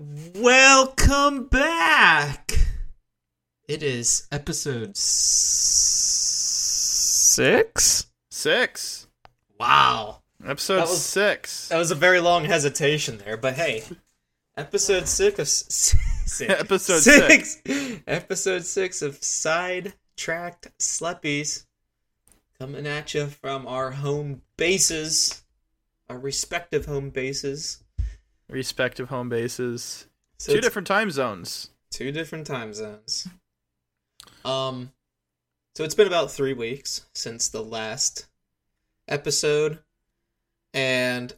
Welcome 0.00 1.46
back. 1.48 2.52
It 3.66 3.82
is 3.82 4.28
episode 4.30 4.96
six. 4.96 5.26
Six. 8.30 9.08
Wow, 9.58 10.22
Episode 10.46 10.76
That 10.76 10.88
was- 10.88 11.04
six. 11.04 11.66
that 11.70 11.78
was 11.78 11.90
a 11.90 11.96
very 11.96 12.20
long 12.20 12.44
hesitation 12.44 13.18
there, 13.18 13.36
but 13.36 13.54
hey, 13.54 13.82
episode 14.56 15.08
six 15.08 15.38
of 15.40 15.48
six. 15.48 16.40
Episode 16.42 17.00
six. 17.00 17.60
Episode 18.06 18.64
six 18.64 19.02
of 19.02 19.20
sidetracked 19.20 20.68
sleppies 20.78 21.66
coming 22.60 22.86
at 22.86 23.14
you 23.14 23.26
from 23.26 23.66
our 23.66 23.90
home 23.90 24.42
bases, 24.56 25.42
our 26.08 26.18
respective 26.20 26.86
home 26.86 27.10
bases. 27.10 27.82
Respective 28.50 29.08
home 29.08 29.28
bases. 29.28 30.06
So 30.38 30.54
Two 30.54 30.60
different 30.60 30.86
time 30.88 31.10
zones. 31.10 31.70
two 31.90 32.12
different 32.12 32.46
time 32.46 32.72
zones. 32.72 33.26
Um, 34.44 34.92
so 35.74 35.84
it's 35.84 35.94
been 35.94 36.06
about 36.06 36.30
three 36.30 36.52
weeks 36.54 37.06
since 37.14 37.48
the 37.48 37.62
last 37.62 38.26
episode, 39.08 39.78
and 40.74 41.34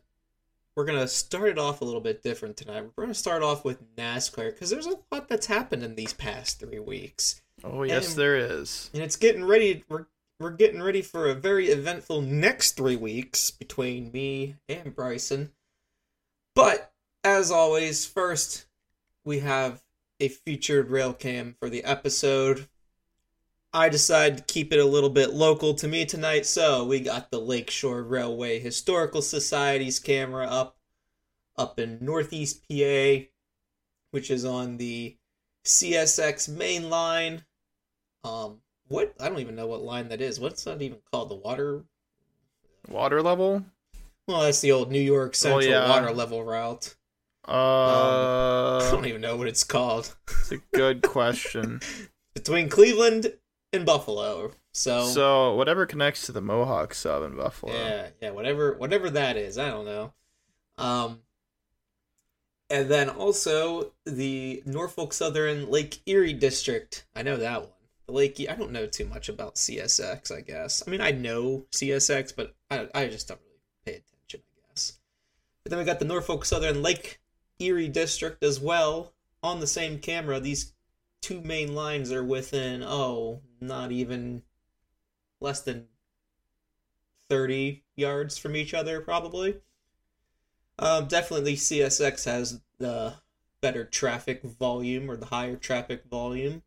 we're 0.76 0.84
gonna 0.84 1.08
start 1.08 1.48
it 1.48 1.58
off 1.58 1.80
a 1.80 1.84
little 1.84 2.00
bit 2.00 2.22
different 2.22 2.56
tonight. 2.56 2.84
We're 2.96 3.04
gonna 3.04 3.14
start 3.14 3.42
off 3.42 3.64
with 3.64 3.94
NASCAR 3.96 4.52
because 4.52 4.70
there's 4.70 4.86
a 4.86 4.96
lot 5.10 5.28
that's 5.28 5.46
happened 5.46 5.82
in 5.82 5.94
these 5.94 6.12
past 6.12 6.60
three 6.60 6.78
weeks, 6.78 7.40
Oh 7.64 7.82
yes, 7.82 8.08
And- 8.10 8.16
there 8.18 8.36
is. 8.36 8.90
and 8.94 9.02
it's 9.02 9.16
getting 9.16 9.44
ready. 9.44 9.84
We're 9.88 10.06
we're 10.38 10.50
getting 10.52 10.82
ready 10.82 11.02
for 11.02 11.28
a 11.28 11.34
very 11.34 11.68
eventful 11.68 12.22
next 12.22 12.72
three 12.76 12.96
weeks 12.96 13.50
between 13.50 14.10
me 14.10 14.56
and 14.70 14.94
Bryson. 14.94 15.52
But 16.54 16.92
as 17.24 17.50
always, 17.50 18.06
first 18.06 18.66
we 19.24 19.40
have 19.40 19.82
a 20.18 20.28
featured 20.28 20.90
rail 20.90 21.12
cam 21.12 21.56
for 21.58 21.68
the 21.68 21.84
episode. 21.84 22.68
I 23.72 23.88
decided 23.88 24.38
to 24.38 24.52
keep 24.52 24.72
it 24.72 24.80
a 24.80 24.84
little 24.84 25.10
bit 25.10 25.32
local 25.32 25.74
to 25.74 25.86
me 25.86 26.04
tonight, 26.04 26.44
so 26.44 26.84
we 26.84 27.00
got 27.00 27.30
the 27.30 27.40
Lakeshore 27.40 28.02
Railway 28.02 28.58
Historical 28.58 29.22
Society's 29.22 30.00
camera 30.00 30.46
up 30.46 30.76
up 31.56 31.78
in 31.78 31.98
Northeast 32.00 32.62
PA, 32.68 33.26
which 34.10 34.30
is 34.30 34.44
on 34.44 34.76
the 34.78 35.16
CSX 35.64 36.48
main 36.48 36.90
line. 36.90 37.44
Um, 38.24 38.60
what 38.88 39.14
I 39.20 39.28
don't 39.28 39.38
even 39.38 39.54
know 39.56 39.68
what 39.68 39.82
line 39.82 40.08
that 40.08 40.20
is. 40.20 40.40
What's 40.40 40.64
that 40.64 40.82
even 40.82 40.98
called? 41.12 41.28
The 41.28 41.36
water? 41.36 41.84
Water 42.88 43.22
level. 43.22 43.64
Well, 44.26 44.42
that's 44.42 44.60
the 44.60 44.72
old 44.72 44.90
New 44.90 45.00
York 45.00 45.34
Central 45.34 45.64
yeah. 45.64 45.88
water 45.88 46.12
level 46.12 46.42
route. 46.42 46.94
I 47.50 47.54
Uh, 47.54 48.90
don't 48.90 49.06
even 49.06 49.20
know 49.20 49.36
what 49.36 49.48
it's 49.48 49.64
called. 49.64 50.14
it's 50.28 50.52
a 50.52 50.58
good 50.72 51.02
question. 51.02 51.80
Between 52.34 52.68
Cleveland 52.68 53.34
and 53.72 53.84
Buffalo. 53.84 54.52
So, 54.72 55.04
So 55.06 55.54
whatever 55.56 55.84
connects 55.86 56.26
to 56.26 56.32
the 56.32 56.40
Mohawk 56.40 56.94
sub 56.94 57.24
in 57.24 57.36
Buffalo. 57.36 57.72
yeah, 57.72 58.08
yeah, 58.22 58.30
whatever, 58.30 58.74
whatever 58.74 59.10
that 59.10 59.36
is. 59.36 59.58
I 59.58 59.68
don't 59.68 59.84
know. 59.84 60.12
Um, 60.78 61.22
and 62.70 62.88
then 62.88 63.08
also 63.10 63.92
the 64.06 64.62
Norfolk 64.64 65.12
Southern 65.12 65.68
Lake 65.70 66.00
Erie 66.06 66.32
district. 66.32 67.04
I 67.16 67.22
know 67.22 67.36
that 67.36 67.62
one. 67.62 67.70
The 68.06 68.12
Lake. 68.12 68.46
I 68.48 68.54
don't 68.54 68.70
know 68.70 68.86
too 68.86 69.06
much 69.06 69.28
about 69.28 69.56
CSX. 69.56 70.30
I 70.34 70.40
guess. 70.40 70.82
I 70.86 70.90
mean, 70.90 71.00
I 71.00 71.10
know 71.10 71.66
CSX, 71.72 72.34
but 72.34 72.54
I 72.70 72.88
I 72.94 73.08
just 73.08 73.26
don't 73.28 73.40
really 73.40 73.58
pay 73.84 73.92
attention. 74.04 74.42
I 74.46 74.68
guess. 74.70 74.98
But 75.64 75.70
then 75.70 75.78
we 75.80 75.84
got 75.84 75.98
the 75.98 76.04
Norfolk 76.04 76.44
Southern 76.44 76.80
Lake 76.82 77.19
Erie 77.60 77.88
district 77.88 78.42
as 78.42 78.58
well 78.58 79.12
on 79.42 79.60
the 79.60 79.66
same 79.66 79.98
camera. 79.98 80.40
These 80.40 80.72
two 81.20 81.40
main 81.40 81.74
lines 81.74 82.10
are 82.10 82.24
within 82.24 82.82
oh, 82.82 83.40
not 83.60 83.92
even 83.92 84.42
less 85.40 85.60
than 85.60 85.86
30 87.28 87.84
yards 87.96 88.38
from 88.38 88.56
each 88.56 88.74
other, 88.74 89.00
probably. 89.00 89.60
Um, 90.78 91.06
definitely, 91.06 91.56
CSX 91.56 92.24
has 92.24 92.60
the 92.78 93.14
better 93.60 93.84
traffic 93.84 94.42
volume 94.42 95.10
or 95.10 95.16
the 95.16 95.26
higher 95.26 95.56
traffic 95.56 96.04
volume 96.10 96.62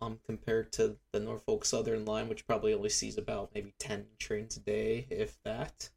um, 0.00 0.20
compared 0.24 0.72
to 0.72 0.96
the 1.12 1.20
Norfolk 1.20 1.64
Southern 1.64 2.04
line, 2.04 2.28
which 2.28 2.46
probably 2.46 2.72
only 2.72 2.88
sees 2.88 3.18
about 3.18 3.50
maybe 3.54 3.74
10 3.78 4.06
trains 4.18 4.56
a 4.56 4.60
day, 4.60 5.06
if 5.10 5.36
that. 5.44 5.90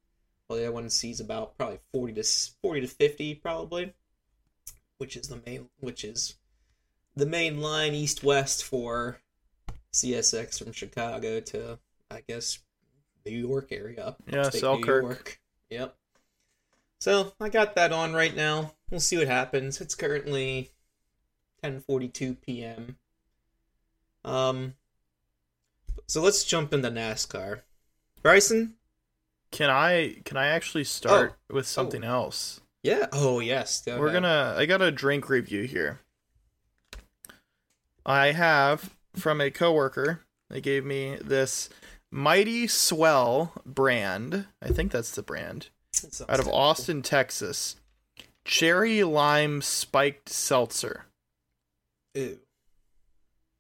Well, 0.48 0.58
the 0.58 0.66
other 0.66 0.74
one 0.74 0.90
sees 0.90 1.20
about 1.20 1.58
probably 1.58 1.80
40 1.94 2.14
to 2.14 2.24
40 2.24 2.82
to 2.82 2.88
50, 2.88 3.36
probably, 3.36 3.94
which 4.98 5.16
is 5.16 5.28
the 5.28 5.42
main, 5.46 5.70
which 5.80 6.04
is 6.04 6.36
the 7.16 7.26
main 7.26 7.62
line 7.62 7.94
east 7.94 8.24
west 8.24 8.64
for 8.64 9.20
CSX 9.94 10.64
from 10.64 10.72
Chicago 10.72 11.40
to, 11.40 11.80
I 12.12 12.22
guess, 12.28 12.60
New 13.26 13.48
York 13.48 13.72
area. 13.72 14.16
Yeah, 14.32 14.50
Selkirk. 14.50 15.04
York. 15.04 15.40
Yep. 15.70 15.96
So 17.00 17.34
I 17.40 17.50
got 17.50 17.76
that 17.76 17.92
on 17.92 18.14
right 18.14 18.36
now. 18.36 18.74
We'll 18.90 19.00
see 19.00 19.18
what 19.18 19.28
happens. 19.28 19.82
It's 19.82 19.96
currently 19.96 20.72
10:42 21.64 22.42
p.m. 22.42 22.98
Um. 24.24 24.76
So 26.08 26.22
let's 26.22 26.44
jump 26.44 26.74
into 26.74 26.90
NASCAR. 26.90 27.62
Bryson. 28.22 28.76
Can 29.52 29.70
I 29.70 30.18
can 30.26 30.38
I 30.38 30.48
actually 30.48 30.84
start 30.84 31.36
with 31.50 31.68
something 31.68 32.04
else? 32.04 32.62
Yeah. 32.88 33.08
Oh 33.12 33.42
yes. 33.42 33.84
go 33.86 34.00
We're 34.00 34.08
ahead. 34.08 34.24
gonna. 34.24 34.56
I 34.58 34.66
got 34.66 34.82
a 34.82 34.92
drink 34.92 35.28
review 35.28 35.64
here. 35.64 36.00
I 38.06 38.32
have 38.32 38.96
from 39.14 39.42
a 39.42 39.52
coworker. 39.52 40.22
They 40.50 40.62
gave 40.62 40.86
me 40.86 41.18
this 41.22 41.70
Mighty 42.12 42.66
Swell 42.66 43.52
brand. 43.66 44.46
I 44.62 44.70
think 44.70 44.94
that's 44.94 45.12
the 45.12 45.22
brand 45.22 45.68
That 46.02 46.30
out 46.30 46.40
of. 46.40 46.48
Austin, 46.48 47.02
Texas. 47.02 47.76
Cherry 48.46 49.04
lime 49.04 49.62
spiked 49.62 50.30
seltzer. 50.30 51.08
Ew. 52.16 52.40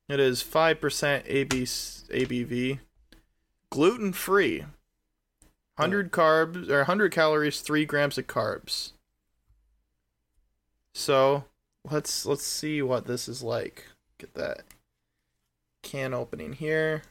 It 0.07 0.21
is 0.21 0.41
five 0.41 0.79
percent 0.79 1.25
AB 1.27 1.63
ABV, 1.63 2.79
gluten 3.69 4.13
free, 4.13 4.63
oh. 4.63 4.67
hundred 5.77 6.13
carbs 6.13 6.69
or 6.69 6.85
hundred 6.85 7.11
calories, 7.11 7.59
three 7.59 7.83
grams 7.83 8.17
of 8.17 8.27
carbs. 8.27 8.93
So 10.97 11.43
let's 11.89 12.25
let's 12.25 12.43
see 12.43 12.81
what 12.81 13.05
this 13.05 13.29
is 13.29 13.43
like. 13.43 13.85
Get 14.17 14.33
that 14.33 14.63
can 15.83 16.11
opening 16.11 16.53
here. 16.53 17.03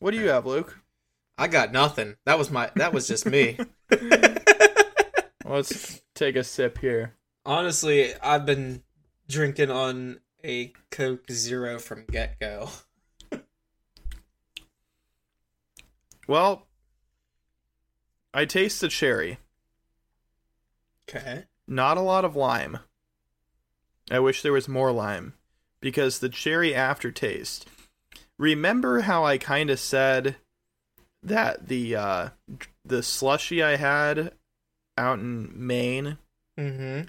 What 0.00 0.10
do 0.10 0.16
you 0.18 0.30
have, 0.30 0.46
Luke? 0.46 0.80
I 1.38 1.46
got 1.46 1.70
nothing. 1.70 2.16
That 2.26 2.36
was 2.36 2.50
my. 2.50 2.72
That 2.74 2.92
was 2.92 3.06
just 3.06 3.24
me. 3.24 3.56
Let's 5.44 6.02
take 6.16 6.34
a 6.34 6.42
sip 6.42 6.78
here. 6.78 7.14
Honestly, 7.46 8.14
I've 8.16 8.44
been 8.44 8.82
drinking 9.28 9.70
on 9.70 10.18
a 10.42 10.72
Coke 10.90 11.30
Zero 11.30 11.78
from 11.78 12.04
get 12.10 12.40
go. 12.40 12.68
Well, 16.26 16.66
I 18.34 18.44
taste 18.44 18.80
the 18.80 18.88
cherry. 18.88 19.38
Okay. 21.08 21.44
Not 21.66 21.96
a 21.96 22.00
lot 22.02 22.24
of 22.24 22.36
lime. 22.36 22.78
I 24.10 24.18
wish 24.18 24.42
there 24.42 24.52
was 24.52 24.68
more 24.68 24.92
lime 24.92 25.34
because 25.80 26.18
the 26.18 26.28
cherry 26.28 26.74
aftertaste. 26.74 27.66
Remember 28.38 29.02
how 29.02 29.24
I 29.24 29.38
kind 29.38 29.70
of 29.70 29.78
said 29.78 30.36
that 31.22 31.68
the 31.68 31.96
uh 31.96 32.28
the 32.84 33.02
slushy 33.02 33.62
I 33.62 33.76
had 33.76 34.32
out 34.98 35.18
in 35.20 35.52
Maine 35.54 36.18
Mm-hmm. 36.58 37.08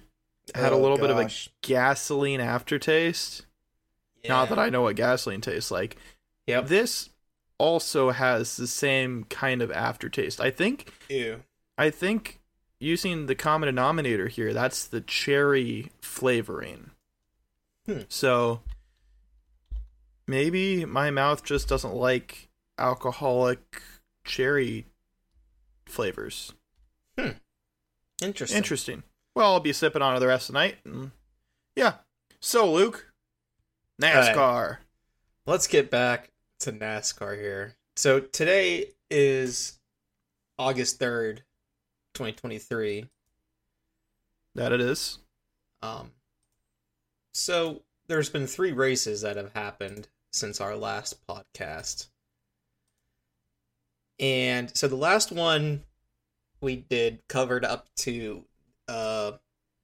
had 0.60 0.74
a 0.74 0.78
little 0.78 0.98
bit 0.98 1.10
of 1.12 1.18
a 1.20 1.30
gasoline 1.62 2.40
aftertaste? 2.42 3.46
Not 4.28 4.50
that 4.50 4.58
I 4.58 4.70
know 4.70 4.82
what 4.84 4.96
gasoline 4.96 5.42
tastes 5.42 5.70
like. 5.70 5.98
Yep. 6.48 6.68
This 6.68 7.10
also 7.58 8.12
has 8.12 8.58
the 8.58 8.68
same 8.68 9.26
kind 9.26 9.62
of 9.62 9.72
aftertaste. 9.72 10.42
I 10.42 10.52
think 10.52 10.92
Ew. 11.10 11.44
I 11.78 11.90
think 11.90 12.40
using 12.80 13.26
the 13.26 13.36
common 13.36 13.68
denominator 13.68 14.28
here, 14.28 14.54
that's 14.54 14.86
the 14.86 15.02
cherry 15.02 15.92
flavoring. 16.02 16.92
Hmm. 17.86 18.02
So 18.10 18.62
maybe 20.28 20.86
my 20.86 21.12
mouth 21.12 21.44
just 21.44 21.68
doesn't 21.68 21.94
like 21.94 22.50
alcoholic 22.78 23.82
cherry 24.24 24.86
flavors. 25.86 26.54
Hmm. 27.18 27.32
Interesting. 28.22 28.58
Interesting. 28.58 29.04
Well, 29.36 29.54
I'll 29.54 29.60
be 29.60 29.74
sipping 29.74 30.02
on 30.02 30.16
it 30.16 30.20
the 30.20 30.28
rest 30.28 30.50
of 30.50 30.54
the 30.54 30.60
night. 30.60 30.78
And 30.86 31.12
yeah. 31.76 31.96
So, 32.40 32.72
Luke, 32.72 33.12
NASCAR. 34.02 34.78
Let's 35.46 35.68
get 35.68 35.92
back 35.92 36.32
to 36.60 36.72
NASCAR 36.72 37.40
here. 37.40 37.76
So 37.96 38.20
today 38.20 38.92
is 39.10 39.80
August 40.58 41.00
3rd, 41.00 41.38
2023. 42.14 43.10
That 44.56 44.72
it 44.72 44.82
is. 44.82 45.20
Um, 45.82 46.12
so 47.34 47.84
there's 48.08 48.30
been 48.30 48.48
three 48.48 48.72
races 48.72 49.22
that 49.22 49.38
have 49.38 49.54
happened 49.54 50.08
since 50.32 50.62
our 50.62 50.76
last 50.76 51.26
podcast. 51.28 52.08
And 54.20 54.76
so 54.76 54.88
the 54.88 54.96
last 54.96 55.32
one 55.32 55.84
we 56.62 56.78
did 56.78 57.28
covered 57.28 57.66
up 57.66 57.88
to 57.98 58.46
uh 58.88 59.34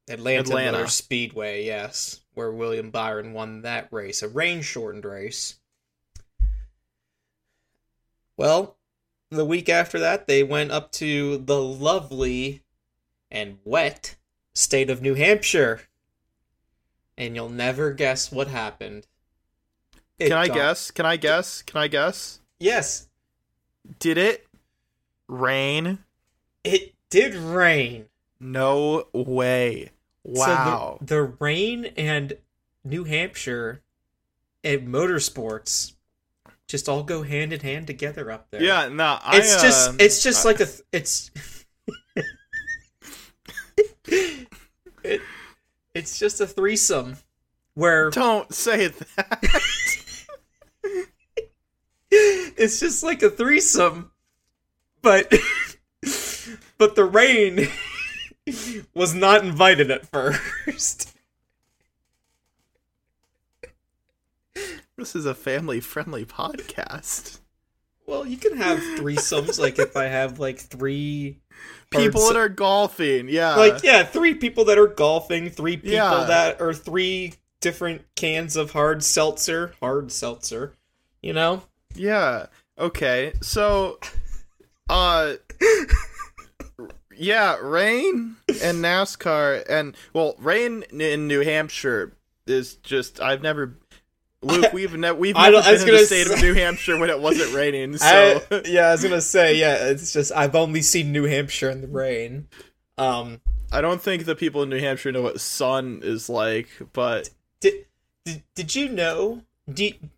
Atlanta, 0.09 0.41
Atlanta. 0.41 0.77
Motor 0.79 0.89
Speedway, 0.89 1.65
yes, 1.65 2.21
where 2.33 2.51
William 2.51 2.89
Byron 2.91 3.33
won 3.33 3.61
that 3.61 3.87
race, 3.91 4.21
a 4.21 4.27
rain 4.27 4.61
shortened 4.61 5.05
race. 5.05 5.59
Well, 8.41 8.75
the 9.29 9.45
week 9.45 9.69
after 9.69 9.99
that, 9.99 10.25
they 10.25 10.41
went 10.41 10.71
up 10.71 10.91
to 10.93 11.37
the 11.37 11.61
lovely 11.61 12.63
and 13.29 13.59
wet 13.63 14.15
state 14.55 14.89
of 14.89 14.99
New 14.99 15.13
Hampshire. 15.13 15.81
And 17.15 17.35
you'll 17.35 17.49
never 17.49 17.91
guess 17.93 18.31
what 18.31 18.47
happened. 18.47 19.05
It 20.17 20.29
Can 20.29 20.37
I 20.39 20.47
got- 20.47 20.55
guess? 20.55 20.89
Can 20.89 21.05
I 21.05 21.17
guess? 21.17 21.61
Can 21.61 21.79
I 21.81 21.87
guess? 21.87 22.39
Yes, 22.59 23.09
Did 23.99 24.17
it 24.17 24.47
rain? 25.27 25.99
it 26.63 26.95
did 27.11 27.35
rain. 27.35 28.07
No 28.39 29.05
way. 29.13 29.91
Wow. 30.23 30.97
So 30.99 31.05
the, 31.05 31.15
the 31.15 31.21
rain 31.39 31.85
and 31.95 32.33
New 32.83 33.03
Hampshire 33.03 33.83
and 34.63 34.87
motorsports 34.87 35.93
just 36.71 36.89
all 36.89 37.03
go 37.03 37.21
hand 37.21 37.53
in 37.53 37.59
hand 37.59 37.85
together 37.87 38.31
up 38.31 38.49
there. 38.49 38.63
yeah, 38.63 38.87
no, 38.89 39.19
I, 39.21 39.37
it's 39.37 39.61
just 39.61 39.89
um, 39.89 39.97
it's 39.99 40.23
just 40.23 40.45
I- 40.45 40.49
like 40.49 40.59
a 40.61 40.65
th- 40.65 40.81
it's 40.91 41.29
it, 45.03 45.21
it's 45.93 46.17
just 46.17 46.41
a 46.41 46.47
threesome 46.47 47.17
where 47.73 48.09
Don't 48.09 48.53
say 48.53 48.87
that. 48.87 49.61
it's 52.11 52.79
just 52.79 53.03
like 53.03 53.21
a 53.23 53.29
threesome 53.29 54.11
but 55.01 55.31
but 56.77 56.95
the 56.95 57.05
rain 57.05 57.67
was 58.93 59.13
not 59.13 59.43
invited 59.43 59.89
at 59.91 60.05
first 60.07 61.13
this 65.01 65.15
is 65.15 65.25
a 65.25 65.33
family-friendly 65.33 66.23
podcast. 66.25 67.39
well 68.05 68.23
you 68.25 68.37
can 68.37 68.55
have 68.55 68.77
threesomes 68.79 69.59
like 69.59 69.79
if 69.79 69.97
i 69.97 70.05
have 70.05 70.39
like 70.39 70.59
three 70.59 71.39
People 71.89 72.25
that 72.27 72.37
are 72.37 72.47
golfing, 72.49 73.27
yeah. 73.27 73.55
like 73.55 73.83
yeah 73.83 74.03
three 74.03 74.33
people 74.35 74.65
that 74.65 74.77
are 74.77 74.87
golfing 74.87 75.49
three 75.49 75.75
people 75.77 75.91
Yeah. 75.93 76.25
that 76.27 76.61
are 76.61 76.73
three 76.73 77.33
different 77.59 78.03
cans 78.15 78.55
of 78.55 78.71
hard 78.71 79.03
seltzer 79.03 79.73
hard 79.81 80.11
seltzer 80.11 80.73
you 81.21 81.33
know 81.33 81.63
Yeah. 81.95 82.45
Okay. 82.77 83.33
So 83.41 83.99
uh 84.89 85.33
yeah, 87.15 87.57
rain 87.57 88.37
and 88.63 88.83
NASCAR 88.83 89.63
and 89.69 89.95
well, 90.13 90.35
rain 90.39 90.83
in 90.91 91.27
New 91.27 91.41
Hampshire 91.41 92.13
is 92.47 92.75
just 92.75 93.19
I've 93.21 93.43
never 93.43 93.77
Luke, 94.41 94.73
we've 94.73 94.93
ne- 94.95 95.11
we've 95.11 95.35
never 95.35 95.51
don't- 95.51 95.65
I 95.65 95.71
was 95.73 95.83
been 95.85 95.93
in 95.95 95.99
the 96.01 96.05
state 96.05 96.27
of 96.29 96.41
New 96.41 96.53
Hampshire 96.53 96.97
when 96.97 97.09
it 97.09 97.19
wasn't 97.19 97.53
raining. 97.55 97.97
So 97.97 98.05
I, 98.51 98.61
yeah 98.65 98.87
i 98.87 98.91
was 98.91 99.03
gonna 99.03 99.21
say 99.21 99.55
yeah 99.57 99.89
it's 99.89 100.11
just 100.13 100.31
i've 100.31 100.55
only 100.55 100.81
seen 100.81 101.11
new 101.11 101.25
hampshire 101.25 101.69
in 101.69 101.81
the 101.81 101.87
rain 101.87 102.47
um 102.97 103.39
I 103.73 103.79
don't 103.79 104.01
think 104.01 104.25
the 104.25 104.35
people 104.35 104.63
in 104.63 104.69
New 104.69 104.79
Hampshire 104.79 105.13
know 105.13 105.21
what 105.21 105.39
sun 105.39 106.01
is 106.03 106.27
like, 106.29 106.67
but 106.91 107.29
did 107.61 107.85
did, 108.25 108.43
did 108.53 108.75
you 108.75 108.89
know 108.89 109.43
did, 109.71 110.09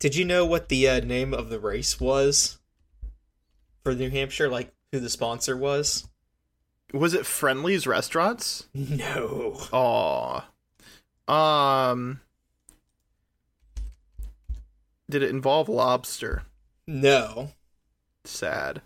did 0.00 0.16
you 0.16 0.24
know 0.24 0.44
what 0.44 0.68
the 0.68 0.88
uh, 0.88 0.98
name 1.00 1.32
of 1.32 1.50
the 1.50 1.60
race 1.60 2.00
was 2.00 2.58
for 3.84 3.94
new 3.94 4.10
hampshire 4.10 4.48
like 4.48 4.72
who 4.90 4.98
the 4.98 5.08
sponsor 5.08 5.56
was 5.56 6.08
was 6.92 7.14
it 7.14 7.24
Friendly's 7.26 7.86
restaurants? 7.86 8.66
no 8.74 9.56
Aw. 9.72 10.44
Um 11.28 12.20
Did 15.10 15.22
it 15.24 15.30
involve 15.30 15.68
lobster? 15.68 16.44
no 16.86 17.50
Sad. 18.24 18.82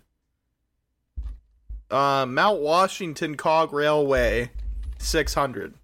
Uh, 1.91 2.25
Mount 2.27 2.61
Washington 2.61 3.37
Cog 3.37 3.71
Railway, 3.71 4.49
six 4.97 5.33
hundred. 5.35 5.75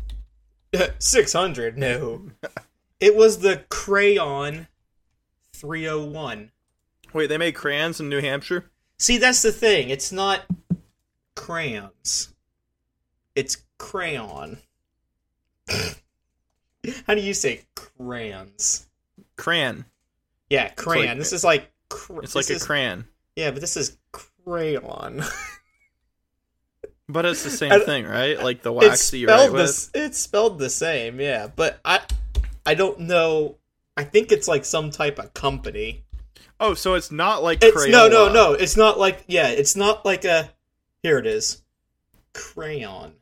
600 0.99 1.77
no 1.77 2.31
it 3.01 3.13
was 3.13 3.39
the 3.39 3.65
crayon 3.69 4.67
301 5.53 6.49
Wait, 7.11 7.27
they 7.27 7.37
make 7.37 7.55
crayons 7.55 7.99
in 7.99 8.07
New 8.07 8.21
Hampshire. 8.21 8.71
see 8.97 9.17
that's 9.17 9.41
the 9.41 9.51
thing 9.51 9.89
it's 9.89 10.13
not 10.13 10.45
crayons 11.35 12.33
it's 13.35 13.63
crayon 13.77 14.59
how 17.05 17.15
do 17.15 17.21
you 17.21 17.33
say 17.33 17.63
crayons 17.75 18.87
Crayon. 19.35 19.85
Yeah 20.51 20.69
crayon 20.69 21.07
like- 21.07 21.17
this 21.17 21.33
is 21.33 21.43
like 21.43 21.71
cr- 21.89 22.21
It's 22.23 22.35
like 22.35 22.49
a 22.49 22.53
is- 22.53 22.63
crayon, 22.65 23.05
yeah 23.35 23.51
but 23.51 23.61
this 23.61 23.75
is 23.77 23.97
crayon 24.11 25.23
but 27.09 27.25
it's 27.25 27.43
the 27.43 27.49
I- 27.69 27.69
same 27.77 27.85
thing, 27.85 28.05
right? 28.05 28.41
Like 28.41 28.61
the 28.61 28.71
wax 28.73 29.09
that 29.11 29.17
you 29.17 29.27
write 29.27 29.39
spelled 29.39 29.53
with. 29.53 29.89
it's 29.93 30.17
spelled 30.17 30.59
the 30.59 30.69
same 30.69 31.19
yeah 31.19 31.47
but 31.55 31.79
i 31.85 31.99
i 32.65 32.73
don't 32.73 32.99
know 32.99 33.55
i 33.97 34.03
think 34.03 34.31
it's 34.31 34.47
like 34.47 34.65
some 34.65 34.89
type 34.91 35.17
of 35.19 35.33
company 35.33 36.03
Oh, 36.63 36.75
so 36.75 36.93
it's 36.93 37.09
not 37.11 37.41
like 37.41 37.63
It's 37.63 37.87
no, 37.87 38.07
no, 38.07 38.31
no. 38.31 38.53
It's 38.53 38.77
not 38.77 38.99
like 38.99 39.23
yeah. 39.25 39.47
It's 39.47 39.75
not 39.75 40.05
like 40.05 40.25
a. 40.25 40.51
Here 41.01 41.17
it 41.17 41.25
is. 41.25 41.63
Crayon. 42.33 43.13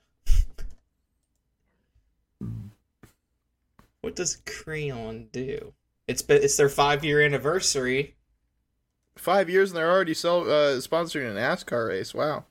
what 4.02 4.14
does 4.18 4.42
crayon 4.46 5.30
do? 5.32 5.74
It's 6.10 6.24
been 6.24 6.42
it's 6.42 6.58
their 6.58 6.70
five 6.70 7.06
year 7.06 7.22
anniversary. 7.22 8.16
Five 9.16 9.48
years 9.48 9.70
and 9.70 9.78
they're 9.78 9.92
already 9.92 10.16
sell, 10.16 10.42
uh, 10.42 10.78
sponsoring 10.80 11.30
a 11.30 11.36
NASCAR 11.40 11.90
race. 11.90 12.14
Wow. 12.16 12.46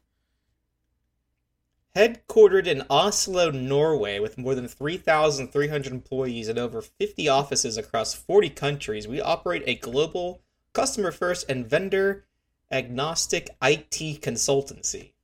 Headquartered 1.96 2.66
in 2.68 2.84
Oslo, 2.88 3.50
Norway, 3.50 4.20
with 4.20 4.38
more 4.38 4.54
than 4.54 4.68
3,300 4.68 5.92
employees 5.92 6.46
and 6.46 6.58
over 6.58 6.80
50 6.80 7.28
offices 7.28 7.76
across 7.76 8.14
40 8.14 8.50
countries, 8.50 9.08
we 9.08 9.20
operate 9.20 9.64
a 9.66 9.74
global, 9.74 10.42
customer 10.72 11.10
first, 11.10 11.50
and 11.50 11.66
vendor 11.68 12.26
agnostic 12.70 13.48
IT 13.60 14.20
consultancy. 14.20 15.14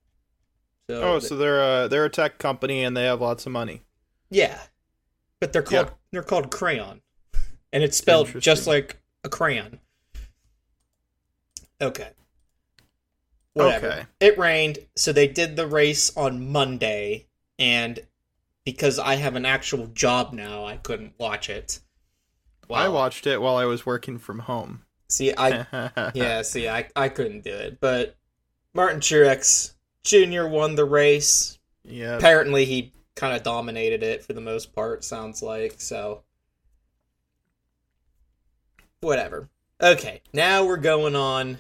So, 0.91 1.03
Oh, 1.03 1.19
so 1.21 1.37
they're 1.37 1.85
a 1.85 1.89
they're 1.89 2.07
a 2.07 2.11
tech 2.11 2.39
company 2.39 2.83
and 2.83 2.97
they 2.97 3.05
have 3.05 3.21
lots 3.21 3.47
of 3.47 3.53
money. 3.53 3.83
Yeah, 4.29 4.61
but 5.39 5.53
they're 5.53 5.63
called 5.63 5.87
Yeah. 5.87 5.93
they're 6.11 6.23
called 6.25 6.51
crayon, 6.51 7.03
and 7.75 7.83
it's 7.83 7.99
spelled 7.99 8.41
just 8.41 8.67
like 8.69 8.97
a 9.25 9.29
crayon. 9.29 9.81
Okay. 11.81 12.09
Whatever. 13.53 13.89
Okay. 13.89 14.07
It 14.21 14.39
rained, 14.39 14.79
so 14.97 15.13
they 15.13 15.27
did 15.27 15.57
the 15.57 15.67
race 15.67 16.17
on 16.17 16.51
Monday, 16.51 17.27
and 17.59 17.99
because 18.65 18.99
I 18.99 19.17
have 19.17 19.35
an 19.35 19.45
actual 19.45 19.89
job 19.89 20.33
now, 20.33 20.65
I 20.65 20.77
couldn't 20.77 21.15
watch 21.19 21.51
it. 21.51 21.81
I 22.73 22.89
watched 22.89 23.27
it 23.27 23.43
while 23.43 23.57
I 23.57 23.67
was 23.67 23.85
working 23.85 24.19
from 24.19 24.39
home. 24.41 24.85
See, 25.09 25.35
I 25.37 25.67
yeah, 26.15 26.43
see, 26.43 26.69
I 26.69 26.89
I 26.97 27.09
couldn't 27.09 27.45
do 27.45 27.53
it, 27.53 27.79
but 27.81 28.17
Martin 28.73 29.01
Truex 29.01 29.75
Jr. 30.05 30.47
won 30.47 30.77
the 30.77 30.85
race. 30.85 31.59
Yeah. 31.85 32.17
Apparently, 32.17 32.65
he 32.65 32.93
kind 33.17 33.37
of 33.37 33.43
dominated 33.43 34.03
it 34.03 34.25
for 34.25 34.33
the 34.33 34.41
most 34.41 34.73
part. 34.75 35.05
Sounds 35.05 35.43
like 35.43 35.75
so. 35.81 36.23
Whatever. 39.05 39.49
Okay, 39.81 40.23
now 40.33 40.65
we're 40.65 40.77
going 40.79 41.15
on 41.15 41.59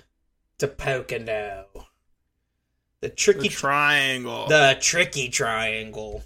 to 0.58 0.66
Pocono. 0.66 1.66
The 3.00 3.08
The 3.08 3.14
tricky, 3.14 3.48
triangle. 3.50 4.46
the 4.48 4.78
tricky 4.80 5.28
triangle, 5.28 6.24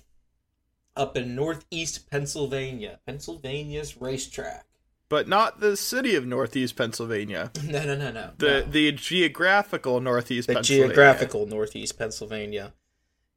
up 0.97 1.17
in 1.17 1.35
northeast 1.35 2.09
Pennsylvania, 2.09 3.01
Pennsylvania's 3.05 4.01
racetrack. 4.01 4.65
but 5.09 5.27
not 5.27 5.59
the 5.61 5.77
city 5.77 6.15
of 6.15 6.25
Northeast 6.27 6.77
Pennsylvania. 6.77 7.51
No, 7.65 7.85
no, 7.85 7.97
no, 7.97 8.13
no. 8.13 8.31
The 8.39 8.47
no. 8.47 8.63
the 8.71 8.93
geographical 8.93 10.01
Northeast 10.01 10.47
the 10.47 10.55
Pennsylvania. 10.55 10.87
geographical 10.89 11.47
northeast 11.47 11.99
Pennsylvania. 11.99 12.75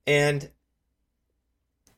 And 0.06 0.52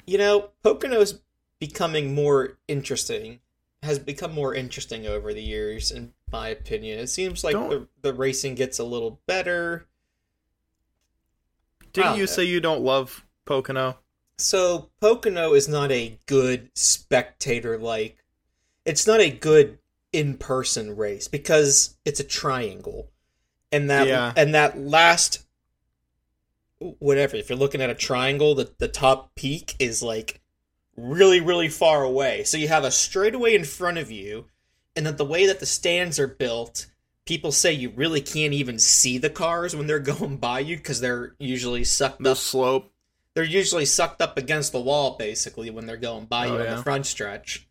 you 0.05 0.17
know, 0.17 0.51
Pocono's 0.63 1.19
becoming 1.59 2.13
more 2.15 2.57
interesting. 2.69 3.39
Has 3.83 3.99
become 3.99 4.33
more 4.33 4.55
interesting 4.55 5.05
over 5.07 5.33
the 5.33 5.41
years, 5.43 5.91
in 5.91 6.13
my 6.31 6.47
opinion. 6.47 6.99
It 6.99 7.07
seems 7.07 7.43
like 7.43 7.53
the, 7.53 7.59
Don't- 7.59 7.89
the 8.01 8.13
racing 8.13 8.55
gets 8.55 8.79
a 8.79 8.83
little 8.83 9.21
better. 9.27 9.87
Didn't 11.91 12.15
you 12.15 12.21
know. 12.21 12.25
say 12.25 12.43
you 12.45 12.59
don't 12.59 12.81
love 12.81 13.25
Pocono? 13.45 13.97
So 14.37 14.89
Pocono 14.99 15.53
is 15.53 15.67
not 15.67 15.91
a 15.91 16.17
good 16.25 16.71
spectator 16.73 17.77
like 17.77 18.17
it's 18.85 19.05
not 19.05 19.19
a 19.19 19.29
good 19.29 19.77
in-person 20.11 20.95
race 20.95 21.27
because 21.27 21.97
it's 22.05 22.19
a 22.19 22.23
triangle. 22.23 23.11
And 23.71 23.89
that 23.89 24.07
Yeah. 24.07 24.33
and 24.35 24.55
that 24.55 24.79
last 24.79 25.45
whatever, 26.99 27.35
if 27.35 27.49
you're 27.49 27.57
looking 27.57 27.81
at 27.81 27.89
a 27.89 27.95
triangle, 27.95 28.55
the, 28.55 28.71
the 28.77 28.87
top 28.87 29.35
peak 29.35 29.75
is 29.79 30.01
like 30.03 30.41
really, 30.97 31.39
really 31.39 31.69
far 31.69 32.03
away. 32.03 32.43
So 32.43 32.57
you 32.57 32.67
have 32.67 32.83
a 32.83 32.91
straightaway 32.91 33.55
in 33.55 33.63
front 33.63 33.97
of 33.97 34.11
you, 34.11 34.45
and 34.95 35.05
that 35.05 35.17
the 35.17 35.25
way 35.25 35.45
that 35.47 35.59
the 35.59 35.65
stands 35.65 36.19
are 36.19 36.27
built, 36.27 36.87
people 37.25 37.51
say 37.51 37.73
you 37.73 37.89
really 37.89 38.21
can't 38.21 38.53
even 38.53 38.77
see 38.79 39.17
the 39.17 39.29
cars 39.29 39.75
when 39.75 39.87
they're 39.87 39.99
going 40.15 40.37
by 40.37 40.59
you 40.59 40.77
because 40.77 41.01
they're 41.01 41.35
usually 41.39 41.83
sucked 41.83 42.21
The 42.23 42.31
up 42.31 42.37
slope. 42.37 42.91
they're 43.33 43.43
usually 43.43 43.85
sucked 43.85 44.21
up 44.21 44.37
against 44.37 44.71
the 44.71 44.81
wall 44.81 45.15
basically 45.17 45.69
when 45.71 45.85
they're 45.87 45.97
going 45.97 46.25
by 46.25 46.45
you 46.47 46.53
Oh, 46.53 46.67
on 46.67 46.77
the 46.77 46.83
front 46.83 47.05
stretch. 47.05 47.67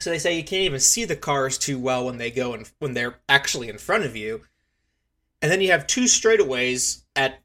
So 0.00 0.10
they 0.10 0.18
say 0.20 0.36
you 0.36 0.44
can't 0.44 0.62
even 0.62 0.78
see 0.80 1.04
the 1.04 1.16
cars 1.16 1.58
too 1.58 1.78
well 1.78 2.06
when 2.06 2.18
they 2.18 2.30
go 2.30 2.54
in, 2.54 2.64
when 2.78 2.94
they're 2.94 3.18
actually 3.28 3.68
in 3.68 3.78
front 3.78 4.04
of 4.04 4.14
you. 4.16 4.42
And 5.42 5.50
then 5.50 5.60
you 5.60 5.72
have 5.72 5.86
two 5.88 6.04
straightaways 6.04 7.02
at 7.16 7.40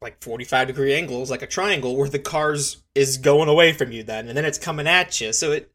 like 0.00 0.22
45 0.22 0.66
degree 0.68 0.94
angles 0.94 1.30
like 1.30 1.42
a 1.42 1.46
triangle 1.46 1.96
where 1.96 2.08
the 2.08 2.18
cars 2.18 2.82
is 2.94 3.16
going 3.16 3.48
away 3.48 3.72
from 3.72 3.92
you 3.92 4.02
then 4.02 4.28
and 4.28 4.36
then 4.36 4.44
it's 4.44 4.58
coming 4.58 4.86
at 4.86 5.20
you. 5.20 5.32
So 5.32 5.52
it 5.52 5.72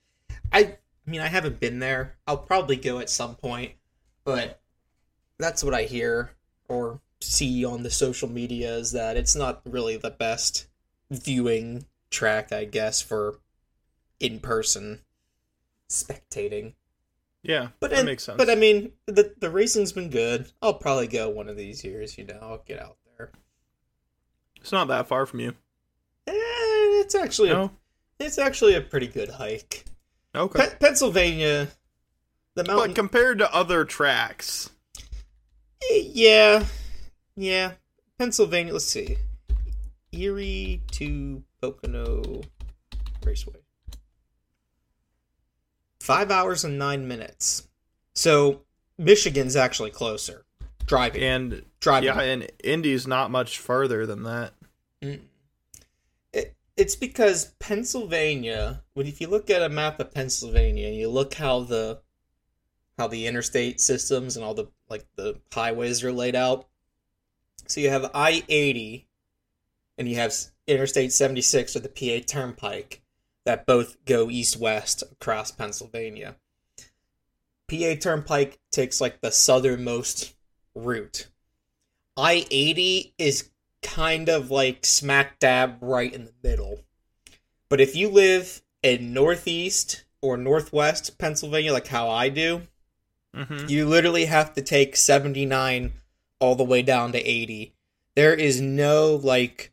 I 0.52 0.60
I 0.60 0.78
mean 1.06 1.22
I 1.22 1.28
haven't 1.28 1.60
been 1.60 1.80
there. 1.80 2.16
I'll 2.28 2.38
probably 2.38 2.76
go 2.76 3.00
at 3.00 3.10
some 3.10 3.36
point, 3.36 3.74
but 4.24 4.62
that's 5.40 5.64
what 5.64 5.74
I 5.74 5.84
hear 5.84 6.32
or 6.68 7.00
see 7.22 7.64
on 7.66 7.84
the 7.84 7.90
social 7.90 8.30
media 8.30 8.76
is 8.76 8.92
that 8.92 9.18
it's 9.18 9.36
not 9.36 9.62
really 9.66 9.98
the 9.98 10.12
best 10.12 10.68
viewing 11.10 11.86
track, 12.10 12.52
I 12.52 12.66
guess, 12.66 13.02
for 13.02 13.40
in 14.20 14.40
person 14.40 15.02
spectating. 15.90 16.74
Yeah, 17.42 17.70
But 17.82 17.92
that 17.92 18.06
makes 18.06 18.24
sense. 18.24 18.38
But 18.38 18.50
I 18.50 18.56
mean, 18.56 18.94
the 19.06 19.34
the 19.38 19.50
racing's 19.50 19.92
been 19.92 20.10
good. 20.10 20.50
I'll 20.62 20.76
probably 20.76 21.08
go 21.08 21.30
one 21.30 21.50
of 21.50 21.58
these 21.58 21.84
years. 21.84 22.18
You 22.18 22.26
know, 22.26 22.40
I'll 22.42 22.64
get 22.66 22.82
out. 22.82 22.98
It's 24.64 24.72
not 24.72 24.88
that 24.88 25.08
far 25.08 25.26
from 25.28 25.42
you. 25.42 25.50
Eh, 26.26 26.32
it's 26.34 27.14
actually 27.16 27.50
a, 27.52 27.70
it's 28.20 28.38
actually 28.40 28.74
a 28.76 28.82
pretty 28.82 29.08
good 29.08 29.30
hike. 29.30 29.84
Okay. 30.34 30.68
Pe- 30.70 30.78
Pennsylvania, 30.78 31.68
the 32.56 32.64
mountain. 32.64 32.88
But 32.88 32.96
compared 32.96 33.38
to 33.40 33.54
other 33.54 33.86
tracks, 33.86 34.70
Eh, 35.92 36.04
Yeah, 36.14 36.66
yeah. 37.36 37.74
Pennsylvania. 38.18 38.72
Let's 38.74 38.86
see. 38.86 39.18
Erie 40.14 40.82
to 40.92 41.44
Pocono 41.62 42.42
Raceway. 43.24 43.56
Five 46.00 46.32
hours 46.32 46.64
and 46.64 46.78
nine 46.78 47.08
minutes. 47.08 47.68
So 48.14 48.62
Michigan's 48.98 49.56
actually 49.56 49.92
closer. 49.92 50.46
Driving, 50.86 51.24
and 51.24 51.66
driving. 51.80 52.08
yeah, 52.08 52.22
and 52.22 52.52
Indy's 52.64 53.08
not 53.08 53.32
much 53.32 53.60
further 53.60 54.06
than 54.06 54.24
that. 54.24 54.54
Mm. 55.02 55.22
It, 56.34 56.56
it's 56.76 56.96
because 56.96 57.54
Pennsylvania. 57.60 58.84
When 58.94 59.08
if 59.08 59.22
you 59.22 59.28
look 59.28 59.50
at 59.50 59.62
a 59.62 59.70
map 59.70 60.00
of 60.00 60.14
Pennsylvania 60.14 60.88
and 60.88 60.96
you 60.96 61.10
look 61.10 61.36
how 61.36 61.62
the 61.62 62.02
how 62.98 63.08
the 63.08 63.28
interstate 63.28 63.82
systems 63.82 64.36
and 64.36 64.46
all 64.46 64.54
the 64.54 64.68
like 64.90 65.06
the 65.16 65.40
highways 65.52 66.04
are 66.04 66.12
laid 66.12 66.36
out. 66.36 66.68
So 67.68 67.80
you 67.80 67.90
have 67.90 68.12
I 68.14 68.44
eighty, 68.50 69.08
and 69.98 70.08
you 70.08 70.16
have 70.16 70.34
Interstate 70.68 71.12
seventy 71.12 71.42
six 71.42 71.76
or 71.76 71.80
the 71.80 71.90
PA 71.90 72.26
Turnpike 72.26 73.02
that 73.46 73.66
both 73.66 74.04
go 74.06 74.30
east 74.30 74.58
west 74.58 75.04
across 75.04 75.52
Pennsylvania. 75.52 76.36
PA 77.68 77.96
Turnpike 78.00 78.60
takes 78.72 79.02
like 79.02 79.22
the 79.22 79.32
southernmost 79.32 80.33
route. 80.76 81.28
I 82.18 82.46
eighty 82.52 83.14
is 83.18 83.50
kind 83.82 84.30
of 84.30 84.52
like 84.52 84.86
smack 84.86 85.40
dab 85.40 85.78
right 85.82 86.14
in 86.14 86.26
the 86.26 86.34
middle. 86.44 86.82
But 87.70 87.82
if 87.82 87.96
you 87.96 88.10
live 88.10 88.62
in 88.84 89.14
northeast 89.14 90.04
or 90.22 90.38
northwest 90.38 91.18
Pennsylvania, 91.18 91.74
like 91.74 91.88
how 91.88 92.10
I 92.10 92.30
do, 92.30 92.64
hmm 93.36 93.66
you 93.68 93.88
literally 93.88 94.26
have 94.26 94.54
to 94.54 94.62
take 94.62 94.96
79 94.96 95.94
all 96.40 96.56
the 96.56 96.64
way 96.64 96.82
down 96.82 97.12
to 97.14 97.20
80. 97.20 97.74
There 98.16 98.34
is 98.34 98.62
no 98.62 99.16
like 99.16 99.72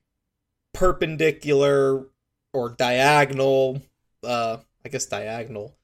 perpendicular 0.73 2.07
or 2.52 2.71
diagonal, 2.71 3.83
uh, 4.25 4.59
I 4.85 4.88
guess 4.88 5.07
diagonal, 5.07 5.76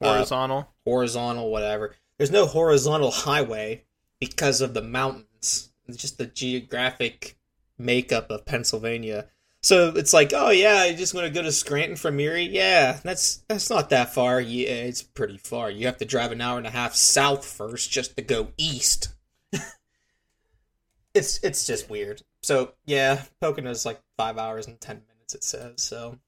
uh, 0.00 0.14
Horizontal. 0.14 0.68
horizontal, 0.84 1.50
whatever. 1.50 1.94
There's 2.18 2.30
no 2.30 2.46
horizontal 2.46 3.10
highway 3.10 3.84
because 4.30 4.60
of 4.60 4.74
the 4.74 4.82
mountains. 4.82 5.70
Just 5.90 6.16
the 6.18 6.26
geographic 6.26 7.36
makeup 7.78 8.30
of 8.30 8.46
Pennsylvania. 8.46 9.26
So 9.62 9.92
it's 9.96 10.12
like, 10.12 10.32
oh 10.34 10.50
yeah, 10.50 10.84
you're 10.84 10.96
just 10.96 11.14
want 11.14 11.26
to 11.26 11.32
go 11.32 11.42
to 11.42 11.52
Scranton 11.52 11.96
from 11.96 12.20
Erie? 12.20 12.48
Yeah, 12.50 12.98
that's 13.02 13.44
that's 13.48 13.70
not 13.70 13.90
that 13.90 14.14
far. 14.14 14.40
Yeah, 14.40 14.68
it's 14.68 15.02
pretty 15.02 15.38
far. 15.38 15.70
You 15.70 15.86
have 15.86 15.98
to 15.98 16.04
drive 16.04 16.32
an 16.32 16.40
hour 16.40 16.58
and 16.58 16.66
a 16.66 16.70
half 16.70 16.94
south 16.94 17.44
first 17.44 17.90
just 17.90 18.16
to 18.16 18.22
go 18.22 18.48
east. 18.56 19.14
it's 21.14 21.38
it's 21.42 21.66
just 21.66 21.90
weird. 21.90 22.22
So 22.42 22.74
yeah, 22.86 23.22
Pocono's 23.42 23.86
like 23.86 24.00
five 24.16 24.38
hours 24.38 24.66
and 24.66 24.80
ten 24.80 25.02
minutes. 25.08 25.34
It 25.34 25.44
says 25.44 25.82
so. 25.82 26.18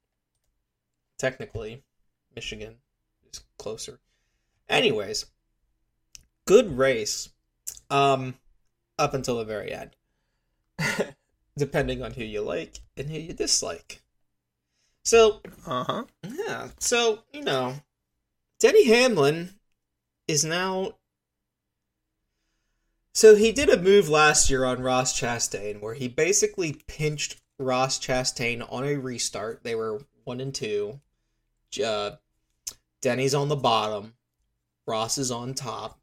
Technically, 1.19 1.83
Michigan 2.35 2.76
is 3.31 3.41
closer. 3.59 4.00
Anyways, 4.69 5.26
good 6.47 6.76
race. 6.76 7.31
Um, 7.90 8.35
up 8.99 9.14
until 9.14 9.38
the 9.38 9.45
very 9.45 9.73
end, 9.73 9.90
depending 11.57 12.02
on 12.02 12.12
who 12.12 12.25
you 12.25 12.40
like 12.40 12.81
and 12.97 13.09
who 13.11 13.19
you 13.19 13.33
dislike. 13.33 14.02
So 15.05 15.40
Uh 15.66 15.85
huh. 15.85 16.05
yeah, 16.26 16.69
so 16.78 17.21
you 17.33 17.43
know, 17.43 17.76
Denny 18.59 18.87
Hamlin 18.88 19.50
is 20.26 20.45
now. 20.45 20.97
So 23.14 23.35
he 23.35 23.52
did 23.52 23.71
a 23.71 23.81
move 23.81 24.09
last 24.09 24.50
year 24.50 24.64
on 24.64 24.83
Ross 24.83 25.19
Chastain 25.19 25.81
where 25.81 25.95
he 25.95 26.09
basically 26.09 26.75
pinched 26.87 27.40
Ross 27.59 27.99
Chastain 27.99 28.66
on 28.71 28.85
a 28.85 28.97
restart. 28.97 29.62
They 29.62 29.75
were 29.75 30.02
one 30.25 30.40
and 30.40 30.55
two. 30.55 31.00
Uh, 31.83 32.12
Denny's 33.00 33.35
on 33.35 33.49
the 33.49 33.57
bottom. 33.57 34.14
Ross 34.87 35.19
is 35.19 35.31
on 35.31 35.55
top. 35.55 35.99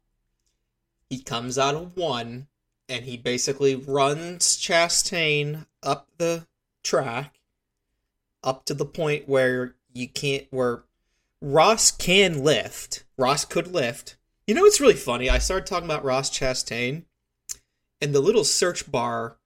He 1.14 1.20
comes 1.20 1.58
out 1.58 1.76
of 1.76 1.96
one, 1.96 2.48
and 2.88 3.04
he 3.04 3.16
basically 3.16 3.76
runs 3.76 4.56
Chastain 4.56 5.64
up 5.80 6.08
the 6.18 6.48
track, 6.82 7.38
up 8.42 8.64
to 8.64 8.74
the 8.74 8.84
point 8.84 9.28
where 9.28 9.76
you 9.92 10.08
can't, 10.08 10.48
where 10.50 10.82
Ross 11.40 11.92
can 11.92 12.42
lift. 12.42 13.04
Ross 13.16 13.44
could 13.44 13.68
lift. 13.68 14.16
You 14.48 14.56
know 14.56 14.62
what's 14.62 14.80
really 14.80 14.94
funny? 14.94 15.30
I 15.30 15.38
started 15.38 15.66
talking 15.66 15.88
about 15.88 16.04
Ross 16.04 16.36
Chastain, 16.36 17.04
and 18.00 18.12
the 18.12 18.18
little 18.18 18.42
search 18.42 18.90
bar 18.90 19.36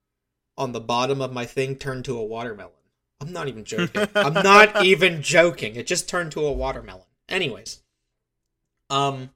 on 0.57 0.73
the 0.73 0.81
bottom 0.81 1.21
of 1.21 1.35
my 1.35 1.45
thing 1.45 1.77
turned 1.77 2.07
to 2.07 2.17
a 2.17 2.25
watermelon. 2.25 2.73
I'm 3.21 3.35
not 3.35 3.49
even 3.49 3.65
joking. 3.65 4.09
I'm 4.15 4.33
not 4.33 4.87
even 4.87 5.21
joking. 5.21 5.77
It 5.77 5.87
just 5.87 6.09
turned 6.09 6.33
to 6.33 6.47
a 6.47 6.51
watermelon. 6.51 7.05
Anyways, 7.29 7.83
um, 8.89 9.29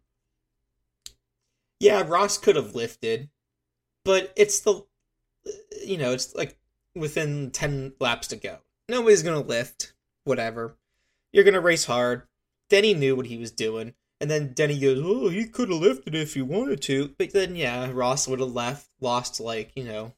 yeah, 1.83 2.05
Ross 2.07 2.39
could 2.39 2.55
have 2.55 2.77
lifted, 2.77 3.29
but 4.05 4.33
it's 4.37 4.61
the, 4.61 4.85
you 5.85 5.99
know, 5.99 6.13
it's 6.13 6.33
like 6.33 6.57
within 6.95 7.51
ten 7.51 7.93
laps 7.99 8.29
to 8.29 8.37
go. 8.37 8.59
Nobody's 8.89 9.25
gonna 9.25 9.41
lift. 9.41 9.93
Whatever. 10.23 10.77
You're 11.33 11.43
gonna 11.43 11.61
race 11.61 11.87
hard. 11.87 12.23
Denny 12.71 12.95
knew 12.95 13.17
what 13.17 13.27
he 13.27 13.37
was 13.37 13.51
doing. 13.51 13.95
And 14.21 14.31
then 14.31 14.53
Denny 14.53 14.79
goes, 14.79 15.01
"Oh, 15.03 15.29
he 15.29 15.47
could 15.47 15.71
have 15.71 15.81
lifted 15.81 16.15
if 16.15 16.35
he 16.35 16.43
wanted 16.43 16.81
to." 16.83 17.17
But 17.19 17.33
then, 17.33 17.57
yeah, 17.57 17.91
Ross 17.93 18.29
would 18.29 18.39
have 18.39 18.53
left, 18.53 18.89
lost 19.01 19.41
like 19.41 19.73
you 19.75 19.83
know, 19.83 20.15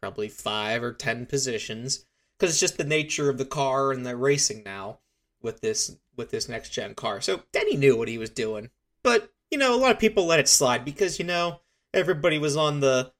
probably 0.00 0.28
five 0.28 0.82
or 0.82 0.92
ten 0.92 1.26
positions 1.26 2.06
because 2.36 2.52
it's 2.52 2.60
just 2.60 2.76
the 2.76 2.84
nature 2.84 3.30
of 3.30 3.38
the 3.38 3.44
car 3.44 3.92
and 3.92 4.04
the 4.04 4.16
racing 4.16 4.64
now 4.64 4.98
with 5.40 5.60
this 5.60 5.96
with 6.16 6.32
this 6.32 6.48
next 6.48 6.70
gen 6.70 6.96
car. 6.96 7.20
So 7.20 7.44
Denny 7.52 7.76
knew 7.76 7.96
what 7.96 8.08
he 8.08 8.18
was 8.18 8.30
doing, 8.30 8.70
but 9.04 9.32
you 9.50 9.58
know, 9.58 9.74
a 9.74 9.78
lot 9.78 9.92
of 9.92 9.98
people 9.98 10.26
let 10.26 10.40
it 10.40 10.48
slide 10.48 10.84
because 10.84 11.18
you 11.18 11.24
know 11.24 11.60
everybody 11.92 12.38
was 12.38 12.56
on 12.56 12.80
the 12.80 13.12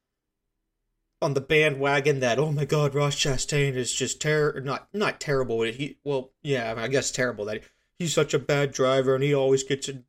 on 1.23 1.35
the 1.35 1.41
bandwagon 1.41 2.21
that 2.21 2.39
oh 2.39 2.53
my 2.53 2.65
god, 2.65 2.95
Ross 2.95 3.15
Chastain 3.17 3.75
is 3.75 3.93
just 3.93 4.21
ter 4.21 4.61
not 4.61 4.89
not 4.93 5.21
terrible. 5.21 5.63
He 5.63 5.99
well, 6.05 6.31
yeah, 6.43 6.75
I 6.77 6.89
guess 6.89 7.11
terrible 7.11 7.45
that 7.47 7.63
he's 7.99 8.15
such 8.15 8.33
a 8.33 8.39
bad 8.39 8.73
driver 8.73 9.15
and 9.15 9.25
he 9.25 9.35
always 9.35 9.65
gets 9.65 9.89
in 9.89 10.05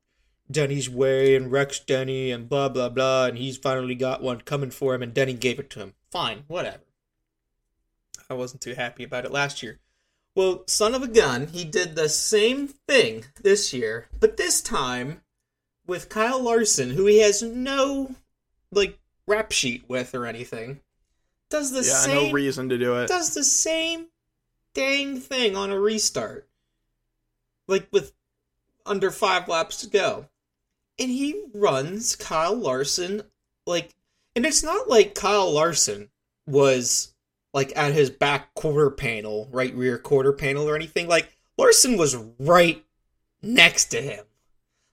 Denny's 0.50 0.90
way 0.90 1.36
and 1.36 1.52
wrecks 1.52 1.80
Denny 1.80 2.32
and 2.32 2.48
blah 2.48 2.70
blah 2.70 2.90
blah 2.90 3.26
and 3.26 3.38
he's 3.38 3.58
finally 3.58 3.96
got 3.96 4.24
one 4.24 4.42
coming 4.42 4.72
for 4.72 4.94
him 4.94 5.02
and 5.02 5.14
Denny 5.14 5.34
gave 5.34 5.60
it 5.60 5.70
to 5.72 5.80
him. 5.80 5.94
Fine, 6.12 6.44
whatever. 6.48 6.84
I 8.30 8.34
wasn't 8.34 8.62
too 8.62 8.76
happy 8.76 9.04
about 9.04 9.26
it 9.26 9.32
last 9.32 9.62
year. 9.62 9.80
Well, 10.34 10.64
son 10.66 10.96
of 10.96 11.04
a 11.04 11.10
gun, 11.10 11.48
he 11.48 11.66
did 11.66 11.96
the 11.96 12.08
same 12.08 12.68
thing 12.68 13.26
this 13.42 13.74
year, 13.74 14.08
but 14.18 14.38
this 14.38 14.62
time 14.62 15.21
with 15.92 16.08
Kyle 16.08 16.42
Larson, 16.42 16.92
who 16.92 17.06
he 17.06 17.20
has 17.20 17.44
no 17.44 18.16
like 18.72 18.98
rap 19.28 19.52
sheet 19.52 19.84
with 19.90 20.16
or 20.16 20.26
anything. 20.26 20.80
Does 21.50 21.72
the 21.72 21.84
yeah, 21.86 21.96
same 21.96 22.28
no 22.28 22.32
reason 22.32 22.70
to 22.70 22.78
do 22.78 22.96
it. 22.96 23.10
does 23.10 23.34
the 23.34 23.44
same 23.44 24.08
dang 24.74 25.20
thing 25.20 25.58
on 25.58 25.70
a 25.70 25.78
restart. 25.78 26.48
Like 27.68 27.90
with 27.92 28.14
under 28.86 29.12
5 29.12 29.50
laps 29.50 29.82
to 29.82 29.90
go. 29.90 30.30
And 30.98 31.10
he 31.10 31.44
runs 31.54 32.16
Kyle 32.16 32.56
Larson 32.56 33.24
like 33.68 33.94
and 34.34 34.46
it's 34.46 34.64
not 34.64 34.88
like 34.88 35.14
Kyle 35.14 35.52
Larson 35.52 36.10
was 36.48 37.14
like 37.54 37.74
at 37.76 37.92
his 37.92 38.10
back 38.10 38.54
quarter 38.54 38.90
panel, 38.90 39.50
right 39.52 39.76
rear 39.76 39.98
quarter 39.98 40.32
panel 40.32 40.70
or 40.70 40.78
anything. 40.78 41.10
Like 41.10 41.36
Larson 41.58 41.98
was 41.98 42.16
right 42.40 42.82
next 43.42 43.88
to 43.88 44.02
him. 44.02 44.24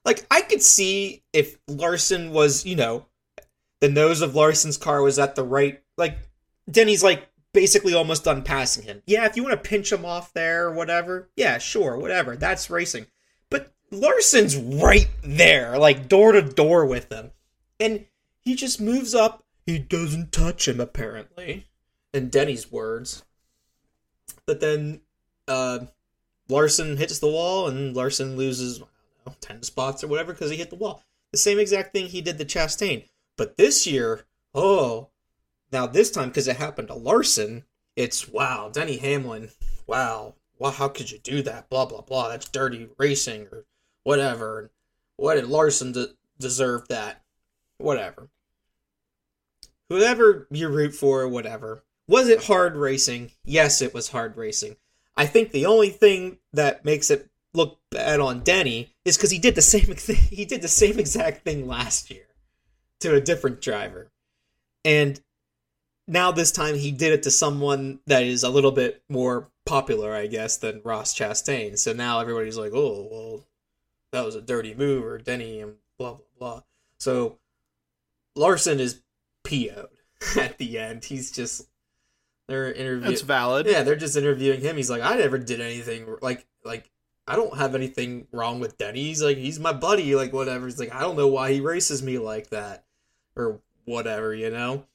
Like 0.05 0.25
I 0.31 0.41
could 0.41 0.61
see 0.61 1.23
if 1.33 1.57
Larson 1.67 2.31
was, 2.31 2.65
you 2.65 2.75
know, 2.75 3.05
the 3.79 3.89
nose 3.89 4.21
of 4.21 4.35
Larson's 4.35 4.77
car 4.77 5.01
was 5.01 5.19
at 5.19 5.35
the 5.35 5.43
right 5.43 5.81
like 5.97 6.17
Denny's 6.69 7.03
like 7.03 7.29
basically 7.53 7.93
almost 7.93 8.23
done 8.23 8.43
passing 8.43 8.83
him. 8.83 9.01
Yeah, 9.05 9.25
if 9.25 9.35
you 9.35 9.43
want 9.43 9.61
to 9.61 9.69
pinch 9.69 9.91
him 9.91 10.05
off 10.05 10.33
there 10.33 10.67
or 10.67 10.73
whatever, 10.73 11.29
yeah, 11.35 11.57
sure, 11.57 11.97
whatever. 11.97 12.35
That's 12.35 12.69
racing. 12.69 13.07
But 13.49 13.73
Larson's 13.91 14.55
right 14.55 15.09
there, 15.23 15.77
like 15.77 16.07
door 16.07 16.33
to 16.33 16.41
door 16.41 16.85
with 16.85 17.11
him. 17.11 17.31
And 17.79 18.05
he 18.41 18.55
just 18.55 18.81
moves 18.81 19.15
up. 19.15 19.43
He 19.65 19.79
doesn't 19.79 20.31
touch 20.31 20.67
him, 20.67 20.79
apparently. 20.79 21.67
In 22.13 22.29
Denny's 22.29 22.71
words. 22.71 23.23
But 24.45 24.59
then 24.59 25.01
uh, 25.47 25.79
Larson 26.47 26.97
hits 26.97 27.19
the 27.19 27.27
wall, 27.29 27.67
and 27.67 27.95
Larson 27.95 28.35
loses, 28.35 28.81
10 29.41 29.63
spots 29.63 30.03
or 30.03 30.07
whatever 30.07 30.33
because 30.33 30.51
he 30.51 30.57
hit 30.57 30.69
the 30.69 30.75
wall. 30.75 31.03
The 31.31 31.37
same 31.37 31.59
exact 31.59 31.93
thing 31.93 32.07
he 32.07 32.21
did 32.21 32.37
to 32.37 32.45
Chastain. 32.45 33.07
But 33.37 33.57
this 33.57 33.85
year, 33.85 34.25
oh, 34.53 35.09
now 35.71 35.87
this 35.87 36.11
time 36.11 36.29
because 36.29 36.47
it 36.47 36.57
happened 36.57 36.87
to 36.89 36.95
Larson, 36.95 37.63
it's 37.95 38.27
wow, 38.27 38.69
Denny 38.71 38.97
Hamlin, 38.97 39.49
wow, 39.87 40.35
wow, 40.57 40.71
how 40.71 40.87
could 40.87 41.11
you 41.11 41.19
do 41.19 41.41
that? 41.43 41.69
Blah 41.69 41.85
blah 41.85 42.01
blah. 42.01 42.29
That's 42.29 42.49
dirty 42.49 42.89
racing 42.97 43.47
or 43.51 43.65
whatever. 44.03 44.71
What 45.15 45.35
did 45.35 45.47
Larson 45.47 45.91
de- 45.91 46.09
deserve 46.39 46.87
that? 46.87 47.21
Whatever. 47.77 48.29
Whoever 49.89 50.47
you 50.51 50.69
root 50.69 50.93
for, 50.93 51.27
whatever. 51.27 51.83
Was 52.07 52.27
it 52.27 52.45
hard 52.45 52.75
racing? 52.75 53.31
Yes, 53.43 53.81
it 53.81 53.93
was 53.93 54.09
hard 54.09 54.35
racing. 54.37 54.77
I 55.15 55.25
think 55.25 55.51
the 55.51 55.65
only 55.65 55.89
thing 55.89 56.37
that 56.53 56.85
makes 56.85 57.09
it 57.09 57.29
look 57.53 57.79
bad 57.91 58.19
on 58.19 58.41
Denny 58.41 58.93
is 59.05 59.17
because 59.17 59.31
he 59.31 59.39
did 59.39 59.55
the 59.55 59.61
same 59.61 59.81
thing. 59.95 60.15
He 60.15 60.45
did 60.45 60.61
the 60.61 60.67
same 60.67 60.99
exact 60.99 61.43
thing 61.43 61.67
last 61.67 62.09
year 62.09 62.27
to 62.99 63.15
a 63.15 63.21
different 63.21 63.61
driver, 63.61 64.11
and 64.83 65.19
now 66.07 66.31
this 66.31 66.51
time 66.51 66.75
he 66.75 66.91
did 66.91 67.13
it 67.13 67.23
to 67.23 67.31
someone 67.31 67.99
that 68.07 68.23
is 68.23 68.43
a 68.43 68.49
little 68.49 68.71
bit 68.71 69.03
more 69.09 69.49
popular, 69.65 70.13
I 70.13 70.27
guess, 70.27 70.57
than 70.57 70.81
Ross 70.83 71.13
Chastain. 71.13 71.77
So 71.77 71.93
now 71.93 72.19
everybody's 72.19 72.57
like, 72.57 72.71
"Oh, 72.73 73.07
well, 73.11 73.45
that 74.11 74.25
was 74.25 74.35
a 74.35 74.41
dirty 74.41 74.73
move," 74.73 75.05
or 75.05 75.17
Denny, 75.17 75.61
and 75.61 75.75
blah 75.97 76.13
blah 76.13 76.25
blah. 76.37 76.61
So 76.99 77.37
Larson 78.35 78.79
is 78.79 79.01
PO'd 79.43 79.89
at 80.37 80.57
the 80.57 80.77
end. 80.77 81.05
He's 81.05 81.31
just 81.31 81.67
they're 82.47 82.73
interviewing. 82.73 83.11
That's 83.11 83.21
valid. 83.21 83.67
Yeah, 83.67 83.83
they're 83.83 83.95
just 83.95 84.17
interviewing 84.17 84.61
him. 84.61 84.75
He's 84.75 84.89
like, 84.89 85.03
I 85.03 85.15
never 85.15 85.37
did 85.37 85.61
anything 85.61 86.07
like 86.21 86.47
like 86.63 86.89
I 87.29 87.35
don't 87.35 87.57
have 87.57 87.75
anything 87.75 88.27
wrong 88.31 88.59
with 88.59 88.77
Denny. 88.77 89.03
He's 89.03 89.21
like, 89.21 89.37
he's 89.37 89.59
my 89.59 89.71
buddy, 89.71 90.15
like 90.15 90.33
whatever. 90.33 90.65
He's 90.65 90.79
like, 90.79 90.93
I 90.93 91.01
don't 91.01 91.15
know 91.15 91.27
why 91.27 91.53
he 91.53 91.61
races 91.61 92.01
me 92.01 92.17
like 92.17 92.49
that, 92.49 92.85
or 93.35 93.61
whatever, 93.85 94.33
you 94.33 94.49
know. 94.49 94.85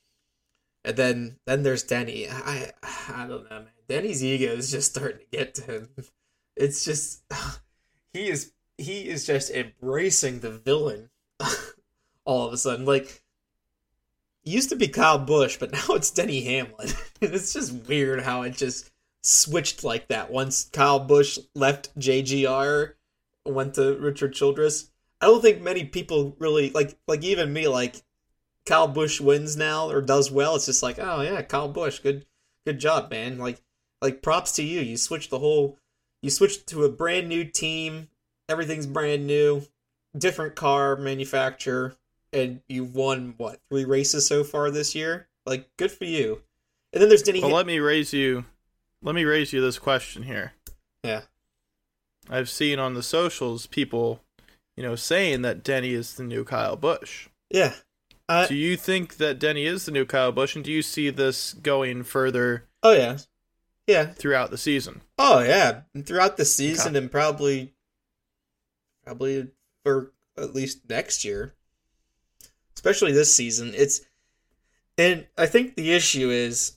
And 0.84 0.96
then 0.96 1.36
then 1.46 1.62
there's 1.62 1.84
Denny. 1.84 2.28
I 2.28 2.72
I 2.82 3.26
don't 3.28 3.48
know, 3.50 3.60
man. 3.60 3.68
Denny's 3.88 4.24
ego 4.24 4.52
is 4.52 4.70
just 4.70 4.90
starting 4.90 5.20
to 5.20 5.36
get 5.36 5.54
to 5.56 5.62
him. 5.62 5.88
It's 6.56 6.84
just 6.84 7.24
he 8.12 8.28
is 8.28 8.52
he 8.78 9.08
is 9.08 9.26
just 9.26 9.50
embracing 9.50 10.38
the 10.38 10.52
villain 10.52 11.10
all 12.24 12.46
of 12.46 12.52
a 12.52 12.56
sudden. 12.56 12.86
Like 12.86 13.24
used 14.44 14.68
to 14.68 14.76
be 14.76 14.86
Kyle 14.86 15.18
Busch, 15.18 15.56
but 15.56 15.72
now 15.72 15.94
it's 15.96 16.12
Denny 16.12 16.42
Hamlin. 16.44 16.90
it's 17.20 17.52
just 17.52 17.72
weird 17.88 18.22
how 18.22 18.42
it 18.42 18.56
just 18.56 18.90
switched 19.24 19.84
like 19.84 20.08
that 20.08 20.30
once 20.30 20.68
Kyle 20.72 21.00
Busch 21.00 21.38
left 21.54 21.96
JGR, 21.98 22.94
went 23.46 23.74
to 23.74 23.96
Richard 23.98 24.34
Childress. 24.34 24.90
I 25.20 25.26
don't 25.26 25.40
think 25.40 25.62
many 25.62 25.84
people 25.84 26.36
really 26.38 26.70
like 26.70 26.96
like 27.06 27.24
even 27.24 27.52
me 27.52 27.68
like 27.68 28.02
Kyle 28.66 28.88
Busch 28.88 29.20
wins 29.20 29.56
now 29.56 29.90
or 29.90 30.00
does 30.02 30.30
well. 30.30 30.56
It's 30.56 30.66
just 30.66 30.82
like 30.82 30.98
oh 30.98 31.20
yeah, 31.22 31.42
Kyle 31.42 31.68
Busch, 31.68 31.98
good 31.98 32.26
good 32.66 32.78
job, 32.78 33.10
man. 33.10 33.38
Like 33.38 33.62
like 34.02 34.22
props 34.22 34.52
to 34.52 34.62
you. 34.62 34.80
You 34.80 34.96
switched 34.96 35.30
the 35.30 35.38
whole 35.38 35.78
you 36.22 36.30
switched 36.30 36.66
to 36.68 36.84
a 36.84 36.88
brand 36.90 37.28
new 37.28 37.44
team. 37.44 38.08
Everything's 38.48 38.86
brand 38.86 39.26
new, 39.26 39.62
different 40.18 40.54
car 40.54 40.96
manufacturer 40.96 41.96
and 42.34 42.60
you've 42.68 42.94
won 42.94 43.34
what 43.36 43.60
three 43.70 43.84
races 43.84 44.26
so 44.26 44.44
far 44.44 44.70
this 44.70 44.94
year. 44.94 45.28
Like, 45.46 45.68
good 45.76 45.92
for 45.92 46.04
you. 46.04 46.42
And 46.92 47.00
then 47.00 47.08
there's 47.08 47.22
Denny. 47.22 47.40
Well, 47.40 47.52
let 47.52 47.66
me 47.66 47.78
raise 47.78 48.12
you. 48.12 48.44
Let 49.04 49.14
me 49.14 49.24
raise 49.24 49.52
you 49.52 49.60
this 49.60 49.78
question 49.78 50.24
here. 50.24 50.54
Yeah. 51.04 51.22
I've 52.28 52.48
seen 52.48 52.80
on 52.80 52.94
the 52.94 53.02
socials 53.02 53.66
people, 53.66 54.20
you 54.76 54.82
know, 54.82 54.96
saying 54.96 55.42
that 55.42 55.62
Denny 55.62 55.92
is 55.92 56.14
the 56.14 56.24
new 56.24 56.42
Kyle 56.42 56.74
Busch. 56.74 57.28
Yeah. 57.50 57.74
Do 58.48 58.54
you 58.54 58.76
think 58.76 59.18
that 59.18 59.38
Denny 59.38 59.66
is 59.66 59.84
the 59.84 59.92
new 59.92 60.06
Kyle 60.06 60.32
Busch, 60.32 60.56
and 60.56 60.64
do 60.64 60.72
you 60.72 60.80
see 60.80 61.10
this 61.10 61.52
going 61.52 62.02
further? 62.04 62.64
Oh 62.82 62.92
yeah, 62.92 63.18
yeah. 63.86 64.06
Throughout 64.06 64.50
the 64.50 64.56
season. 64.56 65.02
Oh 65.18 65.40
yeah, 65.40 65.82
throughout 66.04 66.38
the 66.38 66.46
season, 66.46 66.92
okay. 66.92 66.98
and 67.00 67.12
probably, 67.12 67.74
probably 69.04 69.48
for 69.84 70.12
at 70.38 70.54
least 70.54 70.88
next 70.88 71.22
year 71.22 71.54
especially 72.84 73.12
this 73.12 73.34
season. 73.34 73.72
It's 73.74 74.02
and 74.98 75.26
I 75.38 75.46
think 75.46 75.74
the 75.74 75.92
issue 75.92 76.30
is 76.30 76.76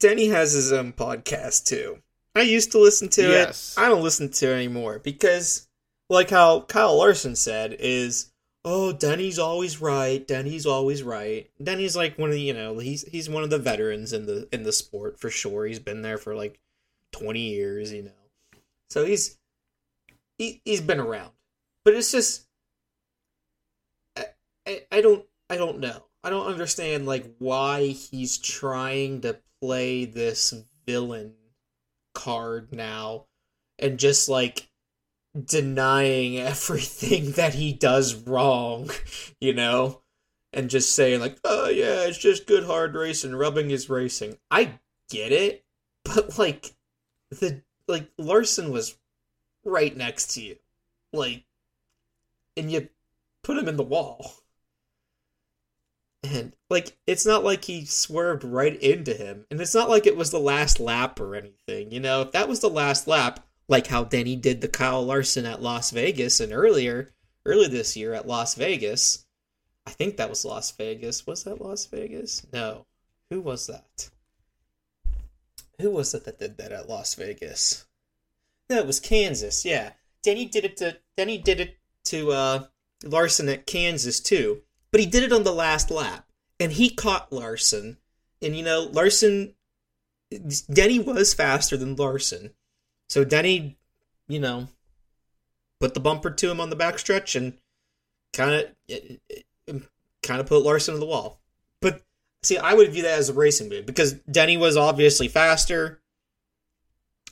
Denny 0.00 0.28
has 0.28 0.52
his 0.52 0.72
own 0.72 0.92
podcast 0.92 1.64
too. 1.64 1.98
I 2.34 2.42
used 2.42 2.72
to 2.72 2.78
listen 2.78 3.08
to 3.10 3.22
yes. 3.22 3.74
it. 3.76 3.80
I 3.80 3.88
don't 3.88 4.02
listen 4.02 4.28
to 4.30 4.50
it 4.50 4.54
anymore 4.54 4.98
because, 4.98 5.68
like 6.10 6.30
how 6.30 6.60
Kyle 6.60 6.98
Larson 6.98 7.34
said, 7.34 7.76
is 7.78 8.30
oh 8.64 8.92
Denny's 8.92 9.38
always 9.38 9.80
right. 9.80 10.26
Denny's 10.26 10.66
always 10.66 11.02
right. 11.02 11.48
Denny's 11.62 11.96
like 11.96 12.18
one 12.18 12.28
of 12.28 12.34
the 12.34 12.40
you 12.40 12.52
know 12.52 12.78
he's 12.78 13.08
he's 13.08 13.30
one 13.30 13.42
of 13.42 13.50
the 13.50 13.58
veterans 13.58 14.12
in 14.12 14.26
the 14.26 14.48
in 14.52 14.64
the 14.64 14.72
sport 14.72 15.18
for 15.18 15.30
sure. 15.30 15.64
He's 15.64 15.78
been 15.78 16.02
there 16.02 16.18
for 16.18 16.34
like 16.34 16.60
twenty 17.10 17.54
years, 17.54 17.92
you 17.92 18.02
know. 18.02 18.60
So 18.90 19.06
he's 19.06 19.38
he 20.36 20.60
he's 20.64 20.82
been 20.82 21.00
around, 21.00 21.30
but 21.84 21.94
it's 21.94 22.12
just 22.12 22.46
I, 24.66 24.82
I 24.92 25.00
don't 25.00 25.24
I 25.48 25.56
don't 25.56 25.78
know. 25.78 26.04
I 26.22 26.30
don't 26.30 26.48
understand 26.48 27.06
like 27.06 27.34
why 27.38 27.86
he's 27.86 28.36
trying 28.36 29.22
to 29.22 29.38
play 29.60 30.04
this 30.04 30.54
villain 30.86 31.34
card 32.14 32.72
now 32.72 33.26
and 33.78 33.98
just 33.98 34.28
like 34.28 34.68
denying 35.44 36.38
everything 36.38 37.32
that 37.32 37.54
he 37.54 37.72
does 37.72 38.14
wrong, 38.14 38.90
you 39.40 39.52
know? 39.52 40.02
And 40.52 40.70
just 40.70 40.94
saying 40.94 41.20
like, 41.20 41.38
"Oh 41.44 41.68
yeah, 41.68 42.04
it's 42.04 42.16
just 42.16 42.46
good 42.46 42.64
hard 42.64 42.94
racing, 42.94 43.34
rubbing 43.34 43.70
is 43.70 43.90
racing." 43.90 44.38
I 44.50 44.78
get 45.10 45.30
it, 45.30 45.64
but 46.04 46.38
like 46.38 46.74
the 47.30 47.62
like 47.86 48.10
Larson 48.16 48.70
was 48.70 48.96
right 49.64 49.94
next 49.94 50.34
to 50.34 50.42
you. 50.42 50.56
Like 51.12 51.44
and 52.56 52.72
you 52.72 52.88
put 53.42 53.58
him 53.58 53.68
in 53.68 53.76
the 53.76 53.82
wall. 53.82 54.32
And 56.32 56.52
like 56.70 56.96
it's 57.06 57.26
not 57.26 57.44
like 57.44 57.64
he 57.64 57.84
swerved 57.84 58.44
right 58.44 58.80
into 58.80 59.14
him. 59.14 59.46
And 59.50 59.60
it's 59.60 59.74
not 59.74 59.88
like 59.88 60.06
it 60.06 60.16
was 60.16 60.30
the 60.30 60.40
last 60.40 60.80
lap 60.80 61.20
or 61.20 61.34
anything. 61.34 61.90
You 61.90 62.00
know, 62.00 62.22
if 62.22 62.32
that 62.32 62.48
was 62.48 62.60
the 62.60 62.70
last 62.70 63.06
lap, 63.06 63.46
like 63.68 63.86
how 63.86 64.04
Denny 64.04 64.36
did 64.36 64.60
the 64.60 64.68
Kyle 64.68 65.04
Larson 65.04 65.46
at 65.46 65.62
Las 65.62 65.90
Vegas 65.90 66.40
and 66.40 66.52
earlier 66.52 67.10
early 67.44 67.68
this 67.68 67.96
year 67.96 68.12
at 68.12 68.26
Las 68.26 68.54
Vegas. 68.54 69.24
I 69.86 69.90
think 69.90 70.16
that 70.16 70.30
was 70.30 70.44
Las 70.44 70.70
Vegas. 70.72 71.26
Was 71.26 71.44
that 71.44 71.60
Las 71.60 71.86
Vegas? 71.86 72.44
No. 72.52 72.86
Who 73.30 73.40
was 73.40 73.66
that? 73.66 74.10
Who 75.80 75.90
was 75.90 76.14
it 76.14 76.24
that 76.24 76.38
did 76.38 76.56
that 76.58 76.72
at 76.72 76.88
Las 76.88 77.14
Vegas? 77.14 77.86
No, 78.68 78.78
it 78.78 78.86
was 78.86 78.98
Kansas. 78.98 79.64
Yeah, 79.64 79.92
Denny 80.22 80.46
did 80.46 80.64
it 80.64 80.76
to 80.78 80.96
Denny 81.16 81.38
did 81.38 81.60
it 81.60 81.76
to 82.04 82.32
uh, 82.32 82.64
Larson 83.04 83.48
at 83.48 83.66
Kansas 83.66 84.20
too 84.20 84.62
but 84.96 85.00
he 85.02 85.10
did 85.10 85.24
it 85.24 85.32
on 85.32 85.44
the 85.44 85.52
last 85.52 85.90
lap, 85.90 86.26
and 86.58 86.72
he 86.72 86.88
caught 86.88 87.30
Larson 87.30 87.98
and 88.40 88.56
you 88.56 88.64
know 88.64 88.88
Larson, 88.90 89.52
Denny 90.72 90.98
was 90.98 91.34
faster 91.34 91.76
than 91.76 91.96
Larson, 91.96 92.54
so 93.10 93.22
Denny, 93.22 93.76
you 94.26 94.40
know, 94.40 94.68
put 95.80 95.92
the 95.92 96.00
bumper 96.00 96.30
to 96.30 96.50
him 96.50 96.62
on 96.62 96.70
the 96.70 96.76
backstretch 96.76 97.36
and 97.36 97.58
kind 98.32 98.70
of 99.68 99.82
kind 100.22 100.40
of 100.40 100.46
put 100.46 100.62
Larson 100.62 100.94
to 100.94 101.00
the 101.00 101.04
wall. 101.04 101.42
But 101.82 102.00
see, 102.42 102.56
I 102.56 102.72
would 102.72 102.90
view 102.90 103.02
that 103.02 103.18
as 103.18 103.28
a 103.28 103.34
racing 103.34 103.68
move 103.68 103.84
because 103.84 104.14
Denny 104.14 104.56
was 104.56 104.78
obviously 104.78 105.28
faster. 105.28 106.00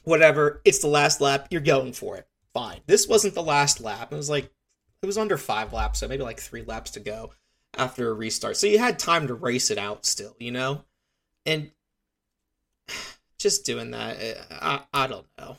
Whatever, 0.02 0.60
it's 0.66 0.80
the 0.80 0.88
last 0.88 1.22
lap. 1.22 1.46
You're 1.50 1.62
going 1.62 1.94
for 1.94 2.18
it. 2.18 2.28
Fine. 2.52 2.80
This 2.86 3.08
wasn't 3.08 3.32
the 3.32 3.42
last 3.42 3.80
lap. 3.80 4.12
It 4.12 4.16
was 4.16 4.28
like 4.28 4.52
it 5.00 5.06
was 5.06 5.16
under 5.16 5.38
five 5.38 5.72
laps, 5.72 6.00
so 6.00 6.08
maybe 6.08 6.22
like 6.22 6.40
three 6.40 6.62
laps 6.62 6.90
to 6.90 7.00
go 7.00 7.30
after 7.78 8.10
a 8.10 8.14
restart. 8.14 8.56
So 8.56 8.66
you 8.66 8.78
had 8.78 8.98
time 8.98 9.26
to 9.28 9.34
race 9.34 9.70
it 9.70 9.78
out 9.78 10.06
still, 10.06 10.36
you 10.38 10.50
know? 10.50 10.84
And 11.46 11.70
just 13.38 13.64
doing 13.64 13.90
that, 13.92 14.16
eh, 14.20 14.34
I, 14.50 14.80
I 14.92 15.06
don't 15.06 15.26
know. 15.38 15.58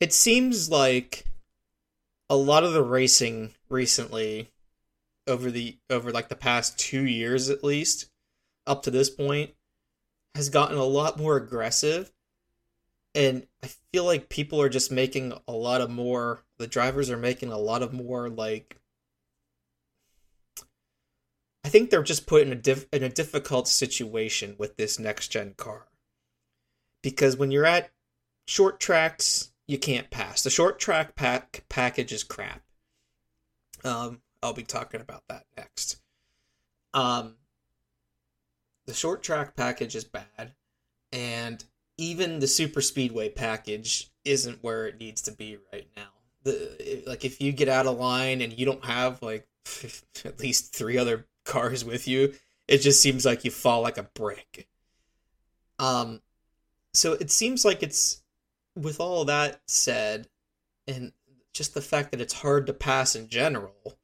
It 0.00 0.12
seems 0.12 0.70
like 0.70 1.24
a 2.30 2.36
lot 2.36 2.64
of 2.64 2.72
the 2.72 2.82
racing 2.82 3.54
recently 3.68 4.50
over 5.26 5.50
the 5.50 5.76
over 5.90 6.10
like 6.10 6.28
the 6.28 6.36
past 6.36 6.78
2 6.78 7.02
years 7.02 7.50
at 7.50 7.62
least 7.62 8.08
up 8.66 8.82
to 8.84 8.90
this 8.90 9.10
point 9.10 9.50
has 10.34 10.48
gotten 10.48 10.78
a 10.78 10.84
lot 10.84 11.18
more 11.18 11.36
aggressive 11.36 12.10
and 13.14 13.46
I 13.62 13.68
feel 13.92 14.04
like 14.04 14.28
people 14.28 14.62
are 14.62 14.68
just 14.68 14.90
making 14.90 15.32
a 15.46 15.52
lot 15.52 15.80
of 15.80 15.90
more 15.90 16.40
the 16.58 16.66
drivers 16.66 17.10
are 17.10 17.16
making 17.16 17.52
a 17.52 17.58
lot 17.58 17.82
of 17.82 17.92
more 17.92 18.28
like 18.28 18.76
I 21.64 21.68
think 21.68 21.90
they're 21.90 22.02
just 22.02 22.26
put 22.26 22.42
in 22.42 22.52
a 22.52 22.96
in 22.96 23.02
a 23.02 23.08
difficult 23.08 23.68
situation 23.68 24.56
with 24.58 24.76
this 24.76 24.98
next 24.98 25.28
gen 25.28 25.54
car. 25.56 25.86
Because 27.02 27.36
when 27.36 27.50
you're 27.50 27.66
at 27.66 27.90
short 28.46 28.80
tracks, 28.80 29.52
you 29.66 29.78
can't 29.78 30.10
pass. 30.10 30.42
The 30.42 30.50
short 30.50 30.78
track 30.78 31.14
pack 31.14 31.64
package 31.68 32.12
is 32.12 32.24
crap. 32.24 32.62
Um, 33.84 34.20
I'll 34.42 34.52
be 34.52 34.62
talking 34.62 35.00
about 35.00 35.22
that 35.28 35.44
next. 35.56 36.00
Um, 36.92 37.36
the 38.86 38.94
short 38.94 39.22
track 39.22 39.54
package 39.54 39.94
is 39.94 40.04
bad, 40.04 40.54
and 41.12 41.64
even 41.96 42.40
the 42.40 42.46
super 42.46 42.80
speedway 42.80 43.28
package 43.28 44.10
isn't 44.24 44.62
where 44.62 44.86
it 44.86 44.98
needs 44.98 45.22
to 45.22 45.32
be 45.32 45.58
right 45.72 45.86
now. 45.96 46.08
The 46.42 47.04
like 47.06 47.24
if 47.24 47.40
you 47.40 47.52
get 47.52 47.68
out 47.68 47.86
of 47.86 47.98
line 47.98 48.40
and 48.40 48.58
you 48.58 48.64
don't 48.64 48.84
have 48.84 49.22
like 49.22 49.46
at 50.24 50.40
least 50.40 50.74
three 50.74 50.98
other 50.98 51.26
cars 51.44 51.84
with 51.84 52.06
you, 52.08 52.34
it 52.68 52.78
just 52.78 53.02
seems 53.02 53.24
like 53.24 53.44
you 53.44 53.50
fall 53.50 53.82
like 53.82 53.98
a 53.98 54.04
brick. 54.14 54.68
Um, 55.78 56.20
so 56.92 57.14
it 57.14 57.30
seems 57.30 57.64
like 57.64 57.82
it's 57.82 58.22
with 58.76 59.00
all 59.00 59.24
that 59.24 59.60
said, 59.66 60.28
and 60.86 61.12
just 61.52 61.74
the 61.74 61.82
fact 61.82 62.10
that 62.10 62.20
it's 62.20 62.34
hard 62.34 62.66
to 62.66 62.72
pass 62.72 63.14
in 63.14 63.28
general 63.28 63.98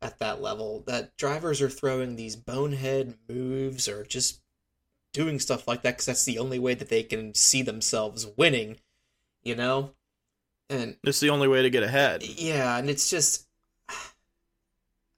at 0.00 0.18
that 0.18 0.40
level, 0.40 0.84
that 0.86 1.16
drivers 1.16 1.60
are 1.60 1.70
throwing 1.70 2.16
these 2.16 2.36
bonehead 2.36 3.14
moves 3.28 3.88
or 3.88 4.04
just 4.04 4.40
doing 5.12 5.40
stuff 5.40 5.66
like 5.66 5.82
that 5.82 5.92
because 5.92 6.06
that's 6.06 6.24
the 6.24 6.38
only 6.38 6.58
way 6.58 6.74
that 6.74 6.88
they 6.88 7.02
can 7.02 7.34
see 7.34 7.62
themselves 7.62 8.26
winning, 8.36 8.76
you 9.42 9.56
know? 9.56 9.92
And 10.70 10.96
it's 11.02 11.20
the 11.20 11.30
only 11.30 11.48
way 11.48 11.62
to 11.62 11.70
get 11.70 11.82
ahead. 11.82 12.22
Yeah, 12.22 12.76
and 12.76 12.90
it's 12.90 13.10
just 13.10 13.47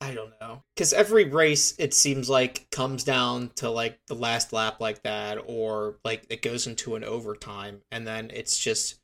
I 0.01 0.15
don't 0.15 0.33
know. 0.41 0.63
Because 0.75 0.93
every 0.93 1.25
race, 1.25 1.75
it 1.79 1.93
seems 1.93 2.31
like, 2.31 2.71
comes 2.71 3.05
down 3.05 3.51
to 3.57 3.69
like 3.71 3.99
the 4.07 4.15
last 4.15 4.53
lap, 4.53 4.81
like 4.81 5.03
that, 5.03 5.39
or 5.47 5.97
like 6.05 6.25
it 6.31 6.43
goes 6.43 6.67
into 6.67 6.97
an 6.97 7.05
overtime, 7.05 7.83
and 7.91 8.07
then 8.07 8.31
it's 8.33 8.59
just 8.59 9.01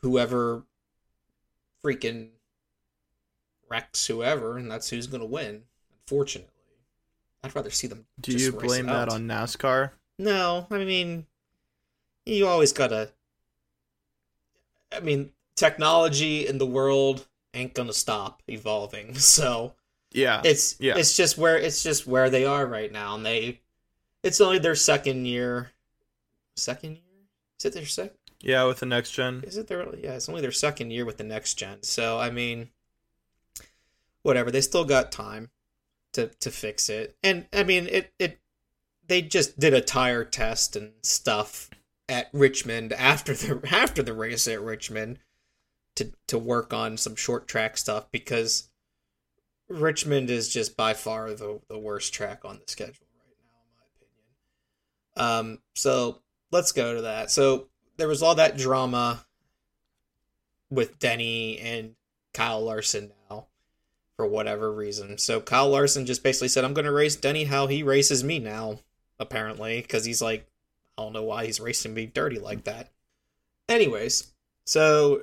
whoever 0.00 0.64
freaking 1.84 2.28
wrecks 3.68 4.06
whoever, 4.06 4.56
and 4.56 4.70
that's 4.70 4.90
who's 4.90 5.06
going 5.06 5.20
to 5.20 5.26
win, 5.26 5.62
unfortunately. 6.00 6.52
I'd 7.42 7.54
rather 7.54 7.70
see 7.70 7.86
them. 7.86 8.06
Do 8.20 8.32
you 8.32 8.52
blame 8.52 8.86
that 8.86 9.08
on 9.08 9.26
NASCAR? 9.26 9.92
No, 10.18 10.66
I 10.70 10.78
mean, 10.78 11.26
you 12.26 12.48
always 12.48 12.72
gotta. 12.72 13.10
I 14.90 15.00
mean, 15.00 15.30
technology 15.54 16.46
in 16.46 16.58
the 16.58 16.66
world 16.66 17.26
ain't 17.54 17.74
gonna 17.74 17.92
stop 17.92 18.42
evolving, 18.48 19.14
so 19.18 19.74
yeah. 20.12 20.42
It's 20.44 20.76
yeah. 20.80 20.96
it's 20.96 21.16
just 21.16 21.38
where 21.38 21.56
it's 21.56 21.82
just 21.82 22.06
where 22.06 22.30
they 22.30 22.44
are 22.44 22.66
right 22.66 22.90
now 22.90 23.14
and 23.14 23.24
they 23.24 23.60
it's 24.22 24.40
only 24.40 24.58
their 24.58 24.74
second 24.74 25.26
year 25.26 25.72
second 26.56 26.96
year? 26.96 27.26
Is 27.58 27.64
it 27.64 27.74
their 27.74 27.86
second? 27.86 28.16
Yeah, 28.40 28.64
with 28.64 28.80
the 28.80 28.86
next 28.86 29.12
gen. 29.12 29.42
Is 29.46 29.56
it 29.56 29.66
their 29.66 29.94
yeah, 29.96 30.14
it's 30.14 30.28
only 30.28 30.40
their 30.40 30.52
second 30.52 30.90
year 30.90 31.04
with 31.04 31.18
the 31.18 31.24
next 31.24 31.54
gen. 31.54 31.82
So 31.82 32.18
I 32.18 32.30
mean 32.30 32.70
whatever, 34.22 34.50
they 34.50 34.60
still 34.60 34.84
got 34.84 35.12
time 35.12 35.50
to 36.12 36.28
to 36.28 36.50
fix 36.50 36.88
it. 36.88 37.16
And 37.22 37.46
I 37.52 37.64
mean 37.64 37.86
it 37.86 38.12
it 38.18 38.38
they 39.06 39.22
just 39.22 39.58
did 39.58 39.74
a 39.74 39.80
tire 39.80 40.24
test 40.24 40.76
and 40.76 40.92
stuff 41.02 41.70
at 42.08 42.28
Richmond 42.32 42.92
after 42.92 43.34
the 43.34 43.60
after 43.70 44.02
the 44.02 44.14
race 44.14 44.48
at 44.48 44.60
Richmond 44.60 45.18
to 45.96 46.12
to 46.28 46.38
work 46.38 46.72
on 46.72 46.96
some 46.96 47.16
short 47.16 47.48
track 47.48 47.76
stuff 47.76 48.10
because 48.10 48.68
Richmond 49.68 50.30
is 50.30 50.48
just 50.48 50.76
by 50.76 50.94
far 50.94 51.30
the 51.32 51.60
the 51.68 51.78
worst 51.78 52.14
track 52.14 52.44
on 52.44 52.58
the 52.58 52.70
schedule 52.70 53.06
right 53.18 53.36
now, 53.42 53.60
in 55.16 55.26
my 55.26 55.36
opinion. 55.36 55.54
Um, 55.56 55.62
so 55.74 56.20
let's 56.50 56.72
go 56.72 56.94
to 56.94 57.02
that. 57.02 57.30
So 57.30 57.68
there 57.96 58.08
was 58.08 58.22
all 58.22 58.34
that 58.36 58.56
drama 58.56 59.24
with 60.70 60.98
Denny 60.98 61.58
and 61.58 61.94
Kyle 62.32 62.62
Larson 62.62 63.12
now 63.30 63.46
for 64.16 64.26
whatever 64.26 64.72
reason. 64.72 65.18
So 65.18 65.40
Kyle 65.40 65.68
Larson 65.68 66.06
just 66.06 66.22
basically 66.22 66.48
said, 66.48 66.64
"I'm 66.64 66.74
going 66.74 66.84
to 66.86 66.92
race 66.92 67.16
Denny 67.16 67.44
how 67.44 67.66
he 67.66 67.82
races 67.82 68.24
me 68.24 68.38
now." 68.38 68.80
Apparently, 69.20 69.80
because 69.82 70.04
he's 70.04 70.22
like, 70.22 70.46
I 70.96 71.02
don't 71.02 71.12
know 71.12 71.24
why 71.24 71.46
he's 71.46 71.58
racing 71.58 71.92
me 71.92 72.06
dirty 72.06 72.38
like 72.38 72.64
that. 72.64 72.90
Anyways, 73.68 74.32
so 74.64 75.22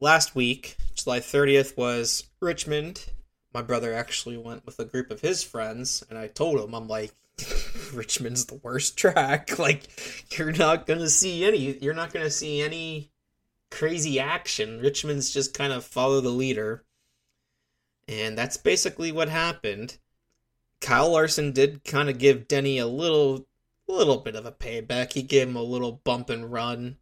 last 0.00 0.34
week, 0.34 0.76
July 0.94 1.20
30th, 1.20 1.76
was 1.76 2.24
Richmond 2.40 3.04
my 3.56 3.62
brother 3.62 3.94
actually 3.94 4.36
went 4.36 4.66
with 4.66 4.78
a 4.78 4.84
group 4.84 5.10
of 5.10 5.22
his 5.22 5.42
friends, 5.42 6.04
and 6.10 6.18
I 6.18 6.26
told 6.26 6.60
him, 6.60 6.74
I'm 6.74 6.88
like, 6.88 7.12
Richmond's 7.94 8.44
the 8.44 8.60
worst 8.62 8.98
track. 8.98 9.48
Like, 9.58 9.84
you're 10.36 10.52
not 10.52 10.86
gonna 10.86 11.08
see 11.08 11.42
any. 11.42 11.78
You're 11.78 11.94
not 11.94 12.12
gonna 12.12 12.30
see 12.30 12.60
any 12.60 13.10
crazy 13.70 14.20
action. 14.20 14.78
Richmond's 14.78 15.32
just 15.32 15.54
kind 15.54 15.72
of 15.72 15.86
follow 15.86 16.20
the 16.20 16.28
leader, 16.28 16.84
and 18.06 18.36
that's 18.36 18.58
basically 18.58 19.10
what 19.10 19.30
happened. 19.30 19.96
Kyle 20.82 21.12
Larson 21.12 21.52
did 21.52 21.82
kind 21.82 22.10
of 22.10 22.18
give 22.18 22.48
Denny 22.48 22.76
a 22.76 22.86
little, 22.86 23.46
little 23.88 24.18
bit 24.18 24.36
of 24.36 24.44
a 24.44 24.52
payback. 24.52 25.14
He 25.14 25.22
gave 25.22 25.48
him 25.48 25.56
a 25.56 25.62
little 25.62 25.92
bump 26.04 26.28
and 26.28 26.52
run, 26.52 26.98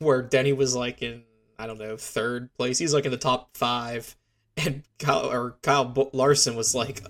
where 0.00 0.20
Denny 0.20 0.52
was 0.52 0.74
like 0.74 1.00
in 1.00 1.22
I 1.60 1.68
don't 1.68 1.78
know 1.78 1.96
third 1.96 2.52
place. 2.54 2.78
He's 2.78 2.92
like 2.92 3.04
in 3.04 3.12
the 3.12 3.16
top 3.16 3.56
five 3.56 4.16
and 4.56 4.82
Kyle 4.98 5.30
or 5.30 5.56
Kyle 5.62 6.10
Larson 6.12 6.56
was 6.56 6.74
like 6.74 7.02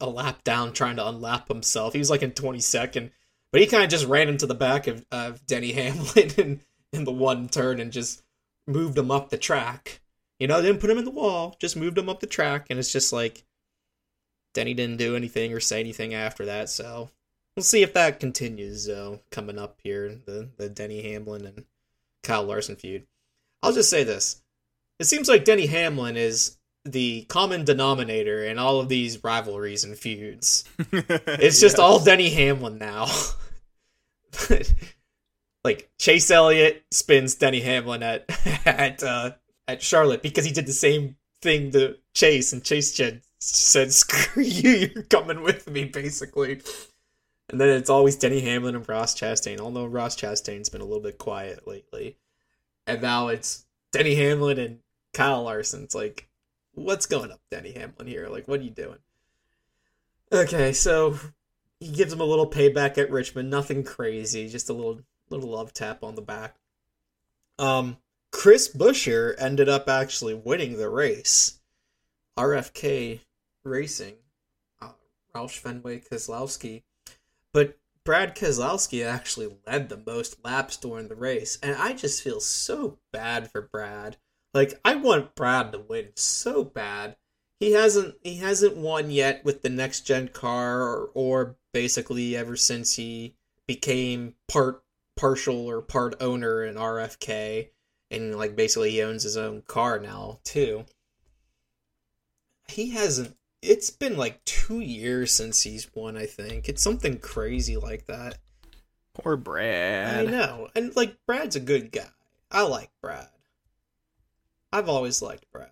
a 0.00 0.08
lap 0.08 0.42
down 0.44 0.72
trying 0.72 0.96
to 0.96 1.06
unlap 1.06 1.48
himself. 1.48 1.92
He 1.92 1.98
was 1.98 2.10
like 2.10 2.22
in 2.22 2.32
22nd, 2.32 3.10
but 3.52 3.60
he 3.60 3.66
kind 3.66 3.84
of 3.84 3.90
just 3.90 4.06
ran 4.06 4.28
into 4.28 4.46
the 4.46 4.54
back 4.54 4.86
of, 4.86 5.04
of 5.12 5.44
Denny 5.46 5.72
Hamlin 5.74 6.30
in, 6.36 6.60
in 6.92 7.04
the 7.04 7.12
one 7.12 7.48
turn 7.48 7.80
and 7.80 7.92
just 7.92 8.22
moved 8.66 8.96
him 8.96 9.10
up 9.10 9.30
the 9.30 9.38
track. 9.38 10.00
You 10.38 10.46
know, 10.46 10.62
didn't 10.62 10.80
put 10.80 10.90
him 10.90 10.98
in 10.98 11.04
the 11.04 11.10
wall, 11.10 11.56
just 11.60 11.76
moved 11.76 11.98
him 11.98 12.08
up 12.08 12.20
the 12.20 12.26
track, 12.26 12.66
and 12.70 12.78
it's 12.78 12.92
just 12.92 13.12
like 13.12 13.44
Denny 14.54 14.72
didn't 14.72 14.96
do 14.96 15.14
anything 15.14 15.52
or 15.52 15.60
say 15.60 15.80
anything 15.80 16.14
after 16.14 16.46
that. 16.46 16.70
So 16.70 17.10
we'll 17.54 17.62
see 17.62 17.82
if 17.82 17.92
that 17.92 18.20
continues 18.20 18.86
though 18.86 19.20
coming 19.30 19.58
up 19.58 19.80
here 19.82 20.18
the 20.24 20.48
the 20.56 20.70
Denny 20.70 21.02
Hamlin 21.02 21.44
and 21.44 21.64
Kyle 22.22 22.44
Larson 22.44 22.76
feud. 22.76 23.06
I'll 23.62 23.74
just 23.74 23.90
say 23.90 24.02
this: 24.02 24.40
it 24.98 25.04
seems 25.04 25.28
like 25.28 25.44
Denny 25.44 25.66
Hamlin 25.66 26.16
is 26.16 26.56
the 26.84 27.22
common 27.28 27.64
denominator 27.64 28.44
in 28.44 28.58
all 28.58 28.80
of 28.80 28.88
these 28.88 29.22
rivalries 29.22 29.84
and 29.84 29.98
feuds. 29.98 30.64
It's 30.92 31.60
just 31.60 31.74
yes. 31.74 31.78
all 31.78 32.02
Denny 32.02 32.30
Hamlin 32.30 32.78
now. 32.78 33.06
like 35.64 35.90
Chase 35.98 36.30
Elliott 36.30 36.84
spins 36.90 37.34
Denny 37.34 37.60
Hamlin 37.60 38.02
at 38.02 38.24
at 38.66 39.02
uh, 39.02 39.32
at 39.68 39.82
Charlotte 39.82 40.22
because 40.22 40.44
he 40.44 40.52
did 40.52 40.66
the 40.66 40.72
same 40.72 41.16
thing 41.42 41.70
to 41.72 41.96
Chase, 42.14 42.52
and 42.52 42.64
Chase 42.64 42.94
said, 42.94 43.22
said 43.38 43.92
"Screw 43.92 44.42
you, 44.42 44.70
you're 44.70 45.02
coming 45.04 45.42
with 45.42 45.68
me," 45.68 45.84
basically. 45.84 46.60
And 47.48 47.60
then 47.60 47.70
it's 47.70 47.90
always 47.90 48.16
Denny 48.16 48.40
Hamlin 48.40 48.76
and 48.76 48.88
Ross 48.88 49.14
Chastain, 49.18 49.58
although 49.58 49.86
Ross 49.86 50.16
Chastain's 50.16 50.68
been 50.68 50.80
a 50.80 50.84
little 50.84 51.02
bit 51.02 51.18
quiet 51.18 51.66
lately. 51.66 52.16
And 52.86 53.02
now 53.02 53.28
it's 53.28 53.66
Denny 53.92 54.14
Hamlin 54.14 54.58
and 54.58 54.78
Kyle 55.12 55.42
Larson. 55.42 55.82
It's 55.82 55.94
like 55.94 56.28
what's 56.80 57.06
going 57.06 57.30
up, 57.30 57.40
Denny 57.50 57.72
Hamlin 57.72 58.06
here? 58.06 58.28
Like, 58.28 58.48
what 58.48 58.60
are 58.60 58.64
you 58.64 58.70
doing? 58.70 58.98
Okay, 60.32 60.72
so 60.72 61.18
he 61.78 61.88
gives 61.88 62.12
him 62.12 62.20
a 62.20 62.24
little 62.24 62.48
payback 62.48 62.98
at 62.98 63.10
Richmond. 63.10 63.50
Nothing 63.50 63.84
crazy, 63.84 64.48
just 64.48 64.70
a 64.70 64.72
little 64.72 65.00
little 65.28 65.50
love 65.50 65.72
tap 65.72 66.02
on 66.02 66.14
the 66.14 66.22
back. 66.22 66.56
Um, 67.58 67.98
Chris 68.32 68.68
Buescher 68.68 69.34
ended 69.38 69.68
up 69.68 69.88
actually 69.88 70.34
winning 70.34 70.76
the 70.76 70.88
race. 70.88 71.60
RFK 72.38 73.20
Racing, 73.64 74.14
uh, 74.80 74.92
Roush 75.34 75.58
Fenway 75.58 76.00
Keselowski, 76.00 76.82
but 77.52 77.76
Brad 78.04 78.34
Keselowski 78.34 79.04
actually 79.04 79.58
led 79.66 79.88
the 79.88 80.02
most 80.06 80.42
laps 80.42 80.76
during 80.76 81.08
the 81.08 81.14
race, 81.14 81.58
and 81.62 81.76
I 81.76 81.92
just 81.92 82.22
feel 82.22 82.40
so 82.40 82.98
bad 83.12 83.50
for 83.50 83.60
Brad. 83.60 84.16
Like 84.52 84.78
I 84.84 84.96
want 84.96 85.34
Brad 85.34 85.72
to 85.72 85.78
win 85.78 86.08
so 86.16 86.64
bad. 86.64 87.16
He 87.58 87.72
hasn't 87.72 88.16
he 88.22 88.36
hasn't 88.36 88.76
won 88.76 89.10
yet 89.10 89.44
with 89.44 89.62
the 89.62 89.68
next 89.68 90.00
gen 90.00 90.28
car 90.28 90.82
or, 90.82 91.10
or 91.14 91.56
basically 91.72 92.36
ever 92.36 92.56
since 92.56 92.94
he 92.94 93.34
became 93.66 94.34
part 94.48 94.82
partial 95.16 95.68
or 95.68 95.82
part 95.82 96.14
owner 96.20 96.64
in 96.64 96.74
RFK 96.76 97.68
and 98.10 98.36
like 98.36 98.56
basically 98.56 98.92
he 98.92 99.02
owns 99.02 99.22
his 99.22 99.36
own 99.36 99.62
car 99.66 100.00
now 100.00 100.40
too. 100.42 100.86
He 102.68 102.90
hasn't 102.90 103.36
it's 103.62 103.90
been 103.90 104.16
like 104.16 104.42
2 104.46 104.80
years 104.80 105.32
since 105.32 105.62
he's 105.62 105.94
won, 105.94 106.16
I 106.16 106.24
think. 106.24 106.66
It's 106.68 106.82
something 106.82 107.18
crazy 107.18 107.76
like 107.76 108.06
that. 108.06 108.38
Poor 109.12 109.36
Brad. 109.36 110.26
I 110.26 110.30
know. 110.30 110.68
And 110.74 110.96
like 110.96 111.18
Brad's 111.26 111.56
a 111.56 111.60
good 111.60 111.92
guy. 111.92 112.08
I 112.50 112.62
like 112.62 112.90
Brad. 113.02 113.28
I've 114.72 114.88
always 114.88 115.20
liked 115.22 115.50
Brad. 115.52 115.70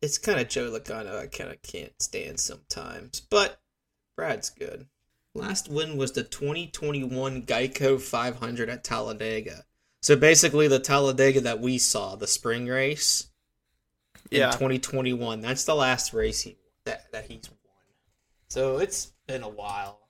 It's 0.00 0.18
kind 0.18 0.38
of 0.38 0.48
Joey 0.48 0.78
Logano 0.78 1.18
I 1.18 1.26
kind 1.26 1.50
of 1.50 1.62
can't 1.62 2.00
stand 2.00 2.38
sometimes, 2.38 3.20
but 3.20 3.60
Brad's 4.16 4.50
good. 4.50 4.86
Last 5.34 5.68
win 5.68 5.96
was 5.96 6.12
the 6.12 6.22
2021 6.22 7.42
Geico 7.42 8.00
500 8.00 8.68
at 8.68 8.84
Talladega. 8.84 9.64
So 10.00 10.14
basically, 10.14 10.68
the 10.68 10.78
Talladega 10.78 11.40
that 11.40 11.60
we 11.60 11.78
saw, 11.78 12.14
the 12.14 12.26
spring 12.26 12.66
race 12.66 13.28
in 14.30 14.40
Yeah. 14.40 14.50
2021. 14.50 15.40
That's 15.40 15.64
the 15.64 15.74
last 15.74 16.12
race 16.12 16.42
he 16.42 16.58
that, 16.84 17.10
that 17.12 17.24
he's 17.24 17.48
won. 17.48 17.58
So 18.48 18.76
it's 18.78 19.12
been 19.26 19.42
a 19.42 19.48
while. 19.48 20.08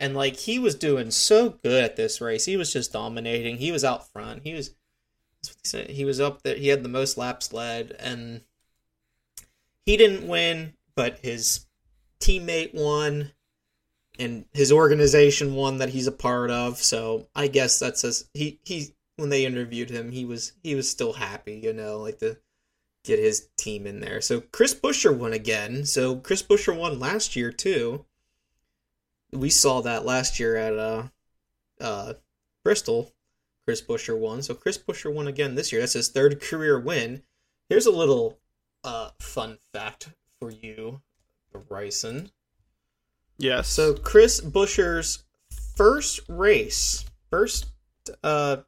And 0.00 0.16
like 0.16 0.36
he 0.36 0.58
was 0.58 0.74
doing 0.74 1.10
so 1.10 1.50
good 1.50 1.84
at 1.84 1.96
this 1.96 2.20
race. 2.20 2.46
He 2.46 2.56
was 2.56 2.72
just 2.72 2.92
dominating. 2.92 3.58
He 3.58 3.70
was 3.70 3.84
out 3.84 4.10
front. 4.10 4.42
He 4.42 4.54
was 4.54 4.74
he 5.88 6.04
was 6.04 6.20
up 6.20 6.42
there. 6.42 6.56
He 6.56 6.68
had 6.68 6.82
the 6.82 6.88
most 6.88 7.16
laps 7.16 7.52
led 7.52 7.96
and 7.98 8.42
he 9.84 9.96
didn't 9.96 10.28
win, 10.28 10.74
but 10.94 11.18
his 11.18 11.66
teammate 12.20 12.74
won 12.74 13.32
and 14.18 14.46
his 14.52 14.72
organization 14.72 15.54
won 15.54 15.78
that 15.78 15.90
he's 15.90 16.06
a 16.06 16.12
part 16.12 16.50
of. 16.50 16.78
So 16.78 17.28
I 17.34 17.48
guess 17.48 17.78
that's 17.78 18.04
as 18.04 18.28
he 18.34 18.60
he 18.64 18.94
when 19.16 19.30
they 19.30 19.46
interviewed 19.46 19.90
him, 19.90 20.12
he 20.12 20.24
was 20.24 20.52
he 20.62 20.74
was 20.74 20.90
still 20.90 21.14
happy, 21.14 21.60
you 21.62 21.72
know, 21.72 21.98
like 21.98 22.18
to 22.18 22.38
get 23.04 23.18
his 23.18 23.48
team 23.56 23.86
in 23.86 24.00
there. 24.00 24.20
So 24.20 24.40
Chris 24.40 24.74
Buescher 24.74 25.16
won 25.16 25.32
again. 25.32 25.84
So 25.86 26.16
Chris 26.16 26.42
Buescher 26.42 26.76
won 26.76 26.98
last 26.98 27.36
year 27.36 27.52
too. 27.52 28.04
We 29.32 29.50
saw 29.50 29.80
that 29.82 30.04
last 30.04 30.40
year 30.40 30.56
at 30.56 30.76
uh 30.78 31.02
uh 31.80 32.14
Bristol. 32.64 33.12
Chris 33.66 33.82
Buescher 33.82 34.16
won. 34.16 34.42
So 34.42 34.54
Chris 34.54 34.78
Buescher 34.78 35.12
won 35.12 35.26
again 35.26 35.56
this 35.56 35.72
year. 35.72 35.80
That's 35.80 35.94
his 35.94 36.08
third 36.08 36.40
career 36.40 36.78
win. 36.78 37.22
Here's 37.68 37.86
a 37.86 37.90
little 37.90 38.38
uh 38.84 39.10
fun 39.18 39.58
fact 39.72 40.10
for 40.38 40.50
you, 40.50 41.00
Bryson. 41.68 42.30
Yes. 43.38 43.68
So 43.68 43.94
Chris 43.94 44.40
Buescher's 44.40 45.24
first 45.74 46.20
race, 46.28 47.04
first 47.28 47.66
uh 48.22 48.58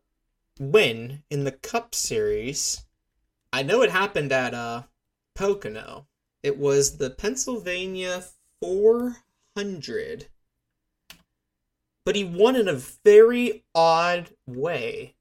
win 0.58 1.22
in 1.30 1.44
the 1.44 1.52
Cup 1.52 1.94
Series. 1.94 2.84
I 3.52 3.62
know 3.62 3.82
it 3.82 3.90
happened 3.90 4.32
at 4.32 4.52
uh 4.52 4.82
Pocono. 5.36 6.08
It 6.42 6.58
was 6.58 6.98
the 6.98 7.10
Pennsylvania 7.10 8.24
400. 8.60 10.26
But 12.08 12.16
he 12.16 12.24
won 12.24 12.56
in 12.56 12.68
a 12.68 12.80
very 13.04 13.64
odd 13.74 14.30
way. 14.46 15.14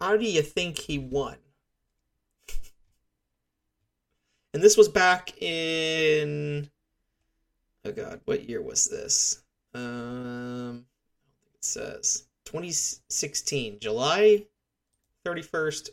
How 0.00 0.16
do 0.16 0.24
you 0.24 0.42
think 0.42 0.76
he 0.76 0.98
won? 0.98 1.36
And 4.52 4.60
this 4.60 4.76
was 4.76 4.88
back 4.88 5.40
in 5.40 6.68
Oh 7.84 7.92
god, 7.92 8.22
what 8.24 8.48
year 8.48 8.60
was 8.60 8.88
this? 8.88 9.44
Um 9.72 10.84
it 11.54 11.64
says 11.64 12.26
2016, 12.46 13.78
July 13.78 14.46
31st, 15.24 15.90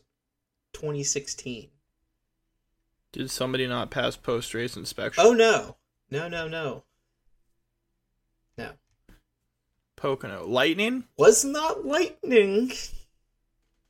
2016. 0.73 1.69
Did 3.11 3.29
somebody 3.29 3.67
not 3.67 3.91
pass 3.91 4.15
post 4.15 4.55
race 4.55 4.75
inspection? 4.75 5.23
Oh 5.23 5.33
no. 5.33 5.77
No, 6.09 6.27
no, 6.27 6.47
no. 6.47 6.47
No. 6.47 6.83
Pocono. 10.01 10.45
Lightning? 10.47 11.03
Was 11.15 11.45
not 11.45 11.85
lightning, 11.85 12.71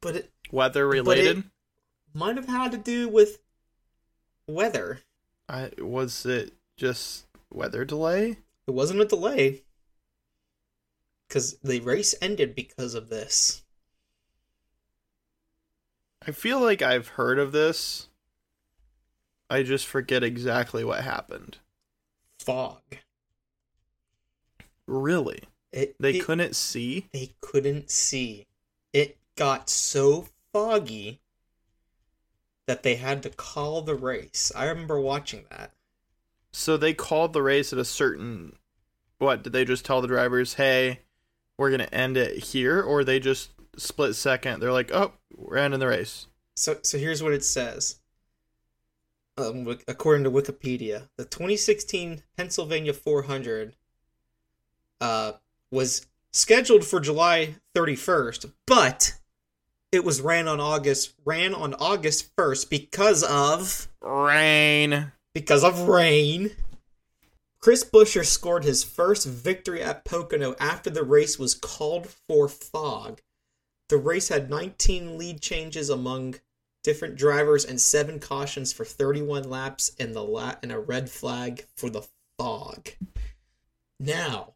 but 0.02 0.15
it 0.17 0.32
Weather 0.52 0.86
But 0.86 0.91
it- 0.93 1.00
related? 1.02 1.43
might 2.13 2.36
have 2.36 2.47
had 2.47 2.74
to 2.74 2.78
do 2.78 3.08
with 3.08 3.39
weather. 4.45 5.00
I 5.47 5.71
was 5.78 6.26
it 6.26 6.54
just 6.76 7.26
weather 7.50 7.86
delay? 7.86 8.39
It 8.67 8.71
wasn't 8.71 9.00
a 9.00 9.06
delay. 9.06 9.63
Cuz 11.30 11.58
the 11.63 11.80
race 11.80 12.13
ended 12.21 12.56
because 12.56 12.93
of 12.93 13.08
this. 13.08 13.63
I 16.21 16.32
feel 16.32 16.60
like 16.60 16.82
I've 16.82 17.08
heard 17.10 17.39
of 17.39 17.54
this. 17.54 18.10
I 19.50 19.63
just 19.63 19.88
forget 19.88 20.24
exactly 20.24 20.84
what 20.84 21.04
happened. 21.06 21.60
Fog. 22.39 22.82
Really? 24.86 25.43
It, 25.72 25.96
They 26.00 26.16
it- 26.18 26.26
couldn't 26.26 26.56
see? 26.56 27.08
they 27.14 27.32
couldn't 27.42 27.90
see. 27.90 28.48
It 28.94 29.18
got 29.36 29.70
so 29.70 30.28
foggy 30.52 31.22
that 32.68 32.84
they 32.84 32.96
had 32.96 33.24
to 33.24 33.30
call 33.30 33.82
the 33.82 33.96
race. 33.96 34.52
I 34.56 34.66
remember 34.68 35.00
watching 35.00 35.46
that. 35.50 35.72
So 36.52 36.76
they 36.78 36.94
called 36.94 37.34
the 37.34 37.42
race 37.42 37.72
at 37.72 37.80
a 37.80 37.86
certain 37.86 38.58
what, 39.18 39.44
did 39.44 39.54
they 39.54 39.66
just 39.66 39.86
tell 39.86 40.02
the 40.02 40.08
drivers, 40.08 40.56
"Hey, 40.56 41.02
we're 41.58 41.70
going 41.70 41.80
to 41.88 41.94
end 41.94 42.18
it 42.18 42.44
here?" 42.46 42.82
or 42.82 43.04
they 43.04 43.20
just 43.20 43.52
split 43.78 44.16
second. 44.16 44.60
They're 44.60 44.72
like, 44.74 44.92
"Oh, 44.92 45.14
we're 45.36 45.58
ending 45.58 45.80
the 45.80 45.88
race." 45.88 46.26
So 46.56 46.80
so 46.82 46.98
here's 46.98 47.22
what 47.24 47.32
it 47.34 47.44
says. 47.46 48.00
Um, 49.38 49.68
according 49.88 50.24
to 50.26 50.32
Wikipedia, 50.32 51.08
the 51.18 51.24
2016 51.26 52.24
Pennsylvania 52.36 52.94
400 52.94 53.76
uh, 55.00 55.34
was 55.72 56.06
scheduled 56.34 56.86
for 56.86 57.00
July 57.00 57.56
31st, 57.76 58.52
but 58.68 59.16
it 59.92 60.04
was 60.04 60.22
ran 60.22 60.48
on 60.48 60.60
August 60.60 61.14
ran 61.26 61.54
on 61.54 61.74
August 61.76 62.36
1st 62.36 62.70
because 62.70 63.24
of 63.24 63.88
Rain. 64.02 65.12
because 65.34 65.64
of 65.64 65.88
rain. 65.88 66.52
Chris 67.60 67.84
Buescher 67.84 68.26
scored 68.26 68.64
his 68.64 68.84
first 68.84 69.28
victory 69.28 69.84
at 69.84 70.04
Pocono 70.04 70.56
after 70.60 70.90
the 70.90 71.04
race 71.04 71.38
was 71.38 71.54
called 71.54 72.08
for 72.28 72.48
fog. 72.48 73.22
The 73.90 73.98
race 73.98 74.30
had 74.30 74.50
19 74.50 75.18
lead 75.18 75.42
changes 75.42 75.90
among 75.90 76.36
different 76.84 77.16
drivers 77.16 77.64
and 77.64 77.80
seven 77.80 78.20
cautions 78.20 78.74
for 78.74 78.84
31 78.84 79.44
laps 79.44 79.92
and 80.00 80.16
the 80.16 80.24
la- 80.24 80.56
and 80.64 80.72
a 80.72 80.80
red 80.80 81.12
flag 81.12 81.66
for 81.76 81.90
the 81.92 82.08
fog. 82.40 82.90
Now, 84.00 84.54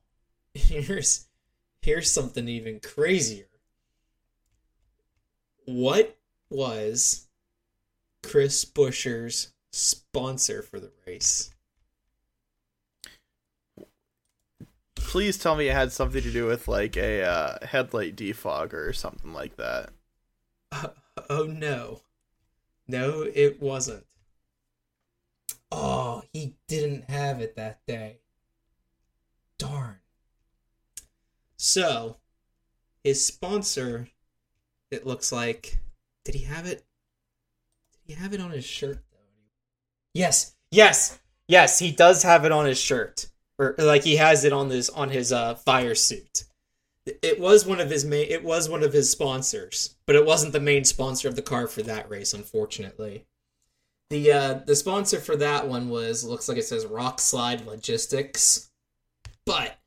here's 0.56 1.28
here's 1.82 2.12
something 2.12 2.48
even 2.48 2.80
crazier. 2.80 3.46
What 5.66 6.18
was 6.50 7.28
Chris 8.24 8.66
Buescher's 8.66 9.54
sponsor 9.72 10.62
for 10.62 10.80
the 10.80 10.92
race? 11.06 11.52
Please 14.96 15.38
tell 15.38 15.56
me 15.56 15.70
it 15.70 15.74
had 15.74 15.92
something 15.92 16.22
to 16.22 16.32
do 16.32 16.46
with 16.46 16.68
like 16.68 16.98
a 16.98 17.24
uh, 17.24 17.66
headlight 17.66 18.16
defogger 18.16 18.88
or 18.88 18.94
something 18.94 19.34
like 19.34 19.56
that. 19.58 19.90
Uh, 20.72 20.88
oh 21.30 21.44
no. 21.44 22.02
No, 22.88 23.22
it 23.22 23.62
wasn't. 23.62 24.06
Oh, 25.72 26.24
he 26.32 26.56
didn't 26.68 27.10
have 27.10 27.42
it 27.42 27.56
that 27.56 27.86
day. 27.88 28.20
So, 31.68 32.18
his 33.04 33.26
sponsor, 33.26 34.10
it 34.92 35.08
looks 35.08 35.32
like. 35.32 35.80
Did 36.24 36.36
he 36.36 36.44
have 36.44 36.68
it? 36.68 36.86
Did 37.92 38.14
he 38.14 38.22
have 38.22 38.34
it 38.34 38.40
on 38.40 38.52
his 38.52 38.64
shirt, 38.64 39.00
though? 39.12 39.18
Yes, 40.14 40.56
yes, 40.70 41.18
yes, 41.48 41.80
he 41.80 41.92
does 41.92 42.22
have 42.22 42.46
it 42.46 42.52
on 42.52 42.68
his 42.68 42.78
shirt. 42.78 43.30
or 43.58 43.74
like 43.80 44.04
he 44.04 44.18
has 44.18 44.44
it 44.44 44.54
on 44.54 44.70
his 44.70 44.92
on 44.92 45.10
his 45.10 45.34
uh 45.34 45.56
fire 45.56 45.96
suit. 45.96 46.44
It 47.08 47.40
was 47.40 47.66
one 47.66 47.80
of 47.80 47.90
his 47.90 48.06
main. 48.06 48.28
It 48.30 48.44
was 48.44 48.70
one 48.70 48.84
of 48.84 48.94
his 48.94 49.10
sponsors, 49.10 49.96
but 50.06 50.16
it 50.16 50.26
wasn't 50.26 50.54
the 50.54 50.60
main 50.60 50.84
sponsor 50.84 51.28
of 51.28 51.36
the 51.36 51.42
car 51.42 51.66
for 51.66 51.82
that 51.82 52.08
race, 52.08 52.36
unfortunately. 52.36 53.26
The 54.12 54.32
uh 54.32 54.54
the 54.68 54.76
sponsor 54.76 55.20
for 55.20 55.36
that 55.38 55.68
one 55.68 55.90
was 55.90 56.24
looks 56.24 56.48
like 56.48 56.60
it 56.60 56.66
says 56.66 56.86
Rock 56.86 57.20
Slide 57.20 57.66
Logistics, 57.66 58.70
but 59.48 59.80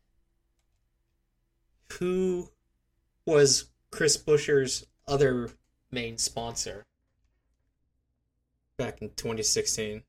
who 1.94 2.50
was 3.26 3.66
Chris 3.90 4.16
Buescher's 4.16 4.86
other 5.06 5.50
main 5.90 6.18
sponsor 6.18 6.84
back 8.76 9.00
in 9.02 9.08
2016? 9.10 10.02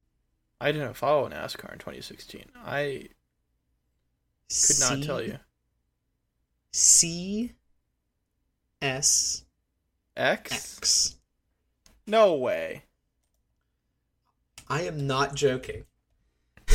I 0.61 0.71
didn't 0.71 0.95
follow 0.95 1.29
NASCAR 1.29 1.71
in 1.71 1.79
2016. 1.79 2.45
I 2.55 3.07
could 4.49 4.79
not 4.79 5.03
tell 5.03 5.21
you. 5.21 5.39
C 6.71 7.53
S 8.81 9.45
X? 10.15 10.51
X. 10.51 11.15
No 12.05 12.35
way. 12.35 12.83
I 14.67 14.81
am 14.83 15.07
not 15.07 15.35
joking. 15.35 15.85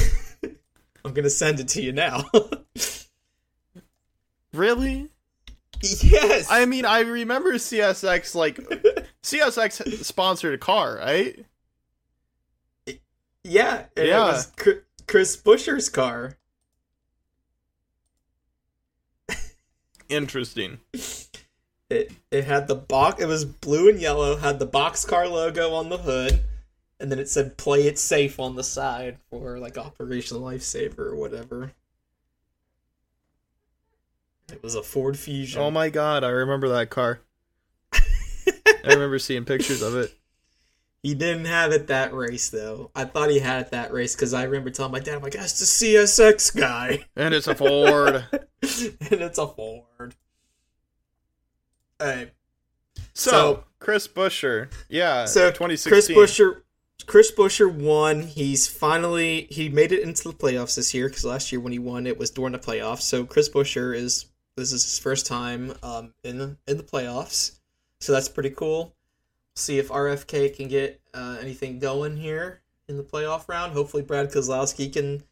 I'm 1.05 1.13
gonna 1.13 1.31
send 1.31 1.61
it 1.61 1.69
to 1.69 1.83
you 1.83 1.93
now. 1.93 2.25
Really? 4.55 5.09
yes. 5.83 6.49
I 6.51 6.65
mean, 6.67 6.85
I 6.85 7.01
remember 7.01 7.55
CSX 7.55 8.35
like 8.35 8.57
CSX 9.23 10.05
sponsored 10.05 10.55
a 10.55 10.59
car, 10.59 10.97
right? 10.97 11.45
yeah. 12.87 12.95
Yeah. 13.45 13.85
It 13.97 14.11
was 14.11 14.53
Chris 15.07 15.37
Buescher's 15.37 15.89
car. 15.89 16.37
Interesting. 20.09 20.79
It 21.91 22.13
it 22.31 22.45
had 22.45 22.69
the 22.69 22.75
box. 22.75 23.23
It 23.23 23.27
was 23.27 23.45
blue 23.45 23.89
and 23.89 24.01
yellow. 24.01 24.37
Had 24.37 24.59
the 24.59 24.67
boxcar 24.67 25.31
logo 25.31 25.73
on 25.73 25.89
the 25.89 25.99
hood, 25.99 26.41
and 27.01 27.11
then 27.11 27.19
it 27.19 27.29
said 27.29 27.57
"Play 27.57 27.87
it 27.87 27.99
safe" 27.99 28.39
on 28.39 28.55
the 28.55 28.65
side 28.65 29.19
for 29.31 29.59
like 29.59 29.79
Operation 29.79 30.39
Lifesaver 30.39 30.99
or 31.01 31.17
whatever. 31.17 31.73
It 34.53 34.63
was 34.63 34.75
a 34.75 34.83
Ford 34.83 35.19
Fusion. 35.19 35.61
Oh 35.61 35.71
my 35.71 35.89
god, 35.91 36.23
I 36.25 36.29
remember 36.29 36.69
that 36.71 36.91
car. 36.91 37.21
I 37.93 38.03
remember 38.87 39.19
seeing 39.19 39.45
pictures 39.45 39.83
of 39.83 39.97
it. 39.97 40.15
He 41.03 41.15
didn't 41.15 41.45
have 41.47 41.73
it 41.73 41.89
that 41.89 42.15
race 42.15 42.49
though. 42.51 42.91
I 42.95 43.05
thought 43.05 43.31
he 43.31 43.39
had 43.39 43.67
it 43.67 43.71
that 43.73 43.93
race 43.93 44.15
because 44.15 44.33
I 44.33 44.45
remember 44.45 44.71
telling 44.71 44.93
my 44.93 45.01
dad, 45.01 45.17
"I'm 45.17 45.23
like, 45.23 45.35
that's 45.35 45.59
the 45.59 45.65
CSX 45.67 46.57
guy," 46.57 47.05
And 47.17 47.35
it's 47.35 47.47
a 47.47 47.55
Ford. 47.55 48.25
and 48.33 48.51
it's 48.63 49.39
a 49.39 49.47
Ford. 49.47 50.15
Hey, 51.99 52.33
So, 53.13 53.31
So- 53.31 53.65
Chris 53.79 54.09
Buescher. 54.09 54.71
Yeah, 54.89 55.27
so 55.27 55.51
2016. 55.51 56.17
Chris 56.17 56.39
Buescher, 56.39 56.63
Chris 57.07 57.31
Buescher 57.33 57.71
won. 57.71 58.23
He's 58.23 58.67
finally 58.67 59.47
he 59.51 59.69
made 59.69 59.93
it 59.93 60.03
into 60.03 60.25
the 60.29 60.35
playoffs 60.35 60.77
this 60.77 60.95
year 60.95 61.09
because 61.09 61.25
last 61.25 61.53
year 61.53 61.61
when 61.61 61.73
he 61.73 61.79
won, 61.79 62.07
it 62.07 62.19
was 62.19 62.31
during 62.31 62.53
the 62.53 62.59
playoffs. 62.59 63.03
So 63.03 63.25
Chris 63.27 63.51
Buescher 63.51 63.95
is 63.95 64.27
this 64.57 64.73
is 64.73 64.85
his 64.85 64.99
first 64.99 65.27
time 65.27 65.75
um, 65.83 66.15
in 66.23 66.39
the, 66.39 66.57
in 66.67 66.77
the 66.77 66.83
playoffs. 66.83 67.59
So 68.01 68.13
that's 68.13 68.29
pretty 68.29 68.51
cool. 68.51 68.95
See 69.57 69.79
if 69.79 69.89
RFK 69.89 70.55
can 70.57 70.69
get 70.69 71.01
uh, 71.13 71.39
anything 71.41 71.79
going 71.79 72.17
here 72.17 72.61
in 72.89 72.97
the 72.97 73.03
playoff 73.03 73.49
round. 73.49 73.73
Hopefully, 73.73 74.03
Brad 74.03 74.31
Keselowski 74.31 74.93
can 74.93 75.23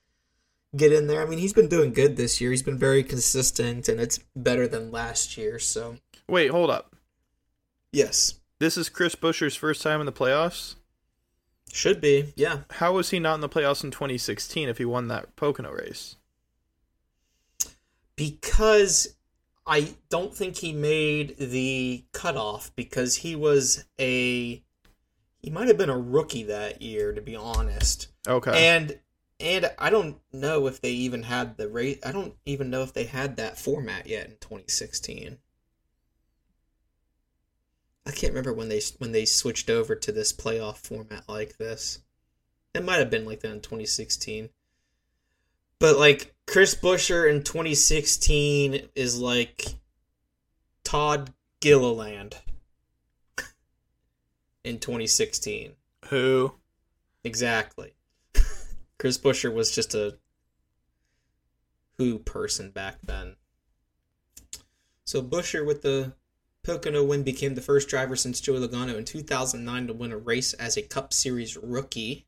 get 0.76 0.92
in 0.92 1.06
there. 1.06 1.20
I 1.22 1.26
mean, 1.26 1.38
he's 1.38 1.52
been 1.52 1.68
doing 1.68 1.92
good 1.92 2.16
this 2.16 2.40
year. 2.40 2.50
He's 2.50 2.62
been 2.62 2.78
very 2.78 3.02
consistent, 3.02 3.88
and 3.88 4.00
it's 4.00 4.18
better 4.34 4.66
than 4.68 4.90
last 4.92 5.36
year. 5.36 5.58
So 5.58 5.96
Wait, 6.28 6.50
hold 6.50 6.70
up. 6.70 6.94
yes, 7.92 8.34
This 8.58 8.76
is 8.76 8.88
Chris 8.88 9.14
Buescher's 9.16 9.56
first 9.56 9.82
time 9.82 10.00
in 10.00 10.06
the 10.06 10.12
playoffs? 10.12 10.76
should 11.72 12.00
be. 12.00 12.32
Yeah, 12.36 12.60
How 12.70 12.92
was 12.92 13.10
he 13.10 13.18
not 13.18 13.34
in 13.34 13.40
the 13.40 13.48
playoffs 13.48 13.82
in 13.82 13.90
2016 13.90 14.68
if 14.68 14.78
he 14.78 14.84
won 14.84 15.08
that 15.08 15.34
Pocono 15.36 15.72
race? 15.72 16.16
Because 18.16 19.14
I 19.66 19.94
don't 20.08 20.34
think 20.34 20.56
he 20.56 20.72
made 20.72 21.36
the 21.38 22.04
cutoff 22.12 22.74
because 22.74 23.16
he 23.16 23.36
was 23.36 23.84
a 24.00 24.62
he 25.38 25.50
might 25.50 25.68
have 25.68 25.78
been 25.78 25.90
a 25.90 25.98
rookie 25.98 26.44
that 26.44 26.82
year 26.82 27.12
to 27.12 27.20
be 27.20 27.36
honest. 27.36 28.08
Okay. 28.26 28.68
And 28.68 28.98
and 29.40 29.70
I 29.78 29.90
don't 29.90 30.18
know 30.32 30.66
if 30.66 30.80
they 30.80 30.92
even 30.92 31.24
had 31.24 31.56
the 31.56 31.68
rate 31.68 32.00
I 32.04 32.12
don't 32.12 32.34
even 32.44 32.70
know 32.70 32.82
if 32.82 32.92
they 32.92 33.04
had 33.04 33.36
that 33.36 33.58
format 33.58 34.06
yet 34.06 34.26
in 34.26 34.32
2016. 34.40 35.38
I 38.04 38.10
can't 38.10 38.32
remember 38.32 38.52
when 38.52 38.68
they 38.68 38.80
when 38.98 39.12
they 39.12 39.24
switched 39.24 39.70
over 39.70 39.94
to 39.94 40.12
this 40.12 40.32
playoff 40.32 40.78
format 40.78 41.28
like 41.28 41.58
this. 41.58 42.00
It 42.74 42.84
might 42.84 42.98
have 42.98 43.10
been 43.10 43.26
like 43.26 43.40
that 43.40 43.52
in 43.52 43.60
2016. 43.60 44.48
But 45.78 45.98
like 45.98 46.34
Chris 46.52 46.74
Buescher 46.74 47.30
in 47.30 47.42
2016 47.42 48.88
is 48.94 49.18
like 49.18 49.76
Todd 50.84 51.32
Gilliland 51.60 52.36
in 54.62 54.78
2016. 54.78 55.72
Who? 56.10 56.52
Exactly. 57.24 57.94
Chris 58.98 59.16
Buescher 59.16 59.50
was 59.50 59.74
just 59.74 59.94
a 59.94 60.18
who 61.96 62.18
person 62.18 62.68
back 62.68 62.98
then. 63.02 63.36
So 65.06 65.22
Buescher 65.22 65.66
with 65.66 65.80
the 65.80 66.12
Pocono 66.62 67.02
win 67.02 67.22
became 67.22 67.54
the 67.54 67.62
first 67.62 67.88
driver 67.88 68.14
since 68.14 68.42
Joey 68.42 68.58
Logano 68.58 68.98
in 68.98 69.06
2009 69.06 69.86
to 69.86 69.94
win 69.94 70.12
a 70.12 70.18
race 70.18 70.52
as 70.52 70.76
a 70.76 70.82
Cup 70.82 71.14
Series 71.14 71.56
rookie. 71.56 72.26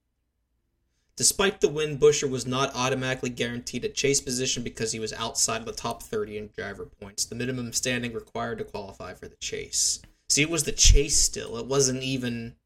Despite 1.16 1.60
the 1.60 1.68
win, 1.68 1.98
Buescher 1.98 2.28
was 2.28 2.46
not 2.46 2.74
automatically 2.74 3.30
guaranteed 3.30 3.84
a 3.84 3.88
chase 3.88 4.20
position 4.20 4.64
because 4.64 4.92
he 4.92 4.98
was 4.98 5.12
outside 5.12 5.60
of 5.60 5.66
the 5.66 5.72
top 5.72 6.02
30 6.02 6.38
in 6.38 6.50
driver 6.56 6.86
points, 6.86 7.24
the 7.24 7.36
minimum 7.36 7.72
standing 7.72 8.12
required 8.12 8.58
to 8.58 8.64
qualify 8.64 9.14
for 9.14 9.28
the 9.28 9.36
chase. 9.36 10.02
See, 10.28 10.42
it 10.42 10.50
was 10.50 10.64
the 10.64 10.72
chase 10.72 11.20
still. 11.20 11.56
It 11.56 11.66
wasn't 11.66 12.02
even 12.02 12.56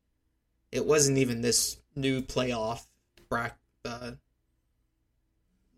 it 0.72 0.86
wasn't 0.86 1.18
even 1.18 1.42
this 1.42 1.78
new 1.94 2.22
playoff 2.22 2.86
brack 3.28 3.58
uh, 3.84 4.12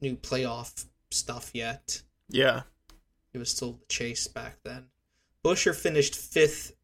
new 0.00 0.16
playoff 0.16 0.84
stuff 1.10 1.50
yet. 1.52 2.02
Yeah. 2.28 2.62
It 3.32 3.38
was 3.38 3.50
still 3.50 3.72
the 3.72 3.86
chase 3.88 4.26
back 4.26 4.58
then. 4.64 4.86
Buescher 5.44 5.74
finished 5.74 6.16
fifth 6.16 6.76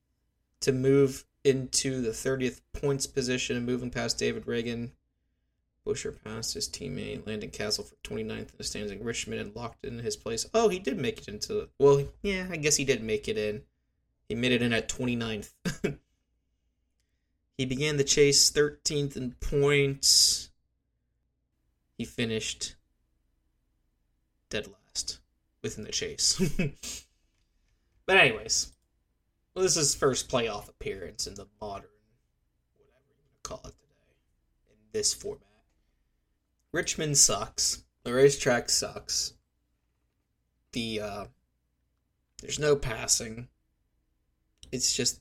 to 0.61 0.73
move 0.73 1.25
into 1.45 2.01
the 2.01 2.11
30th 2.11 2.61
points 2.73 3.07
position 3.07 3.57
and 3.57 3.67
moving 3.67 3.91
past 3.91 4.19
David 4.19 4.47
Ragan. 4.47 4.91
Buescher 5.87 6.17
passed 6.25 6.55
his 6.55 6.69
teammate 6.69 7.27
Landon 7.27 7.51
Cassill 7.51 7.85
for 7.85 7.95
29th 8.03 8.39
in 8.39 8.49
the 8.59 8.65
standings. 8.65 8.93
In 8.93 9.05
Richmond 9.05 9.41
and 9.41 9.55
locked 9.55 9.85
in 9.85 10.01
his 10.01 10.17
place. 10.17 10.47
Oh, 10.53 10.69
he 10.69 10.79
did 10.79 10.99
make 10.99 11.19
it 11.19 11.29
into. 11.29 11.69
Well, 11.79 12.05
yeah, 12.23 12.47
I 12.51 12.57
guess 12.57 12.77
he 12.77 12.85
did 12.85 13.03
make 13.03 13.29
it 13.29 13.39
in. 13.39 13.63
He 14.29 14.35
made 14.35 14.53
it 14.53 14.63
in 14.63 14.73
at 14.73 14.89
29th. 14.89 15.53
he 17.59 17.65
began 17.65 17.97
the 17.97 18.05
chase 18.05 18.51
13th 18.51 19.17
in 19.17 19.33
points. 19.41 20.51
He 21.97 22.05
finished 22.05 22.75
dead 24.51 24.67
last 24.67 25.21
within 25.63 25.85
the 25.85 25.93
chase. 25.93 26.41
but 28.07 28.17
anyways, 28.17 28.73
well, 29.55 29.63
this 29.63 29.77
is 29.77 29.93
his 29.93 29.95
first 29.95 30.29
playoff 30.29 30.69
appearance 30.69 31.27
in 31.29 31.35
the 31.35 31.47
modern, 31.61 31.89
whatever 32.77 33.05
you 33.09 33.15
want 33.23 33.43
to 33.43 33.49
call 33.49 33.61
it 33.61 33.77
today, 33.79 34.71
in 34.71 34.77
this 34.93 35.15
format. 35.15 35.46
Richmond 36.77 37.17
sucks. 37.17 37.85
The 38.05 38.13
racetrack 38.13 38.69
sucks. 38.69 39.33
The 40.73 41.01
uh, 41.01 41.25
there's 42.43 42.59
no 42.59 42.77
passing. 42.77 43.49
It's 44.71 44.95
just, 44.95 45.21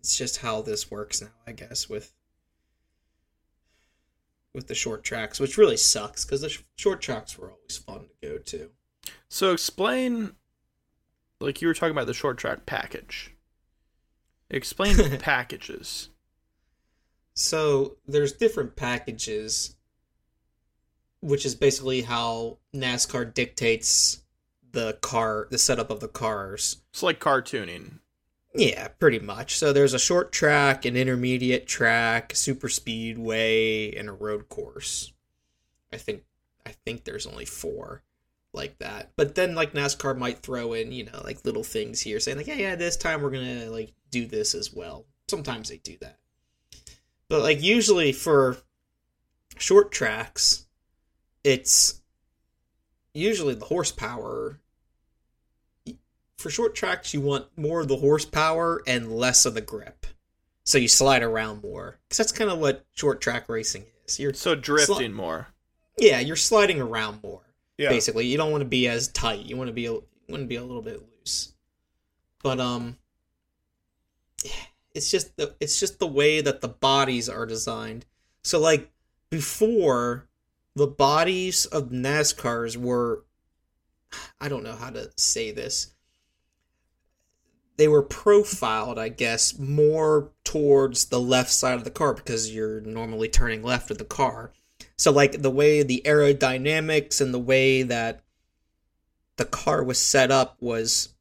it's 0.00 0.18
just 0.18 0.36
how 0.36 0.60
this 0.60 0.90
works 0.90 1.22
now, 1.22 1.28
I 1.46 1.52
guess, 1.52 1.88
with 1.88 2.12
with 4.52 4.66
the 4.66 4.74
short 4.74 5.02
tracks, 5.02 5.40
which 5.40 5.56
really 5.56 5.78
sucks 5.78 6.26
because 6.26 6.42
the 6.42 6.50
sh- 6.50 6.60
short 6.76 7.00
tracks 7.00 7.38
were 7.38 7.50
always 7.50 7.78
fun 7.78 8.00
to 8.20 8.28
go 8.28 8.36
to. 8.36 8.70
So 9.30 9.50
explain, 9.50 10.32
like 11.40 11.62
you 11.62 11.68
were 11.68 11.74
talking 11.74 11.92
about 11.92 12.06
the 12.06 12.12
short 12.12 12.36
track 12.36 12.66
package. 12.66 13.34
Explain 14.50 14.96
packages. 15.18 16.10
So 17.32 17.96
there's 18.06 18.32
different 18.32 18.76
packages, 18.76 19.76
which 21.24 21.46
is 21.46 21.54
basically 21.54 22.02
how 22.02 22.58
NASCAR 22.74 23.32
dictates 23.32 24.22
the 24.72 24.98
car, 25.00 25.48
the 25.50 25.58
setup 25.58 25.90
of 25.90 26.00
the 26.00 26.08
cars. 26.08 26.82
It's 26.90 27.02
like 27.02 27.18
cartooning. 27.18 28.00
Yeah, 28.54 28.88
pretty 28.88 29.18
much. 29.18 29.58
So 29.58 29.72
there's 29.72 29.94
a 29.94 29.98
short 29.98 30.32
track, 30.32 30.84
an 30.84 30.96
intermediate 30.96 31.66
track, 31.66 32.32
super 32.36 32.68
speedway, 32.68 33.92
and 33.96 34.08
a 34.08 34.12
road 34.12 34.48
course. 34.48 35.12
I 35.92 35.96
think 35.96 36.24
I 36.66 36.74
think 36.84 37.04
there's 37.04 37.26
only 37.26 37.46
four 37.46 38.02
like 38.52 38.78
that. 38.78 39.12
But 39.16 39.34
then 39.34 39.54
like 39.54 39.72
NASCAR 39.72 40.16
might 40.16 40.38
throw 40.38 40.74
in, 40.74 40.92
you 40.92 41.04
know, 41.04 41.22
like 41.24 41.44
little 41.44 41.64
things 41.64 42.00
here 42.00 42.20
saying 42.20 42.36
like, 42.36 42.46
yeah, 42.46 42.54
yeah, 42.54 42.74
this 42.76 42.96
time 42.96 43.22
we're 43.22 43.30
gonna 43.30 43.70
like 43.70 43.92
do 44.10 44.26
this 44.26 44.54
as 44.54 44.72
well. 44.72 45.06
Sometimes 45.28 45.70
they 45.70 45.78
do 45.78 45.96
that. 46.02 46.18
But 47.28 47.40
like 47.42 47.62
usually 47.62 48.12
for 48.12 48.58
short 49.56 49.90
tracks, 49.90 50.63
it's 51.44 52.00
usually 53.12 53.54
the 53.54 53.66
horsepower. 53.66 54.58
For 56.38 56.50
short 56.50 56.74
tracks, 56.74 57.14
you 57.14 57.20
want 57.20 57.46
more 57.56 57.80
of 57.80 57.88
the 57.88 57.96
horsepower 57.96 58.82
and 58.86 59.12
less 59.16 59.46
of 59.46 59.54
the 59.54 59.60
grip. 59.60 60.06
So 60.64 60.78
you 60.78 60.88
slide 60.88 61.22
around 61.22 61.62
more. 61.62 61.98
Because 62.08 62.18
that's 62.18 62.32
kind 62.32 62.50
of 62.50 62.58
what 62.58 62.84
short 62.92 63.20
track 63.20 63.48
racing 63.48 63.84
is. 64.06 64.18
You're 64.18 64.34
So 64.34 64.54
drifting 64.54 65.12
more. 65.12 65.48
yeah, 65.98 66.20
you're 66.20 66.36
sliding 66.36 66.80
around 66.80 67.22
more. 67.22 67.40
Yeah. 67.78 67.88
Basically, 67.90 68.26
you 68.26 68.36
don't 68.36 68.50
want 68.50 68.62
to 68.62 68.68
be 68.68 68.88
as 68.88 69.08
tight. 69.08 69.46
You 69.46 69.56
want 69.56 69.68
to 69.68 69.72
be 69.74 69.86
a, 69.86 69.92
want 69.92 70.42
to 70.42 70.46
be 70.46 70.56
a 70.56 70.62
little 70.64 70.82
bit 70.82 71.02
loose. 71.02 71.54
But 72.42 72.60
um, 72.60 72.98
it's 74.94 75.10
just 75.10 75.36
the 75.36 75.54
it's 75.60 75.80
just 75.80 75.98
the 75.98 76.06
way 76.06 76.40
that 76.40 76.60
the 76.60 76.68
bodies 76.68 77.28
are 77.28 77.46
designed. 77.46 78.04
So 78.42 78.60
like 78.60 78.90
before, 79.30 80.28
the 80.74 80.86
bodies 80.86 81.66
of 81.66 81.90
NASCARs 81.90 82.76
were, 82.76 83.24
I 84.40 84.48
don't 84.48 84.64
know 84.64 84.74
how 84.74 84.90
to 84.90 85.10
say 85.16 85.52
this. 85.52 85.92
They 87.76 87.88
were 87.88 88.02
profiled, 88.02 88.98
I 88.98 89.08
guess, 89.08 89.58
more 89.58 90.30
towards 90.44 91.06
the 91.06 91.20
left 91.20 91.50
side 91.50 91.74
of 91.74 91.84
the 91.84 91.90
car 91.90 92.14
because 92.14 92.54
you're 92.54 92.80
normally 92.80 93.28
turning 93.28 93.62
left 93.62 93.88
with 93.88 93.98
the 93.98 94.04
car. 94.04 94.52
So 94.96 95.10
like 95.10 95.42
the 95.42 95.50
way 95.50 95.82
the 95.82 96.02
aerodynamics 96.04 97.20
and 97.20 97.34
the 97.34 97.38
way 97.38 97.82
that 97.82 98.22
the 99.36 99.44
car 99.44 99.82
was 99.82 99.98
set 99.98 100.30
up 100.30 100.56
was 100.60 101.14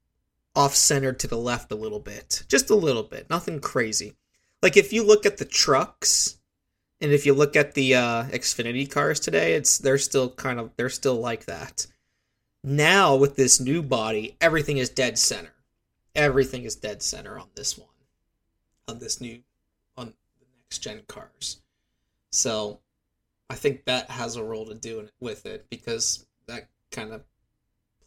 off 0.55 0.75
centered 0.75 1.19
to 1.19 1.27
the 1.27 1.37
left 1.37 1.71
a 1.71 1.75
little 1.75 1.99
bit. 1.99 2.43
Just 2.47 2.69
a 2.69 2.75
little 2.75 3.03
bit. 3.03 3.29
Nothing 3.29 3.59
crazy. 3.59 4.13
Like 4.61 4.77
if 4.77 4.93
you 4.93 5.03
look 5.03 5.25
at 5.25 5.37
the 5.37 5.45
trucks 5.45 6.37
and 7.03 7.11
if 7.11 7.25
you 7.25 7.33
look 7.33 7.55
at 7.55 7.73
the 7.73 7.93
uh 7.93 8.23
Xfinity 8.29 8.89
cars 8.89 9.19
today, 9.19 9.53
it's 9.53 9.77
they're 9.77 9.97
still 9.97 10.29
kind 10.29 10.59
of 10.59 10.71
they're 10.77 10.89
still 10.89 11.19
like 11.19 11.45
that. 11.45 11.85
Now 12.63 13.15
with 13.15 13.35
this 13.35 13.59
new 13.59 13.83
body, 13.83 14.37
everything 14.39 14.77
is 14.77 14.89
dead 14.89 15.19
center. 15.19 15.53
Everything 16.15 16.63
is 16.63 16.75
dead 16.75 17.03
center 17.03 17.37
on 17.37 17.47
this 17.55 17.77
one. 17.77 17.89
On 18.87 18.99
this 18.99 19.19
new 19.19 19.43
on 19.97 20.07
the 20.39 20.45
next 20.63 20.79
gen 20.79 21.01
cars. 21.07 21.61
So 22.31 22.79
I 23.49 23.55
think 23.55 23.83
that 23.85 24.09
has 24.09 24.37
a 24.37 24.43
role 24.43 24.65
to 24.65 24.73
do 24.73 25.09
with 25.19 25.45
it 25.45 25.65
because 25.69 26.25
that 26.47 26.69
kind 26.91 27.11
of 27.11 27.23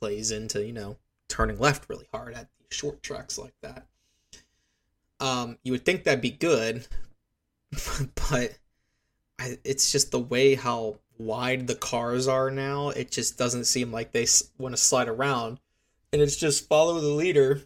plays 0.01 0.31
into, 0.31 0.65
you 0.65 0.73
know, 0.73 0.97
turning 1.29 1.59
left 1.59 1.89
really 1.91 2.09
hard 2.13 2.35
at 2.35 2.49
these 2.59 2.77
short 2.77 3.03
tracks 3.03 3.37
like 3.37 3.55
that. 3.61 3.87
Um, 5.21 5.59
you 5.63 5.73
would 5.73 5.85
think 5.85 6.05
that'd 6.05 6.21
be 6.21 6.31
good, 6.31 6.87
but 8.31 8.57
I, 9.39 9.59
it's 9.65 9.93
just 9.93 10.11
the 10.11 10.19
way 10.19 10.55
how 10.55 10.99
wide 11.19 11.67
the 11.67 11.75
cars 11.75 12.29
are 12.29 12.51
now. 12.51 12.91
It 12.91 13.11
just 13.11 13.39
doesn't 13.39 13.65
seem 13.65 13.93
like 13.93 14.13
they 14.13 14.27
want 14.59 14.75
to 14.75 14.81
slide 14.81 15.09
around, 15.09 15.61
and 16.13 16.23
it's 16.23 16.37
just 16.37 16.69
follow 16.69 17.01
the 17.01 17.09
leader, 17.09 17.63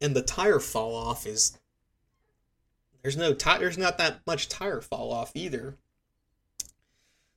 and 0.00 0.14
the 0.14 0.22
tire 0.22 0.60
fall 0.60 0.94
off 0.94 1.26
is 1.26 1.58
there's 3.02 3.16
no 3.16 3.34
tire. 3.34 3.60
There's 3.60 3.78
not 3.78 3.98
that 3.98 4.20
much 4.26 4.48
tire 4.48 4.80
fall 4.80 5.12
off 5.12 5.32
either. 5.34 5.76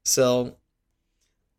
So, 0.03 0.57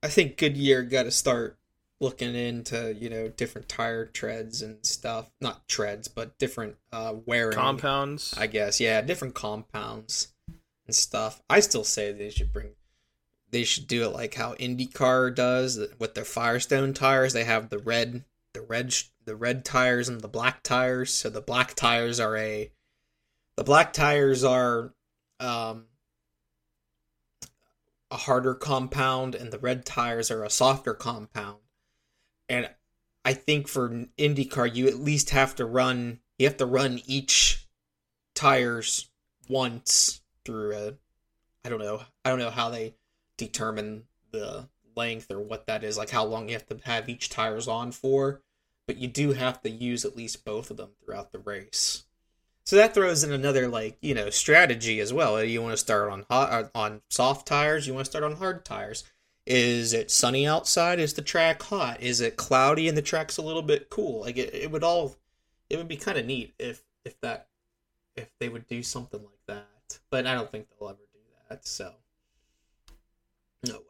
I 0.02 0.08
think 0.08 0.36
Goodyear 0.36 0.82
got 0.82 1.04
to 1.04 1.10
start 1.10 1.56
looking 2.02 2.34
into 2.34 2.94
you 2.94 3.08
know 3.08 3.28
different 3.28 3.68
tire 3.68 4.04
treads 4.04 4.60
and 4.60 4.84
stuff 4.84 5.30
not 5.40 5.66
treads 5.68 6.08
but 6.08 6.36
different 6.36 6.74
uh 6.92 7.14
wearing 7.26 7.56
compounds 7.56 8.34
i 8.36 8.48
guess 8.48 8.80
yeah 8.80 9.00
different 9.00 9.34
compounds 9.34 10.32
and 10.86 10.94
stuff. 10.94 11.42
I 11.48 11.60
still 11.60 11.84
say 11.84 12.12
they 12.12 12.30
should 12.30 12.52
bring 12.52 12.72
they 13.50 13.64
should 13.64 13.86
do 13.86 14.04
it 14.04 14.14
like 14.14 14.34
how 14.34 14.54
indycar 14.54 15.34
does 15.34 15.78
with 15.98 16.14
their 16.14 16.24
firestone 16.24 16.94
tires. 16.94 17.34
They 17.34 17.44
have 17.44 17.68
the 17.68 17.78
red 17.78 18.24
the 18.54 18.62
red 18.62 18.94
the 19.24 19.36
red 19.36 19.64
tires 19.64 20.08
and 20.08 20.20
the 20.20 20.28
black 20.28 20.62
tires. 20.62 21.12
So 21.12 21.30
the 21.30 21.40
black 21.40 21.74
tires 21.74 22.18
are 22.18 22.36
a 22.36 22.72
the 23.56 23.64
black 23.64 23.92
tires 23.92 24.42
are 24.42 24.94
um 25.38 25.84
a 28.10 28.16
harder 28.16 28.54
compound 28.54 29.34
and 29.34 29.50
the 29.50 29.58
red 29.58 29.84
tires 29.84 30.30
are 30.30 30.44
a 30.44 30.50
softer 30.50 30.94
compound. 30.94 31.58
And 32.48 32.70
I 33.24 33.34
think 33.34 33.68
for 33.68 33.88
IndyCar, 34.18 34.74
you 34.74 34.88
at 34.88 34.96
least 34.96 35.30
have 35.30 35.54
to 35.56 35.64
run. 35.64 36.20
You 36.38 36.46
have 36.46 36.56
to 36.56 36.66
run 36.66 37.00
each 37.06 37.68
tires 38.34 39.10
once 39.48 40.21
through 40.44 40.74
a. 40.74 40.94
I 41.64 41.68
don't 41.68 41.78
know. 41.78 42.02
I 42.24 42.30
don't 42.30 42.38
know 42.38 42.50
how 42.50 42.70
they 42.70 42.94
determine 43.36 44.04
the 44.32 44.68
length 44.96 45.30
or 45.30 45.40
what 45.40 45.66
that 45.66 45.84
is. 45.84 45.96
Like 45.96 46.10
how 46.10 46.24
long 46.24 46.48
you 46.48 46.54
have 46.54 46.66
to 46.66 46.78
have 46.84 47.08
each 47.08 47.30
tires 47.30 47.68
on 47.68 47.92
for, 47.92 48.42
but 48.86 48.96
you 48.96 49.08
do 49.08 49.32
have 49.32 49.62
to 49.62 49.70
use 49.70 50.04
at 50.04 50.16
least 50.16 50.44
both 50.44 50.70
of 50.70 50.76
them 50.76 50.90
throughout 51.04 51.32
the 51.32 51.38
race. 51.38 52.04
So 52.64 52.76
that 52.76 52.94
throws 52.94 53.24
in 53.24 53.32
another 53.32 53.68
like 53.68 53.98
you 54.00 54.14
know 54.14 54.30
strategy 54.30 55.00
as 55.00 55.12
well. 55.12 55.42
You 55.42 55.62
want 55.62 55.72
to 55.72 55.78
start 55.78 56.10
on 56.10 56.24
hot 56.30 56.52
uh, 56.52 56.68
on 56.74 57.02
soft 57.08 57.46
tires. 57.46 57.86
You 57.86 57.94
want 57.94 58.06
to 58.06 58.10
start 58.10 58.24
on 58.24 58.36
hard 58.36 58.64
tires. 58.64 59.04
Is 59.44 59.92
it 59.92 60.10
sunny 60.10 60.46
outside? 60.46 61.00
Is 61.00 61.14
the 61.14 61.22
track 61.22 61.62
hot? 61.62 62.00
Is 62.00 62.20
it 62.20 62.36
cloudy 62.36 62.88
and 62.88 62.96
the 62.96 63.02
track's 63.02 63.36
a 63.36 63.42
little 63.42 63.62
bit 63.62 63.90
cool? 63.90 64.20
Like 64.20 64.36
it, 64.36 64.54
it 64.54 64.70
would 64.70 64.84
all 64.84 65.16
it 65.68 65.76
would 65.76 65.88
be 65.88 65.96
kind 65.96 66.18
of 66.18 66.26
neat 66.26 66.54
if 66.58 66.84
if 67.04 67.20
that 67.22 67.48
if 68.14 68.30
they 68.38 68.48
would 68.48 68.66
do 68.68 68.82
something 68.82 69.20
like. 69.20 69.30
But 70.12 70.26
I 70.26 70.34
don't 70.34 70.50
think 70.52 70.68
they'll 70.68 70.90
ever 70.90 70.98
do 71.12 71.18
that. 71.48 71.66
So 71.66 71.94
oh 73.66 73.70
well. 73.70 73.82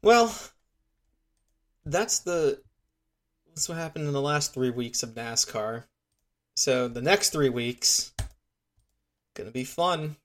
Well, 0.00 0.34
that's 1.84 2.20
the 2.20 2.62
that's 3.48 3.68
what 3.68 3.78
happened 3.78 4.06
in 4.06 4.12
the 4.12 4.22
last 4.22 4.54
3 4.54 4.70
weeks 4.70 5.02
of 5.02 5.10
NASCAR. 5.10 5.84
So 6.54 6.88
the 6.88 7.02
next 7.02 7.30
3 7.30 7.48
weeks 7.48 8.12
to 9.34 9.44
be 9.50 9.64
fun. 9.64 10.16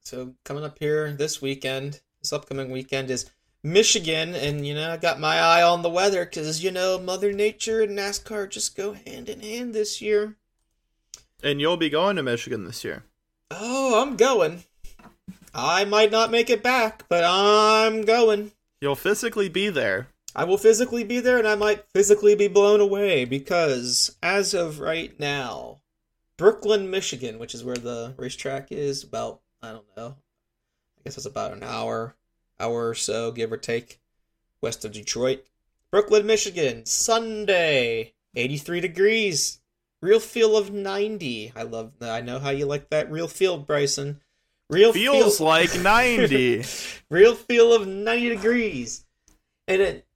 So 0.00 0.34
coming 0.44 0.64
up 0.64 0.78
here 0.78 1.12
this 1.12 1.42
weekend 1.42 2.00
this 2.20 2.32
upcoming 2.32 2.70
weekend 2.70 3.10
is 3.10 3.30
Michigan, 3.62 4.34
and 4.34 4.66
you 4.66 4.74
know 4.74 4.92
I 4.92 4.96
got 4.96 5.20
my 5.20 5.38
eye 5.38 5.62
on 5.62 5.82
the 5.82 5.90
weather 5.90 6.24
because 6.24 6.64
you 6.64 6.70
know 6.70 6.98
Mother 6.98 7.32
Nature 7.32 7.82
and 7.82 7.98
NASCAR 7.98 8.48
just 8.48 8.76
go 8.76 8.94
hand 8.94 9.28
in 9.28 9.40
hand 9.40 9.74
this 9.74 10.00
year. 10.00 10.36
And 11.42 11.60
you'll 11.60 11.76
be 11.76 11.90
going 11.90 12.16
to 12.16 12.22
Michigan 12.22 12.64
this 12.64 12.84
year. 12.84 13.04
Oh, 13.50 14.00
I'm 14.00 14.16
going. 14.16 14.64
I 15.54 15.84
might 15.84 16.12
not 16.12 16.30
make 16.30 16.48
it 16.50 16.62
back, 16.62 17.04
but 17.08 17.24
I'm 17.24 18.02
going. 18.02 18.52
You'll 18.80 18.94
physically 18.94 19.48
be 19.48 19.68
there. 19.68 20.08
I 20.34 20.44
will 20.44 20.58
physically 20.58 21.02
be 21.02 21.18
there, 21.18 21.38
and 21.38 21.48
I 21.48 21.56
might 21.56 21.84
physically 21.92 22.36
be 22.36 22.46
blown 22.46 22.80
away 22.80 23.24
because 23.24 24.16
as 24.22 24.54
of 24.54 24.78
right 24.78 25.18
now, 25.18 25.80
Brooklyn, 26.36 26.88
Michigan, 26.88 27.38
which 27.38 27.54
is 27.54 27.64
where 27.64 27.76
the 27.76 28.14
racetrack 28.16 28.70
is, 28.70 29.02
about 29.02 29.40
I 29.62 29.72
don't 29.72 29.96
know, 29.96 30.16
I 30.16 31.00
guess 31.04 31.16
it's 31.16 31.26
about 31.26 31.52
an 31.52 31.64
hour, 31.64 32.14
hour 32.60 32.88
or 32.88 32.94
so, 32.94 33.32
give 33.32 33.52
or 33.52 33.56
take, 33.56 34.00
west 34.60 34.84
of 34.84 34.92
Detroit. 34.92 35.44
Brooklyn, 35.90 36.24
Michigan, 36.24 36.86
Sunday, 36.86 38.14
83 38.36 38.80
degrees, 38.80 39.59
real 40.02 40.20
feel 40.20 40.56
of 40.56 40.72
90. 40.72 41.52
I 41.54 41.62
love 41.62 41.92
that. 41.98 42.10
I 42.10 42.20
know 42.20 42.38
how 42.38 42.50
you 42.50 42.66
like 42.66 42.90
that 42.90 43.10
real 43.10 43.28
feel, 43.28 43.58
Bryson. 43.58 44.20
Real 44.68 44.92
feels 44.92 45.38
feel, 45.38 45.46
like 45.46 45.78
90. 45.78 46.64
real 47.10 47.34
feel 47.34 47.72
of 47.72 47.86
90 47.86 48.28
degrees. 48.28 49.04
And 49.66 49.82
it 49.82 50.06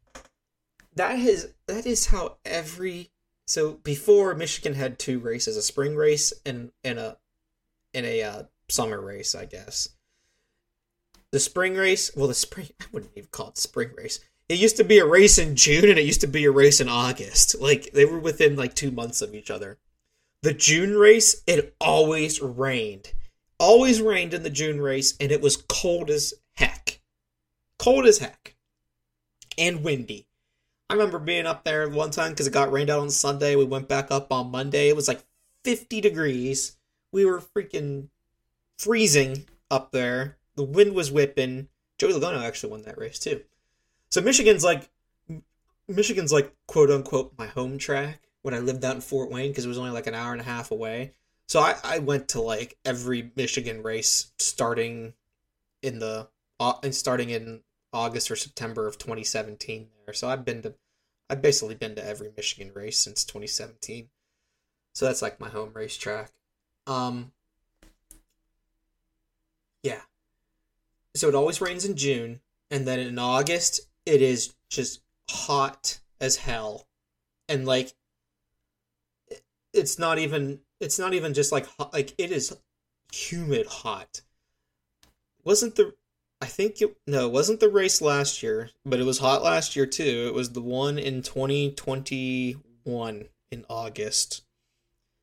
that 0.97 1.18
is 1.18 1.53
that 1.66 1.87
is 1.87 2.07
how 2.07 2.37
every 2.45 3.11
so 3.47 3.74
before 3.74 4.35
Michigan 4.35 4.74
had 4.74 4.99
two 4.99 5.18
races, 5.18 5.57
a 5.57 5.62
spring 5.62 5.97
race 5.97 6.32
and 6.47 6.70
and 6.82 6.99
a 6.99 7.18
and 7.93 8.07
a 8.07 8.22
uh, 8.22 8.43
summer 8.68 9.01
race, 9.01 9.35
I 9.35 9.45
guess 9.45 9.91
the 11.35 11.41
spring 11.41 11.74
race. 11.74 12.12
Well, 12.14 12.28
the 12.28 12.35
spring. 12.35 12.68
I 12.80 12.85
wouldn't 12.93 13.12
even 13.16 13.28
call 13.32 13.49
it 13.49 13.59
spring 13.59 13.91
race. 13.97 14.20
It 14.49 14.59
used 14.59 14.76
to 14.76 14.84
be 14.84 14.99
a 14.99 15.07
race 15.07 15.38
in 15.38 15.57
June 15.57 15.88
and 15.88 15.99
it 15.99 16.05
used 16.05 16.20
to 16.20 16.26
be 16.26 16.45
a 16.45 16.51
race 16.51 16.80
in 16.80 16.88
August. 16.88 17.61
Like 17.61 17.92
they 17.92 18.05
were 18.05 18.18
within 18.18 18.57
like 18.57 18.74
two 18.74 18.90
months 18.90 19.22
of 19.22 19.34
each 19.34 19.51
other. 19.51 19.78
The 20.42 20.53
June 20.53 20.97
race, 20.97 21.42
it 21.47 21.74
always 21.80 22.40
rained. 22.42 23.12
Always 23.59 24.03
rained 24.03 24.34
in 24.34 24.42
the 24.42 24.51
June 24.51 24.80
race, 24.80 25.14
and 25.18 25.32
it 25.32 25.40
was 25.40 25.57
cold 25.57 26.11
as 26.11 26.34
heck. 26.57 27.01
Cold 27.78 28.05
as 28.05 28.18
heck. 28.18 28.57
And 29.57 29.82
windy. 29.82 30.26
I 30.90 30.95
remember 30.95 31.18
being 31.18 31.47
up 31.47 31.64
there 31.64 31.88
one 31.88 32.11
time 32.11 32.32
because 32.32 32.47
it 32.47 32.53
got 32.53 32.72
rained 32.72 32.90
out 32.90 33.01
on 33.01 33.11
Sunday. 33.11 33.57
We 33.57 33.64
went 33.64 33.88
back 33.88 34.11
up 34.11 34.32
on 34.32 34.51
Monday. 34.51 34.88
It 34.88 34.97
was 34.97 35.09
like 35.09 35.24
50 35.62 36.03
degrees. 36.03 36.76
We 37.11 37.24
were 37.24 37.40
freaking 37.40 38.09
freezing 38.76 39.47
up 39.70 39.92
there 39.92 40.36
the 40.57 40.64
wind 40.64 40.95
was 40.95 41.11
whipping, 41.11 41.68
Joey 41.99 42.12
Logano 42.12 42.42
actually 42.42 42.70
won 42.70 42.82
that 42.82 42.99
race 42.99 43.18
too. 43.18 43.42
So 44.15 44.21
Michigan's 44.21 44.62
like 44.62 44.89
Michigan's 45.89 46.33
like 46.33 46.55
quote 46.69 46.89
unquote 46.89 47.35
my 47.37 47.49
home 47.49 47.79
track 47.79 48.21
when 48.43 48.55
I 48.55 48.61
lived 48.61 48.85
out 48.85 48.95
in 48.95 49.01
Fort 49.01 49.29
Wayne 49.29 49.51
because 49.51 49.65
it 49.65 49.69
was 49.69 49.77
only 49.77 49.91
like 49.91 50.07
an 50.07 50.15
hour 50.15 50.31
and 50.31 50.41
a 50.41 50.45
half 50.45 50.71
away. 50.71 51.15
So 51.49 51.59
I, 51.59 51.75
I 51.83 51.99
went 51.99 52.29
to 52.29 52.41
like 52.41 52.79
every 52.85 53.33
Michigan 53.35 53.83
race 53.83 54.31
starting 54.39 55.15
in 55.83 55.99
the 55.99 56.29
uh, 56.61 56.75
and 56.85 56.95
starting 56.95 57.31
in 57.31 57.62
August 57.93 58.31
or 58.31 58.37
September 58.37 58.87
of 58.87 58.99
2017 58.99 59.89
there. 60.07 60.15
So 60.15 60.29
I've 60.29 60.45
been 60.45 60.62
to 60.62 60.75
I've 61.29 61.43
basically 61.43 61.75
been 61.75 61.97
to 61.97 62.07
every 62.07 62.31
Michigan 62.37 62.71
race 62.73 63.01
since 63.01 63.25
2017. 63.25 64.11
So 64.93 65.07
that's 65.07 65.23
like 65.23 65.41
my 65.41 65.49
home 65.49 65.73
racetrack. 65.75 66.31
Um 66.87 67.33
yeah. 69.83 70.03
So 71.17 71.29
it 71.29 71.35
always 71.35 71.61
rains 71.61 71.85
in 71.85 71.97
June 71.97 72.39
and 72.71 72.87
then 72.87 73.01
in 73.01 73.19
August 73.19 73.89
it 74.07 74.22
is 74.22 74.55
just 74.68 75.00
hot 75.30 75.98
as 76.20 76.36
hell. 76.36 76.86
And 77.48 77.66
like 77.66 77.92
it's 79.72 79.98
not 79.98 80.18
even 80.18 80.61
it's 80.80 80.98
not 80.98 81.14
even 81.14 81.34
just 81.34 81.52
like 81.52 81.66
hot, 81.66 81.92
like 81.92 82.14
it 82.18 82.30
is 82.30 82.57
humid 83.12 83.66
hot. 83.66 84.22
Wasn't 85.44 85.76
the 85.76 85.94
I 86.40 86.46
think 86.46 86.80
it 86.82 86.96
no, 87.07 87.26
it 87.26 87.32
wasn't 87.32 87.61
the 87.61 87.68
race 87.68 88.00
last 88.00 88.42
year, 88.42 88.70
but 88.84 89.00
it 89.00 89.07
was 89.07 89.18
hot 89.18 89.42
last 89.42 89.76
year 89.76 89.86
too. 89.86 90.26
It 90.28 90.34
was 90.34 90.50
the 90.50 90.61
one 90.61 90.98
in 90.98 91.22
2021 91.22 93.24
in 93.50 93.64
August. 93.68 94.42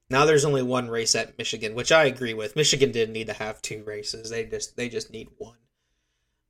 Now 0.09 0.25
there's 0.25 0.45
only 0.45 0.63
one 0.63 0.89
race 0.89 1.15
at 1.15 1.37
Michigan, 1.37 1.73
which 1.73 1.91
I 1.91 2.05
agree 2.05 2.33
with. 2.33 2.55
Michigan 2.55 2.91
didn't 2.91 3.13
need 3.13 3.27
to 3.27 3.33
have 3.33 3.61
two 3.61 3.83
races. 3.83 4.29
They 4.29 4.45
just 4.45 4.75
they 4.75 4.89
just 4.89 5.11
need 5.11 5.29
one. 5.37 5.57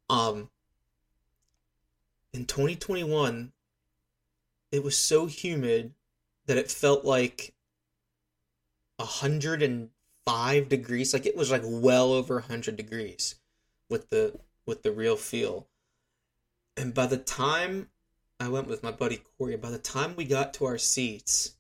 Um 0.09 0.49
in 2.33 2.45
2021 2.45 3.51
it 4.71 4.83
was 4.83 4.97
so 4.97 5.25
humid 5.25 5.93
that 6.45 6.57
it 6.57 6.71
felt 6.71 7.03
like 7.03 7.53
105 8.97 10.69
degrees 10.69 11.13
like 11.13 11.25
it 11.25 11.35
was 11.35 11.51
like 11.51 11.63
well 11.65 12.13
over 12.13 12.35
100 12.35 12.75
degrees 12.75 13.35
with 13.89 14.09
the 14.09 14.39
with 14.65 14.83
the 14.83 14.91
real 14.91 15.17
feel. 15.17 15.67
And 16.77 16.93
by 16.93 17.07
the 17.07 17.17
time 17.17 17.89
i 18.39 18.47
went 18.47 18.67
with 18.67 18.81
my 18.81 18.91
buddy 18.91 19.21
corey 19.37 19.55
by 19.55 19.69
the 19.69 19.77
time 19.77 20.15
we 20.15 20.25
got 20.25 20.53
to 20.53 20.65
our 20.65 20.77
seats 20.77 21.55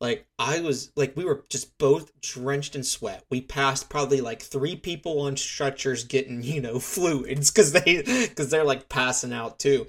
like 0.00 0.26
i 0.38 0.60
was 0.60 0.92
like 0.96 1.16
we 1.16 1.24
were 1.24 1.44
just 1.48 1.76
both 1.78 2.18
drenched 2.20 2.76
in 2.76 2.82
sweat 2.82 3.24
we 3.30 3.40
passed 3.40 3.88
probably 3.88 4.20
like 4.20 4.42
three 4.42 4.76
people 4.76 5.20
on 5.20 5.36
stretchers 5.36 6.04
getting 6.04 6.42
you 6.42 6.60
know 6.60 6.78
fluids 6.78 7.50
because 7.50 7.72
they 7.72 8.02
because 8.28 8.50
they're 8.50 8.64
like 8.64 8.88
passing 8.88 9.32
out 9.32 9.58
too 9.58 9.86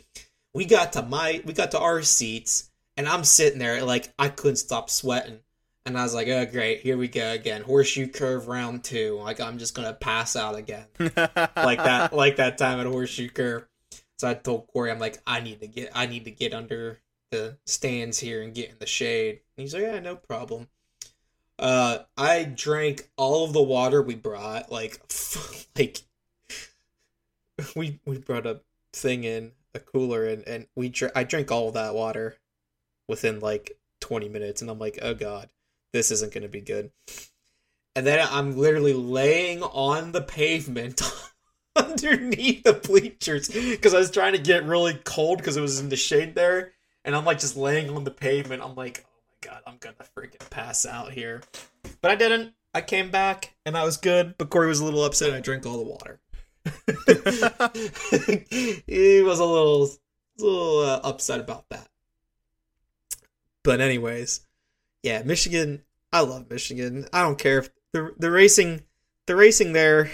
we 0.53 0.66
got 0.66 0.93
to 0.93 1.01
my 1.01 1.41
we 1.45 1.53
got 1.53 1.72
to 1.72 1.80
our 1.80 2.01
seats 2.01 2.70
and 2.97 3.07
i'm 3.07 3.24
sitting 3.24 3.60
there 3.60 3.84
like 3.84 4.12
i 4.18 4.28
couldn't 4.28 4.57
stop 4.57 4.89
sweating 4.89 5.39
and 5.86 5.97
I 5.97 6.03
was 6.03 6.14
like, 6.14 6.28
oh, 6.28 6.45
great, 6.45 6.82
here 6.82 6.97
we 6.97 7.07
go 7.07 7.32
again. 7.32 7.64
Horseshoe 7.64 8.07
curve 8.07 8.47
round 8.47 8.84
two. 8.84 9.20
Like, 9.24 9.39
I'm 9.39 9.57
just 9.57 9.74
going 9.74 9.88
to 9.88 9.93
pass 9.93 10.36
out 10.36 10.55
again. 10.55 10.86
like 10.99 11.16
that, 11.80 12.14
like 12.14 12.36
that 12.36 12.60
time 12.60 12.80
at 12.80 12.86
Horseshoe 12.86 13.30
curve. 13.30 13.66
So 14.20 14.30
I 14.30 14.36
told 14.36 14.68
Corey, 14.68 14.91
I'm 14.91 14.99
like, 14.99 15.18
I 15.26 15.39
need 15.39 15.62
to 15.62 15.68
get, 15.68 15.91
I 15.95 16.05
need 16.05 16.26
to 16.26 16.32
get 16.32 16.53
under 16.53 16.99
the 17.32 17.57
stands 17.65 18.19
here 18.19 18.41
and 18.41 18.53
get 18.53 18.69
in 18.69 18.75
the 18.80 18.86
shade. 18.86 19.39
And 19.57 19.63
he's 19.63 19.73
like, 19.73 19.84
yeah, 19.84 19.99
no 19.99 20.15
problem. 20.15 20.67
Uh, 21.57 21.99
I 22.17 22.43
drank 22.43 23.09
all 23.17 23.45
of 23.45 23.53
the 23.53 23.61
water 23.61 24.01
we 24.01 24.15
brought. 24.15 24.71
Like, 24.71 25.01
like, 25.77 26.01
we, 27.75 27.99
we 28.05 28.17
brought 28.17 28.45
a 28.45 28.61
thing 28.93 29.23
in, 29.23 29.51
a 29.75 29.80
cooler, 29.80 30.25
and, 30.25 30.47
and 30.47 30.67
we, 30.75 30.89
dr- 30.89 31.11
I 31.15 31.23
drank 31.23 31.51
all 31.51 31.67
of 31.67 31.73
that 31.75 31.93
water 31.93 32.38
within 33.07 33.39
like 33.39 33.77
20 34.01 34.30
minutes. 34.30 34.61
And 34.61 34.71
I'm 34.71 34.80
like, 34.80 34.99
oh 35.01 35.13
God 35.13 35.49
this 35.93 36.11
isn't 36.11 36.34
to 36.34 36.47
be 36.47 36.61
good. 36.61 36.91
And 37.95 38.05
then 38.05 38.25
I'm 38.30 38.57
literally 38.57 38.93
laying 38.93 39.63
on 39.63 40.11
the 40.11 40.21
pavement 40.21 41.01
underneath 41.75 42.63
the 42.63 42.73
bleachers 42.73 43.49
because 43.49 43.93
I 43.93 43.99
was 43.99 44.11
trying 44.11 44.34
to 44.34 44.39
get 44.39 44.63
really 44.63 44.99
cold 45.03 45.39
because 45.39 45.57
it 45.57 45.61
was 45.61 45.80
in 45.80 45.89
the 45.89 45.95
shade 45.95 46.36
there. 46.36 46.73
And 47.06 47.16
I'm 47.16 47.26
like 47.26 47.39
just 47.39 47.56
laying 47.56 47.89
on 47.89 48.04
the 48.04 48.12
pavement. 48.12 48.64
I'm 48.64 48.76
like, 48.76 49.06
oh 49.06 49.10
my 49.28 49.52
god, 49.52 49.62
I'm 49.66 49.78
gonna 49.80 49.95
freaking 50.16 50.47
pass 50.50 50.86
out 50.86 51.12
here. 51.12 51.41
But 52.02 52.12
I 52.12 52.16
didn't. 52.16 52.54
I 52.74 52.82
came 52.82 53.10
back 53.10 53.56
and 53.66 53.78
I 53.78 53.84
was 53.84 53.97
good. 53.97 54.36
But 54.38 54.50
Corey 54.50 54.68
was 54.68 54.80
a 54.80 54.86
little 54.86 55.04
upset. 55.04 55.34
I 55.34 55.39
drank 55.39 55.66
all 55.66 55.78
the 55.78 55.84
water. 55.84 56.20
he 58.86 59.24
was 59.24 59.39
a 59.39 59.45
little, 59.45 59.86
a 59.86 60.43
little 60.43 60.80
uh, 60.80 61.00
upset 61.04 61.39
about 61.39 61.68
that. 61.70 61.88
But 63.64 63.82
anyways, 63.82 64.41
yeah, 65.04 65.24
Michigan. 65.24 65.84
I 66.12 66.22
love 66.22 66.50
Michigan. 66.50 67.08
I 67.14 67.22
don't 67.22 67.38
care 67.38 67.60
if 67.60 67.70
the 67.93 68.14
the 68.18 68.32
racing 68.32 68.84
the 69.26 69.36
racing 69.36 69.74
there 69.74 70.10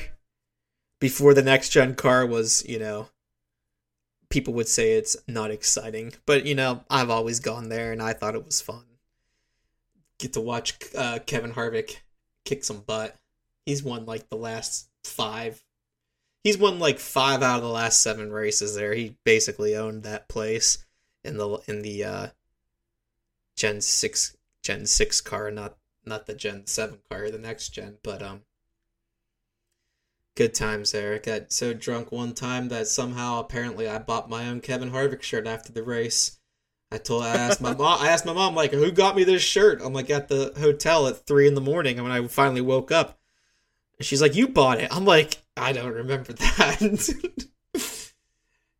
before 1.00 1.34
the 1.34 1.42
next 1.42 1.70
gen 1.70 1.96
car 1.96 2.26
was, 2.26 2.66
you 2.68 2.80
know, 2.80 3.08
people 4.36 4.54
would 4.54 4.68
say 4.68 4.92
it's 4.92 5.16
not 5.30 5.50
exciting, 5.50 6.12
but 6.26 6.46
you 6.46 6.54
know, 6.54 6.84
I've 6.90 7.10
always 7.10 7.40
gone 7.40 7.70
there 7.70 7.94
and 7.94 8.02
I 8.02 8.12
thought 8.12 8.36
it 8.36 8.46
was 8.46 8.60
fun. 8.60 8.84
Get 10.20 10.34
to 10.34 10.42
watch 10.42 10.78
uh, 10.94 11.20
Kevin 11.26 11.54
Harvick 11.54 12.00
kick 12.44 12.66
some 12.66 12.82
butt. 12.82 13.16
He's 13.66 13.82
won 13.82 14.06
like 14.06 14.30
the 14.30 14.36
last 14.36 14.90
five. 15.06 15.64
He's 16.44 16.58
won 16.58 16.80
like 16.80 17.00
five 17.00 17.44
out 17.44 17.56
of 17.56 17.62
the 17.62 17.70
last 17.70 18.02
seven 18.02 18.30
races 18.30 18.76
there. 18.76 18.94
He 18.94 19.16
basically 19.24 19.74
owned 19.74 20.04
that 20.04 20.28
place 20.28 20.86
in 21.24 21.38
the 21.38 21.58
in 21.66 21.82
the 21.82 22.04
uh, 22.04 22.28
Gen 23.56 23.80
six 23.80 24.36
Gen 24.62 24.86
six 24.86 25.22
car, 25.22 25.50
not 25.50 25.78
not 26.06 26.26
the 26.26 26.36
Gen 26.36 26.68
seven 26.68 27.00
car, 27.10 27.32
the 27.32 27.38
next 27.38 27.70
gen. 27.70 28.00
But 28.04 28.22
um, 28.22 28.42
good 30.36 30.54
times 30.54 30.94
Eric. 30.94 31.24
Got 31.24 31.52
so 31.52 31.74
drunk 31.74 32.12
one 32.12 32.34
time 32.34 32.70
that 32.70 32.88
somehow 32.88 33.40
apparently 33.40 33.88
I 33.88 34.00
bought 34.00 34.30
my 34.30 34.48
own 34.48 34.62
Kevin 34.62 34.92
Harvick 34.92 35.22
shirt 35.22 35.48
after 35.48 35.72
the 35.72 35.84
race. 35.84 36.40
I 36.92 36.98
told 36.98 37.24
I 37.24 37.36
asked 37.36 37.62
my 37.62 37.74
mom 37.74 38.02
I 38.02 38.10
asked 38.10 38.26
my 38.26 38.34
mom 38.34 38.56
like 38.56 38.72
who 38.72 38.92
got 38.92 39.16
me 39.16 39.24
this 39.24 39.42
shirt? 39.42 39.82
I'm 39.84 39.94
like 39.94 40.10
at 40.10 40.28
the 40.28 40.54
hotel 40.58 41.08
at 41.08 41.26
three 41.26 41.48
in 41.48 41.56
the 41.56 41.62
morning 41.62 41.98
and 41.98 42.08
when 42.08 42.16
I 42.16 42.28
finally 42.28 42.62
woke 42.62 42.92
up. 42.92 43.18
And 43.98 44.06
she's 44.06 44.22
like, 44.22 44.36
You 44.36 44.48
bought 44.48 44.80
it. 44.80 44.96
I'm 44.96 45.06
like, 45.06 45.38
I 45.58 45.72
don't 45.72 45.94
remember 45.94 46.34
that. 46.34 47.48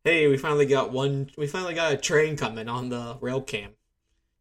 hey, 0.04 0.28
we 0.28 0.36
finally 0.36 0.66
got 0.66 0.92
one 0.92 1.30
we 1.36 1.46
finally 1.46 1.74
got 1.74 1.92
a 1.92 1.96
train 1.96 2.36
coming 2.36 2.68
on 2.68 2.90
the 2.90 3.16
rail 3.20 3.40
cam. 3.40 3.72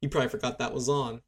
You 0.01 0.09
probably 0.09 0.29
forgot 0.29 0.59
that 0.59 0.73
was 0.73 0.89
on. 0.89 1.21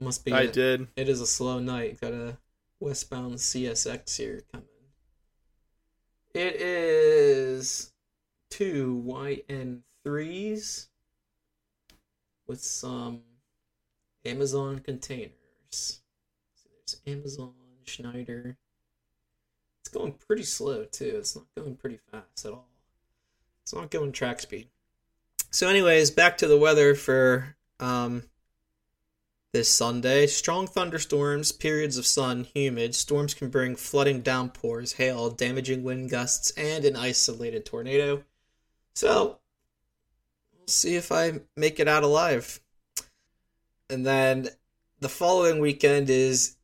Must 0.00 0.24
be. 0.24 0.32
I 0.32 0.46
did. 0.46 0.88
It 0.96 1.08
is 1.08 1.20
a 1.20 1.26
slow 1.26 1.60
night. 1.60 2.00
Got 2.00 2.12
a 2.12 2.38
westbound 2.80 3.34
CSX 3.34 4.16
here 4.16 4.42
coming. 4.50 4.66
It 6.34 6.56
is 6.56 7.92
two 8.50 9.02
YN 9.06 9.82
threes 10.02 10.88
with 12.46 12.62
some 12.62 13.20
Amazon 14.24 14.78
containers. 14.78 15.32
So 15.70 16.68
there's 16.70 17.00
Amazon 17.06 17.52
Schneider. 17.84 18.56
It's 19.80 19.90
going 19.90 20.12
pretty 20.12 20.44
slow 20.44 20.84
too. 20.84 21.16
It's 21.18 21.36
not 21.36 21.46
going 21.56 21.76
pretty 21.76 21.98
fast 22.10 22.46
at 22.46 22.52
all. 22.52 22.68
It's 23.62 23.74
not 23.74 23.90
going 23.90 24.12
track 24.12 24.40
speed. 24.40 24.68
So, 25.50 25.68
anyways, 25.68 26.10
back 26.10 26.38
to 26.38 26.46
the 26.46 26.56
weather 26.56 26.94
for 26.94 27.56
um, 27.78 28.22
this 29.52 29.72
Sunday. 29.72 30.26
Strong 30.26 30.68
thunderstorms, 30.68 31.52
periods 31.52 31.98
of 31.98 32.06
sun, 32.06 32.46
humid. 32.54 32.94
Storms 32.94 33.34
can 33.34 33.50
bring 33.50 33.76
flooding 33.76 34.22
downpours, 34.22 34.94
hail, 34.94 35.30
damaging 35.30 35.82
wind 35.82 36.10
gusts, 36.10 36.50
and 36.52 36.84
an 36.84 36.96
isolated 36.96 37.64
tornado. 37.64 38.24
So, 38.94 39.38
we'll 40.58 40.68
see 40.68 40.96
if 40.96 41.12
I 41.12 41.40
make 41.56 41.78
it 41.78 41.88
out 41.88 42.02
alive. 42.02 42.60
And 43.90 44.06
then 44.06 44.48
the 45.00 45.08
following 45.08 45.60
weekend 45.60 46.08
is 46.08 46.56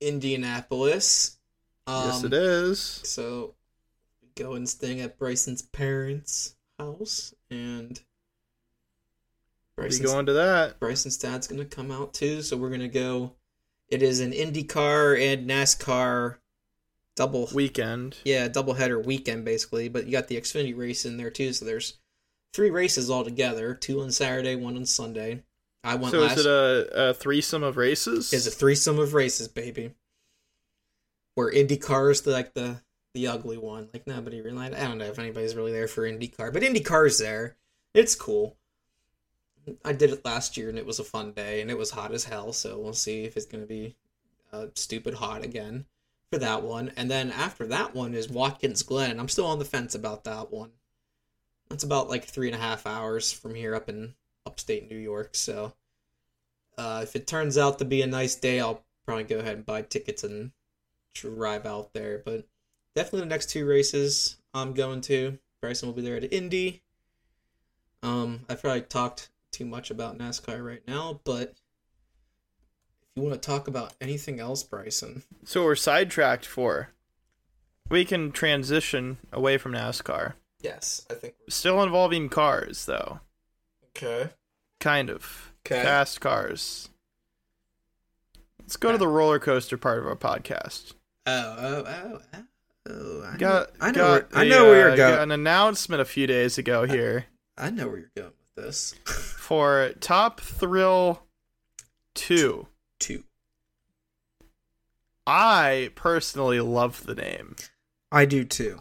Indianapolis. 0.00 1.38
Um, 1.86 2.06
yes, 2.06 2.24
it 2.24 2.32
is. 2.32 2.80
So, 2.80 3.54
go 4.34 4.54
and 4.54 4.68
staying 4.68 5.00
at 5.00 5.18
Bryson's 5.18 5.62
parents' 5.62 6.56
house, 6.78 7.34
and 7.50 8.00
We 9.76 9.82
Bryson's 9.84 10.10
go 10.10 10.18
into 10.18 10.32
that. 10.34 10.78
Bryson's 10.78 11.16
dad's 11.16 11.46
gonna 11.46 11.64
come 11.64 11.90
out 11.90 12.12
too, 12.14 12.42
so 12.42 12.56
we're 12.56 12.70
gonna 12.70 12.88
go. 12.88 13.32
It 13.88 14.02
is 14.02 14.20
an 14.20 14.32
IndyCar 14.32 15.20
and 15.20 15.48
NASCAR 15.48 16.36
double, 17.16 17.48
Weekend. 17.52 18.16
yeah, 18.24 18.48
double 18.48 18.74
header 18.74 18.98
weekend 18.98 19.44
basically. 19.44 19.88
But 19.88 20.06
you 20.06 20.12
got 20.12 20.28
the 20.28 20.36
Xfinity 20.40 20.76
race 20.76 21.04
in 21.04 21.16
there 21.16 21.30
too, 21.30 21.52
so 21.52 21.64
there's 21.64 21.98
three 22.52 22.70
races 22.70 23.10
all 23.10 23.24
together: 23.24 23.74
two 23.74 24.00
on 24.00 24.10
Saturday, 24.10 24.56
one 24.56 24.76
on 24.76 24.86
Sunday. 24.86 25.42
I 25.84 25.96
went 25.96 26.12
So 26.12 26.20
last. 26.20 26.38
is 26.38 26.46
it 26.46 26.50
a, 26.50 27.08
a 27.10 27.14
threesome 27.14 27.62
of 27.62 27.76
races? 27.76 28.32
is 28.32 28.46
a 28.46 28.50
threesome 28.50 28.98
of 28.98 29.14
races, 29.14 29.48
baby. 29.48 29.92
Where 31.34 31.50
IndyCar 31.50 32.10
is 32.12 32.20
the, 32.22 32.30
like 32.30 32.54
the 32.54 32.82
the 33.14 33.26
ugly 33.26 33.58
one. 33.58 33.88
Like 33.92 34.06
nobody 34.06 34.40
really. 34.40 34.58
I 34.66 34.68
don't 34.68 34.98
know 34.98 35.06
if 35.06 35.18
anybody's 35.18 35.54
really 35.56 35.72
there 35.72 35.88
for 35.88 36.02
IndyCar, 36.02 36.52
but 36.52 36.62
IndyCar's 36.62 37.18
there. 37.18 37.56
It's 37.94 38.14
cool. 38.14 38.56
I 39.84 39.92
did 39.92 40.10
it 40.10 40.24
last 40.24 40.56
year 40.56 40.68
and 40.68 40.78
it 40.78 40.86
was 40.86 40.98
a 40.98 41.04
fun 41.04 41.32
day 41.32 41.60
and 41.60 41.70
it 41.70 41.78
was 41.78 41.90
hot 41.90 42.12
as 42.12 42.24
hell. 42.24 42.52
So 42.52 42.78
we'll 42.78 42.92
see 42.92 43.24
if 43.24 43.36
it's 43.36 43.46
gonna 43.46 43.66
be 43.66 43.96
uh, 44.52 44.66
stupid 44.74 45.14
hot 45.14 45.44
again 45.44 45.86
for 46.30 46.38
that 46.38 46.62
one. 46.62 46.92
And 46.96 47.10
then 47.10 47.30
after 47.30 47.66
that 47.66 47.94
one 47.94 48.14
is 48.14 48.28
Watkins 48.28 48.82
Glen. 48.82 49.20
I'm 49.20 49.28
still 49.28 49.46
on 49.46 49.58
the 49.58 49.64
fence 49.64 49.94
about 49.94 50.24
that 50.24 50.50
one. 50.50 50.70
That's 51.68 51.84
about 51.84 52.08
like 52.08 52.24
three 52.24 52.48
and 52.48 52.56
a 52.56 52.60
half 52.60 52.86
hours 52.86 53.32
from 53.32 53.54
here 53.54 53.74
up 53.74 53.88
in 53.88 54.14
upstate 54.46 54.90
New 54.90 54.98
York. 54.98 55.34
So 55.34 55.74
uh, 56.76 57.00
if 57.02 57.16
it 57.16 57.26
turns 57.26 57.58
out 57.58 57.78
to 57.78 57.84
be 57.84 58.02
a 58.02 58.06
nice 58.06 58.34
day, 58.34 58.60
I'll 58.60 58.82
probably 59.04 59.24
go 59.24 59.38
ahead 59.38 59.56
and 59.56 59.66
buy 59.66 59.82
tickets 59.82 60.24
and 60.24 60.52
drive 61.14 61.66
out 61.66 61.92
there. 61.92 62.22
But 62.24 62.46
definitely 62.94 63.20
the 63.20 63.26
next 63.26 63.50
two 63.50 63.66
races 63.66 64.36
I'm 64.54 64.74
going 64.74 65.00
to. 65.02 65.38
Bryson 65.60 65.88
will 65.88 65.94
be 65.94 66.02
there 66.02 66.16
at 66.16 66.32
Indy. 66.32 66.82
Um, 68.02 68.40
I 68.48 68.54
probably 68.54 68.82
talked 68.82 69.30
too 69.52 69.64
much 69.64 69.90
about 69.90 70.18
NASCAR 70.18 70.64
right 70.66 70.82
now, 70.88 71.20
but 71.24 71.50
if 71.50 73.16
you 73.16 73.22
want 73.22 73.34
to 73.34 73.46
talk 73.46 73.68
about 73.68 73.94
anything 74.00 74.40
else, 74.40 74.62
Bryson, 74.62 75.22
So 75.44 75.64
we're 75.64 75.74
sidetracked 75.76 76.46
for. 76.46 76.90
We 77.90 78.04
can 78.04 78.32
transition 78.32 79.18
away 79.32 79.58
from 79.58 79.72
NASCAR. 79.72 80.34
yes, 80.60 81.04
I 81.10 81.14
think. 81.14 81.34
Still 81.48 81.82
involving 81.82 82.28
cars, 82.30 82.86
though. 82.86 83.20
Okay. 83.96 84.30
Kind 84.80 85.10
of. 85.10 85.52
Okay. 85.66 85.82
Fast 85.82 86.20
cars. 86.20 86.88
Let's 88.60 88.76
go 88.76 88.92
to 88.92 88.98
the 88.98 89.08
roller 89.08 89.38
coaster 89.38 89.76
part 89.76 89.98
of 89.98 90.06
our 90.06 90.16
podcast. 90.16 90.94
Oh, 91.26 91.56
oh, 91.58 91.84
oh, 91.86 92.20
oh. 92.34 92.42
oh 92.88 93.24
I 93.32 93.36
Got, 93.36 93.78
know, 93.78 93.86
I 93.86 93.90
know, 93.90 93.94
got 93.98 94.32
where, 94.32 94.38
I 94.40 94.44
a, 94.44 94.48
know 94.48 94.64
where 94.64 94.78
you're 94.80 94.90
uh, 94.92 94.96
going. 94.96 95.14
got 95.16 95.22
an 95.22 95.30
announcement 95.32 96.00
a 96.00 96.04
few 96.06 96.26
days 96.26 96.56
ago 96.58 96.84
here 96.84 97.26
I 97.58 97.70
know 97.70 97.86
where 97.88 97.98
you're 97.98 98.10
going 98.16 98.32
this. 98.56 98.94
for 99.04 99.92
Top 100.00 100.40
Thrill 100.40 101.22
2. 102.14 102.66
Two. 102.98 103.24
I 105.26 105.90
personally 105.94 106.60
love 106.60 107.06
the 107.06 107.14
name. 107.14 107.56
I 108.10 108.24
do 108.24 108.44
too. 108.44 108.80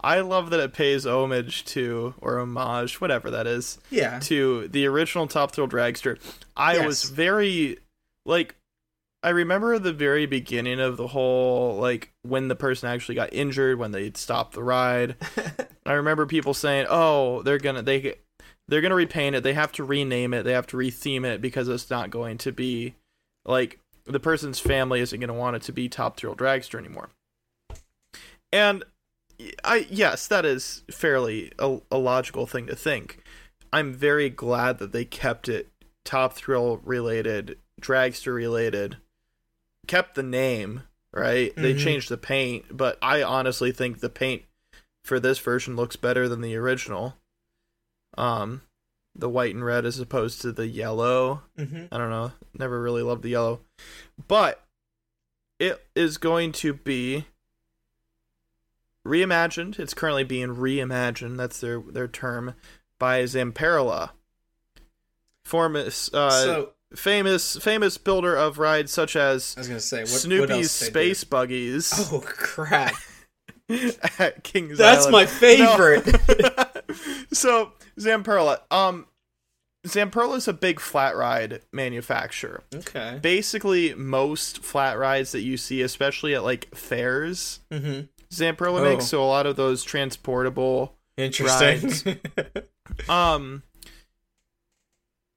I 0.00 0.20
love 0.20 0.50
that 0.50 0.58
it 0.58 0.72
pays 0.72 1.06
homage 1.06 1.64
to, 1.66 2.14
or 2.18 2.38
homage, 2.40 3.00
whatever 3.00 3.30
that 3.30 3.46
is, 3.46 3.78
Yeah. 3.90 4.18
to 4.20 4.66
the 4.68 4.86
original 4.86 5.28
Top 5.28 5.52
Thrill 5.52 5.68
Dragster. 5.68 6.18
I 6.56 6.74
Yes. 6.76 6.86
was 6.86 7.04
very 7.04 7.78
like 8.24 8.56
I 9.24 9.28
remember 9.28 9.78
the 9.78 9.92
very 9.92 10.26
beginning 10.26 10.80
of 10.80 10.96
the 10.96 11.06
whole 11.06 11.76
like 11.78 12.12
when 12.22 12.48
the 12.48 12.56
person 12.56 12.88
actually 12.88 13.14
got 13.14 13.32
injured 13.32 13.78
when 13.78 13.92
they 13.92 14.10
stopped 14.16 14.54
the 14.54 14.64
ride. 14.64 15.14
I 15.86 15.92
remember 15.92 16.26
people 16.26 16.54
saying, 16.54 16.86
"Oh, 16.90 17.42
they're 17.42 17.58
going 17.58 17.76
to 17.76 17.82
they 17.82 18.16
they're 18.68 18.80
going 18.80 18.90
to 18.90 18.96
repaint 18.96 19.36
it. 19.36 19.42
They 19.42 19.54
have 19.54 19.72
to 19.72 19.84
rename 19.84 20.32
it. 20.34 20.44
They 20.44 20.52
have 20.52 20.66
to 20.68 20.76
retheme 20.76 21.24
it 21.24 21.40
because 21.40 21.68
it's 21.68 21.90
not 21.90 22.10
going 22.10 22.38
to 22.38 22.52
be 22.52 22.94
like 23.44 23.78
the 24.04 24.20
person's 24.20 24.58
family 24.60 25.00
isn't 25.00 25.18
going 25.20 25.28
to 25.28 25.34
want 25.34 25.56
it 25.56 25.62
to 25.62 25.72
be 25.72 25.88
Top 25.88 26.16
Thrill 26.16 26.36
Dragster 26.36 26.78
anymore." 26.78 27.10
And 28.52 28.84
I 29.64 29.86
yes, 29.90 30.26
that 30.28 30.44
is 30.44 30.84
fairly 30.90 31.52
a, 31.58 31.78
a 31.90 31.98
logical 31.98 32.46
thing 32.46 32.66
to 32.66 32.76
think. 32.76 33.22
I'm 33.72 33.92
very 33.92 34.28
glad 34.28 34.78
that 34.78 34.92
they 34.92 35.04
kept 35.04 35.48
it 35.48 35.68
Top 36.04 36.34
Thrill 36.34 36.78
related, 36.84 37.58
Dragster 37.80 38.34
related, 38.34 38.98
kept 39.86 40.14
the 40.14 40.22
name, 40.22 40.82
right? 41.12 41.54
They 41.56 41.74
Mhm. 41.74 41.78
changed 41.78 42.08
the 42.08 42.18
paint, 42.18 42.76
but 42.76 42.98
I 43.00 43.22
honestly 43.22 43.72
think 43.72 44.00
the 44.00 44.10
paint 44.10 44.42
for 45.04 45.18
this 45.18 45.38
version 45.38 45.74
looks 45.74 45.96
better 45.96 46.28
than 46.28 46.42
the 46.42 46.54
original. 46.56 47.16
Um 48.16 48.62
the 49.14 49.28
white 49.28 49.54
and 49.54 49.64
red 49.64 49.84
as 49.84 49.98
opposed 49.98 50.40
to 50.40 50.52
the 50.52 50.66
yellow. 50.66 51.42
Mm-hmm. 51.58 51.86
I 51.92 51.98
don't 51.98 52.10
know. 52.10 52.32
Never 52.58 52.80
really 52.80 53.02
loved 53.02 53.22
the 53.22 53.30
yellow. 53.30 53.60
But 54.26 54.62
it 55.58 55.84
is 55.94 56.16
going 56.18 56.52
to 56.52 56.72
be 56.72 57.26
reimagined. 59.06 59.78
It's 59.78 59.94
currently 59.94 60.24
being 60.24 60.56
reimagined. 60.56 61.36
That's 61.36 61.60
their 61.60 61.80
their 61.80 62.08
term 62.08 62.54
by 62.98 63.22
Zamperla. 63.24 64.10
Famous, 65.44 66.12
uh, 66.14 66.30
so 66.30 66.70
famous, 66.94 67.56
famous 67.56 67.98
builder 67.98 68.34
of 68.34 68.58
rides 68.58 68.92
such 68.92 69.16
as 69.16 69.54
I 69.56 69.60
was 69.60 69.68
gonna 69.68 69.80
say 69.80 70.00
what, 70.00 70.08
Snoopy's 70.08 70.48
what 70.48 70.56
do? 70.56 70.64
Space 70.64 71.24
Buggies 71.24 71.92
Oh 72.12 72.20
crap! 72.24 72.94
at 74.18 74.42
Kings 74.44 74.78
That's 74.78 75.06
Island. 75.06 75.12
my 75.12 75.26
favorite. 75.26 76.06
No. 76.06 76.64
so 77.32 77.72
Zamperla, 77.98 78.60
um, 78.70 79.06
Zamperla 79.86 80.36
is 80.36 80.46
a 80.48 80.52
big 80.52 80.78
flat 80.80 81.16
ride 81.16 81.60
manufacturer. 81.72 82.62
okay. 82.74 83.18
Basically, 83.20 83.94
most 83.94 84.62
flat 84.62 84.96
rides 84.98 85.32
that 85.32 85.40
you 85.42 85.56
see, 85.56 85.82
especially 85.82 86.34
at 86.34 86.44
like 86.44 86.74
fairs, 86.74 87.60
Mm-hmm. 87.70 88.02
Zamperla 88.30 88.80
Oh. 88.80 88.84
makes. 88.84 89.06
So 89.06 89.22
a 89.22 89.26
lot 89.26 89.46
of 89.46 89.56
those 89.56 89.82
transportable, 89.84 90.96
Interesting. 91.18 92.18
um, 93.08 93.62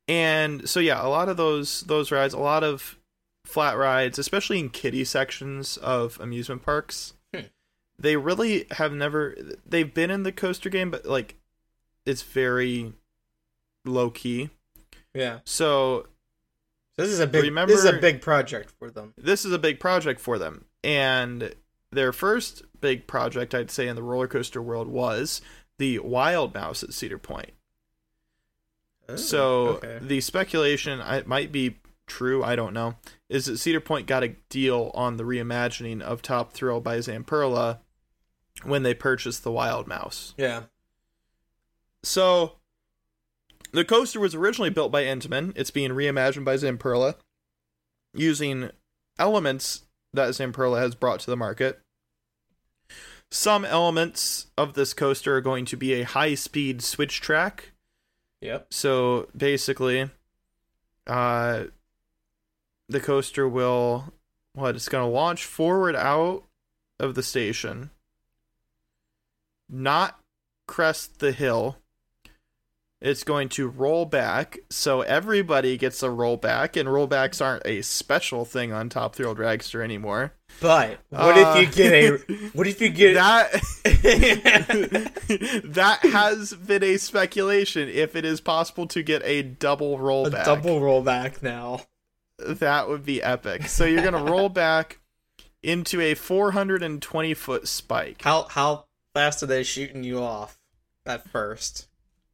and 0.07 0.69
so 0.69 0.79
yeah, 0.79 1.03
a 1.05 1.09
lot 1.09 1.27
of 1.29 1.37
those 1.37 1.81
those 1.81 2.11
rides, 2.11 2.33
a 2.33 2.39
lot 2.39 2.63
of 2.63 2.97
flat 3.45 3.77
rides, 3.77 4.17
especially 4.19 4.59
in 4.59 4.69
kiddie 4.69 5.03
sections 5.03 5.77
of 5.77 6.19
amusement 6.19 6.63
parks. 6.63 7.13
Hmm. 7.33 7.41
They 7.99 8.15
really 8.15 8.67
have 8.71 8.93
never. 8.93 9.35
They've 9.65 9.91
been 9.93 10.11
in 10.11 10.23
the 10.23 10.31
coaster 10.31 10.69
game, 10.69 10.91
but 10.91 11.05
like, 11.05 11.35
it's 12.05 12.21
very 12.21 12.93
low 13.85 14.09
key. 14.09 14.49
yeah. 15.13 15.39
So 15.45 16.07
This 16.97 17.09
is 17.09 17.19
a 17.19 17.27
big. 17.27 17.43
Remember- 17.43 17.71
this 17.73 17.83
is 17.83 17.89
a 17.89 17.99
big 17.99 18.21
project 18.21 18.73
for 18.79 18.89
them. 18.89 19.13
this 19.17 19.43
is 19.45 19.51
a 19.51 19.59
big 19.59 19.79
project 19.79 20.19
for 20.21 20.37
them. 20.39 20.65
And 20.83 21.53
their 21.91 22.11
first 22.13 22.63
big 22.81 23.07
project, 23.07 23.53
I'd 23.55 23.71
say, 23.71 23.87
in 23.87 23.95
the 23.95 24.03
roller 24.03 24.27
coaster 24.27 24.61
world 24.61 24.87
was 24.87 25.41
the 25.77 25.99
Wild 25.99 26.53
Mouse 26.53 26.83
at 26.83 26.93
Cedar 26.93 27.17
Point. 27.17 27.51
Oh, 29.09 29.15
so 29.15 29.67
Oh, 29.67 29.67
okay. 29.73 29.99
the 30.01 30.21
speculation, 30.21 30.99
it 30.99 31.27
might 31.27 31.51
be 31.51 31.77
true, 32.07 32.43
I 32.43 32.55
don't 32.55 32.73
know, 32.73 32.95
is 33.29 33.45
that 33.45 33.57
Cedar 33.57 33.79
Point 33.81 34.07
got 34.07 34.23
a 34.23 34.29
deal 34.49 34.91
on 34.93 35.17
the 35.17 35.23
reimagining 35.23 36.01
of 36.01 36.21
Top 36.21 36.53
Thrill 36.53 36.79
by 36.81 36.97
Zamperla 36.99 37.79
when 38.63 38.83
they 38.83 38.93
purchased 38.93 39.43
the 39.43 39.51
Wild 39.51 39.87
Mouse. 39.87 40.33
yeah. 40.37 40.63
So 42.05 42.53
the 43.71 43.83
coaster 43.83 44.19
was 44.19 44.35
originally 44.35 44.69
built 44.69 44.91
by 44.91 45.03
Intamin. 45.03 45.53
It's 45.55 45.71
being 45.71 45.91
reimagined 45.91 46.45
by 46.45 46.55
Zamperla 46.55 47.15
using 48.13 48.69
elements 49.17 49.83
that 50.13 50.29
Zamperla 50.29 50.79
has 50.79 50.95
brought 50.95 51.19
to 51.21 51.31
the 51.31 51.35
market. 51.35 51.81
Some 53.31 53.65
elements 53.65 54.47
of 54.57 54.75
this 54.75 54.93
coaster 54.93 55.35
are 55.35 55.41
going 55.41 55.65
to 55.65 55.75
be 55.75 55.93
a 55.93 56.03
high-speed 56.03 56.81
switch 56.81 57.21
track. 57.21 57.71
Yep. 58.41 58.67
So 58.71 59.27
basically, 59.35 60.09
uh, 61.07 61.65
the 62.87 62.99
coaster 62.99 63.49
will 63.49 64.13
what? 64.53 64.75
It's 64.75 64.87
going 64.87 65.03
to 65.03 65.13
launch 65.13 65.43
forward 65.43 65.95
out 65.95 66.43
of 66.99 67.15
the 67.15 67.23
station, 67.23 67.89
not 69.67 70.19
crest 70.67 71.19
the 71.19 71.31
hill. 71.31 71.77
It's 73.01 73.23
going 73.23 73.49
to 73.49 73.67
roll 73.67 74.05
back, 74.05 74.57
so 74.69 75.01
everybody 75.01 75.77
gets 75.77 76.01
a 76.01 76.07
rollback, 76.07 76.79
and 76.79 76.87
rollbacks 76.89 77.43
aren't 77.43 77.65
a 77.65 77.81
special 77.81 78.45
thing 78.45 78.71
on 78.71 78.89
Top 78.89 79.15
Thrill 79.15 79.35
Dragster 79.35 79.83
anymore. 79.83 80.33
But 80.61 80.99
what 81.09 81.37
Uh, 81.37 81.55
if 81.57 81.67
you 81.77 81.83
get 81.83 81.93
a? 81.93 82.17
What 82.53 82.67
if 82.67 82.79
you 82.79 82.89
get 82.89 83.15
that 83.15 83.51
that 85.65 85.99
has 86.03 86.53
been 86.53 86.83
a 86.83 86.97
speculation 86.97 87.89
if 87.89 88.15
it 88.15 88.23
is 88.23 88.39
possible 88.39 88.87
to 88.87 89.03
get 89.03 89.21
a 89.25 89.41
double 89.43 89.97
rollback, 89.97 90.41
a 90.41 90.45
double 90.45 90.79
rollback 90.79 91.43
now? 91.43 91.81
that 92.39 92.87
would 92.87 93.05
be 93.05 93.21
epic. 93.21 93.67
So 93.67 93.85
you're 93.85 94.03
gonna 94.03 94.23
roll 94.23 94.49
back 94.49 94.99
into 95.61 95.99
a 95.99 96.13
420 96.15 97.33
foot 97.33 97.67
spike. 97.67 98.21
How 98.21 98.43
how 98.49 98.85
fast 99.13 99.43
are 99.43 99.47
they 99.47 99.63
shooting 99.63 100.03
you 100.03 100.21
off 100.21 100.57
at 101.05 101.29
first? 101.29 101.87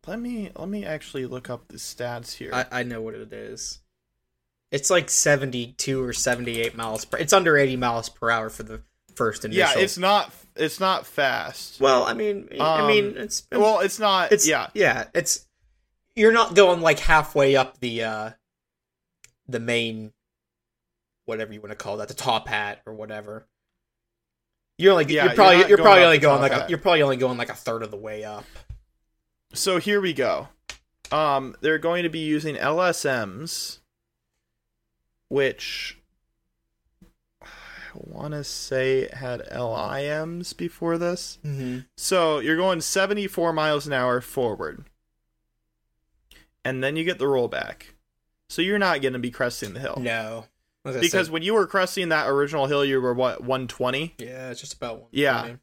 Let 0.07 0.19
me 0.19 0.49
let 0.55 0.67
me 0.67 0.83
actually 0.85 1.25
look 1.25 1.49
up 1.49 1.67
the 1.67 1.77
stats 1.77 2.33
here. 2.33 2.51
I, 2.53 2.65
I 2.71 2.83
know 2.83 3.01
what 3.01 3.13
it 3.13 3.31
is. 3.31 3.79
It's 4.71 4.89
like 4.89 5.09
seventy 5.09 5.73
two 5.77 6.03
or 6.03 6.13
seventy 6.13 6.61
eight 6.61 6.75
miles 6.75 7.05
per. 7.05 7.17
It's 7.17 7.33
under 7.33 7.57
eighty 7.57 7.75
miles 7.75 8.09
per 8.09 8.31
hour 8.31 8.49
for 8.49 8.63
the 8.63 8.81
first 9.15 9.45
initial. 9.45 9.59
yeah, 9.59 9.83
it's 9.83 9.97
not 9.97 10.33
it's 10.55 10.79
not 10.79 11.05
fast. 11.05 11.79
well. 11.79 12.03
I 12.03 12.13
mean, 12.13 12.47
I 12.59 12.87
mean, 12.87 13.09
Um, 13.09 13.17
it's 13.17 13.47
Well, 13.51 13.79
it's 13.79 13.99
not. 13.99 14.31
it's 14.31 14.47
yeah, 14.47 14.69
yeah. 14.73 15.05
It's 15.13 15.47
you're 16.15 16.31
not 16.31 16.55
going 16.55 16.81
like 16.81 16.99
halfway 16.99 17.55
up 17.55 17.79
the 17.79 18.03
uh 18.03 18.29
the 19.47 19.59
main 19.59 20.13
whatever 21.25 21.53
you 21.53 21.61
want 21.61 21.71
to 21.71 21.75
call 21.75 21.97
that 21.97 22.07
the 22.07 22.13
top 22.13 22.47
hat 22.47 22.81
or 22.85 22.93
whatever. 22.93 23.45
You're 24.77 24.93
only 24.93 25.13
Yeah, 25.13 25.25
you're 25.25 25.35
probably 25.35 25.57
you're 25.59 25.69
you're, 25.69 25.77
probably 25.77 26.03
only 26.03 26.17
going 26.17 26.41
like 26.41 26.53
a, 26.53 26.65
you're 26.69 26.79
probably 26.79 27.03
only 27.03 27.17
going 27.17 27.37
like 27.37 27.49
a 27.49 27.55
third 27.55 27.83
of 27.83 27.91
the 27.91 27.97
way 27.97 28.23
up. 28.23 28.45
So 29.53 29.77
here 29.77 30.01
we 30.01 30.13
go. 30.13 30.49
Um, 31.11 31.55
they're 31.61 31.77
going 31.77 32.03
to 32.03 32.09
be 32.09 32.19
using 32.19 32.55
LSMs, 32.55 33.79
which 35.27 35.97
I 37.41 37.47
want 37.95 38.33
to 38.33 38.43
say 38.43 39.09
had 39.11 39.41
LIMs 39.51 40.53
before 40.53 40.97
this. 40.97 41.37
Mm-hmm. 41.45 41.79
So 41.97 42.39
you're 42.39 42.55
going 42.55 42.79
74 42.81 43.51
miles 43.51 43.85
an 43.87 43.93
hour 43.93 44.21
forward, 44.21 44.85
and 46.63 46.81
then 46.81 46.95
you 46.95 47.03
get 47.03 47.19
the 47.19 47.25
rollback. 47.25 47.83
So 48.47 48.61
you're 48.61 48.79
not 48.79 49.01
going 49.01 49.13
to 49.13 49.19
be 49.19 49.31
cresting 49.31 49.73
the 49.73 49.79
hill 49.79 49.97
No, 49.97 50.45
because 50.83 51.09
said, 51.11 51.29
when 51.29 51.41
you 51.41 51.53
were 51.53 51.67
cresting 51.67 52.09
that 52.09 52.27
original 52.27 52.67
hill, 52.67 52.83
you 52.85 53.01
were 53.01 53.13
what 53.13 53.41
120. 53.41 54.15
yeah, 54.17 54.49
it's 54.49 54.61
just 54.61 54.73
about 54.73 54.99
one. 55.01 55.09
Yeah. 55.11 55.55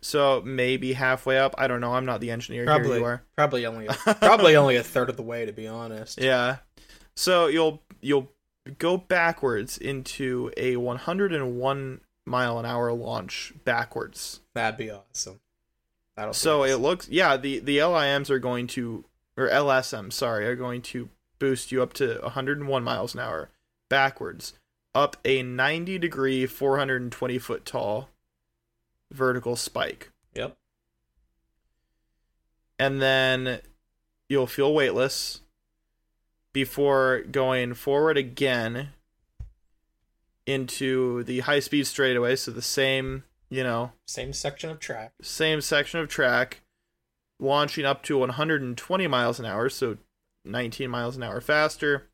So 0.00 0.42
maybe 0.44 0.92
halfway 0.92 1.38
up. 1.38 1.54
I 1.58 1.66
don't 1.66 1.80
know. 1.80 1.94
I'm 1.94 2.04
not 2.04 2.20
the 2.20 2.30
engineer. 2.30 2.62
Here 2.62 2.66
Probably. 2.66 3.00
probably 3.36 3.66
only 3.66 3.86
a, 3.86 3.92
probably 4.20 4.56
only 4.56 4.76
a 4.76 4.82
third 4.82 5.10
of 5.10 5.16
the 5.16 5.22
way 5.22 5.46
to 5.46 5.52
be 5.52 5.66
honest. 5.66 6.20
Yeah. 6.20 6.58
So 7.16 7.46
you'll 7.46 7.82
you'll 8.00 8.30
go 8.78 8.96
backwards 8.96 9.78
into 9.78 10.50
a 10.56 10.76
101 10.76 12.00
mile 12.26 12.58
an 12.58 12.66
hour 12.66 12.92
launch 12.92 13.54
backwards. 13.64 14.40
That'd 14.54 14.78
be 14.78 14.90
awesome. 14.90 15.40
That'll 16.16 16.32
be 16.32 16.36
So 16.36 16.64
it 16.64 16.76
looks 16.76 17.08
yeah, 17.08 17.36
the 17.36 17.58
the 17.60 17.82
LIMs 17.82 18.30
are 18.30 18.38
going 18.38 18.66
to 18.68 19.04
or 19.36 19.48
LSM, 19.48 20.12
sorry, 20.12 20.46
are 20.46 20.56
going 20.56 20.82
to 20.82 21.10
boost 21.38 21.70
you 21.70 21.82
up 21.82 21.92
to 21.94 22.18
101 22.22 22.82
miles 22.82 23.14
an 23.14 23.20
hour 23.20 23.50
backwards 23.88 24.54
up 24.94 25.16
a 25.24 25.42
90 25.42 25.98
degree 25.98 26.46
420 26.46 27.38
foot 27.38 27.64
tall 27.64 28.08
vertical 29.12 29.56
spike. 29.56 30.10
Yep. 30.34 30.56
and 32.78 33.00
then 33.00 33.60
you'll 34.28 34.46
feel 34.46 34.74
weightless 34.74 35.40
before 36.52 37.20
going 37.30 37.74
forward 37.74 38.16
again 38.18 38.90
into 40.46 41.22
the 41.24 41.40
high 41.40 41.60
speed 41.60 41.86
straightaway 41.86 42.36
so 42.36 42.50
the 42.50 42.62
same 42.62 43.24
you 43.48 43.62
know 43.64 43.92
Same 44.06 44.32
section 44.32 44.70
of 44.70 44.78
track. 44.78 45.12
same 45.22 45.60
section 45.60 46.00
of 46.00 46.08
track 46.08 46.60
launching 47.40 47.84
up 47.84 48.02
to 48.04 48.18
120 48.18 49.06
miles 49.06 49.38
an 49.40 49.46
hour 49.46 49.68
so 49.68 49.96
19 50.44 50.88
miles 50.90 51.16
an 51.16 51.22
hour 51.22 51.40
faster 51.40 52.08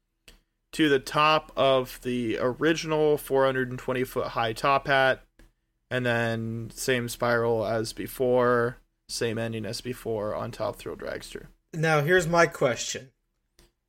to 0.72 0.88
the 0.88 0.98
top 0.98 1.52
of 1.56 2.00
the 2.02 2.38
original 2.40 3.18
420 3.18 4.04
foot 4.04 4.28
high 4.28 4.52
top 4.52 4.86
hat 4.86 5.22
and 5.92 6.06
then 6.06 6.70
same 6.74 7.08
spiral 7.08 7.66
as 7.66 7.92
before 7.92 8.78
same 9.08 9.36
ending 9.38 9.66
as 9.66 9.80
before 9.80 10.34
on 10.34 10.50
top 10.50 10.76
thrill 10.76 10.96
dragster 10.96 11.46
Now 11.74 12.00
here's 12.00 12.26
my 12.26 12.46
question: 12.46 13.10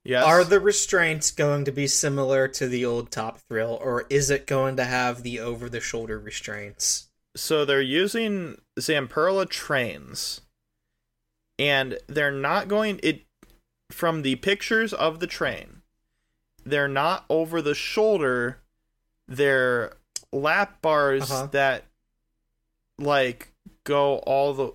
yes 0.04 0.24
Are 0.26 0.44
the 0.44 0.60
restraints 0.60 1.32
going 1.32 1.64
to 1.66 1.72
be 1.72 1.88
similar 1.88 2.48
to 2.50 2.68
the 2.68 2.84
old 2.86 3.10
Top 3.10 3.40
Thrill, 3.48 3.78
or 3.82 4.06
is 4.10 4.30
it 4.30 4.46
going 4.48 4.76
to 4.78 4.84
have 4.86 5.24
the 5.24 5.40
over-the-shoulder 5.40 6.20
restraints? 6.20 7.08
so 7.36 7.66
they're 7.66 7.82
using 7.82 8.58
Zamperla 8.80 9.50
trains, 9.50 10.42
and 11.58 11.98
they're 12.08 12.32
not 12.32 12.68
going 12.68 13.00
it 13.02 13.24
from 13.92 14.22
the 14.22 14.36
pictures 14.36 14.94
of 14.94 15.20
the 15.20 15.28
train. 15.28 15.82
They're 16.66 16.88
not 16.88 17.26
over 17.30 17.62
the 17.62 17.74
shoulder. 17.76 18.60
They're 19.28 19.94
lap 20.32 20.82
bars 20.82 21.32
Uh-huh. 21.32 21.48
that 21.52 21.86
like 22.98 23.54
go 23.84 24.18
all 24.20 24.54
the. 24.54 24.72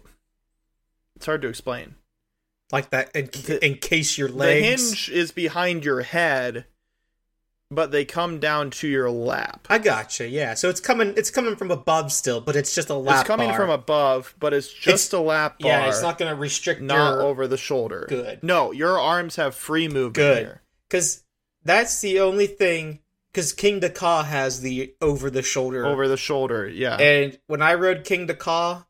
It's 1.17 1.27
hard 1.27 1.43
to 1.43 1.49
explain. 1.49 1.95
Like 2.71 2.91
that, 2.91 3.11
in, 3.15 3.27
The- 3.27 3.65
in 3.65 3.77
case 3.77 4.19
your 4.19 4.29
legs. 4.29 4.61
The 4.61 4.87
hinge 4.87 5.09
is 5.11 5.33
behind 5.33 5.85
your 5.85 6.03
head, 6.03 6.67
but 7.71 7.91
they 7.93 8.05
come 8.05 8.39
down 8.41 8.71
to 8.71 8.89
your 8.89 9.11
lap. 9.11 9.67
I 9.71 9.79
gotcha. 9.79 10.29
Yeah, 10.29 10.55
so 10.55 10.69
it's 10.69 10.81
coming. 10.81 11.15
It's 11.17 11.31
coming 11.31 11.57
from 11.57 11.71
above 11.71 12.13
still, 12.13 12.41
but 12.43 12.57
it's 12.57 12.75
just 12.75 12.91
a 12.91 12.95
lap. 12.95 13.21
it's 13.21 13.27
coming 13.27 13.49
bar. 13.49 13.57
from 13.57 13.71
above, 13.71 14.35
but 14.39 14.53
it's 14.53 14.71
just 14.73 15.13
a 15.15 15.19
lap 15.19 15.59
bar. 15.61 15.71
Yeah, 15.71 15.89
it's 15.89 16.03
not 16.03 16.19
going 16.19 16.31
to 16.31 16.37
restrict 16.39 16.83
not 16.83 17.15
your 17.15 17.23
over 17.23 17.49
the 17.49 17.57
shoulder. 17.57 18.07
Good. 18.09 18.43
No, 18.43 18.73
your 18.73 18.99
arms 18.99 19.37
have 19.37 19.55
free 19.55 19.89
movement 19.89 20.15
Good. 20.15 20.59
because 20.89 21.25
that's 21.65 22.01
the 22.01 22.21
only 22.21 22.47
thing. 22.47 23.01
Because 23.39 23.53
Kingda 23.53 23.95
Ka 23.95 24.25
has 24.25 24.63
the 24.63 24.95
over-the-shoulder 25.01 25.87
Over 25.87 26.09
the 26.09 26.17
shoulder, 26.17 26.69
yeah. 26.69 26.97
And 26.97 27.39
when 27.47 27.63
I 27.63 27.75
rode 27.75 28.03
Kingda 28.03 28.37
Ka, 28.37 28.85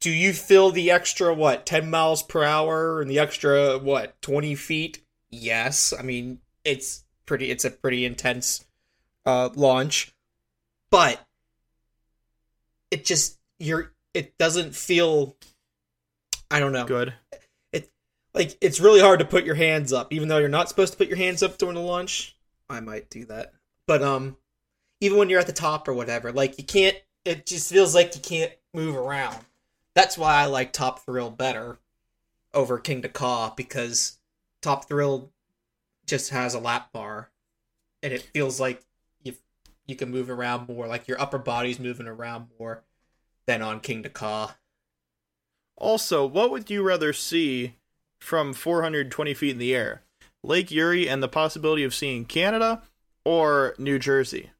do 0.00 0.10
you 0.10 0.32
feel 0.32 0.70
the 0.70 0.90
extra 0.90 1.34
what 1.34 1.66
ten 1.66 1.90
miles 1.90 2.22
per 2.22 2.42
hour 2.42 3.02
and 3.02 3.10
the 3.10 3.18
extra 3.18 3.76
what 3.76 4.18
twenty 4.22 4.54
feet? 4.54 5.04
Yes, 5.28 5.92
I 5.92 6.00
mean 6.00 6.38
it's 6.64 7.04
pretty. 7.26 7.50
It's 7.50 7.66
a 7.66 7.70
pretty 7.70 8.06
intense 8.06 8.64
uh, 9.26 9.50
launch, 9.54 10.14
but 10.88 11.20
it 12.90 13.04
just 13.04 13.38
you're. 13.58 13.92
It 14.14 14.38
doesn't 14.38 14.74
feel. 14.74 15.36
I 16.50 16.58
don't 16.58 16.72
know. 16.72 16.86
Good. 16.86 17.12
It 17.70 17.90
like 18.32 18.56
it's 18.62 18.80
really 18.80 19.00
hard 19.00 19.18
to 19.18 19.26
put 19.26 19.44
your 19.44 19.56
hands 19.56 19.92
up, 19.92 20.10
even 20.10 20.28
though 20.28 20.38
you're 20.38 20.48
not 20.48 20.70
supposed 20.70 20.92
to 20.94 20.96
put 20.96 21.08
your 21.08 21.18
hands 21.18 21.42
up 21.42 21.58
during 21.58 21.74
the 21.74 21.82
launch. 21.82 22.32
I 22.68 22.80
might 22.80 23.10
do 23.10 23.24
that, 23.26 23.52
but 23.86 24.02
um, 24.02 24.36
even 25.00 25.18
when 25.18 25.28
you're 25.28 25.40
at 25.40 25.46
the 25.46 25.52
top 25.52 25.86
or 25.88 25.94
whatever, 25.94 26.32
like 26.32 26.58
you 26.58 26.64
can't. 26.64 26.96
It 27.24 27.44
just 27.44 27.72
feels 27.72 27.92
like 27.92 28.14
you 28.14 28.20
can't 28.20 28.52
move 28.72 28.94
around. 28.94 29.38
That's 29.96 30.16
why 30.16 30.34
I 30.34 30.44
like 30.44 30.72
Top 30.72 31.04
Thrill 31.04 31.30
better 31.30 31.78
over 32.54 32.78
Kingda 32.78 33.12
Ka 33.12 33.52
because 33.56 34.18
Top 34.62 34.86
Thrill 34.86 35.32
just 36.06 36.30
has 36.30 36.54
a 36.54 36.60
lap 36.60 36.92
bar, 36.92 37.30
and 38.02 38.12
it 38.12 38.22
feels 38.32 38.60
like 38.60 38.82
you 39.22 39.34
you 39.86 39.96
can 39.96 40.10
move 40.10 40.30
around 40.30 40.68
more, 40.68 40.86
like 40.86 41.08
your 41.08 41.20
upper 41.20 41.38
body's 41.38 41.80
moving 41.80 42.06
around 42.06 42.46
more 42.58 42.84
than 43.46 43.62
on 43.62 43.80
Kingda 43.80 44.12
Ka. 44.12 44.56
Also, 45.76 46.24
what 46.24 46.50
would 46.50 46.70
you 46.70 46.82
rather 46.82 47.12
see 47.12 47.74
from 48.18 48.52
420 48.52 49.34
feet 49.34 49.50
in 49.50 49.58
the 49.58 49.74
air? 49.74 50.02
Lake 50.46 50.70
Erie 50.72 51.08
and 51.08 51.22
the 51.22 51.28
possibility 51.28 51.84
of 51.84 51.94
seeing 51.94 52.24
Canada 52.24 52.82
or 53.24 53.74
New 53.78 53.98
Jersey? 53.98 54.50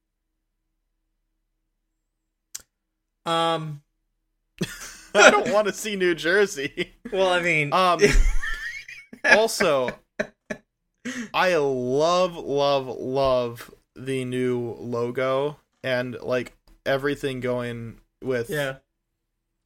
Um. 3.25 3.83
I 5.15 5.31
don't 5.31 5.53
want 5.53 5.67
to 5.67 5.73
see 5.73 5.97
New 5.97 6.15
Jersey. 6.15 6.93
Well, 7.11 7.31
I 7.31 7.41
mean, 7.41 7.73
Um 7.73 8.01
also 9.25 9.91
I 11.33 11.57
love 11.57 12.37
love 12.37 12.87
love 12.87 13.71
the 13.95 14.25
new 14.25 14.77
logo 14.79 15.59
and 15.83 16.17
like 16.21 16.57
everything 16.85 17.41
going 17.41 17.99
with 18.23 18.51
yeah. 18.51 18.77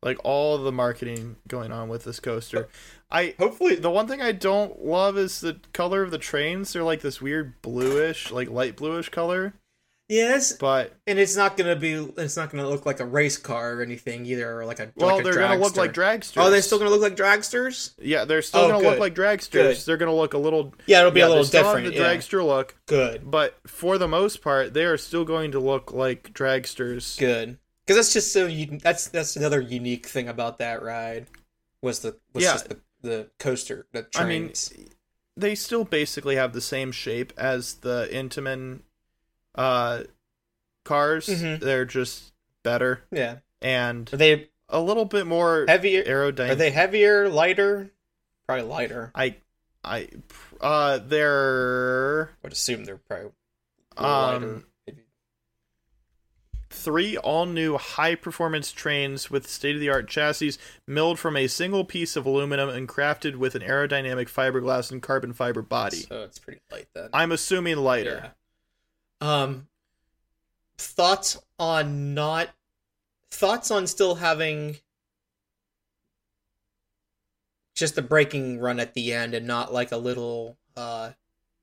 like 0.03 0.19
all 0.25 0.59
the 0.59 0.73
marketing 0.73 1.37
going 1.49 1.73
on 1.73 1.89
with 1.89 2.05
this 2.05 2.21
coaster. 2.21 2.69
I 3.13 3.35
Hopefully, 3.39 3.75
the 3.77 3.91
one 3.91 4.07
thing 4.07 4.23
I 4.23 4.33
don't 4.33 4.85
love 4.85 5.19
is 5.19 5.41
the 5.41 5.59
color 5.73 6.03
of 6.03 6.11
the 6.11 6.19
trains. 6.19 6.73
They're 6.73 6.83
like 6.83 7.01
this 7.01 7.21
weird 7.21 7.61
bluish, 7.63 8.31
like 8.31 8.49
light 8.51 8.77
bluish 8.77 9.09
color. 9.09 9.55
yes, 10.09 10.53
But 10.53 10.95
and 11.07 11.19
it's 11.19 11.37
not 11.37 11.57
gonna 11.57 11.77
be. 11.77 11.93
It's 12.19 12.37
not 12.37 12.51
gonna 12.51 12.69
look 12.69 12.87
like 12.87 13.01
a 13.01 13.05
race 13.05 13.37
car 13.37 13.75
or 13.75 13.83
anything 13.83 14.27
either, 14.27 14.61
or 14.61 14.65
like 14.65 14.79
a. 14.81 14.93
well, 14.97 15.17
like 15.17 15.25
they're 15.25 15.35
gonna 15.35 15.59
look 15.61 15.77
like 15.77 15.93
dragsters. 15.93 16.35
Oh, 16.37 16.51
they're 16.51 16.63
still 16.63 16.79
gonna 16.79 16.91
look 16.91 17.01
like 17.03 17.17
dragsters. 17.17 17.95
Yeah, 18.01 18.25
they're 18.25 18.43
still 18.43 18.61
Oh, 18.63 18.69
gonna 18.69 18.83
good. 18.83 18.91
look 18.91 18.99
like 19.01 19.15
dragsters. 19.15 19.51
Good. 19.53 19.77
They're 19.79 19.97
gonna 19.97 20.15
look 20.15 20.35
a 20.35 20.39
little. 20.39 20.75
Yeah, 20.87 21.01
it'll 21.01 21.11
be 21.11 21.21
yeah, 21.21 21.27
a 21.27 21.29
little 21.29 21.43
they 21.45 21.49
still 21.49 21.65
have 21.65 21.77
different. 21.83 21.97
the 21.97 22.03
yeah. 22.03 22.15
dragster 22.17 22.45
look, 22.47 22.77
Good, 22.87 23.31
but 23.31 23.59
for 23.67 23.99
the 23.99 24.09
most 24.09 24.41
part, 24.43 24.73
they 24.75 24.85
are 24.85 24.97
still 24.97 25.25
going 25.25 25.51
to 25.53 25.61
look 25.61 25.93
like 25.93 26.33
dragsters. 26.33 27.19
good. 27.19 27.59
Because 27.87 27.97
that's 27.97 28.13
just 28.13 28.33
so. 28.33 28.47
That's 28.83 29.09
that's 29.09 29.35
another 29.37 29.61
unique 29.61 30.07
thing 30.07 30.29
about 30.29 30.59
that 30.59 30.81
ride. 30.83 31.27
Was 31.83 32.01
the 32.01 32.17
was 32.35 32.45
Yeah. 32.45 32.53
just 32.53 32.69
the 32.69 32.77
the 33.03 33.31
coaster 33.39 33.87
the 33.93 34.07
I 34.17 34.25
mean, 34.25 34.53
they 35.37 35.55
still 35.55 35.85
basically 35.85 36.37
have 36.37 36.53
the 36.53 36.61
same 36.61 36.93
shape 36.93 37.33
as 37.37 37.75
the 37.75 38.09
Intamin 38.13 38.81
uh, 39.55 40.05
cars. 40.85 41.27
Mhm. 41.29 41.61
They're 41.61 41.85
just 41.85 42.33
better 42.63 43.05
yeah. 43.11 43.37
and 43.63 44.13
Are 44.13 44.17
they 44.17 44.51
a 44.69 44.81
little 44.81 45.05
bit 45.05 45.27
more 45.27 45.65
heavier? 45.67 46.05
aerodynamic. 46.05 46.51
Are 46.51 46.55
they 46.55 46.71
heavier, 46.71 47.29
lighter? 47.29 47.91
Probably 48.47 48.65
lighter. 48.65 49.11
I, 49.15 49.37
I, 49.85 50.09
uh, 50.61 50.99
they're 50.99 52.27
I 52.27 52.37
would 52.43 52.53
assume 52.53 52.85
they're 52.85 52.97
probably 52.97 53.31
little 53.97 54.11
lighter. 54.13 54.63
Three 56.71 57.17
all 57.17 57.47
new 57.47 57.77
high 57.77 58.15
performance 58.15 58.73
trains 58.73 59.31
with 59.31 59.49
state 59.49 59.75
of 59.75 59.81
the 59.81 59.91
art 59.91 60.09
chassis 60.09 60.55
milled 60.87 61.19
from 61.19 61.37
a 61.37 61.49
single 61.49 61.85
piece 61.85 62.17
of 62.17 62.25
aluminum 62.25 62.69
and 62.69 62.89
crafted 62.89 63.37
with 63.37 63.55
an 63.55 63.63
aerodynamic 63.63 64.31
fiberglass 64.31 64.91
and 64.91 65.03
carbon 65.03 65.33
fiber 65.33 65.63
body. 65.63 65.99
So 66.09 66.23
it's 66.23 66.39
pretty 66.39 66.61
light 66.71 66.87
then. 66.95 67.11
I'm 67.13 67.33
assuming 67.33 67.77
lighter. 67.79 68.33
Yeah. 69.21 69.43
Um, 69.43 69.69
thoughts 70.79 71.39
on 71.59 72.15
not 72.15 72.49
thoughts 73.31 73.71
on 73.71 73.87
still 73.87 74.15
having 74.15 74.77
just 77.75 77.99
a 77.99 78.03
braking 78.03 78.59
run 78.59 78.81
at 78.81 78.95
the 78.95 79.13
end 79.13 79.35
and 79.35 79.47
not 79.47 79.73
like 79.73 79.93
a 79.93 79.97
little 79.97 80.57
uh 80.77 81.11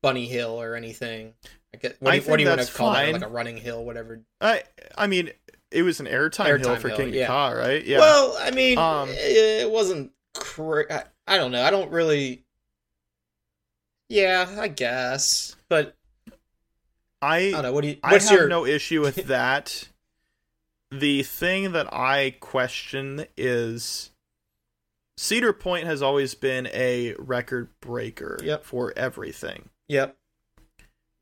bunny 0.02 0.28
hill 0.28 0.62
or 0.62 0.76
anything. 0.76 1.34
I 1.74 1.78
get, 1.78 1.98
what, 2.02 2.14
I 2.14 2.20
do, 2.20 2.24
you- 2.26 2.30
what 2.32 2.38
do 2.38 2.44
you 2.44 2.50
want 2.50 2.62
to 2.62 2.74
call 2.74 2.94
fine. 2.94 3.14
Like 3.14 3.22
a 3.24 3.28
running 3.28 3.58
hill, 3.58 3.84
whatever. 3.84 4.22
I 4.42 4.64
I 4.98 5.08
mean, 5.08 5.32
it 5.72 5.84
was 5.84 6.00
an 6.00 6.06
airtime, 6.06 6.60
hill 6.60 6.76
for 6.78 6.88
hill, 6.90 6.98
King 6.98 7.14
yeah. 7.14 7.28
Ka, 7.28 7.50
right? 7.50 7.84
Yeah. 7.86 8.00
Well, 8.00 8.36
I 8.40 8.52
mean, 8.52 8.78
Um, 8.78 9.10
it 9.12 9.70
wasn't. 9.70 10.12
Cra- 10.34 10.86
I, 11.28 11.34
I 11.36 11.38
don't 11.38 11.52
know. 11.52 11.62
I 11.64 11.72
don't 11.72 11.92
really. 11.92 12.44
Yeah, 14.10 14.48
I 14.60 14.68
guess, 14.70 15.56
but 15.68 15.96
I 17.22 17.38
I 17.48 17.52
don't 17.52 17.64
know. 17.64 17.74
What 17.74 17.82
do 17.82 17.90
you? 17.90 17.98
I 18.04 18.14
What's 18.14 18.30
have 18.30 18.40
your? 18.40 18.48
no 18.48 18.66
issue 18.66 19.02
with 19.02 19.16
that. 19.28 19.90
the 20.90 21.24
thing 21.24 21.74
that 21.74 21.94
I 21.94 22.36
question 22.40 23.26
is 23.36 24.12
Cedar 25.18 25.52
Point 25.52 25.86
has 25.86 26.02
always 26.02 26.34
been 26.36 26.68
a 26.74 27.14
record 27.20 27.70
breaker 27.82 28.40
Yep. 28.42 28.64
for 28.64 28.94
everything. 28.96 29.68
Yep. 29.88 30.16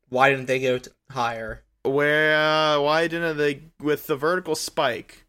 Why 0.08 0.30
didn't 0.30 0.46
they 0.46 0.60
go 0.60 0.78
t- 0.78 0.90
higher? 1.10 1.62
Where 1.84 2.36
uh, 2.36 2.80
why 2.80 3.06
didn't 3.08 3.36
they 3.38 3.62
with 3.80 4.06
the 4.06 4.16
vertical 4.16 4.54
spike? 4.54 5.24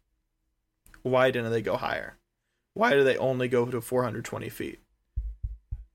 Why 1.02 1.30
didn't 1.30 1.52
they 1.52 1.62
go 1.62 1.76
higher? 1.76 2.16
Why 2.74 2.92
do 2.92 3.04
they 3.04 3.16
only 3.16 3.48
go 3.48 3.66
to 3.66 3.80
420 3.80 4.48
feet? 4.48 4.80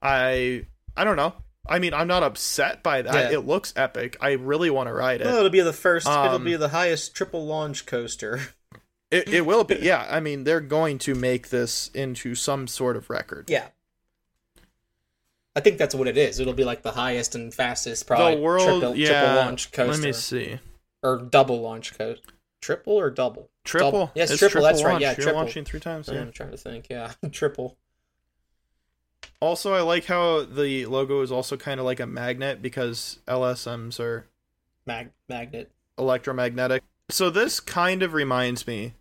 I 0.01 0.65
I 0.95 1.03
don't 1.03 1.15
know. 1.17 1.33
I 1.65 1.79
mean, 1.79 1.93
I'm 1.93 2.07
not 2.07 2.23
upset 2.23 2.83
by 2.83 3.01
that. 3.03 3.31
Yeah. 3.31 3.37
It 3.37 3.45
looks 3.47 3.71
epic. 3.77 4.17
I 4.19 4.31
really 4.33 4.69
want 4.69 4.87
to 4.89 4.93
ride 4.93 5.21
it. 5.21 5.25
Well, 5.27 5.37
it'll 5.37 5.49
be 5.49 5.61
the 5.61 5.71
first. 5.71 6.05
it'll 6.07 6.19
Um, 6.35 6.43
be 6.43 6.57
the 6.57 6.69
highest 6.69 7.15
triple 7.15 7.45
launch 7.45 7.85
coaster. 7.85 8.39
It, 9.11 9.27
it 9.31 9.45
will 9.45 9.63
be. 9.63 9.75
Yeah, 9.75 10.07
I 10.09 10.19
mean, 10.19 10.43
they're 10.43 10.59
going 10.59 10.97
to 10.99 11.13
make 11.13 11.49
this 11.49 11.91
into 11.93 12.33
some 12.33 12.65
sort 12.67 12.97
of 12.97 13.11
record. 13.11 13.47
Yeah. 13.47 13.67
I 15.55 15.59
think 15.59 15.77
that's 15.77 15.93
what 15.93 16.07
it 16.07 16.17
is. 16.17 16.39
It'll 16.39 16.53
be 16.53 16.63
like 16.63 16.81
the 16.81 16.91
highest 16.91 17.35
and 17.35 17.53
fastest, 17.53 18.07
probably 18.07 18.35
the 18.35 18.41
world, 18.41 18.81
triple, 18.81 18.95
yeah. 18.95 19.07
triple 19.21 19.35
launch 19.35 19.71
coaster 19.71 19.91
Let 19.91 20.01
me 20.07 20.13
see. 20.13 20.59
or 21.03 21.17
double 21.19 21.61
launch 21.61 21.97
coaster. 21.97 22.23
Triple 22.61 22.93
or 22.93 23.09
double? 23.11 23.49
Triple. 23.65 23.91
Double. 23.91 24.11
Yes, 24.15 24.31
It's 24.31 24.39
triple, 24.39 24.61
that's 24.63 24.83
right, 24.83 24.99
yeah, 25.01 25.09
You're 25.09 25.15
triple. 25.25 25.33
launching 25.41 25.65
three 25.65 25.79
times. 25.81 26.07
Yeah. 26.11 26.21
I'm 26.21 26.31
trying 26.31 26.51
to 26.51 26.57
think. 26.57 26.87
Yeah, 26.89 27.11
triple. 27.31 27.77
Also, 29.41 29.73
I 29.73 29.81
like 29.81 30.05
how 30.05 30.43
the 30.43 30.85
logo 30.85 31.21
is 31.21 31.31
also 31.31 31.57
kind 31.57 31.79
of 31.79 31.85
like 31.85 31.99
a 31.99 32.07
magnet 32.07 32.61
because 32.61 33.19
LSMs 33.27 33.99
are 33.99 34.25
Mag- 34.85 35.11
magnet. 35.27 35.71
electromagnetic. 35.97 36.81
So 37.09 37.29
this 37.29 37.59
kind 37.59 38.01
of 38.01 38.13
reminds 38.13 38.65
me, 38.65 38.93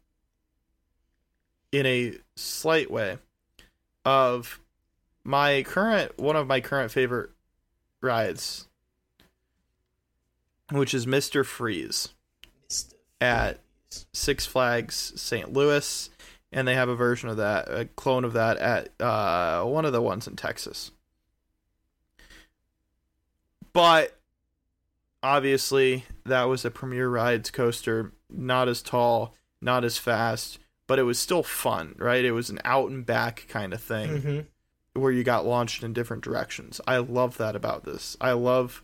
in 1.71 1.87
a 1.87 2.15
slight 2.37 2.91
way, 2.91 3.19
of 4.05 4.59
my 5.25 5.63
current 5.63 6.19
one 6.19 6.37
of 6.37 6.47
my 6.47 6.61
current 6.61 6.91
favorite 6.91 7.31
rides, 8.01 8.67
which 10.71 10.95
is 10.95 11.07
Mister 11.07 11.45
Freeze 11.45 12.09
at 13.21 13.61
Six 14.13 14.47
Flags 14.47 15.13
St. 15.17 15.53
Louis, 15.53 16.11
and 16.51 16.67
they 16.67 16.75
have 16.75 16.89
a 16.89 16.97
version 16.97 17.29
of 17.29 17.37
that, 17.37 17.69
a 17.69 17.85
clone 17.85 18.25
of 18.25 18.33
that 18.33 18.57
at 18.59 18.89
uh, 19.01 19.65
one 19.65 19.85
of 19.85 19.93
the 19.93 20.03
ones 20.03 20.27
in 20.27 20.37
Texas. 20.37 20.91
But 23.73 24.19
obviously, 25.23 26.05
that 26.27 26.45
was 26.45 26.65
a 26.65 26.71
Premier 26.71 27.09
Rides 27.09 27.51
coaster, 27.51 28.13
not 28.29 28.69
as 28.69 28.83
tall, 28.83 29.35
not 29.61 29.85
as 29.85 29.97
fast, 29.97 30.59
but 30.87 30.99
it 30.99 31.05
was 31.05 31.19
still 31.19 31.43
fun, 31.43 31.95
right? 31.99 32.25
It 32.25 32.33
was 32.33 32.51
an 32.51 32.59
out 32.65 32.91
and 32.91 33.07
back 33.07 33.47
kind 33.49 33.73
of 33.73 33.81
thing 33.81 34.11
Mm-hmm. 34.11 34.41
Where 34.95 35.13
you 35.13 35.25
got 35.25 35.47
launched 35.47 35.83
in 35.83 35.93
different 35.93 36.23
directions. 36.23 36.81
I 36.87 36.99
love 36.99 37.39
that 37.39 37.57
about 37.57 37.85
this. 37.85 38.17
I 38.21 38.33
love 38.33 38.83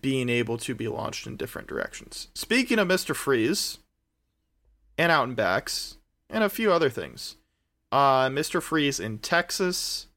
being 0.00 0.28
able 0.28 0.58
to 0.58 0.74
be 0.74 0.88
launched 0.88 1.26
in 1.26 1.36
different 1.36 1.68
directions. 1.68 2.28
Speaking 2.34 2.78
of 2.78 2.88
Mr. 2.88 3.14
Freeze 3.14 3.78
and 4.98 5.10
out 5.10 5.28
and 5.28 5.36
backs 5.36 5.98
and 6.28 6.44
a 6.44 6.48
few 6.48 6.72
other 6.72 6.90
things. 6.90 7.36
Uh 7.92 8.28
Mr. 8.28 8.60
Freeze 8.60 8.98
in 9.00 9.18
Texas. 9.18 10.08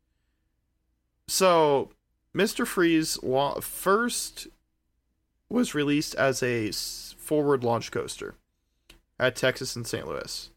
So, 1.28 1.92
Mr. 2.36 2.66
Freeze 2.66 3.20
first 3.62 4.48
was 5.50 5.76
released 5.76 6.16
as 6.16 6.42
a 6.42 6.72
forward 6.72 7.64
launch 7.64 7.92
coaster 7.92 8.36
at 9.20 9.36
Texas 9.36 9.76
and 9.76 9.86
St. 9.86 10.08
Louis. 10.08 10.50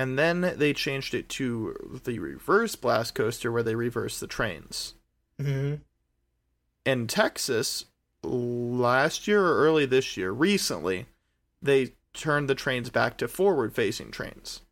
And 0.00 0.18
then 0.18 0.54
they 0.56 0.72
changed 0.72 1.12
it 1.12 1.28
to 1.28 2.00
the 2.04 2.20
reverse 2.20 2.74
blast 2.74 3.14
coaster 3.14 3.52
where 3.52 3.62
they 3.62 3.74
reverse 3.74 4.18
the 4.18 4.26
trains. 4.26 4.94
Mm-hmm. 5.38 5.74
In 6.86 7.06
Texas, 7.06 7.84
last 8.22 9.28
year 9.28 9.44
or 9.44 9.58
early 9.58 9.84
this 9.84 10.16
year, 10.16 10.32
recently, 10.32 11.04
they 11.60 11.92
turned 12.14 12.48
the 12.48 12.54
trains 12.54 12.88
back 12.88 13.18
to 13.18 13.28
forward 13.28 13.74
facing 13.74 14.10
trains. 14.10 14.62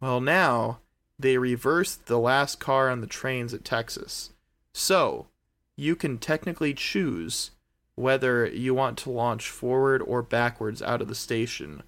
Well, 0.00 0.20
now 0.20 0.80
they 1.16 1.38
reversed 1.38 2.06
the 2.06 2.18
last 2.18 2.58
car 2.58 2.90
on 2.90 3.00
the 3.00 3.06
trains 3.06 3.54
at 3.54 3.64
Texas. 3.64 4.30
So, 4.74 5.28
you 5.76 5.94
can 5.94 6.18
technically 6.18 6.74
choose 6.74 7.52
whether 7.94 8.46
you 8.46 8.74
want 8.74 8.98
to 8.98 9.10
launch 9.10 9.48
forward 9.48 10.02
or 10.02 10.22
backwards 10.24 10.82
out 10.82 11.00
of 11.00 11.06
the 11.06 11.14
station 11.14 11.84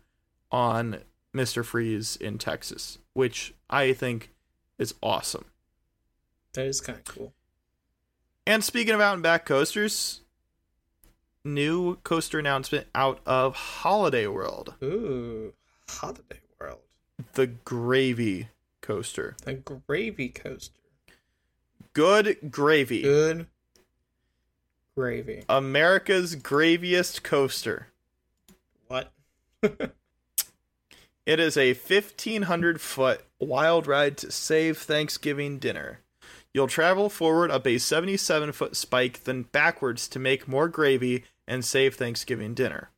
on 0.52 1.00
Mr. 1.34 1.64
Freeze 1.64 2.16
in 2.16 2.38
Texas, 2.38 2.98
which 3.14 3.54
I 3.70 3.92
think 3.92 4.30
is 4.78 4.94
awesome. 5.02 5.46
That 6.54 6.66
is 6.66 6.80
kind 6.80 6.98
of 6.98 7.04
cool. 7.04 7.32
And 8.46 8.62
speaking 8.62 8.94
of 8.94 9.00
out 9.00 9.14
and 9.14 9.22
back 9.22 9.46
coasters, 9.46 10.20
new 11.44 11.96
coaster 11.96 12.38
announcement 12.38 12.86
out 12.94 13.20
of 13.24 13.54
Holiday 13.54 14.26
World. 14.26 14.74
Ooh, 14.82 15.52
Holiday 15.88 16.40
World. 16.60 16.80
The 17.34 17.46
Gravy 17.46 18.48
Coaster. 18.80 19.36
The 19.44 19.54
gravy 19.54 20.28
coaster. 20.28 20.74
Good 21.94 22.50
gravy. 22.50 23.02
Good 23.02 23.46
gravy. 24.96 25.44
America's 25.48 26.34
graviest 26.34 27.22
coaster. 27.22 27.88
What? 28.88 29.12
It 31.24 31.38
is 31.38 31.56
a 31.56 31.72
1500 31.72 32.80
foot 32.80 33.22
wild 33.38 33.86
ride 33.86 34.16
to 34.18 34.30
save 34.30 34.78
Thanksgiving 34.78 35.58
dinner. 35.58 36.00
You'll 36.52 36.66
travel 36.66 37.08
forward 37.08 37.50
up 37.50 37.66
a 37.66 37.78
77 37.78 38.52
foot 38.52 38.76
spike, 38.76 39.24
then 39.24 39.44
backwards 39.44 40.08
to 40.08 40.18
make 40.18 40.48
more 40.48 40.68
gravy 40.68 41.24
and 41.46 41.64
save 41.64 41.94
Thanksgiving 41.94 42.54
dinner. 42.54 42.90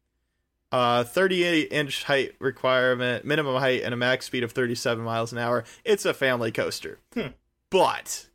Uh, 0.73 1.05
38 1.05 1.71
inch 1.71 2.05
height 2.05 2.35
requirement, 2.41 3.25
minimum 3.25 3.61
height, 3.61 3.83
and 3.83 3.95
a 3.95 3.97
max 3.97 4.27
speed 4.27 4.43
of 4.43 4.53
37 4.53 5.05
miles 5.05 5.31
an 5.31 5.39
hour. 5.39 5.63
It's 5.85 6.05
a 6.05 6.15
family 6.15 6.51
coaster. 6.51 6.99
Hmm. 7.13 7.29
But, 7.71 8.29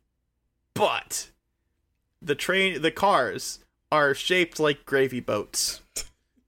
but, 0.72 1.30
the 2.22 2.34
train, 2.34 2.80
the 2.80 2.90
cars 2.90 3.58
are 3.92 4.14
shaped 4.14 4.58
like 4.58 4.86
gravy 4.86 5.20
boats. 5.20 5.82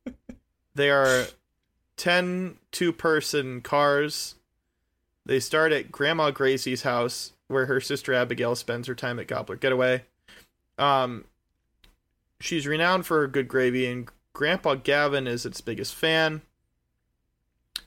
they 0.75 0.91
are 0.91 1.27
10 2.03 2.57
two 2.73 2.93
person 2.93 3.61
cars. 3.61 4.35
They 5.25 5.39
start 5.39 5.71
at 5.71 5.93
Grandma 5.93 6.33
Gracie's 6.33 6.83
house, 6.83 7.33
where 7.47 7.67
her 7.67 7.81
sister 7.81 8.13
Abigail 8.13 8.57
spends 8.57 8.89
her 8.89 8.95
time 8.97 9.21
at 9.21 9.29
Gobbler 9.29 9.55
Getaway. 9.55 10.03
Um, 10.77 11.27
she's 12.41 12.67
renowned 12.67 13.07
for 13.07 13.21
her 13.21 13.29
good 13.29 13.47
gravy, 13.47 13.87
and 13.87 14.09
Grandpa 14.33 14.75
Gavin 14.75 15.29
is 15.29 15.47
its 15.47 15.61
biggest 15.61 15.95
fan. 15.95 16.43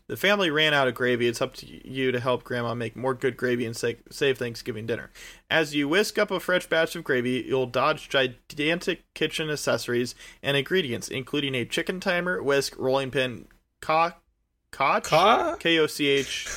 The 0.07 0.16
family 0.16 0.49
ran 0.49 0.74
out 0.74 0.88
of 0.88 0.95
gravy. 0.95 1.28
It's 1.28 1.41
up 1.41 1.53
to 1.55 1.66
you 1.86 2.13
to 2.13 2.20
help 2.22 2.45
Grandma 2.45 2.74
make 2.74 2.95
more 2.95 3.16
good 3.16 3.36
gravy 3.36 3.66
and 3.66 3.76
sa- 3.76 3.99
save 4.09 4.38
Thanksgiving 4.38 4.86
dinner. 4.86 5.11
As 5.49 5.76
you 5.76 5.89
whisk 5.89 6.18
up 6.18 6.32
a 6.32 6.39
fresh 6.39 6.68
batch 6.68 6.95
of 6.95 7.03
gravy, 7.03 7.43
you'll 7.45 7.66
dodge 7.66 8.07
gigantic 8.07 9.13
kitchen 9.13 9.49
accessories 9.49 10.16
and 10.41 10.55
ingredients, 10.55 11.09
including 11.09 11.53
a 11.53 11.66
chicken 11.66 11.99
timer, 11.99 12.41
whisk, 12.41 12.76
rolling 12.78 13.11
pin, 13.11 13.47
cock, 13.86 14.24
koch, 14.72 15.04
Ka? 15.04 15.56
K 15.60 15.78
O 15.80 15.88
C 15.88 16.08
H, 16.08 16.48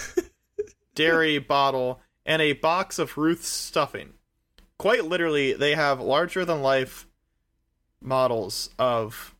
dairy 0.94 1.38
bottle, 1.38 2.00
and 2.24 2.40
a 2.40 2.54
box 2.54 2.98
of 2.98 3.18
Ruth's 3.18 3.48
stuffing. 3.48 4.14
Quite 4.78 5.04
literally, 5.04 5.52
they 5.52 5.74
have 5.74 6.00
larger 6.00 6.44
than 6.44 6.62
life 6.62 7.06
models 8.00 8.70
of 8.78 9.34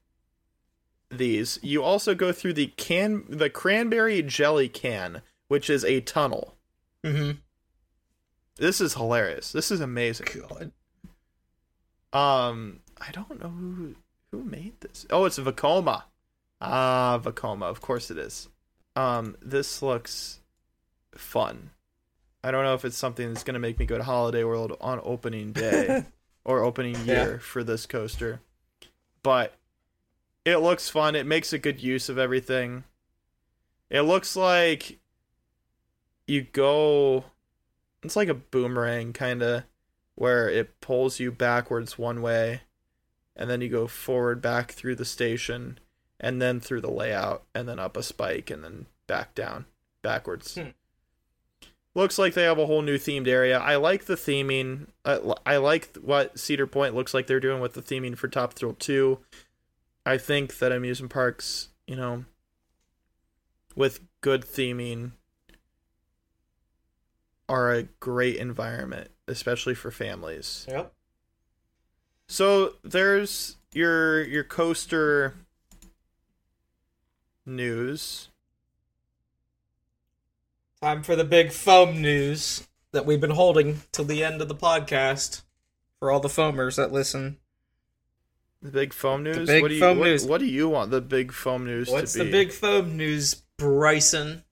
these. 1.11 1.59
You 1.63 1.83
also 1.83 2.15
go 2.15 2.33
through 2.33 2.55
the 2.55 2.67
can 2.77 3.25
the 3.29 3.49
cranberry 3.49 4.21
jelly 4.23 4.69
can, 4.69 5.23
which 5.49 5.71
is 5.71 5.85
a 5.85 6.01
tunnel. 6.01 6.55
Mm-hmm. 7.05 7.39
This 8.57 8.81
is 8.81 8.95
hilarious. 8.95 9.53
This 9.53 9.71
is 9.71 9.81
amazing. 9.81 10.27
God. 10.51 10.73
Um, 12.13 12.81
I 13.01 13.13
don't 13.13 13.41
know 13.41 13.49
who 13.49 13.95
who 14.31 14.43
made 14.45 14.81
this. 14.81 15.07
Oh, 15.09 15.25
it's 15.25 15.39
Vacoma. 15.39 16.05
Ah, 16.61 17.21
Vekoma. 17.23 17.65
Of 17.65 17.81
course 17.81 18.11
it 18.11 18.19
is. 18.19 18.49
Um, 18.97 19.37
this 19.41 19.81
looks 19.83 20.41
fun. 21.15 21.71
I 22.43 22.51
don't 22.51 22.65
know 22.65 22.75
if 22.75 22.85
it's 22.85 22.97
something 22.97 23.29
that's 23.29 23.45
gonna 23.45 23.59
make 23.59 23.79
me 23.79 23.87
go 23.87 23.99
to 23.99 24.05
Holiday 24.05 24.45
World 24.45 24.77
on 24.81 25.01
opening 25.03 25.53
day 25.53 26.05
or 26.45 26.63
opening 26.63 26.95
year 27.05 27.33
Yeah. 27.33 27.39
for 27.39 27.63
this 27.65 27.87
coaster, 27.87 28.41
but 29.23 29.55
it 30.45 30.57
looks 30.59 30.89
fun. 30.89 31.15
It 31.15 31.27
makes 31.27 31.53
a 31.53 31.59
good 31.59 31.83
use 31.83 32.09
of 32.09 32.19
everything. 32.19 32.85
It 33.91 34.03
looks 34.03 34.37
like 34.37 34.99
you 36.27 36.43
go. 36.43 37.25
It's 38.03 38.17
like 38.17 38.29
a 38.29 38.35
boomerang 38.35 39.13
kind 39.13 39.43
of, 39.43 39.65
where 40.15 40.49
it 40.49 40.81
pulls 40.81 41.19
you 41.21 41.33
backwards 41.33 41.99
one 41.99 42.23
way, 42.23 42.63
and 43.37 43.51
then 43.51 43.61
you 43.61 43.69
go 43.69 43.87
forward 43.89 44.41
back 44.41 44.73
through 44.73 44.95
the 44.95 45.05
station, 45.05 45.81
and 46.21 46.41
then 46.41 46.61
through 46.61 46.81
the 46.81 46.91
layout, 46.91 47.45
and 47.55 47.69
then 47.69 47.79
up 47.79 47.97
a 47.97 48.03
spike, 48.03 48.51
and 48.51 48.65
then 48.65 48.87
back 49.07 49.35
down 49.35 49.67
backwards. 50.03 50.55
Hmm. 50.55 50.69
Looks 51.95 52.19
like 52.19 52.35
they 52.35 52.45
have 52.45 52.59
a 52.59 52.67
whole 52.67 52.83
new 52.83 52.97
themed 52.97 53.27
area. 53.27 53.59
I 53.59 53.77
like 53.77 54.05
the 54.05 54.15
theming. 54.15 54.87
I, 55.05 55.21
I 55.45 55.57
like 55.57 55.97
what 55.97 56.39
Cedar 56.39 56.67
Point 56.67 56.95
looks 56.95 57.13
like 57.13 57.27
they're 57.27 57.41
doing 57.41 57.61
with 57.61 57.75
the 57.75 57.83
theming 57.83 58.17
for 58.17 58.29
Top 58.29 58.53
Thrill 58.53 58.75
2. 58.75 59.19
I 60.07 60.17
think 60.17 60.59
that 60.59 60.71
amusement 60.71 61.13
parks, 61.13 61.69
you 61.87 61.97
know, 61.97 62.25
with 63.75 64.01
good 64.21 64.43
theming 64.43 65.13
are 67.49 67.73
a 67.73 67.85
great 67.85 68.37
environment, 68.37 69.11
especially 69.27 69.75
for 69.75 69.91
families. 69.91 70.67
Yep. 70.69 70.93
So 72.29 72.75
there's 72.85 73.57
your 73.73 74.23
your 74.23 74.45
coaster 74.45 75.35
news. 77.49 78.29
Time 80.81 81.03
for 81.03 81.17
the 81.17 81.25
big 81.25 81.51
foam 81.51 82.01
news 82.01 82.69
that 82.93 83.05
we've 83.05 83.21
been 83.21 83.31
holding 83.31 83.81
till 83.91 84.05
the 84.05 84.23
end 84.23 84.41
of 84.41 84.49
the 84.49 84.55
podcast 84.55 85.43
for 85.99 86.11
all 86.11 86.21
the 86.21 86.29
foamers 86.29 86.77
that 86.77 86.93
listen. 86.93 87.39
The 88.63 88.71
big 88.71 88.93
foam 88.93 89.23
news. 89.23 89.37
The 89.37 89.47
big 89.47 89.63
what 89.63 89.69
do 89.69 89.75
you 89.75 89.81
foam 89.81 89.99
what, 89.99 90.05
news. 90.05 90.27
what 90.27 90.39
do 90.39 90.47
you 90.47 90.69
want 90.69 90.91
the 90.91 91.01
big 91.01 91.33
foam 91.33 91.65
news 91.65 91.89
What's 91.89 92.13
to 92.13 92.25
the 92.25 92.31
big 92.31 92.53
foam 92.53 92.97
news, 92.97 93.35
Bryson? 93.57 94.45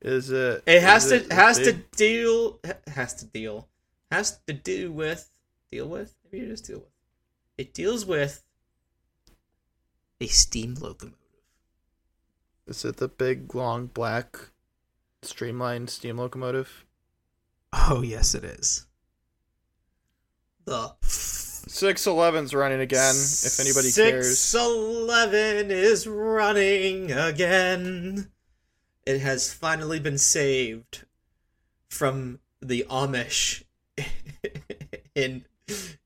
Is 0.00 0.30
it? 0.30 0.62
It 0.66 0.82
has 0.82 1.10
is 1.10 1.22
to 1.22 1.26
it 1.26 1.32
has 1.32 1.58
to 1.58 1.72
big? 1.72 1.90
deal 1.92 2.60
has 2.86 3.14
to 3.14 3.26
deal 3.26 3.68
has 4.10 4.38
to 4.46 4.52
do 4.52 4.90
with 4.90 5.30
deal 5.70 5.86
with 5.86 6.14
maybe 6.24 6.44
you 6.44 6.50
just 6.50 6.66
deal 6.66 6.78
with 6.78 6.88
it 7.58 7.74
deals 7.74 8.06
with 8.06 8.42
a 10.20 10.26
steam 10.26 10.74
locomotive. 10.80 11.19
Is 12.70 12.84
it 12.84 12.98
the 12.98 13.08
big 13.08 13.52
long 13.52 13.88
black 13.88 14.38
streamlined 15.22 15.90
steam 15.90 16.18
locomotive? 16.18 16.86
Oh 17.72 18.00
yes, 18.00 18.32
it 18.32 18.44
is. 18.44 18.86
The 20.66 20.94
Six 21.02 22.06
Eleven's 22.06 22.54
running 22.54 22.80
again. 22.80 23.16
If 23.16 23.58
anybody 23.58 23.90
cares. 23.90 24.38
Six 24.38 24.54
Eleven 24.54 25.72
is 25.72 26.06
running 26.06 27.10
again. 27.10 28.30
It 29.04 29.18
has 29.18 29.52
finally 29.52 29.98
been 29.98 30.18
saved 30.18 31.06
from 31.88 32.38
the 32.62 32.86
Amish 32.88 33.64
in 35.16 35.44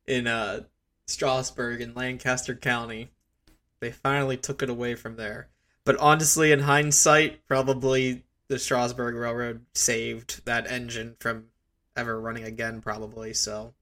in 0.06 0.26
uh 0.26 0.62
Strasburg 1.06 1.82
in 1.82 1.92
Lancaster 1.92 2.54
County. 2.54 3.10
They 3.80 3.92
finally 3.92 4.38
took 4.38 4.62
it 4.62 4.70
away 4.70 4.94
from 4.94 5.16
there. 5.16 5.50
But 5.84 5.98
honestly, 5.98 6.50
in 6.50 6.60
hindsight, 6.60 7.46
probably 7.46 8.24
the 8.48 8.58
Strasburg 8.58 9.14
Railroad 9.14 9.66
saved 9.74 10.44
that 10.46 10.66
engine 10.66 11.16
from 11.20 11.46
ever 11.96 12.20
running 12.20 12.44
again. 12.44 12.80
Probably 12.80 13.34
so 13.34 13.74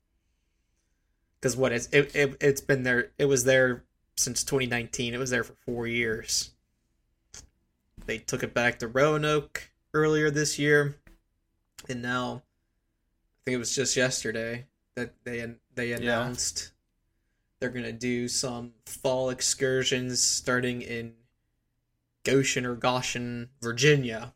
because 1.43 1.57
what 1.57 1.73
it's 1.73 1.89
it, 1.93 2.15
it 2.15 2.37
it's 2.41 2.61
been 2.61 2.85
there 2.85 3.11
it 3.19 3.25
was 3.25 3.45
there 3.45 3.85
since 4.17 4.45
2019 4.45 5.13
it 5.13 5.19
was 5.19 5.31
there 5.31 5.45
for 5.45 5.55
four 5.67 5.87
years 5.87 6.53
they 8.07 8.19
took 8.19 8.43
it 8.43 8.55
back 8.55 8.79
to 8.79 8.87
roanoke 8.87 9.71
earlier 9.93 10.31
this 10.31 10.59
year 10.59 10.97
and 11.89 12.01
now 12.01 12.43
i 12.45 13.39
think 13.45 13.57
it 13.57 13.59
was 13.59 13.75
just 13.75 13.97
yesterday 13.97 14.65
that 14.95 15.13
they 15.25 15.45
they 15.75 15.93
announced 15.93 16.71
they're 17.59 17.71
gonna 17.71 17.93
do 17.93 18.29
some 18.29 18.73
fall 18.87 19.31
excursions 19.31 20.23
starting 20.23 20.83
in 20.83 21.13
goshen 22.25 22.65
or 22.67 22.75
goshen 22.75 23.49
virginia 23.61 24.33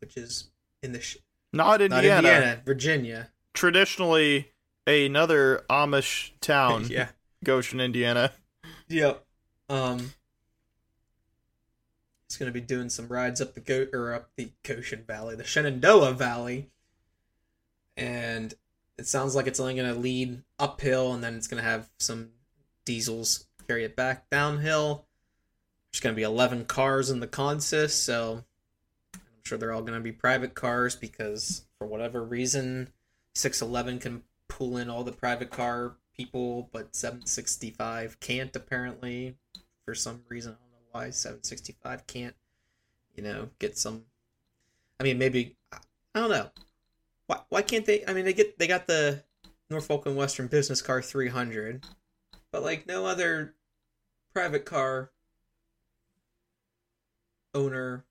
which 0.00 0.16
is 0.16 0.50
in 0.82 0.92
the 0.92 1.00
sh- 1.00 1.18
Not 1.52 1.66
not 1.66 1.80
Indiana. 1.82 2.16
indiana 2.18 2.62
virginia 2.64 3.30
Traditionally, 3.52 4.52
another 4.86 5.64
Amish 5.68 6.30
town, 6.40 6.86
yeah 6.90 7.08
Goshen, 7.42 7.80
Indiana. 7.80 8.32
Yep. 8.88 9.24
Um, 9.68 10.12
it's 12.26 12.36
gonna 12.36 12.52
be 12.52 12.60
doing 12.60 12.88
some 12.88 13.08
rides 13.08 13.40
up 13.40 13.54
the 13.54 13.60
go 13.60 13.86
or 13.92 14.14
up 14.14 14.30
the 14.36 14.52
Goshen 14.62 15.02
Valley, 15.04 15.34
the 15.34 15.44
Shenandoah 15.44 16.12
Valley, 16.12 16.70
and 17.96 18.54
it 18.98 19.06
sounds 19.08 19.34
like 19.34 19.48
it's 19.48 19.58
only 19.60 19.74
gonna 19.74 19.94
lead 19.94 20.42
uphill, 20.60 21.12
and 21.12 21.24
then 21.24 21.34
it's 21.34 21.48
gonna 21.48 21.62
have 21.62 21.90
some 21.98 22.30
diesels 22.84 23.46
carry 23.66 23.84
it 23.84 23.96
back 23.96 24.30
downhill. 24.30 25.06
There's 25.92 26.00
gonna 26.00 26.14
be 26.14 26.22
eleven 26.22 26.64
cars 26.64 27.10
in 27.10 27.20
the 27.20 27.26
consist, 27.26 28.04
so 28.04 28.44
I'm 29.14 29.20
sure 29.42 29.58
they're 29.58 29.72
all 29.72 29.82
gonna 29.82 30.00
be 30.00 30.12
private 30.12 30.54
cars 30.54 30.96
because 30.96 31.64
for 31.78 31.86
whatever 31.86 32.22
reason, 32.22 32.92
six 33.34 33.60
eleven 33.60 33.98
can 33.98 34.22
pull 34.48 34.76
in 34.76 34.90
all 34.90 35.04
the 35.04 35.12
private 35.12 35.50
car 35.50 35.96
people, 36.20 36.68
but 36.72 36.94
765 36.94 38.20
can't 38.20 38.54
apparently 38.54 39.36
for 39.86 39.94
some 39.94 40.22
reason. 40.28 40.52
I 40.52 40.56
don't 40.56 40.72
know 40.72 41.00
why 41.00 41.10
765 41.10 42.06
can't, 42.06 42.34
you 43.14 43.22
know, 43.22 43.48
get 43.58 43.78
some. 43.78 44.04
I 44.98 45.04
mean, 45.04 45.18
maybe 45.18 45.56
I 45.72 46.20
don't 46.20 46.30
know. 46.30 46.50
Why 47.26 47.40
why 47.48 47.62
can't 47.62 47.86
they? 47.86 48.04
I 48.06 48.12
mean, 48.12 48.26
they 48.26 48.34
get 48.34 48.58
they 48.58 48.66
got 48.66 48.86
the 48.86 49.22
Norfolk 49.70 50.04
and 50.04 50.16
Western 50.16 50.48
Business 50.48 50.82
Car 50.82 51.00
300, 51.00 51.86
but 52.52 52.62
like 52.62 52.86
no 52.86 53.06
other 53.06 53.54
private 54.34 54.64
car 54.64 55.10
owner 57.54 58.04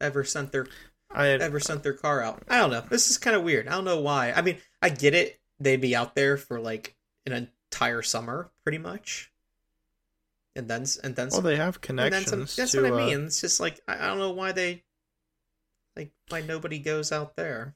ever 0.00 0.24
sent 0.24 0.52
their 0.52 0.66
I 1.10 1.28
ever 1.28 1.58
sent 1.58 1.82
their 1.82 1.94
car 1.94 2.22
out. 2.22 2.42
I 2.48 2.58
don't 2.58 2.70
know. 2.70 2.82
This 2.88 3.10
is 3.10 3.18
kind 3.18 3.34
of 3.34 3.42
weird. 3.42 3.66
I 3.66 3.72
don't 3.72 3.84
know 3.84 4.00
why. 4.00 4.32
I 4.32 4.42
mean, 4.42 4.58
I 4.82 4.90
get 4.90 5.14
it. 5.14 5.40
They'd 5.58 5.80
be 5.80 5.96
out 5.96 6.14
there 6.14 6.36
for 6.36 6.60
like 6.60 6.96
an 7.26 7.32
entire 7.72 8.02
summer, 8.02 8.50
pretty 8.62 8.78
much, 8.78 9.32
and 10.54 10.68
then 10.68 10.84
and 11.02 11.16
then 11.16 11.28
well, 11.28 11.36
some. 11.36 11.44
they 11.44 11.56
have 11.56 11.80
connections. 11.80 12.28
some 12.28 12.40
that's 12.40 12.72
to, 12.72 12.82
what 12.82 12.92
I 12.92 12.94
uh, 12.94 13.06
mean. 13.06 13.24
It's 13.26 13.40
just 13.40 13.58
like 13.58 13.80
I, 13.88 14.04
I 14.04 14.06
don't 14.08 14.18
know 14.18 14.32
why 14.32 14.52
they, 14.52 14.84
like, 15.96 16.12
why 16.28 16.42
nobody 16.42 16.78
goes 16.78 17.10
out 17.10 17.36
there 17.36 17.74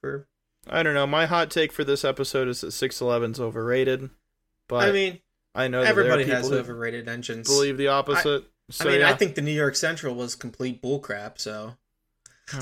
for. 0.00 0.26
I 0.66 0.82
don't 0.82 0.94
know. 0.94 1.06
My 1.06 1.26
hot 1.26 1.50
take 1.50 1.72
for 1.72 1.84
this 1.84 2.04
episode 2.04 2.48
is 2.48 2.62
that 2.62 2.68
611's 2.68 3.38
overrated, 3.38 4.08
but 4.66 4.88
I 4.88 4.92
mean, 4.92 5.20
I 5.54 5.68
know 5.68 5.82
everybody 5.82 6.24
there 6.24 6.36
has 6.36 6.48
who 6.48 6.56
overrated 6.56 7.06
engines. 7.06 7.46
believe 7.46 7.76
the 7.76 7.88
opposite. 7.88 8.44
So 8.70 8.88
I 8.88 8.92
mean, 8.92 9.00
yeah. 9.00 9.10
I 9.10 9.14
think 9.14 9.34
the 9.34 9.42
New 9.42 9.52
York 9.52 9.76
Central 9.76 10.14
was 10.14 10.34
complete 10.34 10.82
bullcrap. 10.82 11.38
So. 11.38 11.74
Oh 12.52 12.58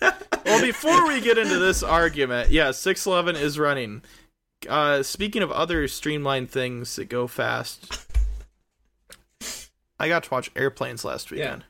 my 0.00 0.10
gosh. 0.10 0.14
well, 0.44 0.60
before 0.62 1.06
we 1.06 1.20
get 1.20 1.38
into 1.38 1.58
this 1.58 1.82
argument, 1.82 2.50
yeah, 2.50 2.70
611 2.70 3.40
is 3.40 3.58
running. 3.58 4.02
Uh, 4.68 5.02
speaking 5.02 5.42
of 5.42 5.52
other 5.52 5.86
streamlined 5.88 6.50
things 6.50 6.96
that 6.96 7.08
go 7.08 7.26
fast, 7.26 8.06
I 9.98 10.08
got 10.08 10.24
to 10.24 10.30
watch 10.30 10.50
airplanes 10.56 11.04
last 11.04 11.30
weekend. 11.30 11.64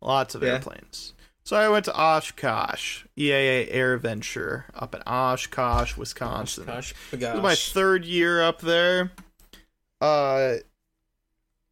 Lots 0.00 0.34
of 0.34 0.42
Yeah. 0.42 0.54
airplanes. 0.54 1.14
So 1.42 1.56
I 1.56 1.68
went 1.68 1.86
to 1.86 1.94
Oshkosh, 1.98 3.04
EAA 3.16 3.72
AirVenture, 3.72 4.64
up 4.74 4.94
in 4.94 5.02
Oshkosh, 5.06 5.96
Wisconsin. 5.96 6.66
Gosh, 6.66 6.94
This 7.10 7.34
is 7.34 7.42
my 7.42 7.54
third 7.54 8.04
year 8.04 8.42
up 8.42 8.60
there. 8.60 9.12
Uh, 10.00 10.56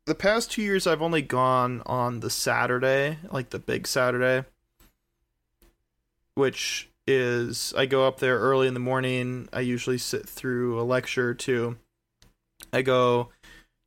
the 0.06 0.14
past 0.14 0.52
two 0.52 0.62
years, 0.62 0.86
I've 0.86 1.02
only 1.02 1.20
gone 1.20 1.82
on 1.84 2.20
the 2.20 2.30
Saturday, 2.30 3.18
like 3.30 3.50
the 3.50 3.58
big 3.58 3.86
Saturday, 3.86 4.46
which 6.34 6.88
is 7.06 7.74
I 7.76 7.86
go 7.86 8.06
up 8.06 8.20
there 8.20 8.38
early 8.38 8.68
in 8.68 8.74
the 8.74 8.80
morning. 8.80 9.48
I 9.52 9.60
usually 9.60 9.98
sit 9.98 10.28
through 10.28 10.80
a 10.80 10.82
lecture 10.82 11.30
or 11.30 11.34
two. 11.34 11.76
I 12.72 12.82
go 12.82 13.30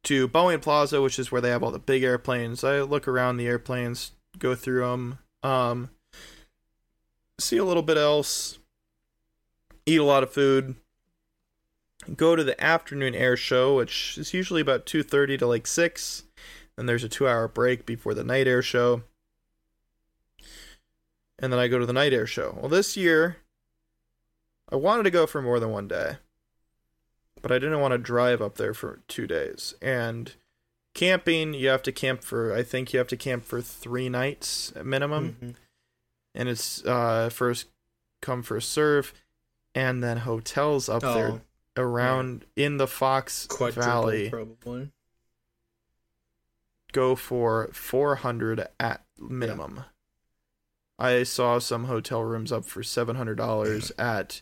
to 0.03 0.28
Boeing 0.28 0.61
Plaza, 0.61 1.01
which 1.01 1.20
is 1.20 1.32
where 1.32 1.41
they 1.41 1.49
have 1.49 1.63
all 1.63 1.72
the 1.72 1.80
big 1.80 2.03
airplanes. 2.03 2.63
I 2.63 2.82
look 2.82 3.07
around 3.07 3.38
the 3.38 3.47
airplanes, 3.47 4.11
go 4.38 4.55
through 4.55 4.82
them, 4.82 5.20
um, 5.41 5.89
see 7.39 7.57
a 7.57 7.65
little 7.65 7.84
bit 7.84 7.97
else, 7.97 8.59
eat 9.86 9.99
a 9.99 10.03
lot 10.03 10.24
of 10.24 10.32
food, 10.32 10.76
go 12.16 12.36
to 12.36 12.43
the 12.43 12.62
afternoon 12.64 13.14
air 13.16 13.36
show, 13.38 13.76
which 13.76 14.18
is 14.18 14.34
usually 14.34 14.62
about 14.62 14.86
2:30 14.86 15.38
to 15.39 15.47
like 15.47 15.68
6. 15.68 16.24
Then 16.76 16.86
there's 16.86 17.04
a 17.04 17.10
2-hour 17.10 17.50
break 17.50 17.86
before 17.86 18.14
the 18.14 18.24
night 18.24 18.47
air 18.47 18.62
show. 18.62 19.04
And 21.38 21.52
then 21.52 21.60
I 21.60 21.68
go 21.68 21.80
to 21.80 21.86
the 21.86 21.93
night 21.93 22.14
air 22.14 22.28
show. 22.28 22.58
Well, 22.60 22.70
this 22.70 22.95
year 22.97 23.38
I 24.72 24.76
wanted 24.76 25.04
to 25.04 25.12
go 25.12 25.26
for 25.26 25.41
more 25.41 25.60
than 25.60 25.72
one 25.72 25.88
day. 25.88 26.18
But 27.41 27.52
I 27.52 27.60
didn't 27.60 27.80
want 27.80 27.93
to 27.93 27.97
drive 27.97 28.41
up 28.41 28.56
there 28.56 28.74
for 28.74 29.02
2 29.08 29.28
days. 29.28 29.74
And 29.82 30.34
camping, 30.93 31.54
you 31.54 31.70
have 31.70 31.84
to 31.84 31.91
camp 31.91 32.24
for 32.24 32.54
I 32.54 32.64
think 32.64 32.91
you 32.91 33.00
have 33.00 33.08
to 33.10 33.18
camp 33.18 33.45
for 33.45 33.62
3 33.62 34.10
nights 34.10 34.74
at 34.76 34.86
minimum. 34.86 35.38
Mhm. 35.41 35.56
And 36.36 36.50
it's 36.50 36.84
uh 36.86 37.30
first 37.30 37.68
come 38.22 38.43
first 38.43 38.70
serve 38.70 39.14
and 39.74 40.04
then 40.04 40.18
hotels 40.18 40.89
up 40.89 41.02
there 41.02 41.41
Around 41.78 42.45
in 42.55 42.78
the 42.78 42.88
Fox 42.88 43.45
quadruple 43.47 43.84
Valley 43.84 44.30
probably. 44.30 44.91
go 46.91 47.15
for 47.15 47.70
400 47.74 48.67
at 48.80 49.03
minimum. 49.17 49.84
I 50.97 51.24
saw 51.24 51.59
some 51.59 51.86
hotel 51.86 52.22
rooms 52.24 52.51
up 52.51 52.65
for 52.65 52.82
$700 52.82 53.91
at 53.97 54.41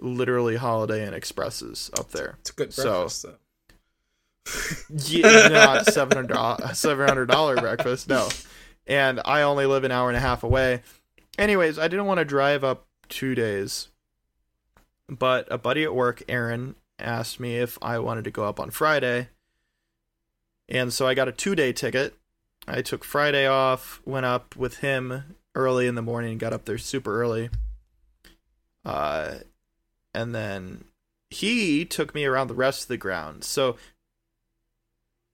literally 0.00 0.56
Holiday 0.56 1.06
Inn 1.06 1.12
Expresses 1.14 1.90
up 1.98 2.10
there. 2.12 2.36
It's 2.40 2.50
a 2.50 2.54
good 2.54 2.72
So- 2.72 2.82
breakfast 3.00 3.22
though. 3.24 3.34
Yeah, 5.06 5.48
not 5.48 5.86
$700 5.86 6.28
$700 6.28 7.60
breakfast, 7.60 8.08
no. 8.08 8.28
And 8.86 9.20
I 9.24 9.42
only 9.42 9.66
live 9.66 9.84
an 9.84 9.92
hour 9.92 10.08
and 10.08 10.16
a 10.16 10.20
half 10.20 10.42
away. 10.42 10.82
Anyways, 11.38 11.78
I 11.78 11.86
didn't 11.88 12.06
want 12.06 12.18
to 12.18 12.24
drive 12.24 12.64
up 12.64 12.86
2 13.08 13.34
days. 13.36 13.88
But 15.12 15.46
a 15.50 15.58
buddy 15.58 15.84
at 15.84 15.94
work, 15.94 16.22
Aaron, 16.26 16.74
asked 16.98 17.38
me 17.38 17.58
if 17.58 17.78
I 17.82 17.98
wanted 17.98 18.24
to 18.24 18.30
go 18.30 18.44
up 18.44 18.58
on 18.58 18.70
Friday. 18.70 19.28
And 20.70 20.90
so 20.90 21.06
I 21.06 21.12
got 21.12 21.28
a 21.28 21.32
two 21.32 21.54
day 21.54 21.72
ticket. 21.72 22.14
I 22.66 22.80
took 22.80 23.04
Friday 23.04 23.46
off, 23.46 24.00
went 24.06 24.24
up 24.24 24.56
with 24.56 24.78
him 24.78 25.36
early 25.54 25.86
in 25.86 25.96
the 25.96 26.02
morning, 26.02 26.38
got 26.38 26.54
up 26.54 26.64
there 26.64 26.78
super 26.78 27.20
early. 27.20 27.50
Uh, 28.84 29.34
and 30.14 30.34
then 30.34 30.84
he 31.28 31.84
took 31.84 32.14
me 32.14 32.24
around 32.24 32.48
the 32.48 32.54
rest 32.54 32.82
of 32.82 32.88
the 32.88 32.96
grounds. 32.96 33.46
So 33.46 33.76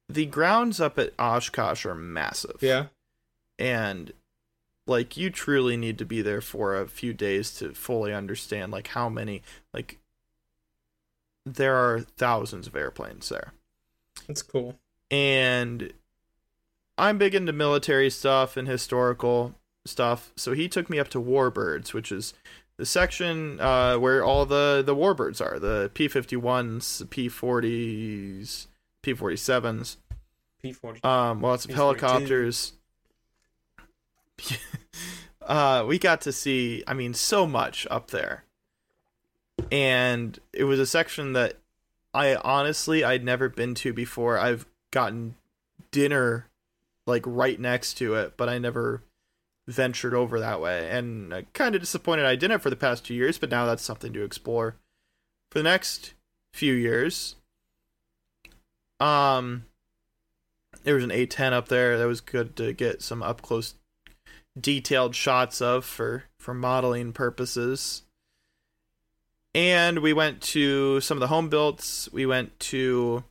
the 0.09 0.26
grounds 0.26 0.81
up 0.81 0.99
at 0.99 1.12
Oshkosh 1.20 1.87
are 1.87 1.95
massive. 1.95 2.57
Yeah. 2.61 2.87
And 3.61 4.12
like 4.89 5.16
you 5.16 5.30
truly 5.30 5.76
need 5.76 5.99
to 5.99 6.05
be 6.05 6.22
there 6.22 6.41
for 6.41 6.74
a 6.76 6.89
few 6.89 7.12
days 7.12 7.53
to 7.59 7.72
fully 7.72 8.12
understand 8.12 8.72
like 8.72 8.89
how 8.89 9.09
many 9.09 9.43
like 9.72 9.99
there 11.47 11.76
are 11.76 12.01
thousands 12.01 12.66
of 12.66 12.74
airplanes 12.74 13.28
there 13.28 13.53
That's 14.26 14.43
cool. 14.43 14.78
and 15.11 15.93
I'm 16.97 17.16
big 17.16 17.34
into 17.34 17.53
military 17.53 18.11
stuff 18.11 18.57
and 18.57 18.66
historical 18.66 19.55
stuff. 19.86 20.32
So 20.34 20.53
he 20.53 20.68
took 20.68 20.91
me 20.91 20.99
up 20.99 21.07
to 21.11 21.20
Warbirds, 21.20 21.93
which 21.95 22.11
is 22.11 22.34
the 22.76 22.84
section 22.84 23.61
uh, 23.61 23.97
where 23.99 24.24
all 24.24 24.45
the 24.45 24.82
the 24.84 24.97
warbirds 24.97 25.41
are 25.41 25.61
the 25.61 25.93
P51s, 25.95 27.05
P40s, 27.07 28.66
P47s, 29.05 29.97
P 30.61 30.72
forty. 30.72 31.01
um, 31.05 31.41
lots 31.41 31.64
of 31.64 31.70
P-42. 31.70 31.76
helicopters. 31.76 32.72
uh, 35.43 35.84
we 35.86 35.99
got 35.99 36.20
to 36.22 36.32
see, 36.32 36.82
I 36.86 36.95
mean, 36.95 37.14
so 37.14 37.47
much 37.47 37.86
up 37.91 38.11
there, 38.11 38.45
and 39.70 40.39
it 40.53 40.64
was 40.64 40.78
a 40.78 40.86
section 40.86 41.32
that 41.34 41.59
I 42.14 42.36
honestly 42.36 43.05
I'd 43.05 43.24
never 43.24 43.49
been 43.49 43.74
to 43.76 43.93
before. 43.93 44.39
I've 44.39 44.66
gotten 44.91 45.34
dinner 45.91 46.49
like 47.07 47.24
right 47.26 47.59
next 47.59 47.95
to 47.95 48.14
it, 48.14 48.36
but 48.36 48.49
I 48.49 48.59
never 48.59 49.03
ventured 49.66 50.14
over 50.14 50.41
that 50.41 50.61
way, 50.61 50.89
and 50.91 51.32
uh, 51.32 51.43
kind 51.53 51.74
of 51.74 51.80
disappointed 51.80 52.24
I 52.24 52.36
didn't 52.36 52.61
for 52.61 52.70
the 52.70 52.76
past 52.76 53.05
two 53.05 53.14
years. 53.14 53.39
But 53.39 53.51
now 53.51 53.66
that's 53.66 53.82
something 53.82 54.12
to 54.12 54.24
explore 54.24 54.76
for 55.51 55.59
the 55.59 55.64
next 55.64 56.14
few 56.53 56.74
years. 56.74 57.36
Um, 59.01 59.66
there 60.82 60.95
was 60.95 61.05
an 61.05 61.11
A10 61.11 61.53
up 61.53 61.68
there 61.68 61.99
that 61.99 62.07
was 62.07 62.20
good 62.20 62.57
to 62.57 62.72
get 62.72 63.03
some 63.03 63.22
up 63.22 63.43
close, 63.43 63.74
detailed 64.61 65.15
shots 65.15 65.61
of 65.61 65.85
for 65.85 66.25
for 66.39 66.55
modeling 66.55 67.13
purposes. 67.13 68.03
And 69.55 70.01
we 70.01 70.13
went 70.13 70.41
to 70.43 71.01
some 71.01 71.17
of 71.17 71.21
the 71.21 71.29
home 71.29 71.49
builds. 71.49 72.09
We 72.13 72.27
went 72.27 72.59
to 72.61 73.25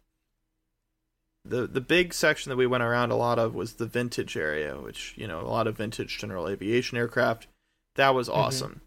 the 1.45 1.67
the 1.67 1.81
big 1.81 2.13
section 2.13 2.49
that 2.49 2.57
we 2.57 2.67
went 2.67 2.83
around 2.83 3.11
a 3.11 3.15
lot 3.15 3.39
of 3.39 3.55
was 3.55 3.73
the 3.73 3.85
vintage 3.85 4.35
area, 4.35 4.79
which 4.79 5.13
you 5.17 5.27
know 5.27 5.41
a 5.41 5.47
lot 5.47 5.67
of 5.67 5.77
vintage 5.77 6.17
general 6.17 6.47
aviation 6.47 6.97
aircraft. 6.97 7.47
That 7.95 8.13
was 8.13 8.27
mm-hmm. 8.27 8.39
awesome. 8.39 8.81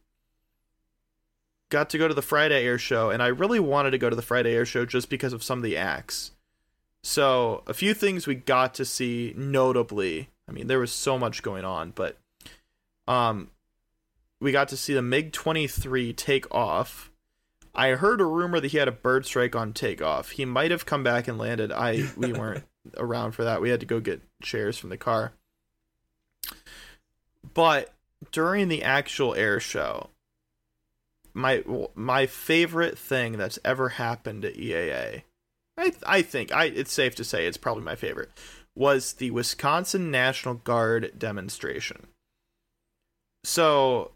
Got 1.71 1.91
to 1.91 1.99
go 1.99 2.09
to 2.09 2.15
the 2.15 2.23
Friday 2.23 2.65
Air 2.65 2.79
Show, 2.79 3.11
and 3.11 3.23
I 3.23 3.29
really 3.29 3.61
wanted 3.61 3.93
to 3.93 3.99
go 3.99 4.11
to 4.11 4.17
the 4.17 4.23
Friday 4.23 4.55
Air 4.55 4.67
Show 4.67 4.85
just 4.85 5.09
because 5.09 5.33
of 5.33 5.43
some 5.43 5.59
of 5.59 5.63
the 5.63 5.77
acts. 5.77 6.33
So 7.03 7.63
a 7.67 7.75
few 7.75 7.95
things 7.95 8.27
we 8.27 8.35
got 8.35 8.75
to 8.75 8.85
see 8.85 9.33
notably. 9.37 10.29
I 10.49 10.53
mean, 10.53 10.67
there 10.67 10.81
was 10.81 10.93
so 10.93 11.19
much 11.19 11.43
going 11.43 11.65
on, 11.65 11.93
but 11.95 12.19
um, 13.09 13.51
we 14.41 14.53
got 14.53 14.69
to 14.69 14.77
see 14.77 14.95
the 14.95 15.03
MiG 15.03 15.33
twenty 15.33 15.67
three 15.67 16.13
take 16.13 16.53
off. 16.55 17.11
I 17.75 17.91
heard 17.91 18.21
a 18.21 18.25
rumor 18.25 18.61
that 18.61 18.73
he 18.73 18.79
had 18.79 18.89
a 18.89 18.93
bird 18.93 19.27
strike 19.27 19.55
on 19.55 19.73
takeoff. 19.73 20.31
He 20.31 20.45
might 20.45 20.71
have 20.71 20.87
come 20.87 21.05
back 21.05 21.29
and 21.29 21.39
landed. 21.39 21.71
I 21.73 22.09
we 22.17 22.33
weren't 22.35 22.65
around 22.97 23.33
for 23.33 23.45
that. 23.45 23.61
We 23.61 23.71
had 23.71 23.81
to 23.81 23.87
go 23.87 24.01
get 24.01 24.23
chairs 24.43 24.79
from 24.79 24.91
the 24.91 24.97
car. 24.97 25.33
But 27.55 27.93
during 28.33 28.69
the 28.69 28.83
actual 28.83 29.35
air 29.35 29.61
show, 29.61 30.11
my 31.35 31.63
my 31.95 32.27
favorite 32.27 32.99
thing 32.99 33.39
that's 33.39 33.59
ever 33.65 33.91
happened 33.91 34.45
at 34.45 34.57
EAA, 34.57 35.23
I 35.77 35.93
I 36.07 36.23
think 36.23 36.53
I 36.53 36.67
it's 36.67 36.93
safe 36.93 37.15
to 37.17 37.25
say 37.25 37.47
it's 37.47 37.57
probably 37.57 37.85
my 37.85 37.95
favorite, 37.95 38.31
was 38.75 39.15
the 39.15 39.31
Wisconsin 39.31 40.11
National 40.11 40.55
Guard 40.55 41.13
demonstration. 41.19 42.09
So 43.45 44.13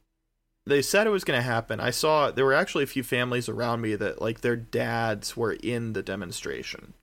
they 0.66 0.82
said 0.82 1.06
it 1.06 1.10
was 1.10 1.24
going 1.24 1.38
to 1.38 1.42
happen. 1.42 1.80
I 1.80 1.90
saw 1.90 2.30
there 2.30 2.44
were 2.44 2.54
actually 2.54 2.84
a 2.84 2.88
few 2.88 3.02
families 3.02 3.48
around 3.48 3.80
me 3.80 3.94
that 3.96 4.20
like 4.20 4.40
their 4.40 4.56
dads 4.56 5.36
were 5.36 5.52
in 5.62 5.92
the 5.92 6.02
demonstration. 6.02 6.94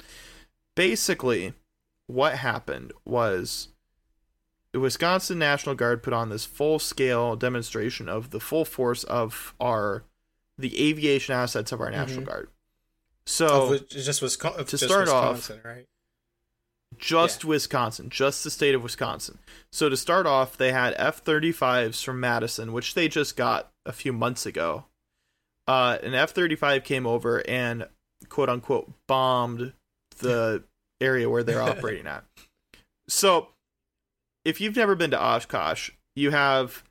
Basically, 0.76 1.54
what 2.08 2.36
happened 2.38 2.92
was 3.06 3.70
the 4.72 4.80
Wisconsin 4.80 5.38
National 5.40 5.76
Guard 5.76 6.02
put 6.02 6.14
on 6.14 6.30
this 6.30 6.46
full-scale 6.46 7.36
demonstration 7.36 8.08
of 8.08 8.30
the 8.30 8.40
full 8.40 8.66
force 8.66 9.04
of 9.04 9.54
our 9.60 10.04
the 10.58 10.90
aviation 10.90 11.34
assets 11.34 11.72
of 11.72 11.82
our 11.82 11.90
National 11.90 12.22
Mhm. 12.22 12.28
Guard. 12.28 12.50
So 13.26 13.74
it 13.74 13.90
just 13.90 14.22
was 14.22 14.38
to 14.38 14.64
to 14.64 14.78
start 14.78 15.08
off- 15.08 15.50
right? 15.64 15.88
Just 16.98 17.46
Wisconsin, 17.46 18.10
just 18.10 18.44
the 18.44 18.52
state 18.52 18.76
of 18.76 18.84
Wisconsin. 18.84 19.40
So 19.72 19.90
to 19.90 19.98
start 19.98 20.26
off, 20.26 20.58
they 20.58 20.72
had 20.72 20.94
F 20.98 21.24
35s 21.24 22.04
from 22.04 22.20
Madison, 22.20 22.74
which 22.74 22.94
they 22.94 23.08
just 23.08 23.36
got 23.36 23.70
a 23.86 23.92
few 23.92 24.14
months 24.14 24.46
ago. 24.46 24.86
Uh, 25.68 25.98
an 26.04 26.14
F 26.14 26.32
35 26.32 26.84
came 26.84 27.08
over 27.08 27.48
and 27.48 27.88
quote 28.30 28.50
unquote 28.50 28.92
bombed 29.08 29.74
the 30.20 30.64
area 31.02 31.30
where 31.30 31.44
they're 31.44 31.62
operating 31.62 32.08
at. 32.08 32.24
So 33.08 33.50
if 34.46 34.62
you've 34.62 34.76
never 34.76 34.96
been 34.96 35.12
to 35.12 35.22
Oshkosh, 35.22 35.92
you 36.16 36.32
have 36.32 36.84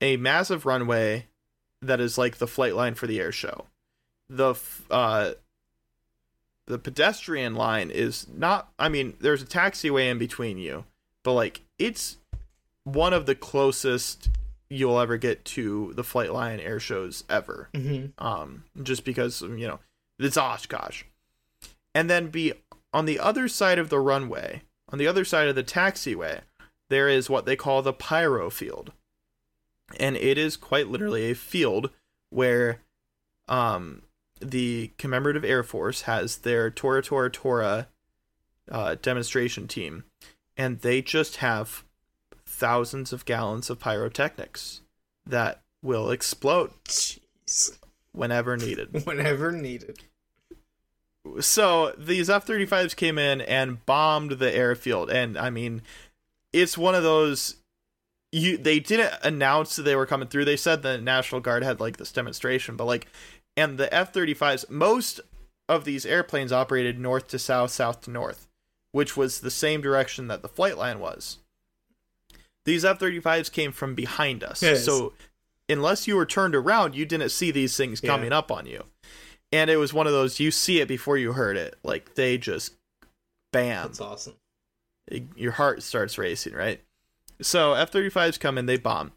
a 0.00 0.16
massive 0.16 0.66
runway 0.66 1.26
that 1.82 2.00
is 2.00 2.18
like 2.18 2.38
the 2.38 2.46
flight 2.46 2.74
line 2.74 2.94
for 2.94 3.06
the 3.06 3.20
air 3.20 3.32
show. 3.32 3.66
The 4.28 4.54
uh, 4.90 5.32
the 6.68 6.78
pedestrian 6.78 7.54
line 7.54 7.90
is 7.90 8.26
not 8.28 8.70
I 8.78 8.88
mean, 8.88 9.14
there's 9.20 9.42
a 9.42 9.46
taxiway 9.46 10.10
in 10.10 10.18
between 10.18 10.58
you, 10.58 10.84
but 11.24 11.32
like 11.32 11.62
it's 11.78 12.18
one 12.84 13.12
of 13.12 13.26
the 13.26 13.34
closest 13.34 14.28
you'll 14.68 15.00
ever 15.00 15.16
get 15.16 15.44
to 15.46 15.92
the 15.96 16.04
flight 16.04 16.32
line 16.32 16.60
air 16.60 16.78
shows 16.78 17.24
ever. 17.28 17.70
Mm-hmm. 17.72 18.24
Um 18.24 18.64
just 18.82 19.04
because 19.04 19.40
you 19.40 19.66
know, 19.66 19.80
it's 20.18 20.36
Oshkosh. 20.36 21.04
And 21.94 22.08
then 22.10 22.28
be 22.28 22.52
on 22.92 23.06
the 23.06 23.18
other 23.18 23.48
side 23.48 23.78
of 23.78 23.88
the 23.88 23.98
runway, 23.98 24.62
on 24.90 24.98
the 24.98 25.06
other 25.06 25.24
side 25.24 25.48
of 25.48 25.54
the 25.54 25.64
taxiway, 25.64 26.40
there 26.90 27.08
is 27.08 27.30
what 27.30 27.46
they 27.46 27.56
call 27.56 27.80
the 27.80 27.94
pyro 27.94 28.50
field. 28.50 28.92
And 29.98 30.16
it 30.16 30.36
is 30.36 30.58
quite 30.58 30.88
literally 30.88 31.30
a 31.30 31.34
field 31.34 31.88
where 32.28 32.82
um 33.48 34.02
the 34.40 34.90
commemorative 34.98 35.44
air 35.44 35.62
force 35.62 36.02
has 36.02 36.38
their 36.38 36.70
tora 36.70 37.02
tora 37.02 37.30
tora 37.30 37.88
uh, 38.70 38.96
demonstration 39.00 39.66
team 39.66 40.04
and 40.56 40.80
they 40.80 41.00
just 41.00 41.36
have 41.36 41.84
thousands 42.46 43.12
of 43.12 43.24
gallons 43.24 43.70
of 43.70 43.78
pyrotechnics 43.78 44.80
that 45.26 45.60
will 45.82 46.10
explode 46.10 46.70
Jeez. 46.84 47.78
whenever 48.12 48.56
needed 48.56 49.02
Whenever 49.06 49.52
needed. 49.52 50.00
so 51.40 51.92
these 51.98 52.28
F 52.30 52.46
35s 52.46 52.96
came 52.96 53.18
in 53.18 53.40
and 53.40 53.84
bombed 53.86 54.32
the 54.32 54.54
airfield. 54.54 55.10
And 55.10 55.38
I 55.38 55.50
mean, 55.50 55.82
it's 56.52 56.76
one 56.78 56.94
of 56.94 57.02
those. 57.02 57.56
You 58.30 58.58
they 58.58 58.78
didn't 58.80 59.12
announce 59.22 59.76
that 59.76 59.82
they 59.82 59.96
were 59.96 60.04
coming 60.06 60.28
through. 60.28 60.44
They 60.44 60.56
said 60.56 60.82
the 60.82 60.98
National 60.98 61.40
Guard 61.40 61.62
had 61.62 61.80
like 61.80 61.96
this 61.96 62.12
demonstration, 62.12 62.76
but 62.76 62.84
like, 62.84 63.06
and 63.58 63.76
the 63.78 63.92
F 63.92 64.12
35s, 64.12 64.70
most 64.70 65.20
of 65.68 65.84
these 65.84 66.06
airplanes 66.06 66.52
operated 66.52 66.98
north 66.98 67.28
to 67.28 67.38
south, 67.38 67.70
south 67.72 68.00
to 68.02 68.10
north, 68.10 68.46
which 68.92 69.16
was 69.16 69.40
the 69.40 69.50
same 69.50 69.80
direction 69.80 70.28
that 70.28 70.42
the 70.42 70.48
flight 70.48 70.78
line 70.78 71.00
was. 71.00 71.38
These 72.64 72.84
F 72.84 72.98
35s 72.98 73.50
came 73.50 73.72
from 73.72 73.94
behind 73.94 74.44
us. 74.44 74.62
Yes. 74.62 74.84
So 74.84 75.12
unless 75.68 76.06
you 76.06 76.16
were 76.16 76.26
turned 76.26 76.54
around, 76.54 76.94
you 76.94 77.04
didn't 77.04 77.30
see 77.30 77.50
these 77.50 77.76
things 77.76 78.00
Yeah. 78.02 78.10
coming 78.10 78.32
up 78.32 78.50
on 78.50 78.66
you. 78.66 78.84
And 79.52 79.70
it 79.70 79.76
was 79.78 79.92
one 79.94 80.06
of 80.06 80.12
those 80.12 80.38
you 80.40 80.50
see 80.50 80.80
it 80.80 80.88
before 80.88 81.16
you 81.16 81.32
heard 81.32 81.56
it. 81.56 81.78
Like 81.82 82.14
they 82.14 82.38
just 82.38 82.74
bam, 83.52 83.88
That's 83.88 84.00
awesome. 84.00 84.36
your 85.36 85.52
heart 85.52 85.82
starts 85.82 86.18
racing, 86.18 86.52
right? 86.54 86.82
So 87.40 87.72
F 87.74 87.90
35s 87.90 88.38
come 88.38 88.58
in, 88.58 88.66
they 88.66 88.76
bomb. 88.76 89.12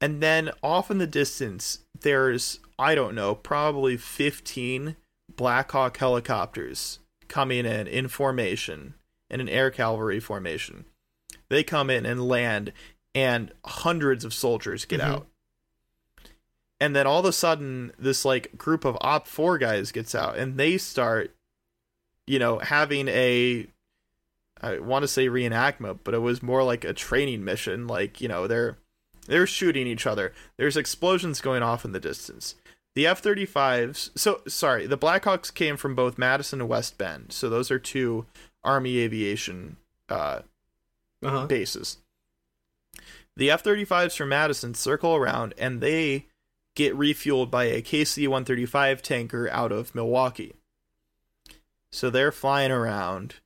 And 0.00 0.22
then 0.22 0.50
off 0.62 0.90
in 0.90 0.98
the 0.98 1.06
distance, 1.06 1.80
there's, 2.00 2.60
I 2.78 2.94
don't 2.94 3.14
know, 3.14 3.34
probably 3.34 3.96
15 3.96 4.96
Black 5.34 5.72
Hawk 5.72 5.96
helicopters 5.96 6.98
coming 7.28 7.64
in 7.66 7.86
in 7.86 8.08
formation, 8.08 8.94
in 9.30 9.40
an 9.40 9.48
air 9.48 9.70
cavalry 9.70 10.20
formation. 10.20 10.84
They 11.48 11.62
come 11.64 11.90
in 11.90 12.04
and 12.06 12.28
land, 12.28 12.72
and 13.14 13.52
hundreds 13.64 14.24
of 14.24 14.34
soldiers 14.34 14.84
get 14.84 15.00
Mhm. 15.00 15.04
out. 15.04 15.26
And 16.78 16.94
then 16.94 17.06
all 17.06 17.20
of 17.20 17.24
a 17.24 17.32
sudden, 17.32 17.92
this 17.98 18.24
like 18.24 18.56
group 18.58 18.84
of 18.84 18.98
Op 19.00 19.26
4 19.26 19.56
guys 19.58 19.92
gets 19.92 20.14
out, 20.14 20.36
and 20.36 20.58
they 20.58 20.76
start, 20.76 21.34
you 22.26 22.38
know, 22.38 22.58
having 22.58 23.08
a 23.08 23.68
I 24.62 24.78
want 24.78 25.02
to 25.02 25.08
say 25.08 25.28
reenactment, 25.28 25.98
but 26.02 26.14
it 26.14 26.20
was 26.20 26.42
more 26.42 26.62
like 26.62 26.82
a 26.82 26.94
training 26.94 27.44
mission. 27.44 27.86
Like 27.86 28.20
you 28.20 28.28
know, 28.28 28.46
they're 28.46 28.78
they're 29.26 29.46
shooting 29.46 29.86
each 29.86 30.06
other. 30.06 30.32
There's 30.56 30.76
explosions 30.76 31.40
going 31.40 31.62
off 31.62 31.84
in 31.84 31.92
the 31.92 32.00
distance. 32.00 32.54
The 32.96 33.06
F-35s. 33.06 34.10
So 34.18 34.40
sorry, 34.48 34.86
the 34.86 34.96
Blackhawks 34.98 35.52
came 35.52 35.76
from 35.76 35.94
both 35.94 36.16
Madison 36.18 36.60
and 36.62 36.68
West 36.68 36.96
Bend. 36.96 37.30
So 37.30 37.48
those 37.50 37.70
are 37.70 37.78
two 37.78 38.24
Army 38.64 38.98
aviation 38.98 39.76
uh, 40.08 40.40
Uh-huh. 41.22 41.46
bases. 41.46 41.98
The 43.36 43.50
F 43.50 43.62
35s 43.62 44.16
from 44.16 44.30
Madison 44.30 44.72
circle 44.72 45.14
around 45.14 45.52
and 45.58 45.82
they 45.82 46.24
get 46.74 46.94
refueled 46.96 47.50
by 47.50 47.64
a 47.64 47.82
KC 47.82 48.26
135 48.28 49.02
tanker 49.02 49.48
out 49.50 49.72
of 49.72 49.94
Milwaukee. 49.94 50.54
So 51.92 52.08
they're 52.08 52.32
flying 52.32 52.70
around, 52.72 53.36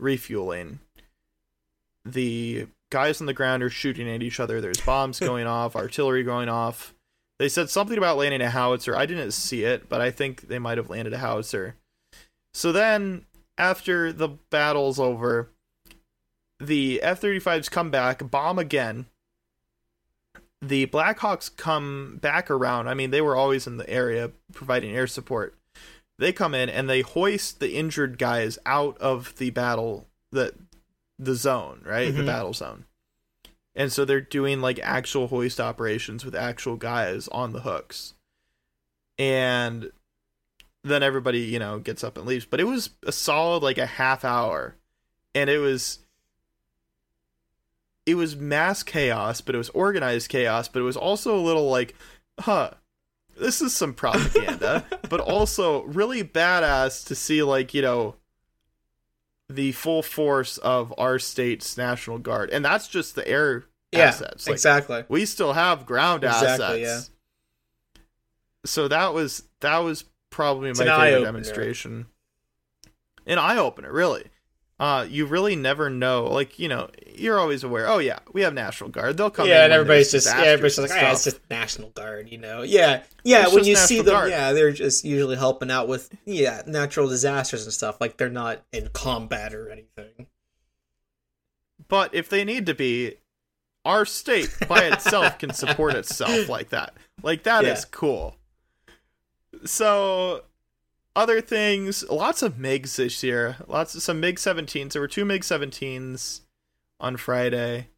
refueling. 0.00 0.80
The 2.06 2.68
guys 2.90 3.20
on 3.20 3.26
the 3.26 3.34
ground 3.34 3.62
are 3.62 3.68
shooting 3.70 4.08
at 4.08 4.22
each 4.22 4.40
other. 4.40 4.62
There's 4.62 4.80
bombs 4.80 5.20
going 5.20 5.46
off, 5.46 5.76
artillery 5.76 6.22
going 6.22 6.48
off. 6.48 6.94
They 7.38 7.48
said 7.48 7.70
something 7.70 7.96
about 7.96 8.16
landing 8.16 8.40
a 8.40 8.50
howitzer. 8.50 8.96
I 8.96 9.06
didn't 9.06 9.30
see 9.32 9.62
it, 9.64 9.88
but 9.88 10.00
I 10.00 10.10
think 10.10 10.48
they 10.48 10.58
might 10.58 10.78
have 10.78 10.90
landed 10.90 11.12
a 11.12 11.18
howitzer. 11.18 11.76
So 12.52 12.72
then, 12.72 13.26
after 13.56 14.12
the 14.12 14.28
battle's 14.50 14.98
over, 14.98 15.50
the 16.58 17.00
F 17.00 17.20
35s 17.20 17.70
come 17.70 17.90
back, 17.90 18.28
bomb 18.30 18.58
again. 18.58 19.06
The 20.60 20.86
Blackhawks 20.86 21.54
come 21.56 22.18
back 22.20 22.50
around. 22.50 22.88
I 22.88 22.94
mean, 22.94 23.10
they 23.12 23.20
were 23.20 23.36
always 23.36 23.68
in 23.68 23.76
the 23.76 23.88
area 23.88 24.32
providing 24.52 24.94
air 24.96 25.06
support. 25.06 25.54
They 26.18 26.32
come 26.32 26.52
in 26.52 26.68
and 26.68 26.90
they 26.90 27.02
hoist 27.02 27.60
the 27.60 27.74
injured 27.76 28.18
guys 28.18 28.58
out 28.66 28.98
of 28.98 29.36
the 29.36 29.50
battle, 29.50 30.08
the 30.32 30.52
the 31.20 31.34
zone, 31.36 31.82
right? 31.84 32.12
The 32.14 32.22
Mhm. 32.22 32.26
battle 32.26 32.52
zone. 32.54 32.84
And 33.78 33.92
so 33.92 34.04
they're 34.04 34.20
doing 34.20 34.60
like 34.60 34.80
actual 34.82 35.28
hoist 35.28 35.60
operations 35.60 36.24
with 36.24 36.34
actual 36.34 36.74
guys 36.74 37.28
on 37.28 37.52
the 37.52 37.60
hooks. 37.60 38.14
And 39.16 39.92
then 40.82 41.04
everybody, 41.04 41.42
you 41.42 41.60
know, 41.60 41.78
gets 41.78 42.02
up 42.02 42.18
and 42.18 42.26
leaves. 42.26 42.44
But 42.44 42.58
it 42.58 42.64
was 42.64 42.90
a 43.06 43.12
solid 43.12 43.62
like 43.62 43.78
a 43.78 43.86
half 43.86 44.24
hour. 44.24 44.74
And 45.32 45.48
it 45.48 45.58
was 45.58 46.00
it 48.04 48.16
was 48.16 48.34
mass 48.34 48.82
chaos, 48.82 49.40
but 49.40 49.54
it 49.54 49.58
was 49.58 49.68
organized 49.70 50.28
chaos, 50.28 50.66
but 50.66 50.80
it 50.80 50.84
was 50.84 50.96
also 50.96 51.36
a 51.36 51.40
little 51.40 51.70
like, 51.70 51.94
huh, 52.40 52.72
this 53.38 53.60
is 53.60 53.76
some 53.76 53.94
propaganda, 53.94 54.86
but 55.08 55.20
also 55.20 55.84
really 55.84 56.24
badass 56.24 57.06
to 57.06 57.14
see 57.14 57.44
like, 57.44 57.74
you 57.74 57.82
know, 57.82 58.16
the 59.48 59.72
full 59.72 60.02
force 60.02 60.58
of 60.58 60.92
our 60.98 61.18
state's 61.18 61.76
National 61.76 62.18
Guard. 62.18 62.50
And 62.50 62.64
that's 62.64 62.88
just 62.88 63.14
the 63.14 63.26
air 63.26 63.66
Yeah, 63.92 64.00
assets. 64.08 64.46
Like, 64.46 64.54
exactly. 64.54 65.04
we 65.08 65.24
still 65.24 65.54
have 65.54 65.86
ground 65.86 66.24
Exactly, 66.24 66.84
assets. 66.84 67.10
So 68.64 68.88
that 68.88 69.14
was 69.14 69.44
that 69.60 69.78
was 69.78 70.04
probably 70.30 70.70
It's 70.70 70.78
my 70.78 70.84
favorite 70.84 71.00
eye-opener. 71.00 71.24
demonstration. 71.24 72.06
An 73.26 73.38
eye 73.38 73.56
opener, 73.56 73.92
really. 73.92 74.24
Uh, 74.80 75.04
you 75.08 75.26
really 75.26 75.56
never 75.56 75.90
know. 75.90 76.26
Like 76.26 76.58
you 76.58 76.68
know, 76.68 76.88
you're 77.16 77.38
always 77.38 77.64
aware. 77.64 77.88
Oh 77.88 77.98
yeah, 77.98 78.18
we 78.32 78.42
have 78.42 78.54
National 78.54 78.90
Guard. 78.90 79.16
They'll 79.16 79.30
come. 79.30 79.48
yeah, 79.48 79.64
and 79.64 79.72
everybody's 79.72 80.12
just 80.12 80.26
yeah, 80.28 80.42
everybody's 80.42 80.76
just 80.76 80.90
like, 80.94 81.02
ah, 81.02 81.10
it's 81.12 81.24
just 81.24 81.40
National 81.50 81.88
Guard, 81.90 82.28
you 82.30 82.38
know. 82.38 82.62
Yeah, 82.62 83.02
yeah. 83.24 83.44
It's 83.44 83.54
when 83.54 83.64
you 83.64 83.74
see 83.74 83.96
them, 83.96 84.14
Guard. 84.14 84.30
yeah, 84.30 84.52
they're 84.52 84.70
just 84.70 85.04
usually 85.04 85.36
helping 85.36 85.70
out 85.70 85.88
with 85.88 86.10
yeah 86.26 86.62
natural 86.66 87.08
disasters 87.08 87.64
and 87.64 87.72
stuff. 87.72 88.00
Like 88.00 88.18
they're 88.18 88.28
not 88.28 88.62
in 88.72 88.88
combat 88.92 89.52
or 89.52 89.68
anything. 89.70 90.28
But 91.88 92.14
if 92.14 92.28
they 92.28 92.44
need 92.44 92.66
to 92.66 92.74
be, 92.74 93.14
our 93.88 94.04
state 94.04 94.54
by 94.68 94.84
itself 94.92 95.38
can 95.38 95.52
support 95.52 95.94
itself 95.94 96.48
like 96.48 96.68
that. 96.68 96.94
Like 97.22 97.42
that 97.44 97.64
is 97.64 97.80
Yeah. 97.80 97.88
cool. 97.90 98.36
So 99.64 100.42
other 101.16 101.40
things, 101.40 102.08
lots 102.08 102.42
of 102.42 102.54
MiGs 102.54 102.96
this 102.96 103.22
year. 103.22 103.56
Lots 103.66 103.94
of 103.94 104.02
some 104.02 104.20
MiG 104.20 104.36
17s. 104.36 104.92
There 104.92 105.02
were 105.02 105.08
two 105.08 105.24
MiG 105.24 105.42
17s 105.42 106.42
on 107.00 107.16
Friday. 107.16 107.88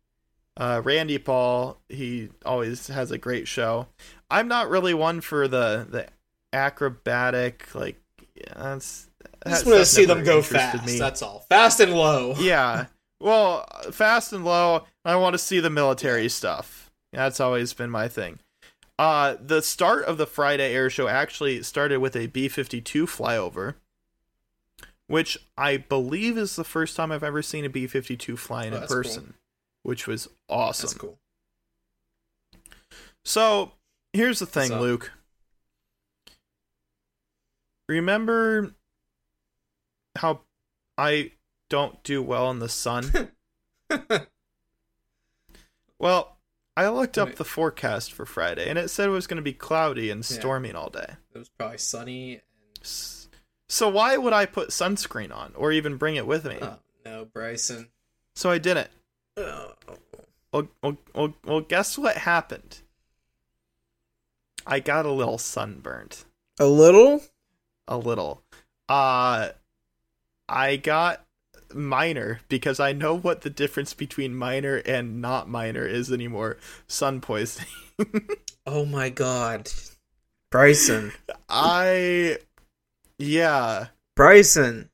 Uh, 0.57 0.81
Randy 0.85 1.17
Ball, 1.17 1.79
he 1.89 2.29
always 2.45 2.89
has 2.89 3.11
a 3.11 3.19
great 3.19 3.49
show. 3.49 3.87
I'm 4.31 4.49
not 4.49 4.69
really 4.71 4.95
one 4.95 5.21
for 5.21 5.49
the 5.49 5.87
the 5.89 6.07
acrobatic 6.53 7.73
like 7.75 8.01
that's 8.57 9.09
I 9.47 9.51
just 9.51 9.67
want 9.67 9.79
to 9.79 9.87
see 9.87 10.05
them 10.05 10.25
go 10.25 10.43
fast. 10.43 10.85
me. 10.87 10.99
That's 10.99 11.23
all. 11.23 11.47
Fast 11.49 11.81
and 11.81 11.95
low. 11.95 12.35
yeah. 12.39 12.87
Well, 13.21 13.67
fast 13.93 14.33
and 14.33 14.45
low. 14.45 14.85
I 15.05 15.17
want 15.17 15.35
to 15.35 15.39
see 15.39 15.61
the 15.61 15.71
military 15.71 16.29
stuff. 16.29 16.91
That's 17.13 17.41
always 17.41 17.73
been 17.73 17.91
my 17.91 18.09
thing. 18.09 18.39
Uh, 18.99 19.37
the 19.41 19.63
start 19.63 20.05
of 20.05 20.19
the 20.19 20.27
Friday 20.27 20.75
air 20.75 20.91
show 20.91 21.09
actually 21.09 21.63
started 21.63 22.01
with 22.01 22.15
a 22.15 22.27
B 22.27 22.49
52 22.49 23.07
flyover, 23.07 23.77
which 25.07 25.39
I 25.57 25.79
believe 25.79 26.37
is 26.37 26.55
the 26.57 26.65
first 26.65 26.97
time 26.97 27.11
I've 27.11 27.25
ever 27.25 27.41
seen 27.41 27.65
a 27.65 27.71
B 27.71 27.87
52 27.87 28.37
flying 28.37 28.75
Oh, 28.75 28.77
in 28.77 28.83
cool. 28.83 28.97
person, 28.97 29.35
which 29.83 30.07
was 30.07 30.29
awesome. 30.51 30.89
That's 30.89 30.95
cool. 30.99 31.19
So 33.25 33.73
here's 34.13 34.39
the 34.39 34.47
thing, 34.47 34.79
Luke. 34.79 35.13
Remember 37.89 38.75
how 40.19 40.41
I 40.99 41.33
don't 41.71 42.03
do 42.05 42.23
well 42.23 42.51
in 42.51 42.59
the 42.59 42.69
sun? 42.69 43.31
well, 46.01 46.39
I 46.77 46.89
looked 46.89 47.19
up 47.19 47.35
the 47.35 47.45
forecast 47.45 48.13
for 48.13 48.25
Friday 48.25 48.69
and 48.69 48.79
it 48.79 48.89
said 48.89 49.09
it 49.09 49.13
was 49.13 49.27
going 49.27 49.37
to 49.37 49.43
be 49.43 49.53
cloudy 49.53 50.11
and 50.11 50.25
storming 50.25 50.75
all 50.75 50.89
day. 50.89 51.17
It 51.35 51.39
was 51.39 51.51
probably 51.51 51.79
sunny. 51.79 52.35
And... 52.35 52.87
So 53.69 53.89
why 53.89 54.17
would 54.17 54.33
I 54.33 54.47
put 54.47 54.71
sunscreen 54.71 55.35
on 55.35 55.53
or 55.55 55.73
even 55.73 55.99
bring 55.99 56.17
it 56.17 56.27
with 56.27 56.47
me? 56.47 56.59
Oh 56.61 56.79
no, 57.05 57.27
Bryson. 57.27 57.91
So 58.35 58.51
I 58.51 58.59
didn't. 58.59 58.89
Oh. 59.37 59.75
Well, 60.53 60.69
well, 60.83 60.97
well, 61.15 61.35
well, 61.45 61.61
guess 61.61 61.99
what 61.99 62.17
happened? 62.17 62.81
I 64.67 64.81
got 64.81 65.07
a 65.07 65.13
little 65.13 65.39
sunburnt. 65.39 66.25
A 66.59 66.67
little. 66.67 67.23
a 67.87 67.99
little. 67.99 68.43
Uh 68.89 69.51
I 70.49 70.77
got 70.77 71.27
minor 71.75 72.41
because 72.49 72.81
I 72.81 72.93
know 72.93 73.15
what 73.17 73.43
the 73.43 73.51
difference 73.51 73.95
between 73.95 74.35
minor 74.35 74.77
and 74.87 75.21
not 75.21 75.49
minor 75.49 75.87
is 75.87 76.13
anymore. 76.13 76.57
Sun 76.87 77.21
poisoning. 77.21 77.69
Oh 78.67 78.85
my 78.85 79.09
god, 79.09 79.71
Bryson. 80.51 81.13
I 81.49 82.39
yeah, 83.19 83.87
Bryson. 84.15 84.91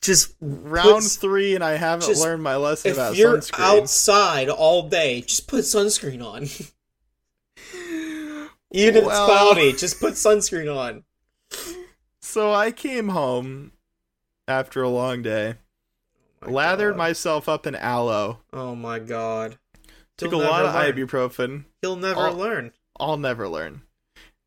Just 0.00 0.34
round 0.40 1.02
put- 1.02 1.10
3 1.20 1.54
and 1.56 1.64
I 1.64 1.72
haven't 1.72 2.08
just- 2.08 2.22
learned 2.22 2.42
my 2.42 2.56
lesson 2.56 2.92
if 2.92 2.96
about 2.96 3.16
you're 3.16 3.38
sunscreen. 3.38 3.60
outside 3.60 4.48
all 4.48 4.88
day, 4.88 5.20
just 5.20 5.46
put 5.48 5.60
sunscreen 5.64 6.24
on. 6.24 6.44
Even 8.74 8.96
if 8.96 9.04
it's 9.04 9.14
cloudy, 9.14 9.72
just 9.74 10.00
put 10.00 10.14
sunscreen 10.14 10.74
on. 10.74 11.04
So 12.24 12.52
I 12.52 12.70
came 12.70 13.08
home 13.10 13.72
after 14.48 14.80
a 14.82 14.88
long 14.88 15.20
day. 15.22 15.56
My 16.44 16.50
Lathered 16.52 16.92
God. 16.94 16.98
myself 16.98 17.48
up 17.48 17.66
in 17.66 17.74
aloe. 17.76 18.40
Oh 18.52 18.74
my 18.74 18.98
god. 18.98 19.58
Took 20.18 20.30
He'll 20.32 20.42
a 20.42 20.48
lot 20.48 20.64
of 20.66 20.74
learn. 20.74 20.92
ibuprofen. 21.08 21.64
He'll 21.80 21.96
never 21.96 22.20
I'll- 22.20 22.34
learn. 22.34 22.72
I'll 23.00 23.16
never 23.16 23.48
learn. 23.48 23.82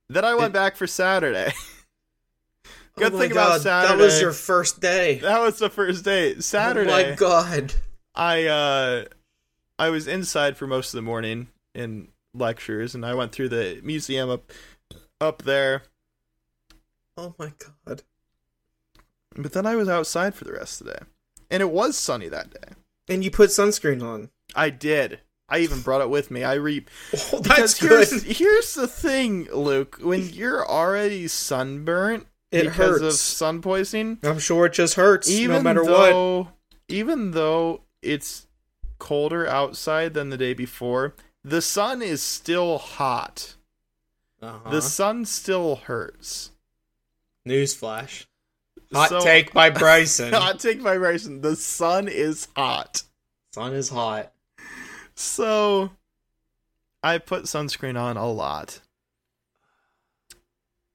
Then 0.09 0.23
I 0.23 0.35
went 0.35 0.47
It- 0.51 0.53
back 0.53 0.75
for 0.75 0.87
Saturday. 0.87 1.51
Good 2.97 3.13
oh 3.13 3.19
thing 3.19 3.31
about 3.31 3.61
Saturday. 3.61 3.97
That 3.97 4.01
was 4.03 4.21
your 4.21 4.31
first 4.31 4.79
day. 4.79 5.19
that 5.19 5.41
was 5.41 5.59
the 5.59 5.69
first 5.69 6.05
day. 6.05 6.39
Saturday. 6.39 6.91
Oh 6.91 7.09
my 7.09 7.15
god. 7.15 7.73
I 8.13 8.45
uh 8.45 9.05
I 9.77 9.89
was 9.89 10.07
inside 10.07 10.55
for 10.55 10.65
most 10.67 10.93
of 10.93 10.97
the 10.97 11.01
morning 11.01 11.47
in 11.73 12.07
lectures 12.33 12.95
and 12.95 13.05
I 13.05 13.13
went 13.13 13.31
through 13.33 13.49
the 13.49 13.81
museum 13.83 14.29
up 14.29 14.49
up 15.19 15.41
there. 15.43 15.83
Oh 17.17 17.35
my 17.37 17.51
god. 17.85 18.03
But 19.35 19.51
then 19.51 19.65
I 19.65 19.75
was 19.75 19.89
outside 19.89 20.33
for 20.35 20.45
the 20.45 20.53
rest 20.53 20.79
of 20.79 20.87
the 20.87 20.93
day. 20.93 20.99
And 21.55 21.61
it 21.61 21.71
was 21.71 21.97
sunny 21.97 22.27
that 22.27 22.51
day. 22.51 22.73
And 23.07 23.23
you 23.23 23.31
put 23.31 23.49
sunscreen 23.49 24.03
on. 24.03 24.29
I 24.53 24.69
did. 24.69 25.21
I 25.47 25.59
even 25.59 25.79
brought 25.79 26.01
it 26.01 26.09
with 26.09 26.29
me. 26.29 26.43
I 26.43 26.55
re 26.55 26.83
Oh, 27.31 27.39
that's 27.39 27.79
good. 27.79 28.09
here's 28.09 28.23
here's 28.23 28.73
the 28.73 28.89
thing, 28.89 29.47
Luke. 29.53 29.99
When 30.01 30.27
you're 30.27 30.67
already 30.67 31.29
sunburnt 31.29 32.27
It 32.51 32.63
because 32.63 33.01
of 33.01 33.13
sun 33.13 33.61
poisoning, 33.61 34.19
I'm 34.21 34.39
sure 34.39 34.65
it 34.65 34.73
just 34.73 34.95
hurts 34.95 35.29
even 35.29 35.55
no 35.57 35.61
matter 35.61 35.83
what. 35.85 36.09
though 36.09 36.49
even 36.89 37.31
though 37.31 37.83
it's 38.01 38.47
colder 38.99 39.47
outside 39.47 40.13
than 40.13 40.29
the 40.31 40.37
day 40.37 40.53
before, 40.53 41.15
the 41.41 41.61
sun 41.61 42.01
is 42.01 42.21
still 42.21 42.79
hot. 42.79 43.55
Uh-huh. 44.41 44.69
The 44.69 44.81
sun 44.81 45.23
still 45.23 45.77
hurts. 45.77 46.51
Newsflash. 47.47 48.25
Hot 48.95 49.09
So- 49.09 49.19
take 49.21 49.53
by 49.53 49.69
Bryson. 49.71 50.33
Hot 50.33 50.59
take 50.59 50.81
by 50.83 50.97
Bryson. 50.97 51.41
The 51.41 51.55
sun 51.55 52.07
is 52.07 52.47
hot. 52.55 53.03
Sun 53.53 53.73
is 53.73 53.89
hot. 53.89 54.31
So 55.15 55.91
I 57.03 57.17
put 57.19 57.43
sunscreen 57.43 57.99
on 57.99 58.17
a 58.17 58.29
lot. 58.29 58.81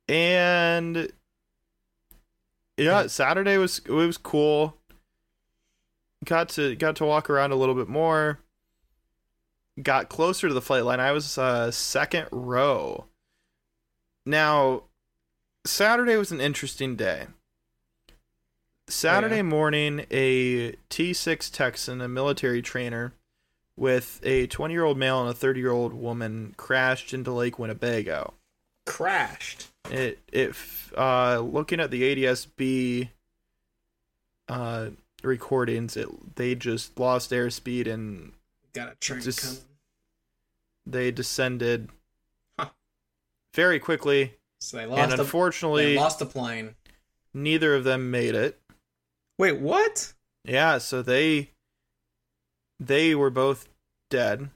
And 0.08 1.10
yeah, 2.76 3.06
Saturday 3.06 3.56
was 3.56 3.80
it 3.84 3.90
was 3.92 4.18
cool. 4.18 4.76
Got 6.24 6.48
to 6.50 6.74
got 6.76 6.96
to 6.96 7.04
walk 7.06 7.30
around 7.30 7.52
a 7.52 7.56
little 7.56 7.74
bit 7.74 7.88
more. 7.88 8.40
Got 9.80 10.08
closer 10.08 10.48
to 10.48 10.54
the 10.54 10.60
flight 10.60 10.84
line. 10.84 11.00
I 11.00 11.12
was 11.12 11.38
uh 11.38 11.70
second 11.70 12.26
row. 12.32 13.06
Now 14.26 14.82
Saturday 15.64 16.16
was 16.16 16.32
an 16.32 16.40
interesting 16.40 16.96
day. 16.96 17.26
Saturday 18.90 19.36
yeah? 19.36 19.42
morning, 19.42 20.06
a 20.10 20.72
T6 20.90 21.50
Texan, 21.52 22.00
a 22.00 22.08
military 22.08 22.60
trainer, 22.62 23.12
with 23.76 24.20
a 24.22 24.46
20 24.48 24.74
year 24.74 24.84
old 24.84 24.98
male 24.98 25.20
and 25.20 25.30
a 25.30 25.34
30 25.34 25.60
year 25.60 25.70
old 25.70 25.94
woman 25.94 26.54
crashed 26.56 27.14
into 27.14 27.32
Lake 27.32 27.58
Winnebago. 27.58 28.34
Crashed. 28.86 29.68
It 29.90 30.18
it 30.32 30.54
uh 30.96 31.38
looking 31.40 31.80
at 31.80 31.90
the 31.90 32.02
ADSB 32.02 33.08
uh 34.48 34.90
recordings, 35.22 35.96
it 35.96 36.08
they 36.36 36.54
just 36.54 36.98
lost 36.98 37.30
airspeed 37.30 37.86
and 37.86 38.32
Got 38.72 38.92
a 38.92 38.94
train 38.96 39.20
Just- 39.20 39.40
coming. 39.40 39.58
they 40.86 41.10
descended 41.10 41.88
Huh. 42.58 42.68
very 43.54 43.78
quickly. 43.80 44.34
So 44.60 44.76
they 44.76 44.82
and 44.84 44.92
lost 44.92 45.16
the 45.16 45.22
unfortunately, 45.22 45.84
they 45.94 45.96
lost 45.96 46.18
the 46.18 46.26
plane. 46.26 46.74
neither 47.32 47.74
of 47.74 47.84
them 47.84 48.10
made 48.10 48.34
it. 48.34 48.60
Wait, 49.40 49.58
what? 49.58 50.12
Yeah, 50.44 50.76
so 50.76 51.00
they 51.00 51.52
they 52.78 53.14
were 53.14 53.30
both 53.30 53.70
dead. 54.10 54.50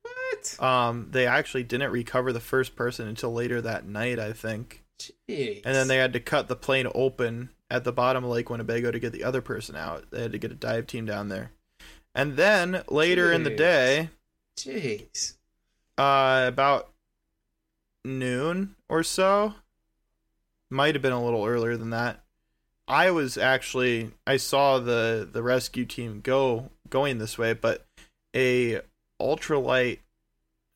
What? 0.00 0.56
Um, 0.58 1.08
they 1.10 1.26
actually 1.26 1.64
didn't 1.64 1.90
recover 1.90 2.32
the 2.32 2.40
first 2.40 2.76
person 2.76 3.06
until 3.06 3.30
later 3.30 3.60
that 3.60 3.84
night, 3.84 4.18
I 4.18 4.32
think. 4.32 4.84
Jeez. 4.98 5.60
And 5.66 5.74
then 5.74 5.88
they 5.88 5.98
had 5.98 6.14
to 6.14 6.20
cut 6.20 6.48
the 6.48 6.56
plane 6.56 6.86
open 6.94 7.50
at 7.70 7.84
the 7.84 7.92
bottom 7.92 8.24
of 8.24 8.30
Lake 8.30 8.48
Winnebago 8.48 8.90
to 8.90 8.98
get 8.98 9.12
the 9.12 9.22
other 9.22 9.42
person 9.42 9.76
out. 9.76 10.10
They 10.10 10.22
had 10.22 10.32
to 10.32 10.38
get 10.38 10.50
a 10.50 10.54
dive 10.54 10.86
team 10.86 11.04
down 11.04 11.28
there. 11.28 11.52
And 12.14 12.38
then 12.38 12.82
later 12.88 13.30
in 13.30 13.42
the 13.42 13.54
day, 13.54 14.08
Jeez. 14.56 15.34
uh, 15.98 16.46
about 16.48 16.88
noon 18.02 18.76
or 18.88 19.02
so, 19.02 19.56
might 20.70 20.94
have 20.94 21.02
been 21.02 21.12
a 21.12 21.22
little 21.22 21.44
earlier 21.44 21.76
than 21.76 21.90
that. 21.90 22.24
I 22.90 23.12
was 23.12 23.38
actually 23.38 24.10
I 24.26 24.36
saw 24.36 24.78
the 24.80 25.28
the 25.30 25.42
rescue 25.42 25.84
team 25.86 26.20
go 26.22 26.70
going 26.88 27.18
this 27.18 27.38
way, 27.38 27.52
but 27.52 27.86
a 28.34 28.80
ultralight, 29.20 30.00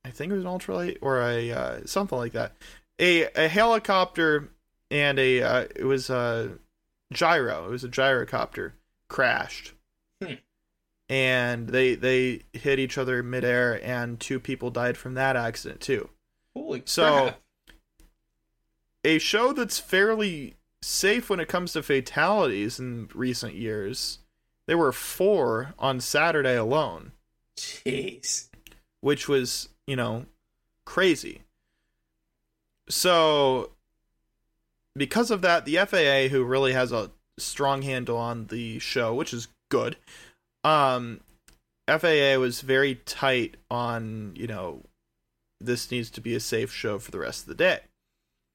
I 0.04 0.10
think 0.10 0.30
it 0.32 0.36
was 0.36 0.44
an 0.44 0.50
ultralight 0.50 0.98
or 1.00 1.20
a 1.20 1.50
uh, 1.50 1.80
something 1.86 2.16
like 2.16 2.32
that, 2.32 2.52
a 3.00 3.24
a 3.34 3.48
helicopter 3.48 4.48
and 4.90 5.18
a 5.18 5.42
uh, 5.42 5.60
it 5.74 5.84
was 5.84 6.08
a 6.08 6.52
gyro. 7.12 7.66
It 7.66 7.70
was 7.70 7.82
a 7.84 7.88
gyrocopter 7.88 8.72
crashed, 9.08 9.72
Hmm. 10.22 10.34
and 11.08 11.68
they 11.68 11.96
they 11.96 12.42
hit 12.52 12.78
each 12.78 12.96
other 12.96 13.22
midair, 13.24 13.84
and 13.84 14.20
two 14.20 14.38
people 14.38 14.70
died 14.70 14.96
from 14.96 15.14
that 15.14 15.34
accident 15.36 15.80
too 15.80 16.10
Holy 16.54 16.82
So- 16.86 17.22
crap. 17.24 17.40
a 19.04 19.18
show 19.18 19.52
that's 19.52 19.78
fairly 19.80 20.54
safe 20.84 21.30
when 21.30 21.40
it 21.40 21.48
comes 21.48 21.72
to 21.72 21.82
fatalities 21.82 22.78
in 22.78 23.08
recent 23.14 23.54
years. 23.54 24.18
There 24.66 24.78
were 24.78 24.92
four 24.92 25.74
on 25.78 26.00
Saturday 26.00 26.56
alone, 26.56 27.12
Jeez. 27.56 28.48
which 29.00 29.28
was, 29.28 29.68
you 29.86 29.96
know, 29.96 30.26
crazy. 30.84 31.42
So, 32.88 33.70
because 34.96 35.30
of 35.30 35.42
that, 35.42 35.64
the 35.64 35.76
FAA, 35.76 36.28
who 36.28 36.44
really 36.44 36.72
has 36.72 36.92
a 36.92 37.10
strong 37.38 37.82
handle 37.82 38.16
on 38.16 38.46
the 38.46 38.78
show, 38.78 39.14
which 39.14 39.34
is 39.34 39.48
good, 39.68 39.96
um, 40.62 41.20
FAA 41.86 42.36
was 42.38 42.60
very 42.62 42.96
tight 43.06 43.56
on, 43.70 44.32
you 44.36 44.46
know, 44.46 44.82
this 45.60 45.90
needs 45.90 46.10
to 46.10 46.20
be 46.20 46.34
a 46.34 46.40
safe 46.40 46.72
show 46.72 46.98
for 46.98 47.10
the 47.10 47.18
rest 47.18 47.42
of 47.42 47.48
the 47.48 47.54
day. 47.54 47.80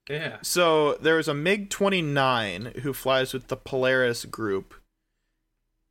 Yeah. 0.09 0.37
So 0.41 0.95
there's 0.95 1.27
a 1.27 1.35
MiG 1.35 1.69
29 1.69 2.73
who 2.81 2.93
flies 2.93 3.31
with 3.31 3.47
the 3.47 3.55
Polaris 3.55 4.25
group. 4.25 4.73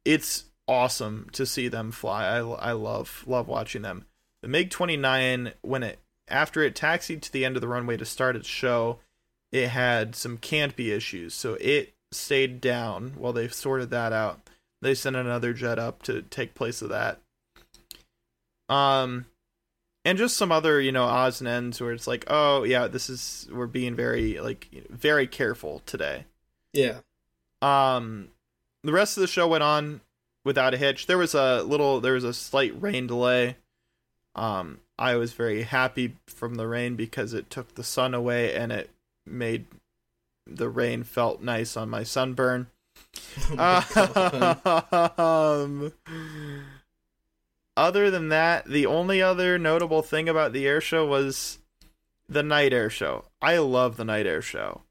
It's 0.05 0.45
awesome 0.67 1.29
to 1.33 1.47
see 1.47 1.69
them 1.69 1.93
fly. 1.93 2.27
I, 2.27 2.39
I 2.39 2.73
love 2.73 3.25
love 3.27 3.47
watching 3.47 3.83
them. 3.83 4.07
The 4.43 4.49
MiG 4.49 4.71
29 4.71 5.53
when 5.63 5.83
it 5.85 6.01
after 6.27 6.63
it 6.63 6.75
taxied 6.75 7.23
to 7.23 7.33
the 7.33 7.45
end 7.45 7.57
of 7.57 7.63
the 7.63 7.69
runway 7.69 7.97
to 7.97 8.05
start 8.05 8.37
its 8.37 8.49
show, 8.49 8.99
it 9.53 9.69
had 9.69 10.15
some 10.15 10.37
canopy 10.37 10.93
issues, 10.93 11.33
so 11.33 11.55
it 11.61 11.95
stayed 12.11 12.61
down 12.61 13.13
while 13.17 13.33
they 13.33 13.49
sorted 13.49 13.91
that 13.91 14.13
out. 14.13 14.41
They 14.83 14.95
sent 14.95 15.17
another 15.17 15.53
jet 15.53 15.79
up 15.79 16.03
to 16.05 16.23
take 16.23 16.55
place 16.55 16.83
of 16.83 16.89
that. 16.89 17.21
Um 18.69 19.27
and 20.09 20.17
just 20.17 20.39
some 20.39 20.51
other 20.51 20.81
you 20.81 20.91
know 20.91 21.05
odds 21.05 21.41
and 21.41 21.49
ends 21.49 21.83
where 21.83 21.93
it's 21.93 22.07
like 22.07 22.25
oh 22.29 22.63
yeah 22.63 22.89
this 22.89 23.11
is 23.11 23.47
we're 23.53 23.67
being 23.67 23.95
very 23.95 24.41
like 24.41 24.69
very 24.89 25.27
careful 25.27 25.83
today. 25.85 26.25
Yeah. 26.73 27.01
um 27.61 28.29
the 28.83 28.93
rest 28.93 29.19
of 29.19 29.21
the 29.21 29.27
show 29.27 29.47
went 29.47 29.63
on 29.63 30.01
without 30.45 30.73
a 30.73 30.79
hitch. 30.79 31.07
There 31.07 31.19
was 31.19 31.35
a 31.35 31.63
little 31.63 32.01
there 32.01 32.15
was 32.15 32.25
a 32.25 32.33
slight 32.33 32.81
rain 32.81 33.07
delay. 33.07 33.57
Um 34.35 34.81
i 34.99 35.15
was 35.15 35.35
very 35.35 35.63
happy 35.63 36.17
from 36.27 36.55
the 36.55 36.67
rain 36.67 36.97
because 36.97 37.35
it 37.35 37.51
took 37.51 37.75
the 37.75 37.85
sun 37.85 38.15
away 38.15 38.55
and 38.55 38.73
it 38.73 38.89
made 39.27 39.67
the 40.47 40.71
rain 40.71 41.05
felt 41.05 41.43
nice 41.43 41.77
on 41.77 41.91
my 41.91 42.03
sunburn. 42.03 42.69
Oh 43.59 45.67
my 45.69 45.87
um, 45.93 45.93
other 47.79 48.11
than 48.11 48.29
that, 48.29 48.67
the 48.67 48.87
only 48.87 49.23
other 49.23 49.59
notable 49.59 50.03
thing 50.03 50.29
about 50.29 50.53
the 50.53 50.67
air 50.67 50.81
show 50.81 51.07
was 51.07 51.59
the 52.29 52.43
night 52.43 52.73
air 52.73 52.91
show. 52.91 53.25
I 53.41 53.59
love 53.59 53.97
the 53.97 54.05
night 54.05 54.27
air 54.27 54.43
show 54.43 54.83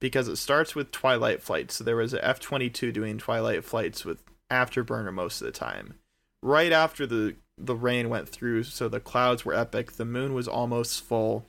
because 0.00 0.28
it 0.28 0.36
starts 0.36 0.74
with 0.74 0.90
twilight 0.92 1.42
flights. 1.42 1.74
So 1.76 1.84
there 1.84 1.96
was 1.96 2.14
a 2.14 2.24
F 2.24 2.40
twenty 2.40 2.70
two 2.70 2.92
doing 2.92 3.18
twilight 3.18 3.64
flights 3.64 4.04
with 4.04 4.22
afterburner 4.50 5.12
most 5.12 5.40
of 5.40 5.46
the 5.46 5.52
time. 5.52 5.94
Right 6.42 6.72
after 6.72 7.06
the 7.06 7.36
the 7.58 7.74
rain 7.74 8.08
went 8.08 8.28
through, 8.28 8.62
so 8.64 8.88
the 8.88 9.00
clouds 9.00 9.44
were 9.44 9.54
epic. 9.54 9.92
The 9.92 10.04
moon 10.04 10.32
was 10.34 10.46
almost 10.46 11.02
full. 11.02 11.46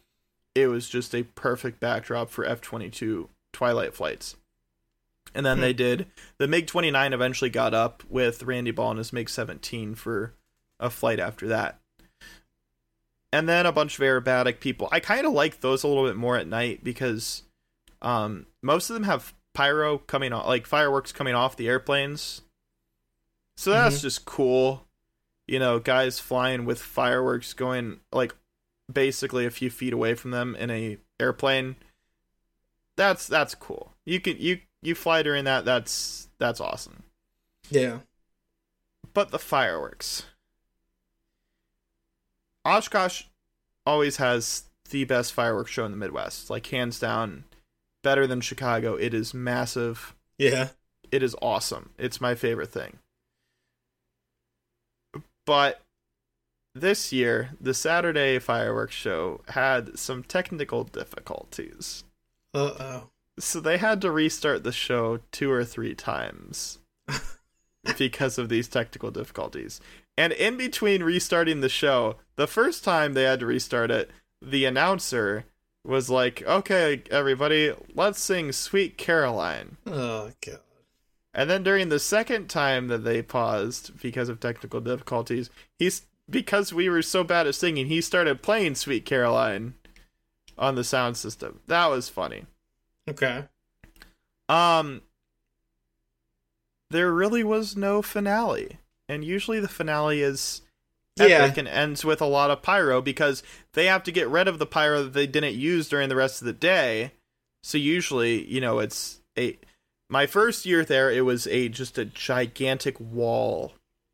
It 0.55 0.67
was 0.67 0.89
just 0.89 1.13
a 1.13 1.23
perfect 1.23 1.79
backdrop 1.79 2.29
for 2.29 2.43
F 2.45 2.59
twenty 2.61 2.89
two 2.89 3.29
twilight 3.53 3.93
flights. 3.93 4.35
And 5.35 5.45
then 5.45 5.57
Hmm. 5.57 5.61
they 5.61 5.73
did 5.73 6.07
the 6.37 6.47
MiG 6.47 6.67
29 6.67 7.13
eventually 7.13 7.49
got 7.49 7.73
up 7.73 8.03
with 8.09 8.43
Randy 8.43 8.71
Ball 8.71 8.91
and 8.91 8.97
his 8.97 9.11
MiG 9.13 9.29
17 9.29 9.93
for 9.93 10.33
a 10.79 10.89
flight 10.89 11.19
after 11.19 11.47
that. 11.47 11.79
And 13.33 13.47
then 13.47 13.65
a 13.65 13.71
bunch 13.71 13.97
of 13.99 14.03
aerobatic 14.03 14.59
people. 14.59 14.87
I 14.91 14.99
kind 14.99 15.25
of 15.27 15.33
like 15.33 15.59
those 15.59 15.83
a 15.83 15.87
little 15.87 16.05
bit 16.05 16.15
more 16.15 16.37
at 16.37 16.47
night 16.47 16.83
because 16.83 17.43
um, 18.01 18.45
most 18.61 18.89
of 18.89 18.93
them 18.93 19.03
have 19.03 19.33
pyro 19.53 19.97
coming 19.97 20.31
off, 20.31 20.47
like 20.47 20.65
fireworks 20.65 21.11
coming 21.11 21.35
off 21.35 21.57
the 21.57 21.67
airplanes. 21.67 22.41
So 23.57 23.71
that's 23.71 23.97
Mhm. 23.97 24.01
just 24.01 24.25
cool. 24.25 24.85
You 25.47 25.59
know, 25.59 25.79
guys 25.79 26.19
flying 26.19 26.63
with 26.65 26.81
fireworks 26.81 27.53
going 27.53 27.99
like 28.11 28.35
basically 28.91 29.45
a 29.45 29.51
few 29.51 29.69
feet 29.69 29.93
away 29.93 30.13
from 30.13 30.31
them 30.31 30.55
in 30.55 30.69
a 30.69 30.97
airplane. 31.19 31.75
That's 32.95 33.27
that's 33.27 33.55
cool. 33.55 33.93
You 34.05 34.19
can 34.21 34.37
you 34.37 34.59
you 34.81 34.95
fly 34.95 35.21
during 35.23 35.45
that. 35.45 35.65
That's 35.65 36.29
that's 36.37 36.61
awesome. 36.61 37.03
Yeah. 37.69 37.99
But 39.13 39.31
the 39.31 39.39
fireworks. 39.39 40.25
Oshkosh 42.67 43.23
always 43.85 44.17
has 44.17 44.63
the 44.89 45.05
best 45.05 45.33
fireworks 45.33 45.71
show 45.71 45.85
in 45.85 45.91
the 45.91 45.97
Midwest. 45.97 46.49
Like 46.49 46.67
hands 46.67 46.99
down, 46.99 47.45
better 48.03 48.27
than 48.27 48.41
Chicago. 48.41 48.95
It 48.95 49.13
is 49.13 49.33
massive. 49.33 50.15
Yeah. 50.37 50.69
It 51.11 51.23
is 51.23 51.35
awesome. 51.41 51.91
It's 51.97 52.21
my 52.21 52.35
favorite 52.35 52.71
thing. 52.71 52.99
But 55.45 55.81
this 56.75 57.13
year, 57.13 57.51
the 57.59 57.73
Saturday 57.73 58.37
fireworks 58.39 58.93
show 58.93 59.41
had 59.49 59.97
some 59.97 60.23
technical 60.23 60.83
difficulties. 60.83 62.03
Uh 62.53 62.73
oh. 62.79 63.09
So 63.39 63.59
they 63.59 63.77
had 63.77 64.01
to 64.01 64.11
restart 64.11 64.63
the 64.63 64.71
show 64.71 65.19
two 65.31 65.51
or 65.51 65.63
three 65.63 65.95
times 65.95 66.79
because 67.97 68.37
of 68.37 68.49
these 68.49 68.67
technical 68.67 69.11
difficulties. 69.11 69.79
And 70.17 70.33
in 70.33 70.57
between 70.57 71.03
restarting 71.03 71.61
the 71.61 71.69
show, 71.69 72.15
the 72.35 72.47
first 72.47 72.83
time 72.83 73.13
they 73.13 73.23
had 73.23 73.39
to 73.41 73.45
restart 73.45 73.91
it, 73.91 74.09
the 74.41 74.65
announcer 74.65 75.45
was 75.83 76.09
like, 76.09 76.41
"Okay, 76.43 77.03
everybody, 77.11 77.73
let's 77.93 78.19
sing 78.19 78.51
Sweet 78.51 78.97
Caroline." 78.97 79.77
Oh 79.85 80.31
god. 80.43 80.59
And 81.33 81.49
then 81.49 81.61
during 81.61 81.89
the 81.89 81.99
second 81.99 82.49
time 82.49 82.87
that 82.87 83.03
they 83.03 83.21
paused 83.21 83.99
because 84.01 84.27
of 84.27 84.39
technical 84.39 84.81
difficulties, 84.81 85.51
he's 85.77 86.01
because 86.29 86.73
we 86.73 86.89
were 86.89 87.03
so 87.03 87.23
bad 87.23 87.47
at 87.47 87.55
singing, 87.55 87.87
he 87.87 88.01
started 88.01 88.41
playing 88.41 88.75
Sweet 88.75 89.05
Caroline 89.05 89.75
on 90.57 90.75
the 90.75 90.83
sound 90.83 91.15
system. 91.15 91.61
That 91.67 91.87
was 91.87 92.09
funny. 92.09 92.45
Okay. 93.07 93.45
Um 94.49 95.03
there 96.89 97.13
really 97.13 97.43
was 97.43 97.77
no 97.77 98.01
finale. 98.01 98.79
And 99.09 99.23
usually 99.23 99.59
the 99.59 99.67
finale 99.67 100.21
is 100.21 100.61
epic 101.19 101.29
Yeah. 101.29 101.53
and 101.57 101.67
ends 101.67 102.03
with 102.05 102.21
a 102.21 102.25
lot 102.25 102.51
of 102.51 102.61
pyro 102.61 103.01
because 103.01 103.41
they 103.73 103.85
have 103.85 104.03
to 104.03 104.11
get 104.11 104.27
rid 104.27 104.47
of 104.47 104.59
the 104.59 104.65
pyro 104.65 105.03
that 105.03 105.13
they 105.13 105.27
didn't 105.27 105.55
use 105.55 105.89
during 105.89 106.09
the 106.09 106.15
rest 106.15 106.41
of 106.41 106.45
the 106.45 106.53
day. 106.53 107.11
So 107.63 107.77
usually, 107.77 108.45
you 108.45 108.61
know, 108.61 108.79
it's 108.79 109.21
a 109.37 109.57
my 110.09 110.25
first 110.25 110.65
year 110.65 110.85
there 110.85 111.11
it 111.11 111.21
was 111.25 111.47
a 111.47 111.67
just 111.69 111.97
a 111.97 112.05
gigantic 112.05 112.99
wall 112.99 113.73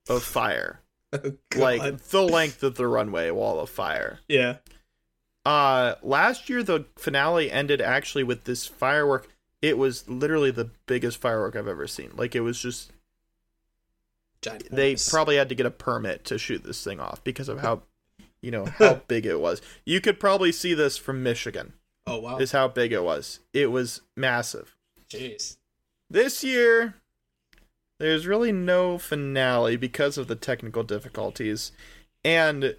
of 0.09 0.23
fire. 0.23 0.79
Oh, 1.15 1.31
Like 1.55 2.01
the 2.09 2.23
length 2.23 2.63
of 2.63 2.73
the 2.75 2.87
runway 2.87 3.29
wall 3.29 3.59
of 3.59 3.69
fire. 3.69 4.19
Yeah. 4.27 4.57
Uh 5.45 5.95
last 6.01 6.49
year 6.49 6.63
the 6.63 6.85
finale 6.97 7.51
ended 7.51 7.81
actually 7.81 8.23
with 8.23 8.45
this 8.45 8.65
firework. 8.65 9.27
It 9.61 9.77
was 9.77 10.07
literally 10.09 10.51
the 10.51 10.69
biggest 10.85 11.17
firework 11.17 11.55
I've 11.55 11.67
ever 11.67 11.85
seen. 11.87 12.11
Like 12.15 12.33
it 12.33 12.39
was 12.41 12.59
just 12.59 12.92
Giant. 14.43 14.69
they 14.71 14.95
probably 15.09 15.37
had 15.37 15.49
to 15.49 15.55
get 15.55 15.65
a 15.65 15.71
permit 15.71 16.25
to 16.25 16.37
shoot 16.37 16.63
this 16.63 16.83
thing 16.83 16.99
off 16.99 17.23
because 17.23 17.49
of 17.49 17.59
how 17.59 17.83
you 18.41 18.51
know 18.51 18.65
how 18.77 19.01
big 19.07 19.25
it 19.25 19.39
was. 19.39 19.61
You 19.85 20.01
could 20.01 20.19
probably 20.19 20.51
see 20.51 20.73
this 20.73 20.97
from 20.97 21.23
Michigan. 21.23 21.73
Oh 22.05 22.19
wow. 22.19 22.37
Is 22.37 22.51
how 22.51 22.67
big 22.67 22.91
it 22.91 23.03
was. 23.03 23.39
It 23.53 23.71
was 23.71 24.01
massive. 24.15 24.75
Jeez. 25.09 25.57
This 26.09 26.43
year 26.43 26.95
there's 27.99 28.27
really 28.27 28.51
no 28.51 28.97
finale 28.97 29.77
because 29.77 30.17
of 30.17 30.27
the 30.27 30.35
technical 30.35 30.83
difficulties 30.83 31.71
and 32.23 32.75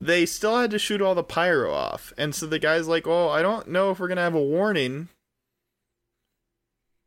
they 0.00 0.26
still 0.26 0.58
had 0.58 0.70
to 0.70 0.78
shoot 0.78 1.00
all 1.00 1.14
the 1.14 1.22
pyro 1.22 1.72
off. 1.72 2.12
And 2.18 2.34
so 2.34 2.46
the 2.46 2.58
guy's 2.58 2.88
like, 2.88 3.06
"Oh, 3.06 3.28
I 3.28 3.42
don't 3.42 3.68
know 3.68 3.90
if 3.90 3.98
we're 3.98 4.08
going 4.08 4.16
to 4.16 4.22
have 4.22 4.34
a 4.34 4.42
warning." 4.42 5.08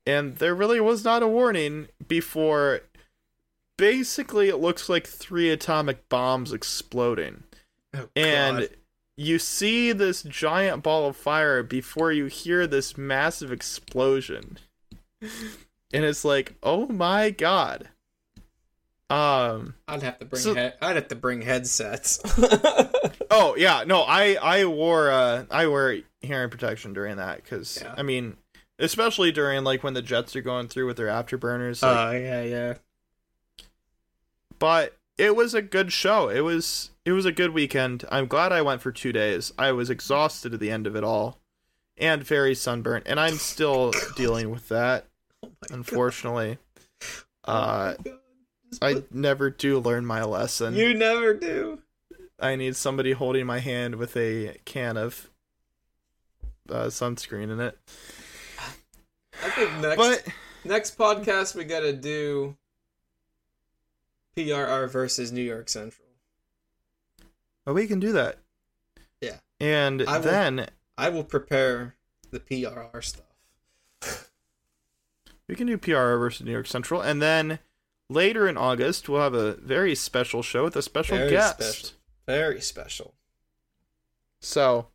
And 0.05 0.37
there 0.37 0.55
really 0.55 0.79
was 0.79 1.03
not 1.03 1.21
a 1.21 1.27
warning 1.27 1.89
before 2.07 2.81
basically 3.77 4.49
it 4.49 4.57
looks 4.57 4.89
like 4.89 5.07
three 5.07 5.49
atomic 5.49 6.09
bombs 6.09 6.51
exploding. 6.53 7.43
Oh, 7.95 8.09
And 8.15 8.69
you 9.15 9.39
see 9.39 9.91
this 9.93 10.21
giant 10.23 10.83
ball 10.83 11.07
of 11.07 11.15
fire 11.15 11.63
before 11.63 12.11
you 12.11 12.25
hear 12.25 12.67
this 12.67 12.97
massive 12.97 13.51
explosion. 13.51 14.57
And 15.21 16.03
it's 16.05 16.23
like, 16.25 16.55
"Oh 16.61 16.85
my 16.87 17.29
god." 17.31 17.89
Um 19.09 19.75
I'd 19.87 20.03
have 20.03 20.19
to 20.19 20.25
bring 20.25 20.41
so- 20.41 20.53
head- 20.53 20.73
I'd 20.81 20.97
have 20.97 21.07
to 21.07 21.15
bring 21.15 21.41
headsets. 21.41 22.19
Oh 23.29 23.55
yeah, 23.57 23.83
no, 23.85 24.01
I 24.03 24.35
I 24.41 24.65
wore 24.65 25.11
uh 25.11 25.45
I 25.51 25.67
wear 25.67 25.99
hearing 26.21 26.49
protection 26.49 26.93
during 26.93 27.17
that 27.17 27.43
because 27.43 27.79
Yeah. 27.83 27.93
I 27.97 28.01
mean, 28.03 28.37
especially 28.79 29.31
during 29.31 29.63
like 29.63 29.83
when 29.83 29.93
the 29.93 30.01
jets 30.01 30.35
are 30.35 30.41
going 30.41 30.67
through 30.69 30.87
with 30.87 30.97
their 30.97 31.07
afterburners. 31.07 31.81
Like, 31.81 31.97
Oh 31.97 32.11
yeah, 32.17 32.41
yeah. 32.43 32.73
But 34.59 34.97
it 35.17 35.35
was 35.35 35.53
a 35.53 35.61
good 35.61 35.91
show. 35.91 36.29
It 36.29 36.41
was 36.41 36.91
it 37.05 37.11
was 37.11 37.25
a 37.25 37.31
good 37.31 37.51
weekend. 37.51 38.05
I'm 38.11 38.27
glad 38.27 38.51
I 38.51 38.61
went 38.61 38.81
for 38.81 38.91
two 38.91 39.11
days. 39.11 39.53
I 39.57 39.71
was 39.71 39.89
exhausted 39.89 40.53
at 40.53 40.59
the 40.59 40.71
end 40.71 40.87
of 40.87 40.95
it 40.95 41.03
all, 41.03 41.39
and 41.97 42.23
very 42.23 42.53
sunburnt, 42.55 43.05
and 43.07 43.19
I'm 43.19 43.35
still 43.35 43.93
dealing 44.15 44.49
with 44.49 44.69
that. 44.69 45.05
Oh 45.43 45.49
Unfortunately, 45.71 46.57
uh, 47.45 47.93
Oh. 48.05 48.19
Just 48.69 48.83
I 48.83 49.03
never 49.11 49.49
do 49.49 49.79
learn 49.79 50.05
my 50.05 50.23
lesson. 50.23 50.75
you 50.75 50.93
never 50.93 51.33
do. 51.33 51.79
I 52.37 52.55
need 52.57 52.75
somebody 52.75 53.13
holding 53.13 53.45
my 53.45 53.59
hand 53.59 53.95
with 53.95 54.17
a 54.17 54.57
can 54.65 54.97
of 54.97 55.29
uh, 56.69 56.87
sunscreen 56.87 57.49
in 57.49 57.59
it. 57.61 57.77
I 59.43 59.49
think 59.51 59.71
next 59.79 59.95
But 59.97 60.23
next 60.65 60.97
podcast 60.97 61.55
we 61.55 61.63
gotta 61.63 61.93
do 61.93 62.57
PRR 64.37 64.87
versus 64.89 65.31
New 65.31 65.41
York 65.41 65.67
Central. 65.69 66.07
well, 67.65 67.73
we 67.75 67.87
can 67.87 67.99
do 67.99 68.11
that. 68.13 68.37
Yeah. 69.19 69.39
And 69.59 70.03
I 70.03 70.17
will- 70.17 70.23
then 70.23 70.69
I 70.97 71.09
will 71.09 71.23
prepare 71.23 71.95
the 72.31 72.39
PRR 72.39 73.01
stuff. 73.01 74.29
we 75.47 75.55
can 75.55 75.65
do 75.67 75.77
PRR 75.77 76.17
versus 76.19 76.45
New 76.45 76.51
York 76.51 76.67
Central, 76.67 77.01
and 77.01 77.21
then 77.21 77.59
later 78.09 78.47
in 78.47 78.57
August 78.57 79.09
we'll 79.09 79.21
have 79.21 79.33
a 79.33 79.53
very 79.55 79.95
special 79.95 80.41
show 80.43 80.63
with 80.65 80.75
a 80.75 80.81
special 80.81 81.17
Very 81.17 81.31
guest. 81.31 81.59
special. 81.61 81.89
Very 82.27 82.61
special. 82.61 83.15
So, 84.41 84.89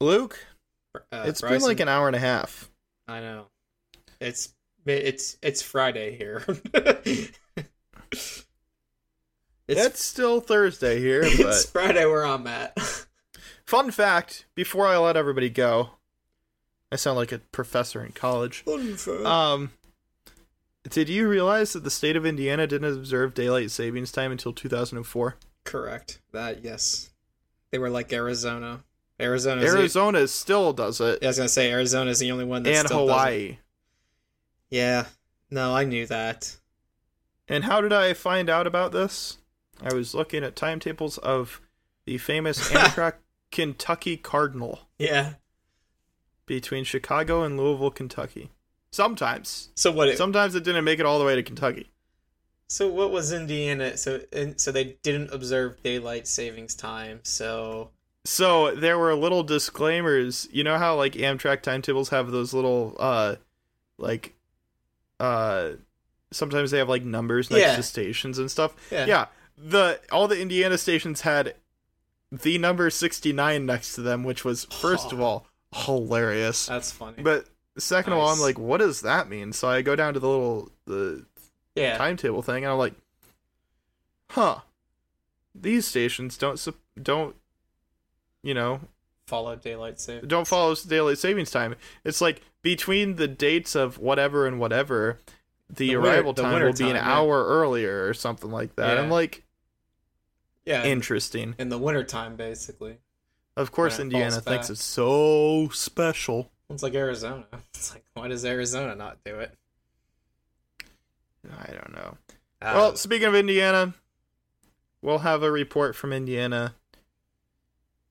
Luke, 0.00 0.46
Uh, 1.10 1.24
it's 1.26 1.40
been 1.40 1.60
like 1.62 1.80
an 1.80 1.88
hour 1.88 2.06
and 2.06 2.14
a 2.16 2.20
half. 2.20 2.70
I 3.08 3.20
know. 3.20 3.46
It's 4.20 4.54
it's 4.86 5.36
it's 5.42 5.62
Friday 5.62 6.16
here. 6.16 6.44
it's 6.74 7.32
it's 9.68 10.02
still 10.02 10.40
Thursday 10.40 11.00
here, 11.00 11.22
it's 11.24 11.66
Friday 11.66 12.04
where 12.04 12.24
I'm 12.26 12.46
at. 12.46 12.78
fun 13.66 13.90
fact: 13.90 14.46
before 14.54 14.86
I 14.86 14.98
let 14.98 15.16
everybody 15.16 15.50
go, 15.50 15.90
I 16.92 16.96
sound 16.96 17.16
like 17.16 17.32
a 17.32 17.38
professor 17.38 18.04
in 18.04 18.12
college. 18.12 18.64
Um, 19.24 19.70
did 20.88 21.08
you 21.08 21.28
realize 21.28 21.72
that 21.72 21.84
the 21.84 21.90
state 21.90 22.16
of 22.16 22.26
Indiana 22.26 22.66
didn't 22.66 22.92
observe 22.92 23.34
daylight 23.34 23.70
savings 23.70 24.12
time 24.12 24.32
until 24.32 24.52
2004? 24.52 25.36
Correct. 25.64 26.20
That 26.32 26.62
yes. 26.62 27.10
They 27.70 27.78
were 27.78 27.90
like 27.90 28.12
Arizona. 28.12 28.84
Arizona. 29.20 29.62
Arizona 29.62 30.28
still 30.28 30.72
does 30.72 31.00
it, 31.00 31.22
I 31.22 31.26
was 31.28 31.36
gonna 31.38 31.48
say 31.48 31.72
Arizona's 31.72 32.18
the 32.18 32.32
only 32.32 32.44
one 32.44 32.62
that 32.64 32.74
and. 32.76 32.88
Hawaii. 32.88 33.58
Yeah. 34.70 35.06
No, 35.50 35.74
I 35.74 35.84
knew 35.84 36.06
that. 36.06 36.56
And 37.48 37.64
how 37.64 37.80
did 37.80 37.92
I 37.92 38.14
find 38.14 38.48
out 38.48 38.66
about 38.66 38.92
this? 38.92 39.38
I 39.82 39.92
was 39.92 40.14
looking 40.14 40.42
at 40.44 40.56
timetables 40.56 41.18
of 41.18 41.60
the 42.06 42.18
famous 42.18 42.70
Amtrak 42.72 43.14
Kentucky 43.50 44.16
Cardinal 44.16 44.88
Yeah. 44.98 45.34
between 46.46 46.84
Chicago 46.84 47.42
and 47.42 47.56
Louisville, 47.58 47.90
Kentucky. 47.90 48.50
Sometimes. 48.90 49.70
So 49.74 49.90
what? 49.92 50.08
It, 50.08 50.18
Sometimes 50.18 50.54
it 50.54 50.64
didn't 50.64 50.84
make 50.84 51.00
it 51.00 51.06
all 51.06 51.18
the 51.18 51.24
way 51.24 51.34
to 51.34 51.42
Kentucky. 51.42 51.90
so 52.68 52.88
what 52.88 53.10
was 53.10 53.32
Indiana? 53.32 53.96
So 53.96 54.20
and, 54.32 54.58
so 54.60 54.70
they 54.72 54.96
didn't 55.02 55.32
observe 55.32 55.82
daylight 55.82 56.26
savings 56.28 56.74
time. 56.74 57.20
So 57.24 57.90
So 58.24 58.74
there 58.74 58.98
were 58.98 59.14
little 59.14 59.42
disclaimers. 59.42 60.48
You 60.52 60.62
know 60.64 60.78
how 60.78 60.94
like 60.96 61.12
Amtrak 61.14 61.62
timetables 61.62 62.08
have 62.10 62.30
those 62.30 62.54
little 62.54 62.96
uh 62.98 63.36
like 63.98 64.34
uh 65.20 65.70
sometimes 66.32 66.70
they 66.70 66.78
have 66.78 66.88
like 66.88 67.04
numbers 67.04 67.50
next 67.50 67.60
Yeah. 67.62 67.76
to 67.76 67.82
stations 67.82 68.38
and 68.38 68.50
stuff. 68.50 68.74
yeah. 68.90 69.06
Yeah. 69.06 69.26
The 69.56 70.00
all 70.10 70.26
the 70.28 70.40
Indiana 70.40 70.76
stations 70.78 71.20
had 71.20 71.54
the 72.32 72.58
number 72.58 72.90
69 72.90 73.64
next 73.64 73.94
to 73.94 74.00
them, 74.02 74.24
which 74.24 74.44
was 74.44 74.64
first 74.64 75.12
of 75.12 75.20
all 75.20 75.46
hilarious. 75.72 76.66
That's 76.66 76.90
funny. 76.90 77.22
But 77.22 77.46
second 77.78 78.12
of 78.14 78.18
all, 78.18 78.28
I'm 78.30 78.40
like, 78.40 78.58
what 78.58 78.78
does 78.78 79.02
that 79.02 79.28
mean? 79.28 79.52
So 79.52 79.68
I 79.68 79.82
go 79.82 79.94
down 79.94 80.14
to 80.14 80.20
the 80.20 80.28
little 80.28 80.72
the 80.86 81.24
yeah, 81.76 81.96
timetable 81.96 82.42
thing, 82.42 82.64
and 82.64 82.72
I'm 82.72 82.78
like, 82.78 82.94
huh, 84.30 84.60
these 85.54 85.86
stations 85.86 86.36
don't 86.36 86.58
sup- 86.58 86.78
don't 87.00 87.36
you 88.42 88.54
know 88.54 88.80
follow 89.26 89.54
daylight 89.56 90.00
save. 90.00 90.26
don't 90.28 90.46
follow 90.46 90.74
daylight 90.74 91.18
savings 91.18 91.50
time. 91.50 91.74
It's 92.04 92.20
like 92.20 92.42
between 92.64 93.16
the 93.16 93.28
dates 93.28 93.76
of 93.76 93.98
whatever 93.98 94.46
and 94.46 94.58
whatever, 94.58 95.20
the, 95.68 95.88
The 95.90 95.94
arrival 95.96 96.32
the 96.32 96.42
time 96.42 96.54
winter 96.54 96.66
will 96.66 96.72
be 96.72 96.84
an 96.90 96.96
time, 96.96 97.06
yeah. 97.06 97.14
hour 97.14 97.44
earlier 97.46 98.08
or 98.08 98.14
something 98.14 98.50
like 98.50 98.74
that. 98.76 98.96
Yeah. 98.96 99.02
I'm 99.02 99.10
like, 99.10 99.44
Yeah, 100.64 100.82
interesting. 100.82 101.54
in 101.58 101.68
the 101.68 101.78
wintertime, 101.78 102.36
basically. 102.36 102.96
Of 103.56 103.70
course, 103.70 104.00
Indiana 104.00 104.32
thinks 104.40 104.66
back. 104.66 104.70
it's 104.70 104.82
so 104.82 105.68
special. 105.72 106.50
It's 106.70 106.82
like 106.82 106.94
Arizona. 106.94 107.44
It's 107.74 107.92
like, 107.92 108.04
why 108.14 108.28
does 108.28 108.44
Arizona 108.46 108.94
not 108.96 109.18
do 109.24 109.38
it? 109.40 109.54
I 111.58 111.70
don't 111.72 111.92
know. 111.94 112.16
Uh, 112.62 112.72
well, 112.74 112.96
speaking 112.96 113.28
of 113.28 113.34
Indiana, 113.34 113.92
we'll 115.02 115.18
have 115.18 115.42
a 115.42 115.52
report 115.52 115.94
from 115.94 116.14
Indiana 116.14 116.74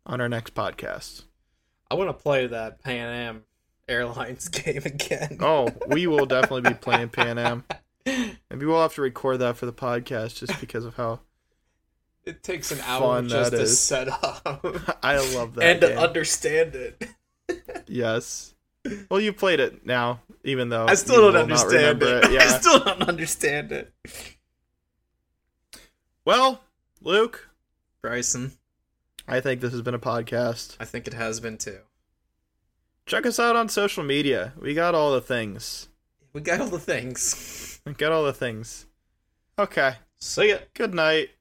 on 0.05 0.21
our 0.21 0.29
next 0.29 0.53
podcast. 0.53 1.23
I 1.89 1.95
want 1.95 2.09
to 2.09 2.13
play 2.13 2.45
that 2.45 2.83
Pan 2.83 3.09
Am 3.09 3.43
Airlines 3.87 4.47
game 4.49 4.81
again. 4.85 5.37
Oh, 5.39 5.69
we 5.87 6.07
will 6.07 6.25
definitely 6.25 6.69
be 6.71 6.75
playing 6.75 7.09
Pan 7.09 7.37
Am. 7.37 7.63
Maybe 8.05 8.65
we'll 8.65 8.81
have 8.81 8.93
to 8.95 9.01
record 9.01 9.39
that 9.39 9.57
for 9.57 9.65
the 9.65 9.73
podcast 9.73 10.35
just 10.39 10.59
because 10.59 10.85
of 10.85 10.95
how 10.95 11.19
It 12.25 12.43
takes 12.43 12.71
an 12.71 12.79
hour 12.85 13.21
just 13.21 13.51
to 13.51 13.61
is. 13.61 13.79
set 13.79 14.07
up 14.09 14.41
I 15.03 15.17
love 15.35 15.55
that. 15.55 15.63
and 15.63 15.81
to 15.81 15.97
understand 15.99 16.75
it. 16.75 17.07
yes. 17.87 18.53
Well, 19.09 19.21
you 19.21 19.31
played 19.31 19.61
it 19.61 19.85
now, 19.85 20.19
even 20.43 20.67
though 20.69 20.85
I 20.85 20.95
still 20.95 21.31
don't 21.31 21.41
understand 21.41 22.01
it. 22.03 22.05
remember 22.05 22.37
I 22.39 22.47
still 22.59 22.79
don't 22.79 23.01
understand 23.03 23.71
it. 23.71 23.93
Well, 26.25 26.61
Luke, 27.01 27.49
Bryson, 28.01 28.53
I 29.27 29.39
think 29.39 29.61
this 29.61 29.71
has 29.71 29.81
been 29.81 29.93
a 29.93 29.99
podcast. 29.99 30.75
I 30.79 30.85
think 30.85 31.07
it 31.07 31.13
has 31.13 31.39
been 31.39 31.57
too. 31.57 31.79
Check 33.05 33.25
us 33.25 33.39
out 33.39 33.55
on 33.55 33.69
social 33.69 34.03
media. 34.03 34.53
We 34.59 34.73
got 34.73 34.95
all 34.95 35.11
the 35.11 35.21
things. 35.21 35.89
We 36.31 36.41
got 36.41 36.61
all 36.61 36.67
the 36.69 36.79
things. 36.79 37.69
We 37.85 37.91
got 37.91 38.13
all 38.13 38.23
the 38.23 38.31
things. 38.31 38.85
Okay. 39.59 39.95
See 40.17 40.49
ya. 40.51 40.59
Good 40.73 40.93
night. 40.93 41.31